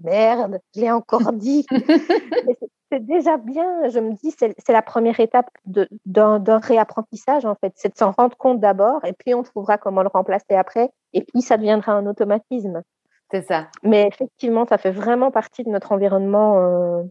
merde, 0.00 0.60
je 0.74 0.80
l'ai 0.80 0.90
encore 0.90 1.32
dit. 1.32 1.66
c'est 2.90 3.04
déjà 3.04 3.36
bien. 3.36 3.88
Je 3.88 3.98
me 3.98 4.12
dis 4.12 4.34
c'est 4.38 4.72
la 4.72 4.82
première 4.82 5.18
étape 5.20 5.50
d'un 5.64 6.58
réapprentissage 6.58 7.44
en 7.44 7.54
fait, 7.54 7.72
c'est 7.76 7.92
de 7.92 7.98
s'en 7.98 8.12
rendre 8.12 8.36
compte 8.36 8.60
d'abord, 8.60 9.04
et 9.04 9.12
puis 9.12 9.34
on 9.34 9.42
trouvera 9.42 9.78
comment 9.78 10.02
le 10.02 10.08
remplacer 10.08 10.54
après, 10.54 10.90
et 11.12 11.22
puis 11.22 11.42
ça 11.42 11.56
deviendra 11.56 11.92
un 11.92 12.06
automatisme. 12.06 12.82
C'est 13.30 13.42
ça. 13.42 13.68
Mais 13.82 14.06
effectivement, 14.06 14.66
ça 14.66 14.78
fait 14.78 14.92
vraiment 14.92 15.30
partie 15.30 15.64
de 15.64 15.70
notre 15.70 15.92
environnement 15.92 16.58
euh, 16.58 17.02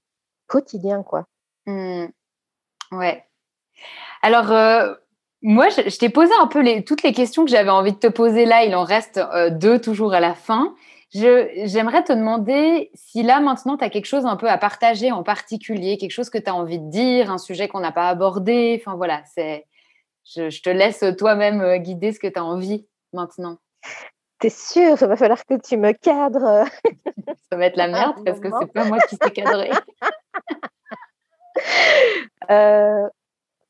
quotidien, 0.47 1.03
quoi. 1.03 1.25
Mmh. 1.65 2.05
Ouais. 2.91 3.25
Alors, 4.21 4.51
euh, 4.51 4.93
moi, 5.41 5.67
je, 5.69 5.97
t'ai 5.97 6.09
posé 6.09 6.31
un 6.39 6.47
peu 6.47 6.63
toutes 6.83 7.03
les 7.03 7.11
questions 7.11 7.43
que 7.43 7.51
j'avais 7.51 7.69
envie 7.69 7.91
de 7.91 7.97
te 7.97 8.07
poser 8.07 8.45
là. 8.45 8.63
Il 8.63 8.75
en 8.75 8.83
reste 8.83 9.17
euh, 9.17 9.49
deux 9.49 9.79
toujours 9.79 10.13
à 10.13 10.19
la 10.19 10.33
fin. 10.33 10.73
J'aimerais 11.15 12.03
te 12.03 12.11
demander 12.11 12.91
si 12.93 13.23
là, 13.23 13.39
maintenant, 13.39 13.77
tu 13.77 13.85
as 13.85 13.89
quelque 13.89 14.05
chose 14.05 14.25
un 14.25 14.35
peu 14.35 14.49
à 14.49 14.57
partager 14.57 15.11
en 15.11 15.23
particulier, 15.23 15.97
quelque 15.97 16.11
chose 16.11 16.29
que 16.29 16.37
tu 16.37 16.49
as 16.49 16.55
envie 16.55 16.79
de 16.79 16.89
dire, 16.89 17.31
un 17.31 17.37
sujet 17.37 17.67
qu'on 17.67 17.79
n'a 17.79 17.91
pas 17.91 18.09
abordé. 18.09 18.77
Enfin, 18.79 18.95
voilà, 18.95 19.23
c'est. 19.33 19.65
Je, 20.25 20.61
te 20.61 20.69
laisse 20.69 21.03
toi-même 21.17 21.61
euh, 21.61 21.77
guider 21.77 22.11
ce 22.11 22.19
que 22.19 22.27
tu 22.27 22.39
as 22.39 22.43
envie 22.43 22.87
maintenant. 23.13 23.57
T'es 24.39 24.49
sûr 24.49 24.97
Il 24.99 25.07
va 25.07 25.15
falloir 25.15 25.45
que 25.45 25.61
tu 25.61 25.77
me 25.77 25.93
cadres. 25.93 26.65
Ça 27.49 27.57
va 27.57 27.67
être 27.67 27.77
la 27.77 27.87
merde 27.87 28.15
parce 28.25 28.39
que 28.39 28.49
c'est 28.59 28.73
pas 28.73 28.85
moi 28.85 28.97
qui 29.07 29.17
t'ai 29.17 29.31
cadré. 29.31 29.69
euh, 32.49 33.07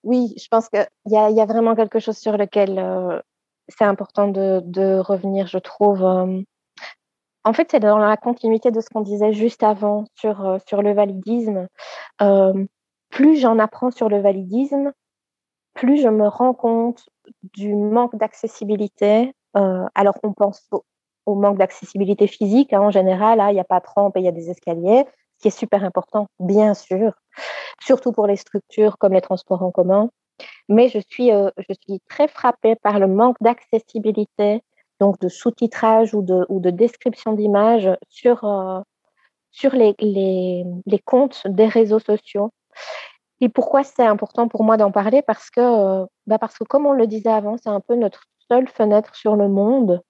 oui, 0.03 0.33
je 0.37 0.47
pense 0.47 0.69
qu'il 0.69 0.87
y 1.07 1.17
a, 1.17 1.29
y 1.29 1.41
a 1.41 1.45
vraiment 1.45 1.75
quelque 1.75 1.99
chose 1.99 2.17
sur 2.17 2.37
lequel 2.37 2.79
euh, 2.79 3.19
c'est 3.67 3.85
important 3.85 4.27
de, 4.27 4.99
revenir, 4.99 5.47
je 5.47 5.57
trouve. 5.57 6.03
Euh. 6.03 6.41
En 7.45 7.53
fait, 7.53 7.69
c'est 7.71 7.79
dans 7.79 7.97
la 7.97 8.17
continuité 8.17 8.71
de 8.71 8.81
ce 8.81 8.89
qu'on 8.89 9.01
disait 9.01 9.33
juste 9.33 9.63
avant 9.63 10.05
sur, 10.15 10.45
euh, 10.45 10.57
sur 10.67 10.81
le 10.81 10.93
validisme. 10.93 11.67
plus 13.09 13.37
j'en 13.37 13.59
apprends 13.59 13.91
sur 13.91 14.09
le 14.09 14.19
validisme, 14.19 14.91
plus 15.73 16.01
je 16.01 16.09
me 16.09 16.27
rends 16.27 16.53
compte 16.53 17.05
du 17.53 17.73
manque 17.75 18.15
d'accessibilité. 18.17 19.33
alors, 19.53 20.15
on 20.23 20.33
pense 20.33 20.69
au, 21.25 21.35
manque 21.35 21.57
d'accessibilité 21.57 22.27
physique 22.27 22.73
hein, 22.73 22.81
en 22.81 22.91
général. 22.91 23.39
Hein, 23.39 23.49
il 23.51 23.53
n'y 23.53 23.59
a 23.59 23.65
pas 23.65 23.79
de 23.79 23.87
rampe 23.95 24.17
et 24.17 24.19
il 24.19 24.25
y 24.25 24.27
a 24.27 24.31
des 24.33 24.49
escaliers, 24.49 25.05
ce 25.37 25.41
qui 25.43 25.47
est 25.47 25.57
super 25.57 25.83
important, 25.83 26.27
bien 26.39 26.73
sûr 26.73 27.13
surtout 27.81 28.11
pour 28.11 28.27
les 28.27 28.35
structures 28.35 28.97
comme 28.97 29.13
les 29.13 29.21
transports 29.21 29.63
en 29.63 29.71
commun. 29.71 30.09
Mais 30.67 30.89
je 30.89 30.99
suis, 31.09 31.31
euh, 31.31 31.49
je 31.57 31.73
suis 31.81 32.01
très 32.09 32.27
frappée 32.27 32.75
par 32.75 32.99
le 32.99 33.07
manque 33.07 33.37
d'accessibilité, 33.41 34.61
donc 34.99 35.19
de 35.19 35.29
sous-titrage 35.29 36.13
ou 36.13 36.21
de, 36.21 36.45
ou 36.49 36.59
de 36.59 36.69
description 36.69 37.33
d'images 37.33 37.89
sur, 38.09 38.43
euh, 38.43 38.81
sur 39.51 39.73
les, 39.73 39.95
les, 39.99 40.65
les, 40.85 40.99
comptes 40.99 41.45
des 41.47 41.67
réseaux 41.67 41.99
sociaux. 41.99 42.51
Et 43.41 43.49
pourquoi 43.49 43.83
c'est 43.83 44.05
important 44.05 44.47
pour 44.47 44.63
moi 44.63 44.77
d'en 44.77 44.91
parler? 44.91 45.21
Parce 45.21 45.49
que, 45.49 45.59
euh, 45.59 46.05
bah 46.27 46.39
parce 46.39 46.57
que, 46.57 46.63
comme 46.63 46.85
on 46.85 46.93
le 46.93 47.07
disait 47.07 47.29
avant, 47.29 47.57
c'est 47.57 47.69
un 47.69 47.81
peu 47.81 47.95
notre 47.95 48.23
seule 48.49 48.67
fenêtre 48.69 49.15
sur 49.15 49.35
le 49.35 49.49
monde. 49.49 50.01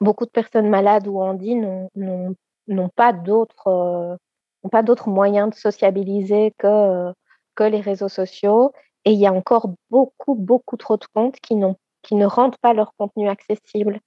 Beaucoup 0.00 0.26
de 0.26 0.30
personnes 0.30 0.68
malades 0.68 1.06
ou 1.06 1.20
handis 1.20 1.54
n'ont 1.54 2.88
pas 2.96 3.12
d'autres 3.12 5.08
moyens 5.08 5.50
de 5.50 5.54
sociabiliser 5.54 6.52
que, 6.58 7.12
que 7.54 7.64
les 7.64 7.80
réseaux 7.80 8.08
sociaux. 8.08 8.72
Et 9.04 9.12
il 9.12 9.18
y 9.18 9.26
a 9.26 9.32
encore 9.32 9.70
beaucoup, 9.90 10.34
beaucoup 10.34 10.76
trop 10.76 10.96
de 10.96 11.06
comptes 11.14 11.40
qui, 11.40 11.56
qui 12.02 12.14
ne 12.14 12.26
rendent 12.26 12.56
pas 12.58 12.72
leur 12.72 12.94
contenu 12.96 13.28
accessible. 13.28 14.00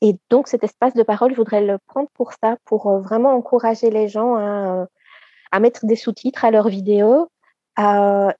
Et 0.00 0.16
donc, 0.30 0.48
cet 0.48 0.64
espace 0.64 0.94
de 0.94 1.02
parole, 1.02 1.32
je 1.32 1.36
voudrais 1.36 1.64
le 1.64 1.78
prendre 1.86 2.08
pour 2.14 2.32
ça, 2.32 2.56
pour 2.64 2.88
euh, 2.88 3.00
vraiment 3.00 3.34
encourager 3.34 3.90
les 3.90 4.08
gens 4.08 4.36
à, 4.36 4.86
à 5.52 5.60
mettre 5.60 5.86
des 5.86 5.96
sous-titres 5.96 6.44
à 6.44 6.50
leurs 6.50 6.68
vidéos 6.68 7.28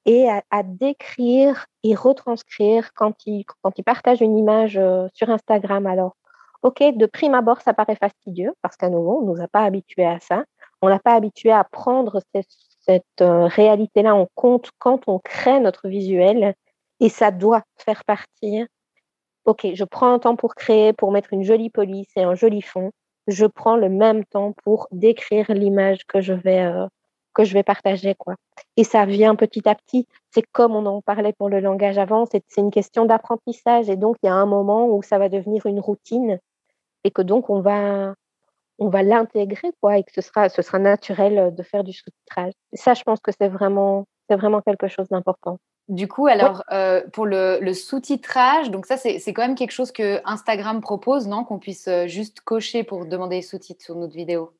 et 0.05 0.29
à, 0.29 0.63
décrire 0.63 1.65
et 1.83 1.93
retranscrire 1.93 2.93
quand 2.93 3.13
ils, 3.25 3.45
partagent 3.85 4.21
une 4.21 4.37
image 4.37 4.77
euh, 4.77 5.07
sur 5.13 5.29
Instagram. 5.29 5.85
Alors, 5.87 6.15
OK, 6.63 6.79
de 6.79 7.05
prime 7.05 7.33
abord, 7.33 7.61
ça 7.61 7.73
paraît 7.73 7.97
fastidieux 7.97 8.53
parce 8.61 8.77
qu'à 8.77 8.89
nouveau, 8.89 9.19
on 9.19 9.25
ne 9.25 9.35
nous 9.35 9.41
a 9.41 9.47
pas 9.49 9.63
habitués 9.63 10.05
à 10.05 10.19
ça 10.21 10.45
on 10.85 10.89
n'a 10.89 10.99
pas 10.99 11.15
habitué 11.15 11.51
à 11.51 11.63
prendre 11.63 12.21
cette, 12.33 12.99
euh, 13.21 13.47
réalité-là 13.47 14.13
en 14.13 14.27
compte 14.35 14.69
quand 14.77 15.07
on 15.07 15.19
crée 15.19 15.59
notre 15.59 15.87
visuel 15.87 16.53
et 16.99 17.09
ça 17.09 17.31
doit 17.31 17.63
faire 17.77 18.05
partie. 18.05 18.65
Ok, 19.45 19.67
je 19.73 19.83
prends 19.83 20.11
un 20.11 20.19
temps 20.19 20.35
pour 20.35 20.55
créer, 20.55 20.91
pour 20.93 21.11
mettre 21.11 21.31
une 21.31 21.43
jolie 21.43 21.69
police 21.69 22.09
et 22.15 22.23
un 22.23 22.33
joli 22.35 22.61
fond. 22.63 22.91
Je 23.27 23.45
prends 23.45 23.77
le 23.77 23.89
même 23.89 24.25
temps 24.25 24.53
pour 24.63 24.87
décrire 24.91 25.51
l'image 25.51 26.05
que 26.07 26.19
je 26.19 26.33
vais 26.33 26.61
euh, 26.63 26.87
que 27.35 27.43
je 27.43 27.53
vais 27.53 27.63
partager 27.63 28.15
quoi. 28.15 28.35
Et 28.77 28.83
ça 28.83 29.05
vient 29.05 29.35
petit 29.35 29.67
à 29.69 29.75
petit. 29.75 30.07
C'est 30.31 30.43
comme 30.51 30.75
on 30.75 30.85
en 30.87 31.01
parlait 31.01 31.33
pour 31.33 31.49
le 31.49 31.59
langage 31.59 31.97
avant. 31.99 32.25
C'est 32.25 32.43
une 32.57 32.71
question 32.71 33.05
d'apprentissage 33.05 33.89
et 33.89 33.97
donc 33.97 34.17
il 34.23 34.27
y 34.27 34.29
a 34.29 34.33
un 34.33 34.45
moment 34.47 34.87
où 34.87 35.03
ça 35.03 35.19
va 35.19 35.29
devenir 35.29 35.65
une 35.67 35.79
routine 35.79 36.39
et 37.03 37.11
que 37.11 37.21
donc 37.21 37.49
on 37.49 37.61
va 37.61 38.15
on 38.79 38.89
va 38.89 39.03
l'intégrer 39.03 39.71
quoi 39.81 39.97
et 39.99 40.03
que 40.03 40.11
ce 40.13 40.21
sera 40.21 40.49
ce 40.49 40.61
sera 40.63 40.79
naturel 40.79 41.53
de 41.55 41.63
faire 41.63 41.83
du 41.83 41.93
sous-titrage. 41.93 42.53
Ça, 42.73 42.93
je 42.95 43.03
pense 43.03 43.19
que 43.21 43.31
c'est 43.31 43.49
vraiment 43.49 44.05
c'est 44.29 44.37
vraiment 44.37 44.61
quelque 44.61 44.87
chose 44.87 45.07
d'important. 45.09 45.59
Du 45.87 46.07
coup, 46.07 46.25
alors 46.25 46.63
euh, 46.71 47.03
pour 47.13 47.27
le, 47.27 47.73
sous-titrage, 47.73 48.71
donc 48.71 48.87
ça 48.87 48.97
c'est 48.97 49.33
quand 49.33 49.43
même 49.43 49.55
quelque 49.55 49.71
chose 49.71 49.91
que 49.91 50.19
Instagram 50.25 50.81
propose, 50.81 51.27
non? 51.27 51.43
Qu'on 51.43 51.59
puisse 51.59 51.87
euh, 51.87 52.07
juste 52.07 52.41
cocher 52.41 52.83
pour 52.83 53.05
demander 53.05 53.37
les 53.37 53.41
sous-titres 53.43 53.83
sur 53.83 53.95
notre 53.95 54.15
vidéo? 54.15 54.51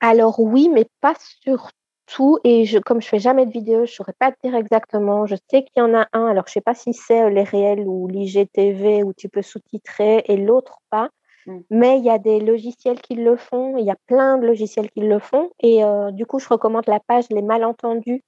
Alors 0.00 0.40
oui, 0.40 0.70
mais 0.72 0.86
pas 1.02 1.14
sur 1.42 1.70
tout. 2.06 2.38
Et 2.44 2.64
je, 2.64 2.78
comme 2.78 3.02
je 3.02 3.08
fais 3.08 3.18
jamais 3.18 3.44
de 3.44 3.50
vidéo, 3.50 3.84
je 3.84 3.90
ne 3.90 3.96
saurais 3.96 4.14
pas 4.18 4.32
te 4.32 4.36
dire 4.42 4.54
exactement. 4.54 5.26
Je 5.26 5.34
sais 5.50 5.64
qu'il 5.64 5.76
y 5.76 5.82
en 5.82 5.94
a 5.94 6.06
un. 6.14 6.26
Alors 6.26 6.44
je 6.46 6.52
sais 6.52 6.60
pas 6.62 6.74
si 6.74 6.94
c'est 6.94 7.28
les 7.28 7.42
réels 7.42 7.84
ou 7.86 8.08
l'IGTV 8.08 9.02
où 9.02 9.12
tu 9.12 9.28
peux 9.28 9.42
sous-titrer 9.42 10.24
et 10.26 10.38
l'autre 10.38 10.78
pas. 10.88 11.10
Mmh. 11.46 11.58
Mais 11.68 11.98
il 11.98 12.04
y 12.04 12.10
a 12.10 12.18
des 12.18 12.40
logiciels 12.40 13.00
qui 13.02 13.16
le 13.16 13.36
font, 13.36 13.76
il 13.76 13.84
y 13.84 13.90
a 13.90 13.96
plein 14.06 14.38
de 14.38 14.46
logiciels 14.46 14.90
qui 14.90 15.00
le 15.00 15.18
font. 15.18 15.50
Et 15.60 15.84
euh, 15.84 16.10
du 16.10 16.24
coup, 16.24 16.38
je 16.38 16.48
recommande 16.48 16.84
la 16.86 17.00
page 17.00 17.26
Les 17.28 17.42
Malentendus 17.42 18.22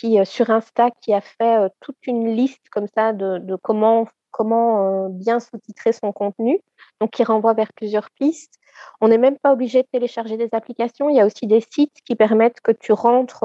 qui, 0.00 0.18
euh, 0.18 0.24
sur 0.24 0.50
Insta 0.50 0.90
qui 1.00 1.12
a 1.12 1.20
fait 1.20 1.58
euh, 1.58 1.68
toute 1.80 2.06
une 2.06 2.34
liste 2.34 2.68
comme 2.70 2.86
ça 2.94 3.12
de, 3.12 3.56
comment, 3.62 4.06
comment 4.30 5.08
bien 5.08 5.40
sous-titrer 5.40 5.92
son 5.92 6.12
contenu, 6.12 6.60
donc 7.00 7.10
qui 7.10 7.24
renvoie 7.24 7.54
vers 7.54 7.72
plusieurs 7.72 8.10
pistes. 8.10 8.54
On 9.00 9.08
n'est 9.08 9.18
même 9.18 9.38
pas 9.38 9.52
obligé 9.52 9.82
de 9.82 9.88
télécharger 9.92 10.36
des 10.36 10.48
applications. 10.52 11.10
Il 11.10 11.16
y 11.16 11.20
a 11.20 11.26
aussi 11.26 11.46
des 11.46 11.60
sites 11.60 11.96
qui 12.04 12.16
permettent 12.16 12.60
que 12.60 12.72
tu 12.72 12.92
rentres 12.92 13.44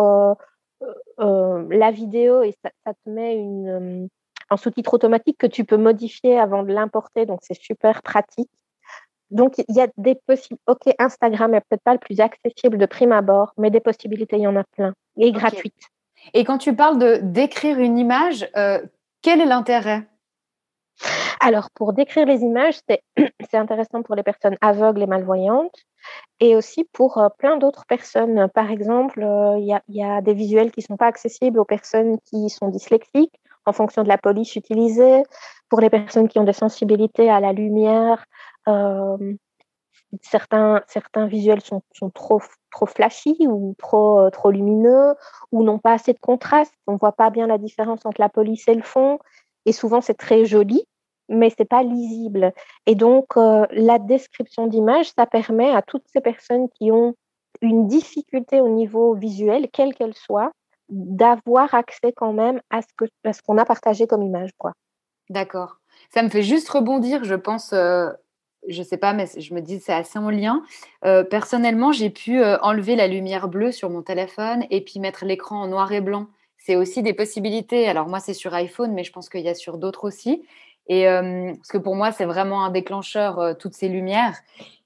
la 1.17 1.91
vidéo 1.91 2.43
et 2.43 2.53
ça, 2.63 2.69
ça 2.85 2.93
te 2.93 3.09
met 3.09 3.35
une, 3.35 4.07
un 4.49 4.57
sous-titre 4.57 4.93
automatique 4.93 5.37
que 5.37 5.47
tu 5.47 5.65
peux 5.65 5.77
modifier 5.77 6.39
avant 6.39 6.63
de 6.63 6.71
l'importer. 6.71 7.25
Donc, 7.25 7.39
c'est 7.41 7.59
super 7.59 8.01
pratique. 8.01 8.49
Donc, 9.31 9.57
il 9.57 9.75
y 9.75 9.81
a 9.81 9.87
des 9.97 10.15
possibilités. 10.15 10.63
Ok, 10.67 10.93
Instagram 10.99 11.51
n'est 11.51 11.61
peut-être 11.61 11.83
pas 11.83 11.93
le 11.93 11.99
plus 11.99 12.19
accessible 12.19 12.77
de 12.77 12.85
prime 12.85 13.11
abord, 13.11 13.53
mais 13.57 13.71
des 13.71 13.79
possibilités, 13.79 14.37
il 14.37 14.43
y 14.43 14.47
en 14.47 14.55
a 14.55 14.63
plein 14.63 14.93
et 15.17 15.31
gratuites. 15.31 15.89
Et 16.33 16.43
quand 16.43 16.57
tu 16.57 16.75
parles 16.75 16.97
de 16.97 17.19
décrire 17.21 17.79
une 17.79 17.97
image, 17.97 18.49
euh, 18.55 18.81
quel 19.21 19.41
est 19.41 19.45
l'intérêt? 19.45 20.07
Alors, 21.39 21.69
pour 21.71 21.93
décrire 21.93 22.25
les 22.25 22.41
images, 22.41 22.79
c'est 23.49 23.57
intéressant 23.57 24.01
pour 24.01 24.15
les 24.15 24.23
personnes 24.23 24.57
aveugles 24.61 25.03
et 25.03 25.07
malvoyantes 25.07 25.85
et 26.39 26.55
aussi 26.55 26.85
pour 26.93 27.17
euh, 27.17 27.29
plein 27.37 27.57
d'autres 27.57 27.85
personnes. 27.85 28.47
Par 28.53 28.71
exemple, 28.71 29.21
euh, 29.21 29.57
il 29.59 29.79
y, 29.89 30.03
a 30.03 30.21
des 30.21 30.33
visuels 30.33 30.71
qui 30.71 30.81
ne 30.81 30.85
sont 30.85 30.97
pas 30.97 31.07
accessibles 31.07 31.59
aux 31.59 31.65
personnes 31.65 32.17
qui 32.25 32.49
sont 32.49 32.69
dyslexiques 32.69 33.39
en 33.65 33.73
fonction 33.73 34.03
de 34.03 34.07
la 34.07 34.19
police 34.19 34.55
utilisée, 34.55 35.23
pour 35.69 35.81
les 35.81 35.89
personnes 35.89 36.27
qui 36.27 36.37
ont 36.37 36.43
des 36.43 36.53
sensibilités 36.53 37.31
à 37.31 37.39
la 37.39 37.51
lumière, 37.51 38.23
certains, 40.21 40.81
certains 40.87 41.27
visuels 41.27 41.61
sont, 41.61 41.81
sont, 41.93 42.09
trop, 42.09 42.41
trop 42.75 42.85
flashy 42.85 43.37
ou 43.47 43.73
trop, 43.77 44.29
trop 44.29 44.51
lumineux 44.51 45.15
ou 45.51 45.63
n'ont 45.63 45.79
pas 45.79 45.93
assez 45.93 46.13
de 46.13 46.19
contraste. 46.19 46.73
On 46.87 46.93
ne 46.93 46.97
voit 46.97 47.13
pas 47.13 47.29
bien 47.29 47.47
la 47.47 47.57
différence 47.57 48.05
entre 48.05 48.19
la 48.19 48.29
police 48.29 48.67
et 48.67 48.75
le 48.75 48.83
fond. 48.83 49.19
Et 49.65 49.71
souvent, 49.71 50.01
c'est 50.01 50.13
très 50.15 50.45
joli, 50.45 50.83
mais 51.29 51.51
c'est 51.57 51.65
pas 51.65 51.83
lisible. 51.83 52.53
Et 52.85 52.95
donc, 52.95 53.35
la 53.35 53.97
description 53.97 54.67
d'image, 54.67 55.11
ça 55.17 55.25
permet 55.25 55.71
à 55.71 55.81
toutes 55.81 56.05
ces 56.11 56.21
personnes 56.21 56.67
qui 56.69 56.91
ont 56.91 57.15
une 57.61 57.87
difficulté 57.87 58.59
au 58.59 58.67
niveau 58.67 59.15
visuel, 59.15 59.69
quelle 59.71 59.95
qu'elle 59.95 60.13
soit, 60.13 60.51
d'avoir 60.89 61.73
accès 61.73 62.11
quand 62.11 62.33
même 62.33 62.61
à 62.69 62.81
ce 62.81 63.07
ce 63.31 63.41
qu'on 63.41 63.57
a 63.57 63.65
partagé 63.65 64.05
comme 64.05 64.21
image. 64.21 64.51
D'accord. 65.29 65.77
Ça 66.13 66.21
me 66.21 66.29
fait 66.29 66.43
juste 66.43 66.69
rebondir, 66.69 67.23
je 67.23 67.35
pense, 67.35 67.73
euh, 67.73 68.11
je 68.67 68.83
sais 68.83 68.97
pas, 68.97 69.13
mais 69.13 69.25
je 69.37 69.53
me 69.53 69.61
dis 69.61 69.79
c'est 69.79 69.93
assez 69.93 70.19
en 70.19 70.29
lien. 70.29 70.63
Euh, 71.05 71.23
personnellement, 71.23 71.91
j'ai 71.91 72.09
pu 72.09 72.41
euh, 72.41 72.57
enlever 72.61 72.95
la 72.95 73.07
lumière 73.07 73.47
bleue 73.47 73.71
sur 73.71 73.89
mon 73.89 74.01
téléphone 74.01 74.65
et 74.69 74.81
puis 74.81 74.99
mettre 74.99 75.25
l'écran 75.25 75.61
en 75.61 75.67
noir 75.67 75.91
et 75.91 76.01
blanc. 76.01 76.27
C'est 76.57 76.75
aussi 76.75 77.03
des 77.03 77.13
possibilités. 77.13 77.87
Alors 77.87 78.07
moi, 78.07 78.19
c'est 78.19 78.33
sur 78.33 78.53
iPhone, 78.53 78.93
mais 78.93 79.03
je 79.03 79.11
pense 79.11 79.29
qu'il 79.29 79.41
y 79.41 79.49
a 79.49 79.55
sur 79.55 79.77
d'autres 79.77 80.05
aussi. 80.05 80.43
Et 80.87 81.05
parce 81.05 81.69
que 81.69 81.79
pour 81.79 81.95
moi, 81.95 82.11
c'est 82.11 82.25
vraiment 82.25 82.63
un 82.63 82.69
déclencheur, 82.69 83.57
toutes 83.57 83.73
ces 83.73 83.89
lumières. 83.89 84.35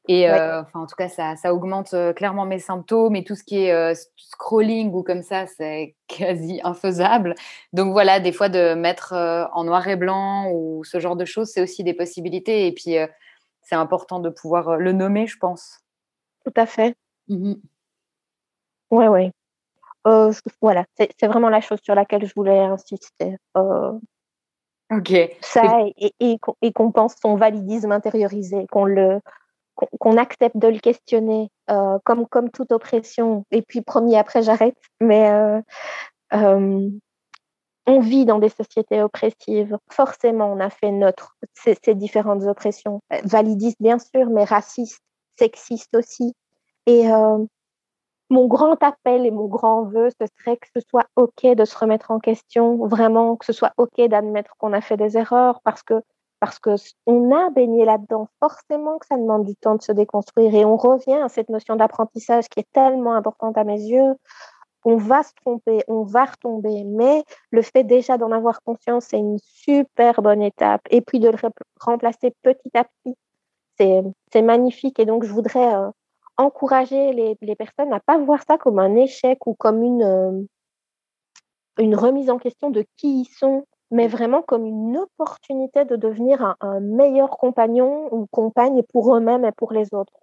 Et 0.10 0.28
euh, 0.28 0.62
enfin, 0.62 0.80
en 0.80 0.88
tout 0.88 0.96
cas, 0.98 1.08
ça, 1.08 1.36
ça 1.36 1.54
augmente 1.54 1.94
euh, 1.94 2.14
clairement 2.14 2.48
mes 2.48 2.58
symptômes 2.58 3.16
et 3.16 3.24
tout 3.24 3.36
ce 3.36 3.44
qui 3.44 3.66
est 3.66 3.72
euh, 3.72 3.94
scrolling 4.18 4.92
ou 4.92 5.04
comme 5.04 5.22
ça, 5.22 5.46
c'est 5.46 5.94
quasi 6.08 6.60
infaisable. 6.64 7.36
Donc 7.74 7.92
voilà, 7.92 8.20
des 8.20 8.32
fois 8.32 8.50
de 8.50 8.74
mettre 8.74 9.14
en 9.54 9.64
noir 9.64 9.88
et 9.88 9.96
blanc 9.96 10.50
ou 10.52 10.84
ce 10.84 11.00
genre 11.00 11.16
de 11.16 11.26
choses, 11.26 11.50
c'est 11.50 11.62
aussi 11.62 11.84
des 11.84 11.94
possibilités. 11.94 12.66
Et 12.66 12.72
puis, 12.72 12.96
c'est 13.70 13.76
important 13.76 14.20
de 14.20 14.30
pouvoir 14.30 14.78
le 14.78 14.92
nommer, 14.92 15.28
je 15.28 15.38
pense. 15.38 15.80
Tout 16.44 16.54
à 16.56 16.66
fait. 16.66 16.96
Oui, 17.28 17.62
oui. 18.92 19.08
Ouais. 19.14 19.32
voilà, 20.60 20.86
c'est 20.98 21.28
vraiment 21.28 21.50
la 21.50 21.62
chose 21.62 21.78
sur 21.84 21.94
laquelle 21.94 22.26
je 22.26 22.34
voulais 22.36 22.60
insister. 22.60 23.38
Ok. 24.92 25.14
Ça 25.42 25.62
et, 25.98 26.14
et, 26.20 26.40
et 26.64 26.74
qu'on 26.74 26.92
pense 26.92 27.16
son 27.22 27.36
validisme 27.36 27.92
intériorisé, 27.92 28.66
qu'on 28.72 28.86
le, 28.86 29.20
qu'on 30.00 30.18
accepte 30.18 30.58
de 30.58 30.68
le 30.68 30.80
questionner 30.80 31.52
euh, 31.70 32.00
comme, 32.04 32.28
comme 32.28 32.50
toute 32.50 32.72
oppression. 32.72 33.46
Et 33.52 33.62
puis, 33.62 33.82
promis, 33.82 34.18
après, 34.18 34.42
j'arrête. 34.42 34.78
Mais 35.00 35.30
euh, 35.30 35.62
euh, 36.34 36.90
on 37.90 38.00
vit 38.00 38.26
dans 38.26 38.40
des 38.40 38.50
sociétés 38.50 39.02
oppressives. 39.02 39.78
Forcément, 39.90 40.52
on 40.52 40.60
a 40.60 40.70
fait 40.70 40.92
notre, 40.92 41.36
ces, 41.56 41.96
différentes 41.96 42.44
oppressions. 42.44 43.02
Validistes, 43.24 43.82
bien 43.82 43.98
sûr, 44.00 44.30
mais 44.30 44.44
racistes, 44.44 45.02
sexistes 45.38 45.96
aussi. 45.96 46.34
Et 46.86 47.08
mon 48.30 48.48
grand 48.48 48.82
appel 48.84 49.26
et 49.26 49.32
mon 49.32 49.48
grand 49.48 49.84
vœu, 49.84 50.10
ce 50.22 50.28
serait 50.38 50.58
que 50.58 50.68
ce 50.76 50.82
soit 50.88 51.06
OK 51.16 51.44
de 51.44 51.66
se 51.66 51.78
remettre 51.78 52.12
en 52.12 52.20
question, 52.20 52.86
vraiment, 52.86 53.36
que 53.36 53.46
ce 53.46 53.54
soit 53.54 53.74
OK 53.78 54.00
d'admettre 54.08 54.56
qu'on 54.58 54.74
a 54.74 54.82
fait 54.82 54.98
des 54.98 55.18
erreurs, 55.18 55.62
parce 55.64 55.84
que 55.84 56.02
parce 56.40 56.58
qu'on 56.58 57.32
a 57.36 57.50
baigné 57.50 57.84
là-dedans. 57.84 58.30
Forcément 58.40 58.98
que 58.98 59.06
ça 59.06 59.18
demande 59.18 59.46
du 59.46 59.56
temps 59.56 59.76
de 59.76 59.82
se 59.82 59.92
déconstruire. 59.92 60.56
Et 60.56 60.64
on 60.64 60.78
revient 60.78 61.22
à 61.22 61.28
cette 61.28 61.50
notion 61.50 61.76
d'apprentissage 61.76 62.48
qui 62.48 62.62
est 62.62 62.72
tellement 62.72 63.14
importante 63.14 63.58
à 63.58 63.66
mes 63.66 63.82
yeux. 63.82 64.14
On 64.92 64.98
va 64.98 65.22
se 65.22 65.34
tromper, 65.36 65.84
on 65.88 66.02
va 66.02 66.26
retomber, 66.26 66.84
mais 66.84 67.24
le 67.52 67.62
fait 67.62 67.84
déjà 67.84 68.18
d'en 68.18 68.32
avoir 68.32 68.64
conscience, 68.64 69.06
c'est 69.06 69.20
une 69.20 69.38
super 69.38 70.24
bonne 70.24 70.42
étape. 70.42 70.82
Et 70.90 71.02
puis 71.02 71.20
de 71.20 71.30
le 71.30 71.38
remplacer 71.80 72.34
petit 72.42 72.72
à 72.74 72.86
petit, 72.86 73.16
c'est 73.78 74.42
magnifique. 74.42 75.00
Et 75.00 75.06
donc, 75.06 75.24
je 75.26 75.32
voudrais 75.32 75.76
euh, 75.76 75.92
encourager 76.38 77.14
les, 77.14 77.56
personnes 77.56 77.94
à 77.94 78.00
pas 78.00 78.18
voir 78.18 78.42
ça 78.48 78.58
comme 78.58 78.80
un 78.80 78.96
échec 78.96 79.46
ou 79.46 79.54
comme 79.54 79.84
une, 79.84 80.02
euh, 80.02 80.42
une 81.78 81.96
remise 81.96 82.32
en 82.32 82.40
question 82.40 82.72
de 82.72 82.84
qui 82.98 83.22
ils 83.22 83.30
sont 83.38 83.66
mais 83.92 84.08
vraiment 84.08 84.42
comme 84.42 84.66
une 84.66 84.98
opportunité 84.98 85.86
de 85.86 85.96
devenir 85.96 86.56
un, 86.62 86.80
meilleur 86.80 87.32
compagnon 87.32 88.08
ou 88.14 88.28
compagne 88.28 88.84
pour 88.84 89.16
eux-mêmes 89.16 89.46
et 89.46 89.52
pour 89.52 89.74
les 89.74 89.94
autres. 89.94 90.14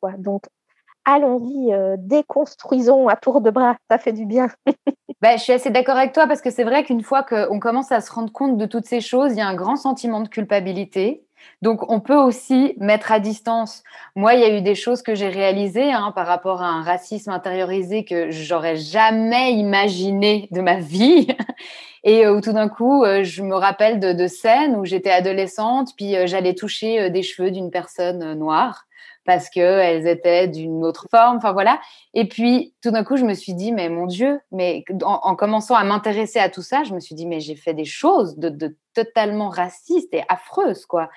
Allons-y, 1.06 1.72
euh, 1.72 1.96
déconstruisons 1.98 3.08
à 3.08 3.16
tour 3.16 3.40
de 3.40 3.50
bras, 3.50 3.76
ça 3.88 3.96
fait 3.96 4.12
du 4.12 4.26
bien. 4.26 4.48
ben, 5.22 5.38
je 5.38 5.42
suis 5.42 5.52
assez 5.52 5.70
d'accord 5.70 5.96
avec 5.96 6.12
toi 6.12 6.26
parce 6.26 6.42
que 6.42 6.50
c'est 6.50 6.64
vrai 6.64 6.84
qu'une 6.84 7.02
fois 7.02 7.22
qu'on 7.22 7.58
commence 7.60 7.92
à 7.92 8.00
se 8.02 8.12
rendre 8.12 8.32
compte 8.32 8.58
de 8.58 8.66
toutes 8.66 8.84
ces 8.84 9.00
choses, 9.00 9.32
il 9.32 9.38
y 9.38 9.40
a 9.40 9.46
un 9.46 9.54
grand 9.54 9.76
sentiment 9.76 10.20
de 10.20 10.28
culpabilité. 10.28 11.22
Donc, 11.62 11.90
on 11.90 12.00
peut 12.00 12.16
aussi 12.16 12.74
mettre 12.78 13.12
à 13.12 13.20
distance. 13.20 13.84
Moi, 14.16 14.34
il 14.34 14.40
y 14.40 14.44
a 14.44 14.56
eu 14.56 14.62
des 14.62 14.74
choses 14.74 15.02
que 15.02 15.14
j'ai 15.14 15.28
réalisées 15.28 15.92
hein, 15.92 16.12
par 16.14 16.26
rapport 16.26 16.60
à 16.60 16.66
un 16.66 16.82
racisme 16.82 17.30
intériorisé 17.30 18.04
que 18.04 18.30
j'aurais 18.30 18.76
jamais 18.76 19.52
imaginé 19.52 20.48
de 20.50 20.60
ma 20.60 20.80
vie. 20.80 21.28
Et 22.04 22.26
euh, 22.26 22.36
où 22.36 22.40
tout 22.40 22.52
d'un 22.52 22.68
coup, 22.68 23.04
euh, 23.04 23.22
je 23.22 23.42
me 23.42 23.54
rappelle 23.54 24.00
de, 24.00 24.26
scènes 24.26 24.76
où 24.76 24.84
j'étais 24.84 25.10
adolescente, 25.10 25.90
puis 25.96 26.16
j'allais 26.26 26.54
toucher 26.54 27.10
des 27.10 27.22
cheveux 27.22 27.50
d'une 27.50 27.70
personne 27.70 28.34
noire 28.34 28.86
parce 29.24 29.50
qu'elles 29.50 30.06
étaient 30.06 30.48
d'une 30.48 30.84
autre 30.84 31.06
forme, 31.10 31.36
enfin 31.38 31.52
voilà. 31.52 31.80
Et 32.14 32.28
puis, 32.28 32.74
tout 32.82 32.90
d'un 32.90 33.04
coup, 33.04 33.16
je 33.16 33.24
me 33.24 33.34
suis 33.34 33.54
dit, 33.54 33.72
mais 33.72 33.88
mon 33.88 34.06
Dieu, 34.06 34.40
mais 34.52 34.84
en, 35.02 35.34
commençant 35.36 35.74
à 35.74 35.84
m'intéresser 35.84 36.38
à 36.38 36.48
tout 36.48 36.62
ça, 36.62 36.84
je 36.84 36.94
me 36.94 37.00
suis 37.00 37.14
dit, 37.14 37.26
mais 37.26 37.40
j'ai 37.40 37.56
fait 37.56 37.74
des 37.74 37.84
choses 37.84 38.36
de, 38.38 38.76
totalement 38.94 39.48
racistes 39.48 40.14
et 40.14 40.22
affreuses, 40.28 40.86
quoi. 40.86 41.10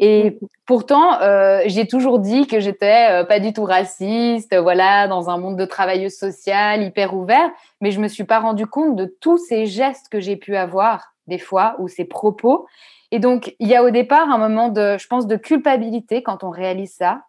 Et 0.00 0.30
mmh. 0.30 0.46
pourtant, 0.64 1.20
euh, 1.20 1.60
j'ai 1.66 1.88
toujours 1.88 2.20
dit 2.20 2.46
que 2.46 2.60
j'étais 2.60 3.10
euh, 3.10 3.24
pas 3.24 3.40
du 3.40 3.52
tout 3.52 3.64
raciste, 3.64 4.56
voilà, 4.56 5.08
dans 5.08 5.28
un 5.28 5.38
monde 5.38 5.56
de 5.56 5.64
travailleuse 5.64 6.16
sociale 6.16 6.84
hyper 6.84 7.14
ouvert, 7.14 7.50
mais 7.80 7.90
je 7.90 8.00
me 8.00 8.06
suis 8.06 8.24
pas 8.24 8.38
rendu 8.38 8.66
compte 8.66 8.94
de 8.94 9.12
tous 9.20 9.38
ces 9.38 9.66
gestes 9.66 10.08
que 10.08 10.20
j'ai 10.20 10.36
pu 10.36 10.54
avoir 10.56 11.14
des 11.26 11.38
fois 11.38 11.74
ou 11.80 11.88
ces 11.88 12.04
propos. 12.04 12.66
Et 13.10 13.18
donc, 13.18 13.54
il 13.58 13.68
y 13.68 13.74
a 13.74 13.82
au 13.82 13.90
départ 13.90 14.30
un 14.30 14.38
moment 14.38 14.68
de, 14.68 14.96
je 14.98 15.06
pense, 15.06 15.26
de 15.26 15.36
culpabilité 15.36 16.22
quand 16.22 16.44
on 16.44 16.50
réalise 16.50 16.94
ça, 16.94 17.22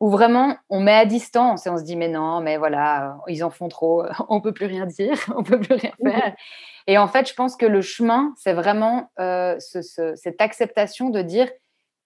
où 0.00 0.08
vraiment 0.08 0.56
on 0.70 0.80
met 0.80 0.94
à 0.94 1.04
distance 1.04 1.66
et 1.66 1.70
on 1.70 1.76
se 1.76 1.84
dit 1.84 1.96
mais 1.96 2.08
non, 2.08 2.40
mais 2.40 2.56
voilà, 2.56 3.18
ils 3.28 3.44
en 3.44 3.50
font 3.50 3.68
trop, 3.68 4.04
on 4.28 4.40
peut 4.40 4.52
plus 4.52 4.66
rien 4.66 4.86
dire, 4.86 5.16
on 5.36 5.42
peut 5.42 5.60
plus 5.60 5.74
rien 5.74 5.92
faire. 6.02 6.34
Et 6.86 6.98
en 6.98 7.06
fait, 7.06 7.28
je 7.28 7.34
pense 7.34 7.56
que 7.56 7.66
le 7.66 7.82
chemin, 7.82 8.32
c'est 8.36 8.54
vraiment 8.54 9.10
euh, 9.20 9.56
cette 9.58 10.40
acceptation 10.40 11.10
de 11.10 11.22
dire 11.22 11.48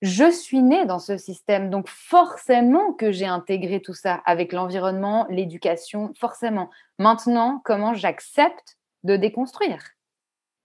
je 0.03 0.31
suis 0.31 0.63
née 0.63 0.85
dans 0.85 0.99
ce 0.99 1.17
système, 1.17 1.71
donc 1.71 1.89
forcément 1.89 2.93
que 2.93 3.11
j'ai 3.11 3.27
intégré 3.27 3.81
tout 3.81 3.95
ça 3.95 4.21
avec 4.27 4.53
l'environnement, 4.53 5.27
l'éducation, 5.31 6.13
forcément. 6.19 6.69
Maintenant, 6.99 7.63
comment 7.65 7.95
j'accepte 7.95 8.77
de 9.05 9.17
déconstruire? 9.17 9.83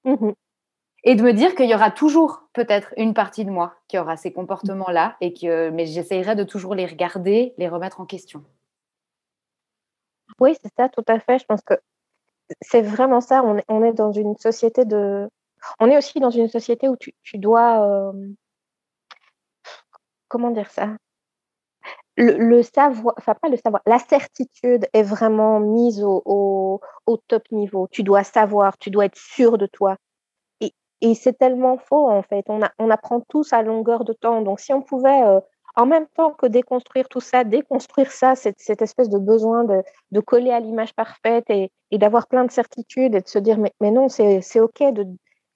Mmh 0.04 0.32
Et 1.04 1.16
de 1.16 1.24
me 1.24 1.32
dire 1.32 1.56
qu'il 1.56 1.70
y 1.70 1.76
aura 1.76 1.92
toujours 1.92 2.44
peut-être 2.54 2.94
une 2.98 3.14
partie 3.14 3.46
de 3.46 3.52
moi 3.52 3.76
qui 3.88 3.98
aura 3.98 4.18
ces 4.18 4.34
comportements-là, 4.34 5.16
et 5.22 5.34
que, 5.34 5.70
mais 5.70 5.86
j'essayerai 5.86 6.36
de 6.36 6.44
toujours 6.44 6.76
les 6.76 6.86
regarder, 6.86 7.54
les 7.58 7.70
remettre 7.70 8.02
en 8.02 8.06
question. 8.06 8.44
Oui, 10.40 10.56
c'est 10.62 10.74
ça, 10.76 10.90
tout 10.90 11.04
à 11.08 11.20
fait. 11.20 11.40
Je 11.40 11.46
pense 11.46 11.62
que 11.62 11.76
c'est 12.62 12.82
vraiment 12.82 13.22
ça. 13.22 13.44
On 13.44 13.84
est, 13.84 13.94
dans 13.94 14.12
une 14.12 14.36
société 14.38 14.86
de. 14.86 15.30
On 15.80 15.90
est 15.90 15.98
aussi 15.98 16.20
dans 16.20 16.30
une 16.30 16.48
société 16.48 16.88
où 16.88 16.96
tu, 16.98 17.38
dois. 17.38 17.86
Euh, 17.86 18.14
comment 20.28 20.52
dire 20.52 20.72
ça? 20.72 20.96
Le, 22.16 22.62
savoir, 22.64 23.16
enfin 23.18 23.34
pas 23.34 23.48
le 23.48 23.56
savoir, 23.56 23.82
la 23.86 23.98
certitude 23.98 24.86
est 24.92 25.04
vraiment 25.04 25.62
mise 25.62 26.04
au, 26.04 26.82
top 27.28 27.44
niveau. 27.52 27.88
Tu 27.92 28.04
dois 28.04 28.24
savoir, 28.26 28.78
tu 28.78 28.90
dois 28.90 29.06
être 29.06 29.18
sûr 29.18 29.58
de 29.58 29.66
toi. 29.66 29.96
Et, 31.02 31.16
c'est 31.16 31.38
tellement 31.38 31.78
faux 31.78 32.10
en 32.10 32.22
fait. 32.22 32.46
On, 32.48 32.60
on, 32.80 32.90
apprend 32.90 33.22
tous 33.22 33.54
à 33.54 33.62
longueur 33.62 34.04
de 34.06 34.14
temps. 34.14 34.42
Donc 34.42 34.60
si 34.60 34.74
on 34.74 34.82
pouvait, 34.82 35.24
euh, 35.24 35.40
en 35.76 35.86
même 35.86 36.08
temps 36.16 36.32
que 36.32 36.46
déconstruire 36.46 37.08
tout 37.10 37.22
ça, 37.22 37.44
déconstruire 37.44 38.12
ça, 38.12 38.36
cette, 38.36 38.82
espèce 38.82 39.10
de 39.10 39.18
besoin 39.18 39.64
de, 39.64 40.20
coller 40.20 40.52
à 40.52 40.60
l'image 40.60 40.94
parfaite 40.94 41.50
et, 41.50 41.72
d'avoir 41.92 42.28
plein 42.28 42.46
de 42.46 42.52
certitudes 42.52 43.16
et 43.16 43.22
de 43.22 43.28
se 43.28 43.40
dire 43.40 43.58
mais, 43.58 43.92
non, 43.92 44.10
c'est 44.10 44.60
OK 44.60 44.82
de, 44.94 45.06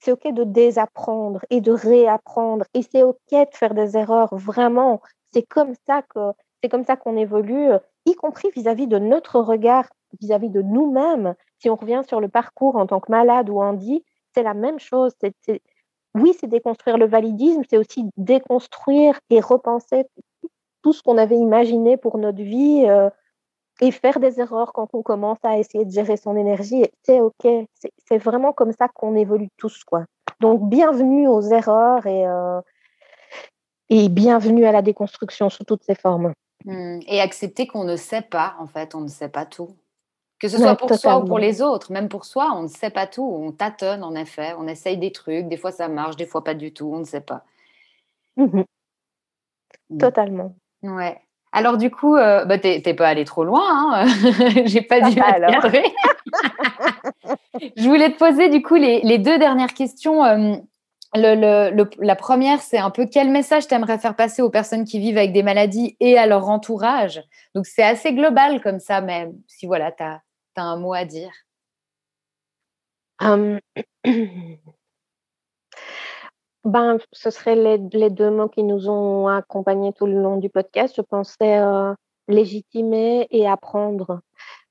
c'est 0.00 0.12
OK 0.12 0.32
de 0.32 0.44
désapprendre 0.44 1.40
et 1.50 1.60
de 1.60 1.72
réapprendre 1.72 2.64
et 2.74 2.82
c'est 2.82 3.02
OK 3.02 3.18
de 3.30 3.56
faire 3.56 3.74
des 3.74 3.96
erreurs 3.96 4.34
vraiment. 4.34 5.00
C'est 5.32 5.42
comme 5.42 5.74
ça 5.86 6.02
que 6.02 6.20
c'est 6.62 6.96
qu'on 6.96 7.16
évolue, 7.16 7.68
y 8.06 8.14
compris 8.14 8.48
vis-à-vis 8.56 8.86
de 8.86 8.98
notre 8.98 9.40
regard, 9.40 9.86
vis-à-vis 10.20 10.48
de 10.48 10.62
nous-mêmes. 10.62 11.34
Si 11.58 11.68
on 11.68 11.76
revient 11.76 12.02
sur 12.06 12.20
le 12.20 12.28
parcours 12.28 12.76
en 12.76 12.86
tant 12.86 13.00
que 13.00 13.10
malade 13.10 13.50
ou 13.50 13.60
handi, 13.60 14.04
c'est 14.34 14.42
la 14.42 14.54
même 14.54 14.78
chose. 14.78 15.12
oui, 16.14 16.36
c'est 16.38 16.46
déconstruire 16.46 16.98
le 16.98 17.06
validisme, 17.06 17.62
c'est 17.68 17.78
aussi 17.78 18.04
déconstruire 18.16 19.18
et 19.30 19.40
repenser 19.40 20.04
tout 20.82 20.92
ce 20.92 21.02
qu'on 21.02 21.18
avait 21.18 21.36
imaginé 21.36 21.96
pour 21.96 22.18
notre 22.18 22.42
vie, 22.42 22.84
euh, 22.86 23.08
et 23.80 23.90
faire 23.90 24.20
des 24.20 24.40
erreurs 24.40 24.72
quand 24.72 24.88
on 24.92 25.02
commence 25.02 25.38
à 25.42 25.58
essayer 25.58 25.84
de 25.84 25.90
gérer 25.90 26.16
son 26.16 26.36
énergie, 26.36 26.84
c'est 27.02 27.20
OK. 27.20 27.46
C'est 28.06 28.18
vraiment 28.18 28.52
comme 28.52 28.72
ça 28.72 28.88
qu'on 28.88 29.16
évolue 29.16 29.48
tous. 29.56 29.82
Quoi. 29.84 30.04
Donc, 30.40 30.68
bienvenue 30.68 31.26
aux 31.26 31.40
erreurs 31.40 32.06
et, 32.06 32.26
euh, 32.26 32.60
et 33.88 34.08
bienvenue 34.08 34.64
à 34.64 34.72
la 34.72 34.82
déconstruction 34.82 35.50
sous 35.50 35.64
toutes 35.64 35.82
ses 35.82 35.94
formes. 35.94 36.32
Mmh. 36.64 37.00
Et 37.08 37.20
accepter 37.20 37.66
qu'on 37.66 37.84
ne 37.84 37.96
sait 37.96 38.22
pas, 38.22 38.54
en 38.60 38.66
fait, 38.66 38.94
on 38.94 39.00
ne 39.00 39.08
sait 39.08 39.28
pas 39.28 39.44
tout. 39.44 39.70
Que 40.44 40.50
ce 40.50 40.58
soit 40.58 40.76
pour 40.76 40.92
soi 40.92 41.20
ou 41.20 41.24
pour 41.24 41.38
les 41.38 41.62
autres, 41.62 41.90
même 41.90 42.10
pour 42.10 42.26
soi, 42.26 42.52
on 42.54 42.64
ne 42.64 42.68
sait 42.68 42.90
pas 42.90 43.06
tout, 43.06 43.24
on 43.24 43.50
tâtonne 43.50 44.04
en 44.04 44.14
effet, 44.14 44.52
on 44.58 44.68
essaye 44.68 44.98
des 44.98 45.10
trucs, 45.10 45.48
des 45.48 45.56
fois 45.56 45.72
ça 45.72 45.88
marche, 45.88 46.16
des 46.16 46.26
fois 46.26 46.44
pas 46.44 46.52
du 46.52 46.74
tout, 46.74 46.92
on 46.92 46.98
ne 46.98 47.04
sait 47.04 47.22
pas. 47.22 47.44
Mmh 48.36 48.64
Totalement. 49.98 50.54
Ouais. 50.82 51.18
Alors 51.50 51.78
du 51.78 51.90
coup, 51.90 52.14
euh, 52.14 52.44
bah, 52.44 52.58
t'es 52.58 52.92
pas 52.92 53.08
allé 53.08 53.24
trop 53.24 53.44
loin, 53.44 53.94
hein 53.94 54.06
j'ai 54.66 54.82
pas 54.82 55.00
dit 55.00 55.16
Je 57.78 57.88
voulais 57.88 58.12
te 58.12 58.18
poser 58.18 58.50
du 58.50 58.60
coup 58.60 58.74
les, 58.74 59.16
deux 59.16 59.38
dernières 59.38 59.72
questions. 59.72 60.26
Euh, 60.26 60.56
la 61.14 62.16
première, 62.16 62.60
c'est 62.60 62.76
un 62.76 62.90
peu 62.90 63.06
quel 63.06 63.30
message 63.30 63.66
tu 63.66 63.72
aimerais 63.72 63.96
faire 63.96 64.14
passer 64.14 64.42
aux 64.42 64.50
personnes 64.50 64.84
qui 64.84 64.98
vivent 64.98 65.16
avec 65.16 65.32
des 65.32 65.42
maladies 65.42 65.96
et 66.00 66.18
à 66.18 66.26
leur 66.26 66.50
entourage? 66.50 67.22
Donc 67.54 67.64
c'est 67.64 67.82
assez 67.82 68.12
global 68.12 68.60
comme 68.60 68.78
ça, 68.78 69.00
mais 69.00 69.30
si 69.46 69.64
voilà, 69.64 69.90
tu 69.90 70.02
as, 70.02 70.20
un 70.62 70.76
mot 70.76 70.94
à 70.94 71.04
dire? 71.04 71.32
Ben, 76.64 76.96
ce 77.12 77.28
seraient 77.28 77.56
les, 77.56 78.08
deux 78.08 78.30
mots 78.30 78.48
qui 78.48 78.62
nous 78.62 78.88
ont 78.88 79.28
accompagnés 79.28 79.92
tout 79.92 80.06
le 80.06 80.14
long 80.14 80.38
du 80.38 80.48
podcast. 80.48 80.94
Je 80.96 81.02
pensais 81.02 81.58
euh, 81.58 81.92
légitimer 82.26 83.26
et 83.30 83.46
apprendre. 83.46 84.20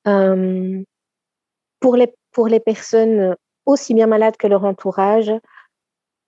Pour, 0.03 1.95
les, 1.95 2.15
pour 2.31 2.47
les 2.47 2.60
personnes 2.60 3.35
aussi 3.68 3.93
bien 3.93 4.07
malades 4.07 4.38
que 4.38 4.47
leur 4.47 4.64
entourage, 4.65 5.31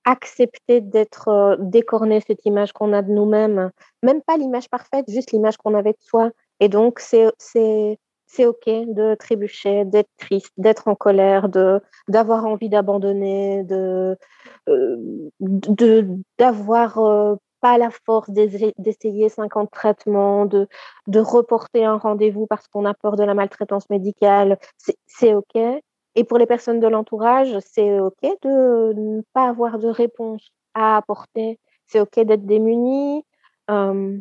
accepter 0.06 0.82
d'être 0.82 1.28
euh, 1.28 1.56
décorné 1.60 2.22
cette 2.22 2.46
image 2.46 2.72
qu'on 2.72 2.94
a 2.94 3.02
de 3.02 3.12
nous-mêmes, 3.12 3.72
même 4.04 4.22
pas 4.22 4.38
l'image 4.38 4.70
parfaite, 4.70 5.10
juste 5.10 5.32
l'image 5.32 5.58
qu'on 5.58 5.74
avait 5.74 5.94
de 5.94 6.02
soi. 6.02 6.30
Et 6.60 6.70
donc, 6.70 7.00
c'est 7.00 8.00
c'est 8.36 8.46
OK 8.46 8.66
de 8.68 9.16
trébucher, 9.16 9.86
d'être 9.86 10.10
triste, 10.18 10.52
d'être 10.58 10.88
en 10.88 10.96
colère, 10.96 11.48
d'avoir 12.08 12.46
envie 12.46 12.70
d'abandonner, 12.70 13.64
de 13.64 14.18
euh, 14.68 15.30
d'avoir 16.38 16.98
euh, 17.00 17.36
pas 17.62 17.78
la 17.78 17.90
force 17.90 18.30
d'essayer 18.30 19.30
50 19.30 19.72
traitements, 19.72 20.46
de, 20.46 20.68
reporter 21.16 21.86
un 21.86 21.98
rendez-vous 21.98 22.46
parce 22.46 22.68
qu'on 22.68 22.86
a 22.86 22.94
peur 22.94 23.16
de 23.16 23.24
la 23.24 23.34
maltraitance 23.34 23.90
médicale. 23.90 24.60
C'est 25.08 25.34
OK. 25.34 25.56
Et 26.18 26.24
pour 26.24 26.38
les 26.38 26.46
personnes 26.46 26.80
de 26.80 26.88
l'entourage, 26.88 27.58
c'est 27.60 28.00
OK 28.00 28.22
de 28.44 28.94
ne 28.94 29.22
pas 29.34 29.48
avoir 29.48 29.80
de 29.80 29.88
réponse 29.88 30.52
à 30.74 30.98
apporter. 30.98 31.60
C'est 31.88 32.00
OK 32.00 32.20
d'être 32.20 32.46
démuni. 32.46 33.24
Euh, 33.72 34.18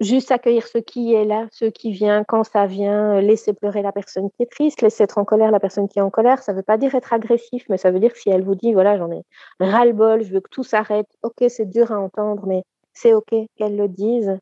juste 0.00 0.30
accueillir 0.30 0.66
ce 0.66 0.78
qui 0.78 1.14
est 1.14 1.24
là, 1.24 1.46
ce 1.52 1.64
qui 1.64 1.90
vient, 1.90 2.24
quand 2.24 2.44
ça 2.44 2.66
vient, 2.66 3.20
laisser 3.20 3.52
pleurer 3.54 3.82
la 3.82 3.92
personne 3.92 4.30
qui 4.30 4.42
est 4.42 4.50
triste, 4.50 4.82
laisser 4.82 5.04
être 5.04 5.18
en 5.18 5.24
colère 5.24 5.50
la 5.50 5.60
personne 5.60 5.88
qui 5.88 5.98
est 5.98 6.02
en 6.02 6.10
colère. 6.10 6.42
Ça 6.42 6.52
ne 6.52 6.58
veut 6.58 6.62
pas 6.62 6.76
dire 6.76 6.94
être 6.94 7.12
agressif, 7.12 7.64
mais 7.68 7.78
ça 7.78 7.90
veut 7.90 8.00
dire 8.00 8.14
si 8.14 8.28
elle 8.30 8.44
vous 8.44 8.54
dit, 8.54 8.72
voilà, 8.72 8.98
j'en 8.98 9.10
ai 9.10 9.22
ras-le-bol, 9.60 10.22
je 10.22 10.32
veux 10.32 10.40
que 10.40 10.50
tout 10.50 10.64
s'arrête, 10.64 11.08
ok, 11.22 11.44
c'est 11.48 11.66
dur 11.66 11.92
à 11.92 11.98
entendre, 11.98 12.46
mais 12.46 12.62
c'est 12.92 13.14
ok 13.14 13.34
qu'elle 13.56 13.76
le 13.76 13.88
dise. 13.88 14.38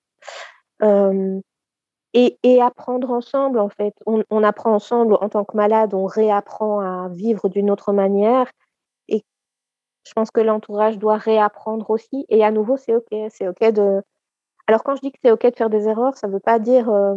Euh, 0.83 1.41
et, 2.15 2.39
et, 2.45 2.63
apprendre 2.63 3.11
ensemble, 3.11 3.59
en 3.59 3.69
fait. 3.69 3.95
On, 4.07 4.23
on, 4.31 4.43
apprend 4.45 4.73
ensemble 4.73 5.15
en 5.21 5.29
tant 5.29 5.45
que 5.45 5.57
malade, 5.57 5.95
on 5.95 6.07
réapprend 6.07 6.81
à 6.81 7.09
vivre 7.09 7.49
d'une 7.49 7.71
autre 7.71 7.93
manière. 7.93 8.49
Et 9.09 9.25
je 10.07 10.13
pense 10.13 10.31
que 10.31 10.41
l'entourage 10.41 10.99
doit 10.99 11.17
réapprendre 11.17 11.91
aussi. 11.91 12.25
Et 12.29 12.45
à 12.45 12.53
nouveau, 12.53 12.77
c'est 12.77 12.95
OK. 12.95 13.09
C'est 13.31 13.49
OK 13.49 13.61
de, 13.73 14.01
alors 14.67 14.83
quand 14.83 14.97
je 14.97 15.01
dis 15.01 15.13
que 15.13 15.19
c'est 15.23 15.31
OK 15.31 15.45
de 15.45 15.57
faire 15.57 15.71
des 15.71 15.89
erreurs, 15.89 16.17
ça 16.17 16.27
ne 16.27 16.33
veut 16.33 16.41
pas 16.41 16.59
dire 16.59 16.89
euh, 16.91 17.17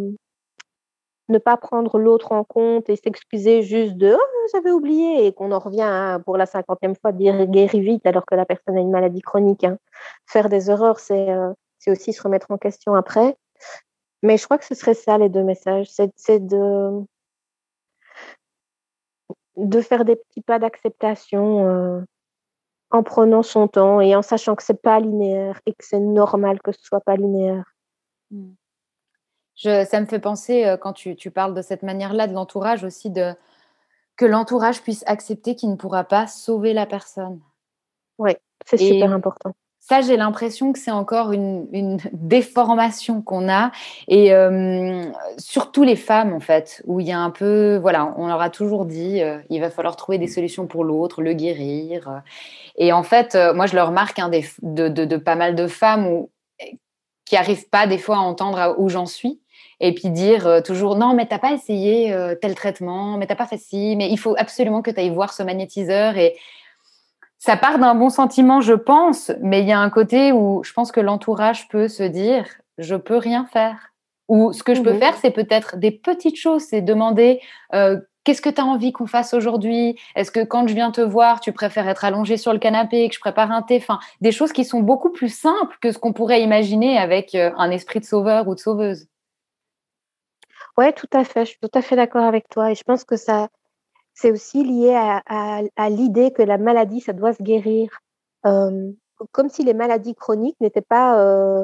ne 1.30 1.38
pas 1.38 1.58
prendre 1.58 1.98
l'autre 1.98 2.32
en 2.32 2.44
compte 2.44 2.90
et 2.90 2.96
s'excuser 2.96 3.62
juste 3.62 3.96
de 3.96 4.14
oh, 4.14 4.48
j'avais 4.54 4.72
oublié 4.72 5.28
et 5.28 5.34
qu'on 5.34 5.52
en 5.52 5.60
revient 5.60 6.20
pour 6.26 6.38
la 6.38 6.46
cinquantième 6.46 6.96
fois 6.96 7.12
dire 7.12 7.46
guéris 7.48 7.82
vite 7.82 8.06
alors 8.06 8.26
que 8.26 8.36
la 8.36 8.46
personne 8.46 8.78
a 8.78 8.82
une 8.82 8.92
maladie 8.92 9.22
chronique. 9.22 9.64
Hein. 9.64 9.78
Faire 10.26 10.50
des 10.50 10.70
erreurs, 10.70 11.00
euh, 11.12 11.54
c'est 11.80 11.92
aussi 11.92 12.14
se 12.14 12.22
remettre 12.22 12.52
en 12.52 12.58
question 12.58 12.96
après. 12.96 13.38
Mais 14.24 14.38
je 14.38 14.46
crois 14.46 14.58
que 14.58 14.66
ce 14.66 14.76
serait 14.76 14.94
ça 14.94 15.18
les 15.18 15.30
deux 15.30 15.44
messages, 15.44 15.90
c'est 15.90 16.40
de 16.46 17.04
de 19.58 19.82
faire 19.82 20.06
des 20.06 20.16
petits 20.16 20.42
pas 20.42 20.60
d'acceptation. 20.60 21.68
Euh, 21.68 22.02
en 22.90 23.04
prenant 23.04 23.44
son 23.44 23.68
temps 23.68 24.02
et 24.02 24.16
en 24.16 24.22
sachant 24.22 24.56
que 24.56 24.64
c'est 24.64 24.82
pas 24.82 25.00
linéaire 25.00 25.60
et 25.66 25.74
que 25.74 25.84
c'est 25.84 26.00
normal 26.00 26.62
que 26.62 26.72
ce 26.72 26.82
soit 26.82 27.02
pas 27.02 27.16
linéaire. 27.16 27.76
Hmm. 28.32 28.54
Je, 29.56 29.86
ça 29.86 30.00
me 30.00 30.06
fait 30.06 30.20
penser, 30.20 30.66
euh, 30.66 30.78
quand 30.78 30.94
tu, 30.94 31.16
tu 31.16 31.32
parles 31.32 31.54
de 31.54 31.62
cette 31.62 31.84
manière-là, 31.84 32.28
de 32.28 32.34
l'entourage 32.34 32.84
aussi, 32.84 33.10
de, 33.10 33.34
que 34.16 34.26
l'entourage 34.26 34.82
puisse 34.84 35.04
accepter 35.08 35.56
qu'il 35.56 35.70
ne 35.72 35.76
pourra 35.76 36.04
pas 36.04 36.28
sauver 36.28 36.74
la 36.74 36.86
personne. 36.86 37.42
Oui, 38.20 38.32
c'est 38.66 38.78
super 38.78 39.12
important. 39.12 39.56
Ça, 39.88 40.02
j'ai 40.02 40.18
l'impression 40.18 40.74
que 40.74 40.80
c'est 40.80 40.92
encore 40.92 41.32
une, 41.32 41.98
déformation 42.12 43.22
qu'on 43.22 43.48
a. 43.48 43.72
Et 44.10 44.34
euh, 44.34 45.06
surtout 45.38 45.84
les 45.84 45.96
femmes, 45.96 46.34
en 46.34 46.42
fait, 46.42 46.82
où 46.86 47.00
il 47.00 47.08
y 47.08 47.14
a 47.14 47.20
un 47.20 47.30
peu, 47.30 47.78
voilà, 47.78 48.14
on 48.18 48.28
leur 48.28 48.42
a 48.42 48.50
toujours 48.50 48.86
dit, 48.86 49.22
euh, 49.22 49.40
il 49.50 49.62
va 49.62 49.70
falloir 49.70 49.96
trouver 49.96 50.18
des 50.18 50.28
solutions 50.28 50.68
pour 50.68 50.84
l'autre, 50.84 51.22
le 51.22 51.32
guérir. 51.32 52.22
Et 52.78 52.92
en 52.92 53.04
fait, 53.04 53.36
euh, 53.36 53.54
moi, 53.54 53.66
je 53.66 53.76
le 53.76 53.84
remarque 53.84 54.20
hein, 54.20 54.30
de, 54.30 54.90
de, 54.90 55.18
pas 55.18 55.36
mal 55.36 55.56
de 55.56 55.68
femmes 55.68 56.26
qui 57.26 57.36
n'arrivent 57.36 57.70
pas 57.70 57.88
des 57.88 57.98
fois 57.98 58.18
à 58.18 58.20
entendre 58.20 58.76
où 58.78 58.90
j'en 58.90 59.06
suis. 59.06 59.40
Et 59.80 59.94
puis 59.94 60.10
dire 60.10 60.64
toujours 60.66 60.96
non, 60.96 61.14
mais 61.14 61.28
t'as 61.28 61.38
pas 61.38 61.54
essayé 61.54 62.14
tel 62.42 62.56
traitement, 62.56 63.18
mais 63.18 63.28
t'as 63.28 63.36
pas 63.36 63.46
fait 63.46 63.60
ci, 63.60 63.96
mais 63.96 64.10
il 64.10 64.18
faut 64.18 64.34
absolument 64.36 64.82
que 64.82 64.90
tu 64.90 65.00
ailles 65.00 65.12
voir 65.12 65.34
ce 65.34 65.44
magnétiseur. 65.44 66.18
Et, 66.18 66.36
ça 67.40 67.56
part 67.56 67.80
d'un 67.80 67.96
bon 67.96 68.10
sentiment, 68.10 68.62
je 68.62 68.74
pense, 68.74 69.32
mais 69.42 69.62
il 69.62 69.68
y 69.68 69.72
a 69.72 69.80
un 69.80 69.90
côté 69.90 70.32
où 70.32 70.64
je 70.64 70.74
pense 70.74 70.92
que 70.92 71.00
l'entourage 71.00 71.68
peut 71.68 71.88
se 71.88 72.04
dire 72.04 72.46
je 72.78 72.96
peux 72.96 73.18
rien 73.18 73.46
faire. 73.46 73.94
Ou 74.28 74.52
ce 74.52 74.62
que 74.62 74.76
je 74.76 74.82
peux 74.82 74.94
faire, 74.96 75.16
c'est 75.16 75.32
peut-être 75.32 75.78
des 75.78 75.92
petites 75.92 76.36
choses, 76.36 76.64
c'est 76.64 76.82
demander 76.82 77.40
euh, 77.74 77.98
qu'est-ce 78.24 78.42
que 78.42 78.50
tu 78.50 78.60
as 78.60 78.66
envie 78.66 78.92
qu'on 78.92 79.08
fasse 79.08 79.34
aujourd'hui? 79.34 79.98
Est-ce 80.16 80.32
que 80.32 80.44
quand 80.44 80.68
je 80.68 80.74
viens 80.74 80.92
te 80.92 81.00
voir, 81.00 81.40
tu 81.40 81.54
préfères 81.54 81.88
être 81.88 82.04
allongé 82.04 82.36
sur 82.36 82.52
le 82.52 82.60
canapé, 82.60 83.08
que 83.08 83.16
je 83.16 83.22
prépare 83.22 83.52
un 83.52 83.62
thé? 83.62 83.78
Enfin, 83.78 84.00
des 84.20 84.34
choses 84.34 84.52
qui 84.52 84.66
sont 84.66 84.82
beaucoup 84.82 85.12
plus 85.12 85.34
simples 85.34 85.78
que 85.82 85.94
ce 85.94 85.98
qu'on 85.98 86.12
pourrait 86.12 86.42
imaginer 86.42 86.98
avec 86.98 87.36
euh, 87.36 87.52
un 87.58 87.72
esprit 87.72 88.02
de 88.02 88.06
sauveur 88.06 88.50
ou 88.50 88.56
de 88.56 88.60
sauveuse. 88.60 89.08
Oui, 90.78 90.94
tout 90.94 91.08
à 91.14 91.24
fait. 91.24 91.46
Je 91.46 91.52
suis 91.52 91.60
tout 91.60 91.72
à 91.74 91.82
fait 91.82 91.96
d'accord 91.96 92.26
avec 92.26 92.50
toi. 92.50 92.72
Et 92.72 92.76
je 92.76 92.84
pense 92.84 93.06
que 93.06 93.16
ça, 93.16 93.48
c'est 94.20 94.32
aussi 94.32 94.64
lié 94.64 94.96
à, 94.96 95.90
l'idée 95.90 96.32
que 96.32 96.42
la 96.42 96.58
maladie, 96.58 97.02
ça 97.02 97.14
doit 97.14 97.34
se 97.34 97.44
guérir. 97.44 98.00
Euh, 98.48 98.92
comme 99.32 99.50
si 99.50 99.64
les 99.64 99.76
maladies 99.76 100.16
chroniques 100.16 100.60
n'étaient 100.60 100.82
pas, 100.82 101.22
euh, 101.22 101.64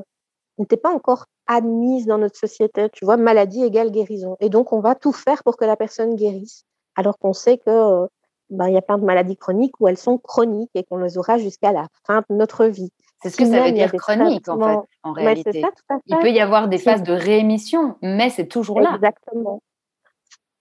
n'étaient 0.59 0.77
pas 0.77 0.93
encore 0.93 1.25
admises 1.47 2.05
dans 2.05 2.19
notre 2.19 2.37
société. 2.37 2.89
Tu 2.91 3.05
vois, 3.05 3.17
maladie 3.17 3.63
égale 3.63 3.89
guérison. 3.89 4.37
Et 4.39 4.49
donc, 4.49 4.71
on 4.71 4.81
va 4.81 4.93
tout 4.93 5.13
faire 5.13 5.43
pour 5.43 5.57
que 5.57 5.65
la 5.65 5.75
personne 5.75 6.15
guérisse. 6.15 6.63
Alors 6.95 7.17
qu'on 7.17 7.33
sait 7.33 7.57
que 7.57 7.71
euh, 7.71 8.05
ben, 8.51 8.67
il 8.67 8.75
y 8.75 8.77
a 8.77 8.83
plein 8.83 8.99
de 8.99 9.05
maladies 9.05 9.35
chroniques 9.35 9.73
où 9.79 9.87
elles 9.87 9.97
sont 9.97 10.19
chroniques 10.19 10.71
et 10.75 10.83
qu'on 10.83 10.97
les 10.97 11.17
aura 11.17 11.39
jusqu'à 11.39 11.71
la 11.71 11.87
fin 12.05 12.23
de 12.29 12.35
notre 12.35 12.65
vie. 12.65 12.91
C'est 13.23 13.31
ce 13.31 13.37
que 13.37 13.45
ça 13.45 13.63
veut 13.63 13.71
dire 13.71 13.91
chronique, 13.93 14.47
en 14.47 14.59
fait, 14.59 14.87
en 15.01 15.13
réalité. 15.13 15.63
Il 16.05 16.19
peut 16.19 16.29
y 16.29 16.39
avoir 16.39 16.67
des 16.67 16.77
phases 16.77 17.01
de 17.01 17.13
réémission, 17.13 17.95
mais 18.03 18.29
c'est 18.29 18.47
toujours 18.47 18.79
là. 18.79 18.93
Exactement. 18.93 19.59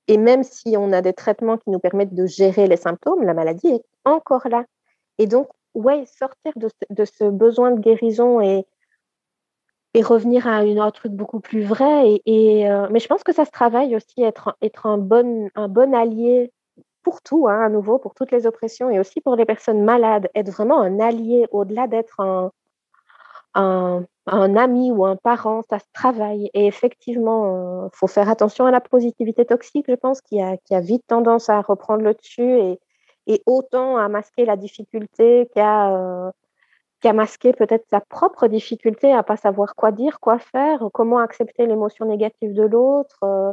Et 0.09 0.19
même 0.19 0.43
si 0.43 0.77
on 0.77 0.93
a 0.93 1.01
des 1.01 1.12
traitements 1.12 1.59
qui 1.59 1.70
nous 1.70 1.79
permettent 1.79 2.15
de 2.15 2.27
gérer 2.27 2.66
les 2.66 2.77
symptômes, 2.77 3.23
la 3.23 3.35
maladie 3.35 3.69
est 3.69 3.85
encore 4.05 4.49
là. 4.49 4.65
Et 5.19 5.27
donc, 5.27 5.49
ouais, 5.74 6.05
sortir 6.07 6.53
de, 6.57 7.05
ce 7.05 7.24
besoin 7.31 7.70
de 7.73 7.81
guérison 7.81 8.41
et, 8.41 8.66
revenir 10.03 10.47
à 10.47 10.59
un 10.59 10.91
truc 10.91 11.12
beaucoup 11.12 11.41
plus 11.41 11.62
vrai. 11.62 12.20
Et, 12.27 12.69
euh, 12.70 12.89
mais 12.91 12.99
je 12.99 13.07
pense 13.07 13.23
que 13.23 13.33
ça 13.33 13.45
se 13.45 13.51
travaille 13.51 13.95
aussi, 13.95 14.23
être, 14.23 14.57
être 14.62 14.87
un, 14.87 14.99
bon, 14.99 15.49
un 15.55 15.69
bon 15.69 15.95
allié 15.95 16.51
pour 17.03 17.20
tout, 17.20 17.47
hein, 17.49 17.61
à 17.61 17.69
nouveau, 17.69 17.99
pour 17.99 18.15
toutes 18.15 18.33
les 18.33 18.47
oppressions 18.47 18.89
et 18.91 18.99
aussi 18.99 19.20
pour 19.20 19.37
les 19.37 19.45
personnes 19.45 19.83
malades, 19.83 20.29
être 20.35 20.51
vraiment 20.51 20.81
un 20.81 21.01
allié 21.01 21.47
au-delà 21.51 21.89
d'être 21.89 22.20
un, 22.20 22.53
un, 23.55 24.07
ami 24.27 24.91
ou 24.91 25.05
un 25.05 25.16
parent, 25.16 25.62
ça 25.69 25.79
se 25.79 25.85
travaille. 25.93 26.51
Et 26.55 26.66
effectivement, 26.66 27.47
il 27.47 27.87
euh, 27.87 27.89
faut 27.93 28.07
faire 28.07 28.29
attention 28.29 28.66
à 28.66 28.70
la 28.70 28.81
positivité 28.81 29.45
toxique, 29.45 29.87
je 29.89 29.95
pense, 29.95 30.20
qui 30.20 30.41
a, 30.41 30.57
qui 30.59 30.74
a 30.74 30.81
vite 30.81 31.05
tendance 31.07 31.49
à 31.49 31.61
reprendre 31.61 32.03
le 32.03 32.15
dessus 32.15 32.59
et, 32.59 32.81
et 33.27 33.43
autant 33.47 33.97
à 33.97 34.09
masquer 34.09 34.45
la 34.45 34.57
difficulté 34.57 35.49
qu'à 35.55 35.95
euh, 35.95 36.31
masquer 37.12 37.53
peut-être 37.53 37.87
sa 37.91 38.01
propre 38.01 38.47
difficulté 38.47 39.12
à 39.12 39.23
pas 39.23 39.37
savoir 39.37 39.74
quoi 39.74 39.93
dire, 39.93 40.20
quoi 40.20 40.39
faire, 40.39 40.89
comment 40.93 41.19
accepter 41.19 41.66
l'émotion 41.66 42.07
négative 42.07 42.55
de 42.55 42.62
l'autre. 42.62 43.19
Euh. 43.24 43.53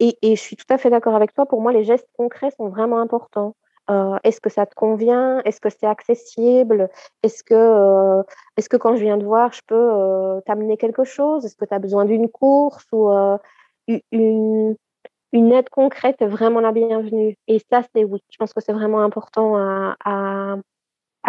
et, 0.00 0.18
et, 0.22 0.36
je 0.36 0.40
suis 0.40 0.56
tout 0.56 0.66
à 0.68 0.78
fait 0.78 0.90
d'accord 0.90 1.14
avec 1.14 1.34
toi. 1.34 1.46
Pour 1.46 1.60
moi, 1.62 1.72
les 1.72 1.84
gestes 1.84 2.08
concrets 2.16 2.50
sont 2.52 2.68
vraiment 2.68 3.00
importants. 3.00 3.54
Euh, 3.90 4.16
est-ce 4.24 4.40
que 4.40 4.50
ça 4.50 4.66
te 4.66 4.74
convient? 4.74 5.40
Est-ce 5.44 5.60
que 5.60 5.68
c'est 5.68 5.86
accessible? 5.86 6.88
Est-ce 7.22 7.44
que, 7.44 7.54
euh, 7.54 8.22
est 8.56 8.66
que 8.68 8.76
quand 8.76 8.96
je 8.96 9.02
viens 9.02 9.18
te 9.18 9.24
voir, 9.24 9.52
je 9.52 9.60
peux 9.66 9.74
euh, 9.74 10.40
t'amener 10.46 10.76
quelque 10.76 11.04
chose? 11.04 11.44
Est-ce 11.44 11.56
que 11.56 11.66
tu 11.66 11.74
as 11.74 11.78
besoin 11.78 12.04
d'une 12.04 12.28
course 12.28 12.86
ou 12.92 13.10
une, 13.88 14.76
une 15.32 15.52
aide 15.52 15.68
concrète? 15.68 16.22
Est 16.22 16.26
vraiment 16.26 16.60
la 16.60 16.72
bienvenue. 16.72 17.36
Et 17.46 17.60
ça, 17.70 17.82
c'est 17.94 18.04
oui. 18.04 18.20
Je 18.30 18.36
pense 18.38 18.54
que 18.54 18.60
c'est 18.62 18.72
vraiment 18.72 19.00
important 19.02 19.56
à, 19.56 20.56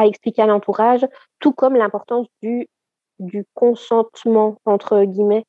expliquer 0.03 0.43
à 0.43 0.47
l'entourage, 0.47 1.05
tout 1.39 1.53
comme 1.53 1.75
l'importance 1.75 2.27
du, 2.41 2.67
du 3.19 3.45
consentement, 3.53 4.57
entre 4.65 5.03
guillemets. 5.03 5.45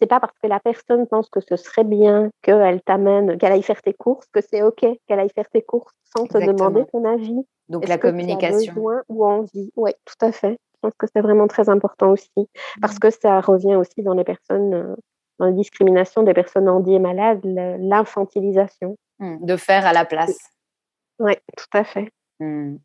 C'est 0.00 0.06
pas 0.06 0.18
parce 0.18 0.36
que 0.42 0.48
la 0.48 0.60
personne 0.60 1.06
pense 1.06 1.28
que 1.28 1.40
ce 1.40 1.56
serait 1.56 1.84
bien 1.84 2.30
qu'elle 2.42 2.80
t'amène, 2.82 3.36
qu'elle 3.36 3.52
aille 3.52 3.62
faire 3.62 3.82
tes 3.82 3.92
courses, 3.92 4.26
que 4.32 4.40
c'est 4.40 4.62
OK 4.62 4.86
qu'elle 5.06 5.20
aille 5.20 5.30
faire 5.34 5.48
tes 5.50 5.62
courses 5.62 5.92
sans 6.16 6.26
te 6.26 6.38
demander 6.38 6.84
ton 6.90 7.04
avis. 7.04 7.44
Donc 7.68 7.86
la 7.86 7.98
communication. 7.98 8.88
As 8.88 9.02
ou 9.08 9.26
envie? 9.26 9.70
Oui, 9.76 9.90
tout 10.04 10.26
à 10.26 10.32
fait. 10.32 10.58
Je 10.74 10.88
pense 10.88 10.94
que 10.98 11.06
c'est 11.14 11.20
vraiment 11.20 11.46
très 11.46 11.68
important 11.68 12.12
aussi, 12.12 12.48
parce 12.80 12.96
mmh. 12.96 13.00
que 13.00 13.10
ça 13.10 13.40
revient 13.40 13.76
aussi 13.76 14.02
dans 14.02 14.14
les 14.14 14.24
personnes, 14.24 14.72
euh, 14.72 14.96
dans 15.38 15.46
la 15.46 15.52
discrimination 15.52 16.22
des 16.22 16.32
personnes 16.32 16.70
handies 16.70 16.94
et 16.94 16.98
malades, 16.98 17.40
l'infantilisation. 17.44 18.96
Mmh, 19.18 19.44
de 19.44 19.56
faire 19.56 19.84
à 19.84 19.92
la 19.92 20.06
place. 20.06 20.38
Oui, 21.18 21.34
tout 21.54 21.78
à 21.78 21.84
fait. 21.84 22.10
Mmh. 22.40 22.76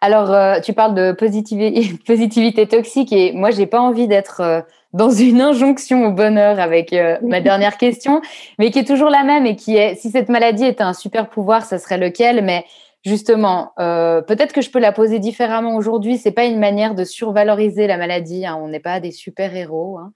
Alors, 0.00 0.32
euh, 0.32 0.60
tu 0.60 0.72
parles 0.72 0.94
de 0.94 1.12
positivité, 1.12 1.92
positivité 2.06 2.66
toxique 2.66 3.12
et 3.12 3.32
moi, 3.32 3.50
j'ai 3.50 3.66
pas 3.66 3.80
envie 3.80 4.08
d'être 4.08 4.40
euh, 4.40 4.62
dans 4.92 5.10
une 5.10 5.40
injonction 5.40 6.06
au 6.06 6.12
bonheur 6.12 6.58
avec 6.58 6.94
ma 7.22 7.40
dernière 7.40 7.78
question, 7.78 8.20
mais 8.58 8.70
qui 8.70 8.80
est 8.80 8.84
toujours 8.84 9.10
la 9.10 9.22
même 9.22 9.46
et 9.46 9.56
qui 9.56 9.76
est 9.76 9.94
si 9.94 10.10
cette 10.10 10.28
maladie 10.28 10.64
était 10.64 10.82
un 10.82 10.94
super 10.94 11.28
pouvoir, 11.28 11.64
ça 11.64 11.78
serait 11.78 11.98
lequel? 11.98 12.44
Mais 12.44 12.64
justement, 13.04 13.72
euh, 13.78 14.20
peut-être 14.20 14.52
que 14.52 14.60
je 14.60 14.70
peux 14.70 14.78
la 14.78 14.92
poser 14.92 15.18
différemment 15.18 15.76
aujourd'hui. 15.76 16.18
C'est 16.18 16.32
pas 16.32 16.44
une 16.44 16.58
manière 16.58 16.94
de 16.94 17.04
survaloriser 17.04 17.86
la 17.86 17.96
maladie. 17.96 18.46
Hein. 18.46 18.58
On 18.60 18.68
n'est 18.68 18.80
pas 18.80 19.00
des 19.00 19.10
super 19.10 19.54
héros 19.54 19.98
hein, 19.98 20.12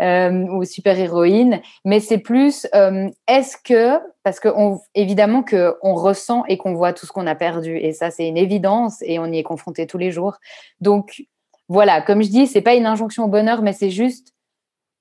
euh, 0.00 0.46
ou 0.52 0.64
super 0.64 0.98
héroïnes, 0.98 1.60
mais 1.84 2.00
c'est 2.00 2.18
plus 2.18 2.66
euh, 2.74 3.08
est-ce 3.28 3.56
que 3.56 4.00
parce 4.22 4.38
que 4.38 4.48
évidemment 4.94 5.42
que 5.42 5.76
on 5.82 5.94
ressent 5.94 6.44
et 6.46 6.58
qu'on 6.58 6.74
voit 6.74 6.92
tout 6.92 7.06
ce 7.06 7.12
qu'on 7.12 7.26
a 7.26 7.34
perdu 7.34 7.78
et 7.78 7.92
ça 7.92 8.10
c'est 8.10 8.28
une 8.28 8.36
évidence 8.36 8.98
et 9.00 9.18
on 9.18 9.26
y 9.26 9.38
est 9.38 9.42
confronté 9.42 9.86
tous 9.86 9.98
les 9.98 10.10
jours. 10.10 10.36
Donc 10.80 11.22
voilà, 11.70 12.02
comme 12.02 12.20
je 12.20 12.30
dis, 12.30 12.48
c'est 12.48 12.62
pas 12.62 12.74
une 12.74 12.84
injonction 12.84 13.24
au 13.24 13.28
bonheur, 13.28 13.62
mais 13.62 13.72
c'est 13.72 13.90
juste 13.90 14.34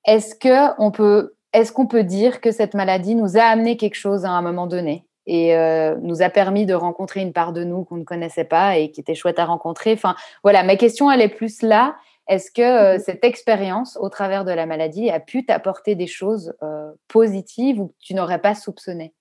est-ce 0.06 0.36
que 0.36 0.80
on 0.80 0.92
peut 0.92 1.34
est-ce 1.52 1.72
qu'on 1.72 1.88
peut 1.88 2.04
dire 2.04 2.42
que 2.42 2.52
cette 2.52 2.76
maladie 2.76 3.16
nous 3.16 3.38
a 3.38 3.42
amené 3.42 3.76
quelque 3.76 3.96
chose 3.96 4.24
à 4.24 4.30
un 4.30 4.44
moment 4.44 4.68
donné 4.68 5.08
et 5.26 5.58
euh, 5.58 5.98
nous 6.04 6.22
a 6.22 6.30
permis 6.30 6.68
de 6.68 6.76
rencontrer 6.76 7.22
une 7.22 7.34
part 7.34 7.54
de 7.54 7.64
nous 7.64 7.86
qu'on 7.86 7.98
ne 7.98 8.04
connaissait 8.04 8.44
pas 8.44 8.78
et 8.78 8.92
qui 8.92 9.02
était 9.02 9.16
chouette 9.16 9.40
à 9.40 9.46
rencontrer? 9.46 9.94
Enfin, 9.94 10.16
voilà, 10.44 10.62
ma 10.62 10.76
question, 10.76 11.10
elle 11.10 11.22
est 11.22 11.36
plus 11.36 11.64
là. 11.64 11.96
Est-ce 12.28 12.52
que 12.52 12.62
euh, 12.62 12.94
mhm. 12.94 13.00
cette 13.00 13.24
expérience 13.24 13.98
au 14.00 14.10
travers 14.10 14.46
de 14.46 14.52
la 14.52 14.68
maladie 14.68 15.10
a 15.10 15.20
pu 15.20 15.48
t'apporter 15.48 15.96
des 15.96 16.06
choses 16.06 16.54
euh, 16.62 16.92
positives 17.08 17.80
ou 17.80 17.88
que 17.88 17.96
tu 18.00 18.14
n'aurais 18.14 18.42
pas 18.42 18.54
soupçonné 18.54 19.16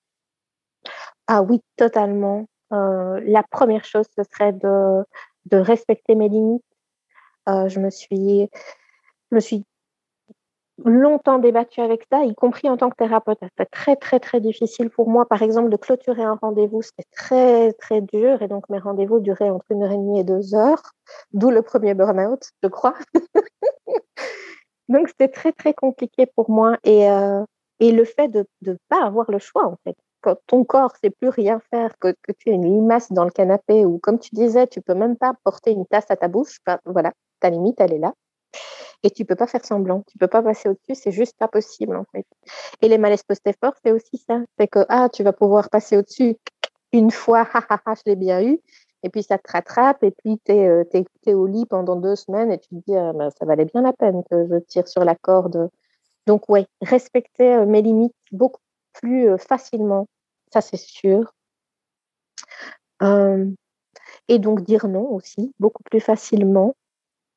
Ah 1.27 1.41
oui, 1.41 1.63
totalement. 1.77 2.45
la 2.71 3.43
première 3.51 3.87
chose, 3.87 4.05
ce 4.15 4.23
serait 4.31 4.53
de, 4.53 5.03
de 5.47 5.57
respecter 5.57 6.15
mes 6.15 6.29
limites. 6.29 6.63
Je 7.69 7.81
me 7.81 7.91
suis, 7.91 8.49
je 9.31 9.35
me 9.35 9.41
suis 9.41 9.65
longtemps 10.85 11.39
débattu 11.39 11.81
avec 11.81 12.07
ça, 12.11 12.23
y 12.25 12.35
compris 12.35 12.69
en 12.69 12.77
tant 12.77 12.91
que 12.91 12.97
thérapeute. 12.97 13.39
C'était 13.43 13.67
très, 13.67 13.97
très, 13.97 14.21
très 14.21 14.41
difficile 14.41 14.91
pour 14.91 15.09
moi, 15.09 15.27
par 15.27 15.43
exemple, 15.43 15.71
de 15.71 15.77
clôturer 15.77 16.23
un 16.23 16.39
rendez-vous. 16.41 16.83
C'était 16.83 17.09
très, 17.15 17.73
très 17.75 18.01
dur. 18.01 18.43
Et 18.43 18.49
donc, 18.49 18.69
mes 18.69 18.79
rendez-vous 18.79 19.21
duraient 19.21 19.51
entre 19.51 19.67
une 19.71 19.83
heure 19.83 19.93
et 19.93 19.97
demie 19.97 20.21
et 20.21 20.25
deux 20.25 20.55
heures, 20.55 20.83
d'où 21.33 21.51
le 21.51 21.63
premier 21.63 21.95
burn-out, 21.95 22.43
je 22.63 22.69
crois. 22.69 22.95
donc, 24.89 25.09
c'était 25.09 25.29
très, 25.29 25.53
très 25.53 25.75
compliqué 25.75 26.27
pour 26.27 26.51
moi. 26.51 26.77
Et, 26.85 27.11
euh, 27.11 27.43
et 27.81 27.93
le 27.93 28.05
fait 28.05 28.29
de 28.29 28.47
ne 28.63 28.75
pas 28.89 29.05
avoir 29.05 29.31
le 29.31 29.39
choix, 29.39 29.67
en 29.67 29.77
fait. 29.85 29.97
Quand 30.21 30.37
ton 30.49 30.65
corps 30.65 30.93
ne 30.95 31.09
sait 31.09 31.15
plus 31.15 31.29
rien 31.29 31.61
faire, 31.71 31.97
que, 32.01 32.13
que 32.23 32.33
tu 32.33 32.51
as 32.51 32.53
une 32.53 32.65
limace 32.65 33.13
dans 33.13 33.25
le 33.25 33.31
canapé, 33.31 33.85
ou 33.85 33.99
comme 33.99 34.19
tu 34.19 34.31
disais, 34.33 34.67
tu 34.67 34.81
peux 34.81 34.95
même 34.95 35.17
pas 35.17 35.33
porter 35.45 35.71
une 35.71 35.87
tasse 35.87 36.11
à 36.11 36.17
ta 36.17 36.27
bouche, 36.27 36.59
voilà, 36.87 37.13
ta 37.41 37.51
limite, 37.51 37.81
elle 37.81 37.95
est 37.95 37.99
là. 37.99 38.15
Et 39.03 39.11
tu 39.11 39.25
peux 39.25 39.37
pas 39.37 39.47
faire 39.47 39.65
semblant, 39.65 40.03
tu 40.09 40.19
peux 40.19 40.27
pas 40.27 40.43
passer 40.43 40.69
au-dessus, 40.69 41.01
c'est 41.01 41.13
juste 41.13 41.37
pas 41.39 41.49
possible. 41.49 42.03
Et 42.83 42.89
les 42.89 42.99
malaises 42.99 43.23
post-effort, 43.23 43.75
c'est 43.85 43.93
aussi 43.93 44.19
ça, 44.19 44.41
c'est 44.59 44.67
que 44.67 44.85
ah, 44.89 45.09
tu 45.13 45.23
vas 45.23 45.33
pouvoir 45.33 45.71
passer 45.71 45.97
au-dessus 45.97 46.37
une 46.93 47.11
fois, 47.11 47.47
ha, 47.53 47.65
ha, 47.69 47.81
ha, 47.85 47.95
je 47.95 48.03
l'ai 48.07 48.17
bien 48.17 48.43
eu, 48.43 48.61
et 49.03 49.11
puis 49.11 49.23
ça 49.23 49.39
te 49.39 49.53
rattrape, 49.53 50.03
et 50.03 50.11
puis 50.11 50.41
tu 50.45 50.53
es, 50.53 51.05
es, 51.27 51.35
au 51.35 51.47
lit 51.47 51.67
pendant 51.67 51.97
deux 51.97 52.17
semaines, 52.17 52.51
et 52.51 52.59
tu 52.59 52.69
te 52.71 52.75
dis, 52.87 52.97
ah, 52.97 53.13
ben, 53.13 53.31
ça 53.31 53.45
valait 53.45 53.67
bien 53.67 53.83
la 53.83 53.93
peine 53.93 54.23
que 54.31 54.47
je 54.49 54.57
tire 54.59 54.89
sur 54.89 55.05
la 55.05 55.15
corde. 55.15 55.71
Donc 56.27 56.49
ouais, 56.49 56.67
respecter 56.83 57.55
euh, 57.55 57.67
mes 57.67 57.83
limites 57.83 58.15
beaucoup 58.33 58.61
plus 58.95 59.31
euh, 59.31 59.39
facilement, 59.39 60.09
ça 60.53 60.61
c'est 60.61 60.77
sûr. 60.77 61.33
Euh, 63.03 63.47
et 64.29 64.39
donc 64.39 64.63
dire 64.63 64.89
non 64.89 65.09
aussi, 65.11 65.55
beaucoup 65.59 65.83
plus 65.85 66.01
facilement 66.01 66.75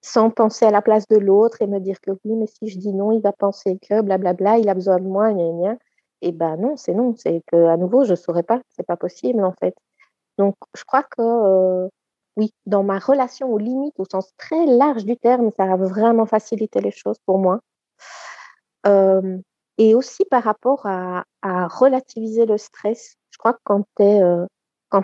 sans 0.01 0.29
penser 0.31 0.65
à 0.65 0.71
la 0.71 0.81
place 0.81 1.07
de 1.07 1.17
l'autre 1.17 1.61
et 1.61 1.67
me 1.67 1.79
dire 1.79 2.01
que 2.01 2.11
oui, 2.11 2.35
mais 2.35 2.47
si 2.47 2.67
je 2.69 2.77
dis 2.79 2.93
non, 2.93 3.11
il 3.11 3.21
va 3.21 3.31
penser 3.31 3.77
que 3.79 4.01
blablabla, 4.01 4.57
il 4.57 4.69
a 4.69 4.73
besoin 4.73 4.99
de 4.99 5.07
moi, 5.07 5.31
gna, 5.31 5.51
gna. 5.51 5.77
Et 6.21 6.31
ben 6.31 6.57
non, 6.57 6.77
c'est 6.77 6.93
non, 6.93 7.15
c'est 7.17 7.41
que 7.47 7.67
à 7.67 7.77
nouveau, 7.77 8.03
je 8.03 8.11
ne 8.11 8.15
saurais 8.15 8.43
pas, 8.43 8.61
c'est 8.69 8.85
pas 8.85 8.97
possible 8.97 9.43
en 9.43 9.53
fait. 9.53 9.75
Donc, 10.37 10.55
je 10.75 10.83
crois 10.85 11.03
que 11.03 11.21
euh, 11.21 11.87
oui, 12.37 12.53
dans 12.65 12.83
ma 12.83 12.99
relation 12.99 13.51
aux 13.51 13.57
limites, 13.57 13.99
au 13.99 14.05
sens 14.05 14.31
très 14.37 14.65
large 14.65 15.05
du 15.05 15.17
terme, 15.17 15.51
ça 15.57 15.63
a 15.65 15.77
vraiment 15.77 16.25
facilité 16.25 16.81
les 16.81 16.91
choses 16.91 17.17
pour 17.25 17.37
moi. 17.39 17.59
Euh, 18.87 19.37
et 19.77 19.95
aussi 19.95 20.25
par 20.25 20.43
rapport 20.43 20.85
à, 20.85 21.23
relativiser 21.43 22.45
le 22.45 22.57
stress, 22.57 23.15
je 23.31 23.37
crois 23.37 23.53
que 23.53 23.59
quand 23.63 23.83
tu 23.97 24.03
es, 24.03 24.21
euh, 24.21 24.45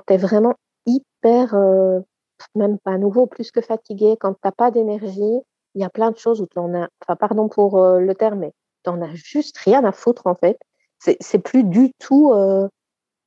es, 0.09 0.17
vraiment 0.17 0.55
hyper 0.85 1.55
même 2.55 2.79
pas 2.79 2.97
nouveau, 2.97 3.27
plus 3.27 3.51
que 3.51 3.61
fatigué, 3.61 4.15
quand 4.19 4.33
tu 4.33 4.39
n'as 4.43 4.51
pas 4.51 4.71
d'énergie, 4.71 5.39
il 5.75 5.81
y 5.81 5.83
a 5.83 5.89
plein 5.89 6.11
de 6.11 6.17
choses 6.17 6.41
où 6.41 6.47
tu 6.47 6.59
en 6.59 6.73
as, 6.73 6.89
enfin, 7.01 7.15
pardon 7.15 7.49
pour 7.49 7.81
euh, 7.83 7.99
le 7.99 8.15
terme, 8.15 8.39
mais 8.39 8.53
tu 8.83 8.89
n'en 8.89 9.01
as 9.01 9.13
juste 9.13 9.57
rien 9.59 9.83
à 9.85 9.91
foutre 9.91 10.27
en 10.27 10.35
fait. 10.35 10.57
C'est 10.99 11.39
plus 11.39 11.63
du 11.63 11.91
tout 11.99 12.31
euh, 12.33 12.67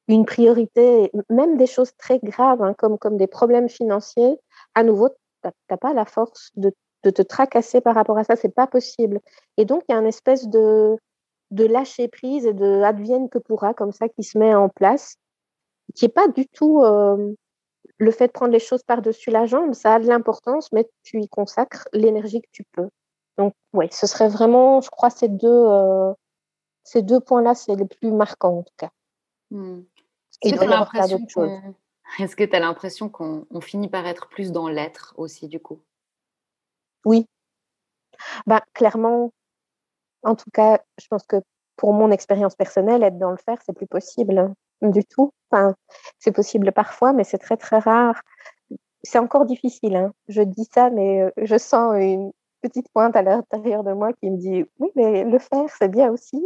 une 0.09 0.27
priorité, 0.27 1.12
même 1.28 1.57
des 1.57 1.66
choses 1.66 1.93
très 1.97 2.19
graves, 2.19 2.62
hein, 2.62 2.74
comme, 2.74 2.99
comme 2.99 3.16
des 3.16 3.28
problèmes 3.28 3.69
financiers. 3.69 4.41
À 4.74 4.82
nouveau, 4.82 5.09
tu 5.09 5.51
n'as 5.70 5.77
pas 5.77 5.95
la 5.95 6.05
force 6.05 6.51
de, 6.57 6.73
de, 7.05 7.11
te 7.11 7.23
tracasser 7.23 7.81
par 7.81 7.95
rapport 7.95 8.19
à 8.19 8.24
ça, 8.24 8.35
c'est 8.35 8.55
pas 8.55 8.66
possible. 8.66 9.20
Et 9.57 9.65
donc, 9.65 9.85
il 9.89 9.93
y 9.93 9.95
a 9.95 9.99
une 9.99 10.07
espèce 10.07 10.49
de, 10.49 10.97
de 11.53 11.65
lâcher 11.65 12.09
prise 12.09 12.45
et 12.47 12.53
de 12.55 12.82
advienne 12.82 13.28
que 13.28 13.39
pourra 13.39 13.73
comme 13.73 13.93
ça 13.93 14.09
qui 14.09 14.24
se 14.24 14.37
met 14.37 14.55
en 14.55 14.69
place, 14.69 15.15
qui 15.95 16.07
n'est 16.07 16.12
pas 16.12 16.28
du 16.28 16.47
tout. 16.49 16.82
Euh, 16.82 17.35
le 18.01 18.10
fait 18.10 18.28
de 18.28 18.32
prendre 18.32 18.52
les 18.52 18.59
choses 18.59 18.82
par-dessus 18.82 19.31
la 19.31 19.44
jambe, 19.44 19.74
ça 19.74 19.94
a 19.94 20.01
de 20.01 20.06
l'importance, 20.06 20.72
mais 20.72 20.89
tu 21.02 21.20
y 21.20 21.28
consacres 21.28 21.86
l'énergie 21.93 22.40
que 22.40 22.48
tu 22.51 22.64
peux. 22.72 22.89
Donc, 23.36 23.55
oui, 23.74 23.89
ce 23.93 24.06
serait 24.06 24.28
vraiment, 24.28 24.81
je 24.81 24.89
crois, 24.89 25.10
ces 25.10 25.28
deux, 25.28 25.48
euh, 25.48 26.12
ces 26.82 27.02
deux 27.02 27.20
points-là, 27.20 27.55
c'est 27.55 27.77
les 27.77 27.85
plus 27.85 28.10
marquants 28.10 28.59
en 28.59 28.62
tout 28.62 28.72
cas. 28.78 28.90
Hmm. 29.51 29.82
Est-ce 30.43 30.56
que 32.36 32.44
tu 32.44 32.56
as 32.56 32.60
l'impression 32.60 33.10
qu'on 33.10 33.60
finit 33.60 33.89
par 33.89 34.06
être 34.06 34.28
plus 34.28 34.51
dans 34.51 34.68
l'être 34.68 35.12
aussi, 35.18 35.47
du 35.47 35.60
coup? 35.60 35.81
Oui. 37.05 37.27
Bah, 38.47 38.62
clairement, 38.72 39.31
en 40.22 40.35
tout 40.35 40.51
cas, 40.55 40.81
je 40.98 41.06
pense 41.09 41.27
que 41.27 41.36
pour 41.77 41.93
mon 41.93 42.10
expérience 42.10 42.55
personnelle, 42.55 43.02
être 43.02 43.18
dans 43.18 43.31
le 43.31 43.36
faire, 43.36 43.59
c'est 43.64 43.74
plus 43.74 43.86
possible 43.86 44.55
du 44.82 45.05
tout. 45.05 45.32
Enfin, 45.51 45.74
c'est 46.19 46.32
possible 46.32 46.73
parfois, 46.73 47.12
mais 47.12 47.24
c'est 47.24 47.39
très 47.39 47.57
très 47.57 47.78
rare. 47.78 48.23
C'est 49.02 49.19
encore 49.19 49.47
difficile. 49.47 49.97
Hein. 49.97 50.12
Je 50.28 50.43
dis 50.43 50.66
ça, 50.73 50.90
mais 50.90 51.23
euh, 51.23 51.31
je 51.39 51.59
sens 51.59 51.94
une 51.97 52.32
petite 52.62 52.89
pointe 52.93 53.16
à 53.16 53.23
l'intérieur 53.23 53.85
de 53.85 53.93
moi 53.93 54.12
qui 54.15 54.31
me 54.31 54.36
dit 54.36 54.65
oui, 54.78 54.89
mais 54.97 55.24
le 55.24 55.39
faire, 55.39 55.65
c'est 55.78 55.89
bien 55.89 56.11
aussi. 56.11 56.43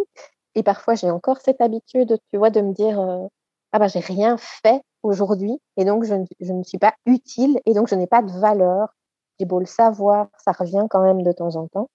Et 0.55 0.63
parfois, 0.63 0.95
j'ai 0.95 1.11
encore 1.11 1.41
cette 1.41 1.61
habitude, 1.61 2.19
tu 2.31 2.39
vois, 2.39 2.51
de 2.51 2.61
me 2.61 2.73
dire 2.73 3.01
euh, 3.01 3.27
ah 3.73 3.79
ben, 3.79 3.89
j'ai 3.89 4.01
rien 4.01 4.37
fait 4.39 4.83
aujourd'hui, 5.03 5.61
et 5.77 5.85
donc 5.85 6.05
je, 6.05 6.15
je, 6.41 6.53
ne 6.53 6.63
suis 6.63 6.79
pas 6.79 6.95
utile, 7.07 7.61
et 7.67 7.75
donc 7.75 7.89
je 7.89 7.95
n'ai 7.97 8.07
pas 8.07 8.23
de 8.23 8.31
valeur. 8.31 8.95
J'ai 9.39 9.47
beau 9.47 9.59
le 9.59 9.67
savoir, 9.67 10.29
ça 10.39 10.53
revient 10.53 10.87
quand 10.89 11.03
même 11.03 11.23
de 11.23 11.33
temps 11.33 11.57
en 11.57 11.67
temps. 11.67 11.91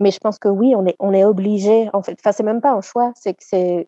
Mais 0.00 0.10
je 0.10 0.18
pense 0.18 0.38
que 0.38 0.48
oui, 0.48 0.74
on 0.76 0.86
est, 0.86 0.96
on 1.00 1.12
est 1.12 1.24
obligé, 1.24 1.90
en 1.92 2.02
fait. 2.02 2.16
Enfin, 2.20 2.32
c'est 2.32 2.42
même 2.42 2.60
pas 2.60 2.72
un 2.72 2.80
choix, 2.82 3.12
c'est 3.16 3.34
que 3.34 3.42
c'est 3.44 3.86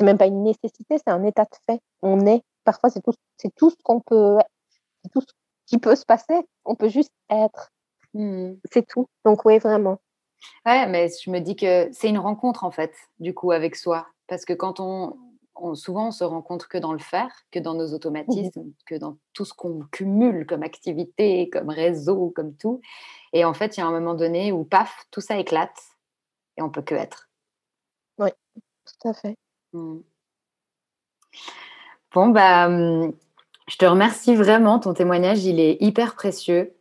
c'est 0.00 0.06
même 0.06 0.16
pas 0.16 0.26
une 0.26 0.42
nécessité, 0.42 0.96
c'est 0.96 1.10
un 1.10 1.22
état 1.24 1.44
de 1.44 1.56
fait. 1.66 1.82
On 2.00 2.24
est, 2.24 2.42
parfois, 2.64 2.88
c'est 2.88 3.02
tout, 3.02 3.12
c'est 3.36 3.54
tout 3.54 3.68
ce 3.68 3.76
qu'on 3.82 4.00
peut, 4.00 4.38
tout 5.12 5.20
ce 5.20 5.26
qui 5.66 5.76
peut 5.76 5.94
se 5.94 6.06
passer. 6.06 6.40
On 6.64 6.74
peut 6.74 6.88
juste 6.88 7.12
être. 7.28 7.70
Hmm. 8.14 8.54
C'est 8.72 8.86
tout. 8.86 9.08
Donc, 9.26 9.44
oui, 9.44 9.58
vraiment. 9.58 9.98
Ouais, 10.64 10.86
mais 10.86 11.10
je 11.22 11.30
me 11.30 11.38
dis 11.40 11.54
que 11.54 11.90
c'est 11.92 12.08
une 12.08 12.16
rencontre, 12.16 12.64
en 12.64 12.70
fait, 12.70 12.94
du 13.18 13.34
coup, 13.34 13.52
avec 13.52 13.76
soi. 13.76 14.06
Parce 14.26 14.46
que 14.46 14.54
quand 14.54 14.80
on, 14.80 15.18
souvent, 15.74 16.08
on 16.08 16.12
se 16.12 16.24
rencontre 16.24 16.68
que 16.68 16.78
dans 16.78 16.94
le 16.94 16.98
faire, 16.98 17.30
que 17.50 17.58
dans 17.58 17.74
nos 17.74 17.92
automatismes, 17.92 18.60
mmh 18.62 18.72
que 18.86 18.94
dans 18.94 19.18
tout 19.34 19.44
ce 19.44 19.52
qu'on 19.52 19.80
cumule 19.92 20.46
comme 20.46 20.62
activité, 20.62 21.50
comme 21.50 21.68
réseau, 21.68 22.32
comme 22.34 22.56
tout. 22.56 22.80
Et 23.34 23.44
en 23.44 23.52
fait, 23.52 23.76
il 23.76 23.80
y 23.80 23.82
a 23.82 23.86
un 23.86 23.92
moment 23.92 24.14
donné 24.14 24.50
où, 24.50 24.64
paf, 24.64 25.04
tout 25.10 25.20
ça 25.20 25.36
éclate 25.36 25.78
et 26.56 26.62
on 26.62 26.70
peut 26.70 26.80
que 26.80 26.94
être. 26.94 27.28
Oui, 28.18 28.30
tout 28.54 29.08
à 29.08 29.12
fait. 29.12 29.36
Mm. 29.72 30.00
Bon, 32.12 32.28
bah, 32.28 32.66
hum, 32.66 33.12
je 33.68 33.76
te 33.76 33.84
remercie 33.84 34.34
vraiment. 34.34 34.78
Ton 34.80 34.94
témoignage, 34.94 35.44
il 35.44 35.60
est 35.60 35.76
hyper 35.80 36.14
précieux. 36.14 36.74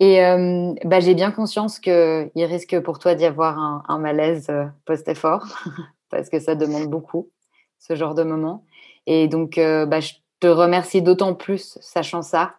Et 0.00 0.24
hum, 0.24 0.74
bah, 0.84 1.00
j'ai 1.00 1.14
bien 1.14 1.30
conscience 1.30 1.78
qu'il 1.78 2.30
risque 2.36 2.80
pour 2.80 2.98
toi 2.98 3.14
d'y 3.14 3.26
avoir 3.26 3.58
un, 3.88 3.98
malaise 3.98 4.48
euh, 4.50 4.66
post-effort, 4.86 5.46
parce 6.10 6.28
que 6.30 6.40
ça 6.40 6.54
demande 6.54 6.88
beaucoup, 6.88 7.30
ce 7.78 7.94
genre 7.94 8.14
de 8.14 8.22
moment. 8.22 8.64
Et 9.06 9.28
donc, 9.28 9.58
euh, 9.58 9.86
bah, 9.86 10.00
je 10.00 10.14
te 10.40 10.46
remercie 10.46 11.02
d'autant 11.02 11.34
plus, 11.34 11.78
sachant 11.80 12.22
ça, 12.22 12.56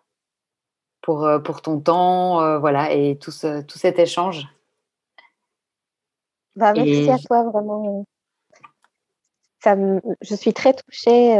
pour, 1.01 1.25
euh, 1.25 1.39
pour 1.39 1.61
ton 1.61 1.79
temps 1.79 2.59
voilà, 2.59 2.93
et 2.93 3.17
tout, 3.17 3.31
tout 3.31 3.79
cet 3.79 3.99
échange. 3.99 4.47
Bah, 6.55 6.73
merci 6.73 7.09
à 7.09 7.17
toi, 7.17 7.43
vraiment. 7.49 8.05
Je 9.65 10.35
suis 10.35 10.53
très 10.53 10.73
touchée. 10.73 11.37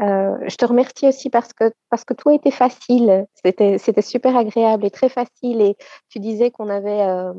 Euh, 0.00 0.38
je 0.48 0.56
te 0.56 0.64
remercie 0.64 1.08
aussi 1.08 1.28
parce 1.28 1.52
que, 1.52 1.72
parce 1.90 2.04
que 2.04 2.14
tout 2.14 2.30
a 2.30 2.34
été 2.34 2.50
facile. 2.50 3.26
C'était, 3.44 3.78
c'était 3.78 4.02
super 4.02 4.36
agréable 4.36 4.86
et 4.86 4.90
très 4.90 5.08
facile. 5.08 5.60
Et 5.60 5.76
tu 6.08 6.20
disais 6.20 6.50
qu'on 6.50 6.70
avait 6.70 7.02
euh, 7.02 7.32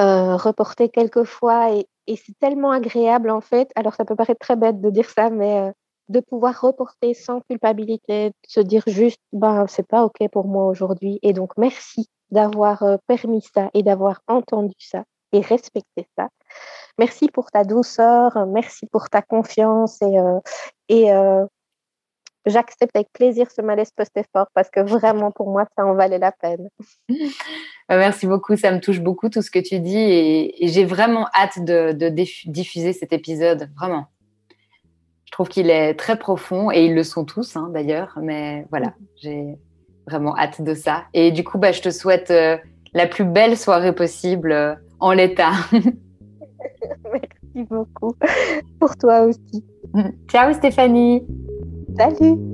euh, 0.00 0.36
reporté 0.36 0.88
quelques 0.88 1.24
fois 1.24 1.72
et, 1.72 1.86
et, 2.06 2.16
c'est 2.16 2.36
tellement 2.40 2.72
agréable 2.72 3.30
en 3.30 3.40
fait. 3.40 3.70
Alors 3.76 3.94
ça 3.94 4.04
peut 4.04 4.16
paraître 4.16 4.40
très 4.40 4.56
bête 4.56 4.80
de 4.80 4.90
dire 4.90 5.08
ça, 5.08 5.30
mais 5.30 5.72
de 6.08 6.20
pouvoir 6.20 6.60
reporter 6.60 7.14
sans 7.14 7.40
culpabilité, 7.42 8.30
de 8.30 8.34
se 8.48 8.60
dire 8.60 8.82
juste, 8.86 9.20
ben, 9.32 9.66
c'est 9.68 9.86
pas 9.86 10.04
OK 10.04 10.18
pour 10.32 10.46
moi 10.46 10.66
aujourd'hui. 10.66 11.18
Et 11.22 11.32
donc, 11.32 11.52
merci 11.56 12.08
d'avoir 12.30 12.84
permis 13.06 13.42
ça 13.54 13.70
et 13.72 13.82
d'avoir 13.82 14.20
entendu 14.26 14.74
ça 14.78 15.04
et 15.32 15.40
respecté 15.40 16.06
ça. 16.18 16.28
Merci 16.98 17.28
pour 17.28 17.50
ta 17.50 17.64
douceur, 17.64 18.46
merci 18.46 18.86
pour 18.86 19.10
ta 19.10 19.20
confiance 19.20 20.00
et, 20.00 20.18
euh, 20.18 20.38
et 20.88 21.12
euh, 21.12 21.44
j'accepte 22.46 22.94
avec 22.94 23.08
plaisir 23.12 23.50
ce 23.50 23.62
malaise 23.62 23.90
post-effort 23.90 24.46
parce 24.54 24.70
que 24.70 24.80
vraiment 24.80 25.32
pour 25.32 25.50
moi 25.50 25.64
ça 25.76 25.84
en 25.84 25.94
valait 25.94 26.18
la 26.18 26.30
peine. 26.30 26.68
Bah, 27.08 27.16
merci 27.90 28.26
beaucoup, 28.26 28.56
ça 28.56 28.70
me 28.70 28.80
touche 28.80 29.00
beaucoup 29.00 29.28
tout 29.28 29.42
ce 29.42 29.50
que 29.50 29.58
tu 29.58 29.80
dis 29.80 29.98
et, 29.98 30.68
j'ai 30.68 30.84
vraiment 30.84 31.26
hâte 31.34 31.64
de, 31.64 32.08
diffuser 32.46 32.92
cet 32.92 33.12
épisode, 33.12 33.70
vraiment. 33.76 34.06
Je 35.24 35.32
trouve 35.32 35.48
qu'il 35.48 35.70
est 35.70 35.94
très 35.94 36.16
profond 36.16 36.70
et 36.70 36.84
ils 36.84 36.94
le 36.94 37.02
sont 37.02 37.24
tous 37.24 37.56
hein, 37.56 37.70
d'ailleurs, 37.74 38.16
mais 38.22 38.66
voilà, 38.70 38.88
mm-hmm. 38.88 39.06
j'ai 39.16 39.58
vraiment 40.06 40.36
hâte 40.36 40.62
de 40.62 40.74
ça. 40.74 41.06
Et 41.12 41.32
du 41.32 41.42
coup, 41.42 41.58
bah, 41.58 41.72
je 41.72 41.82
te 41.82 41.90
souhaite 41.90 42.30
euh, 42.30 42.56
la 42.92 43.08
plus 43.08 43.24
belle 43.24 43.56
soirée 43.56 43.92
possible 43.92 44.78
en 45.00 45.12
l'état. 45.12 45.52
Merci 47.12 47.68
beaucoup. 47.68 48.14
Pour 48.80 48.96
toi 48.96 49.22
aussi. 49.22 49.64
Ciao 50.28 50.52
Stéphanie. 50.52 51.24
Salut. 51.96 52.53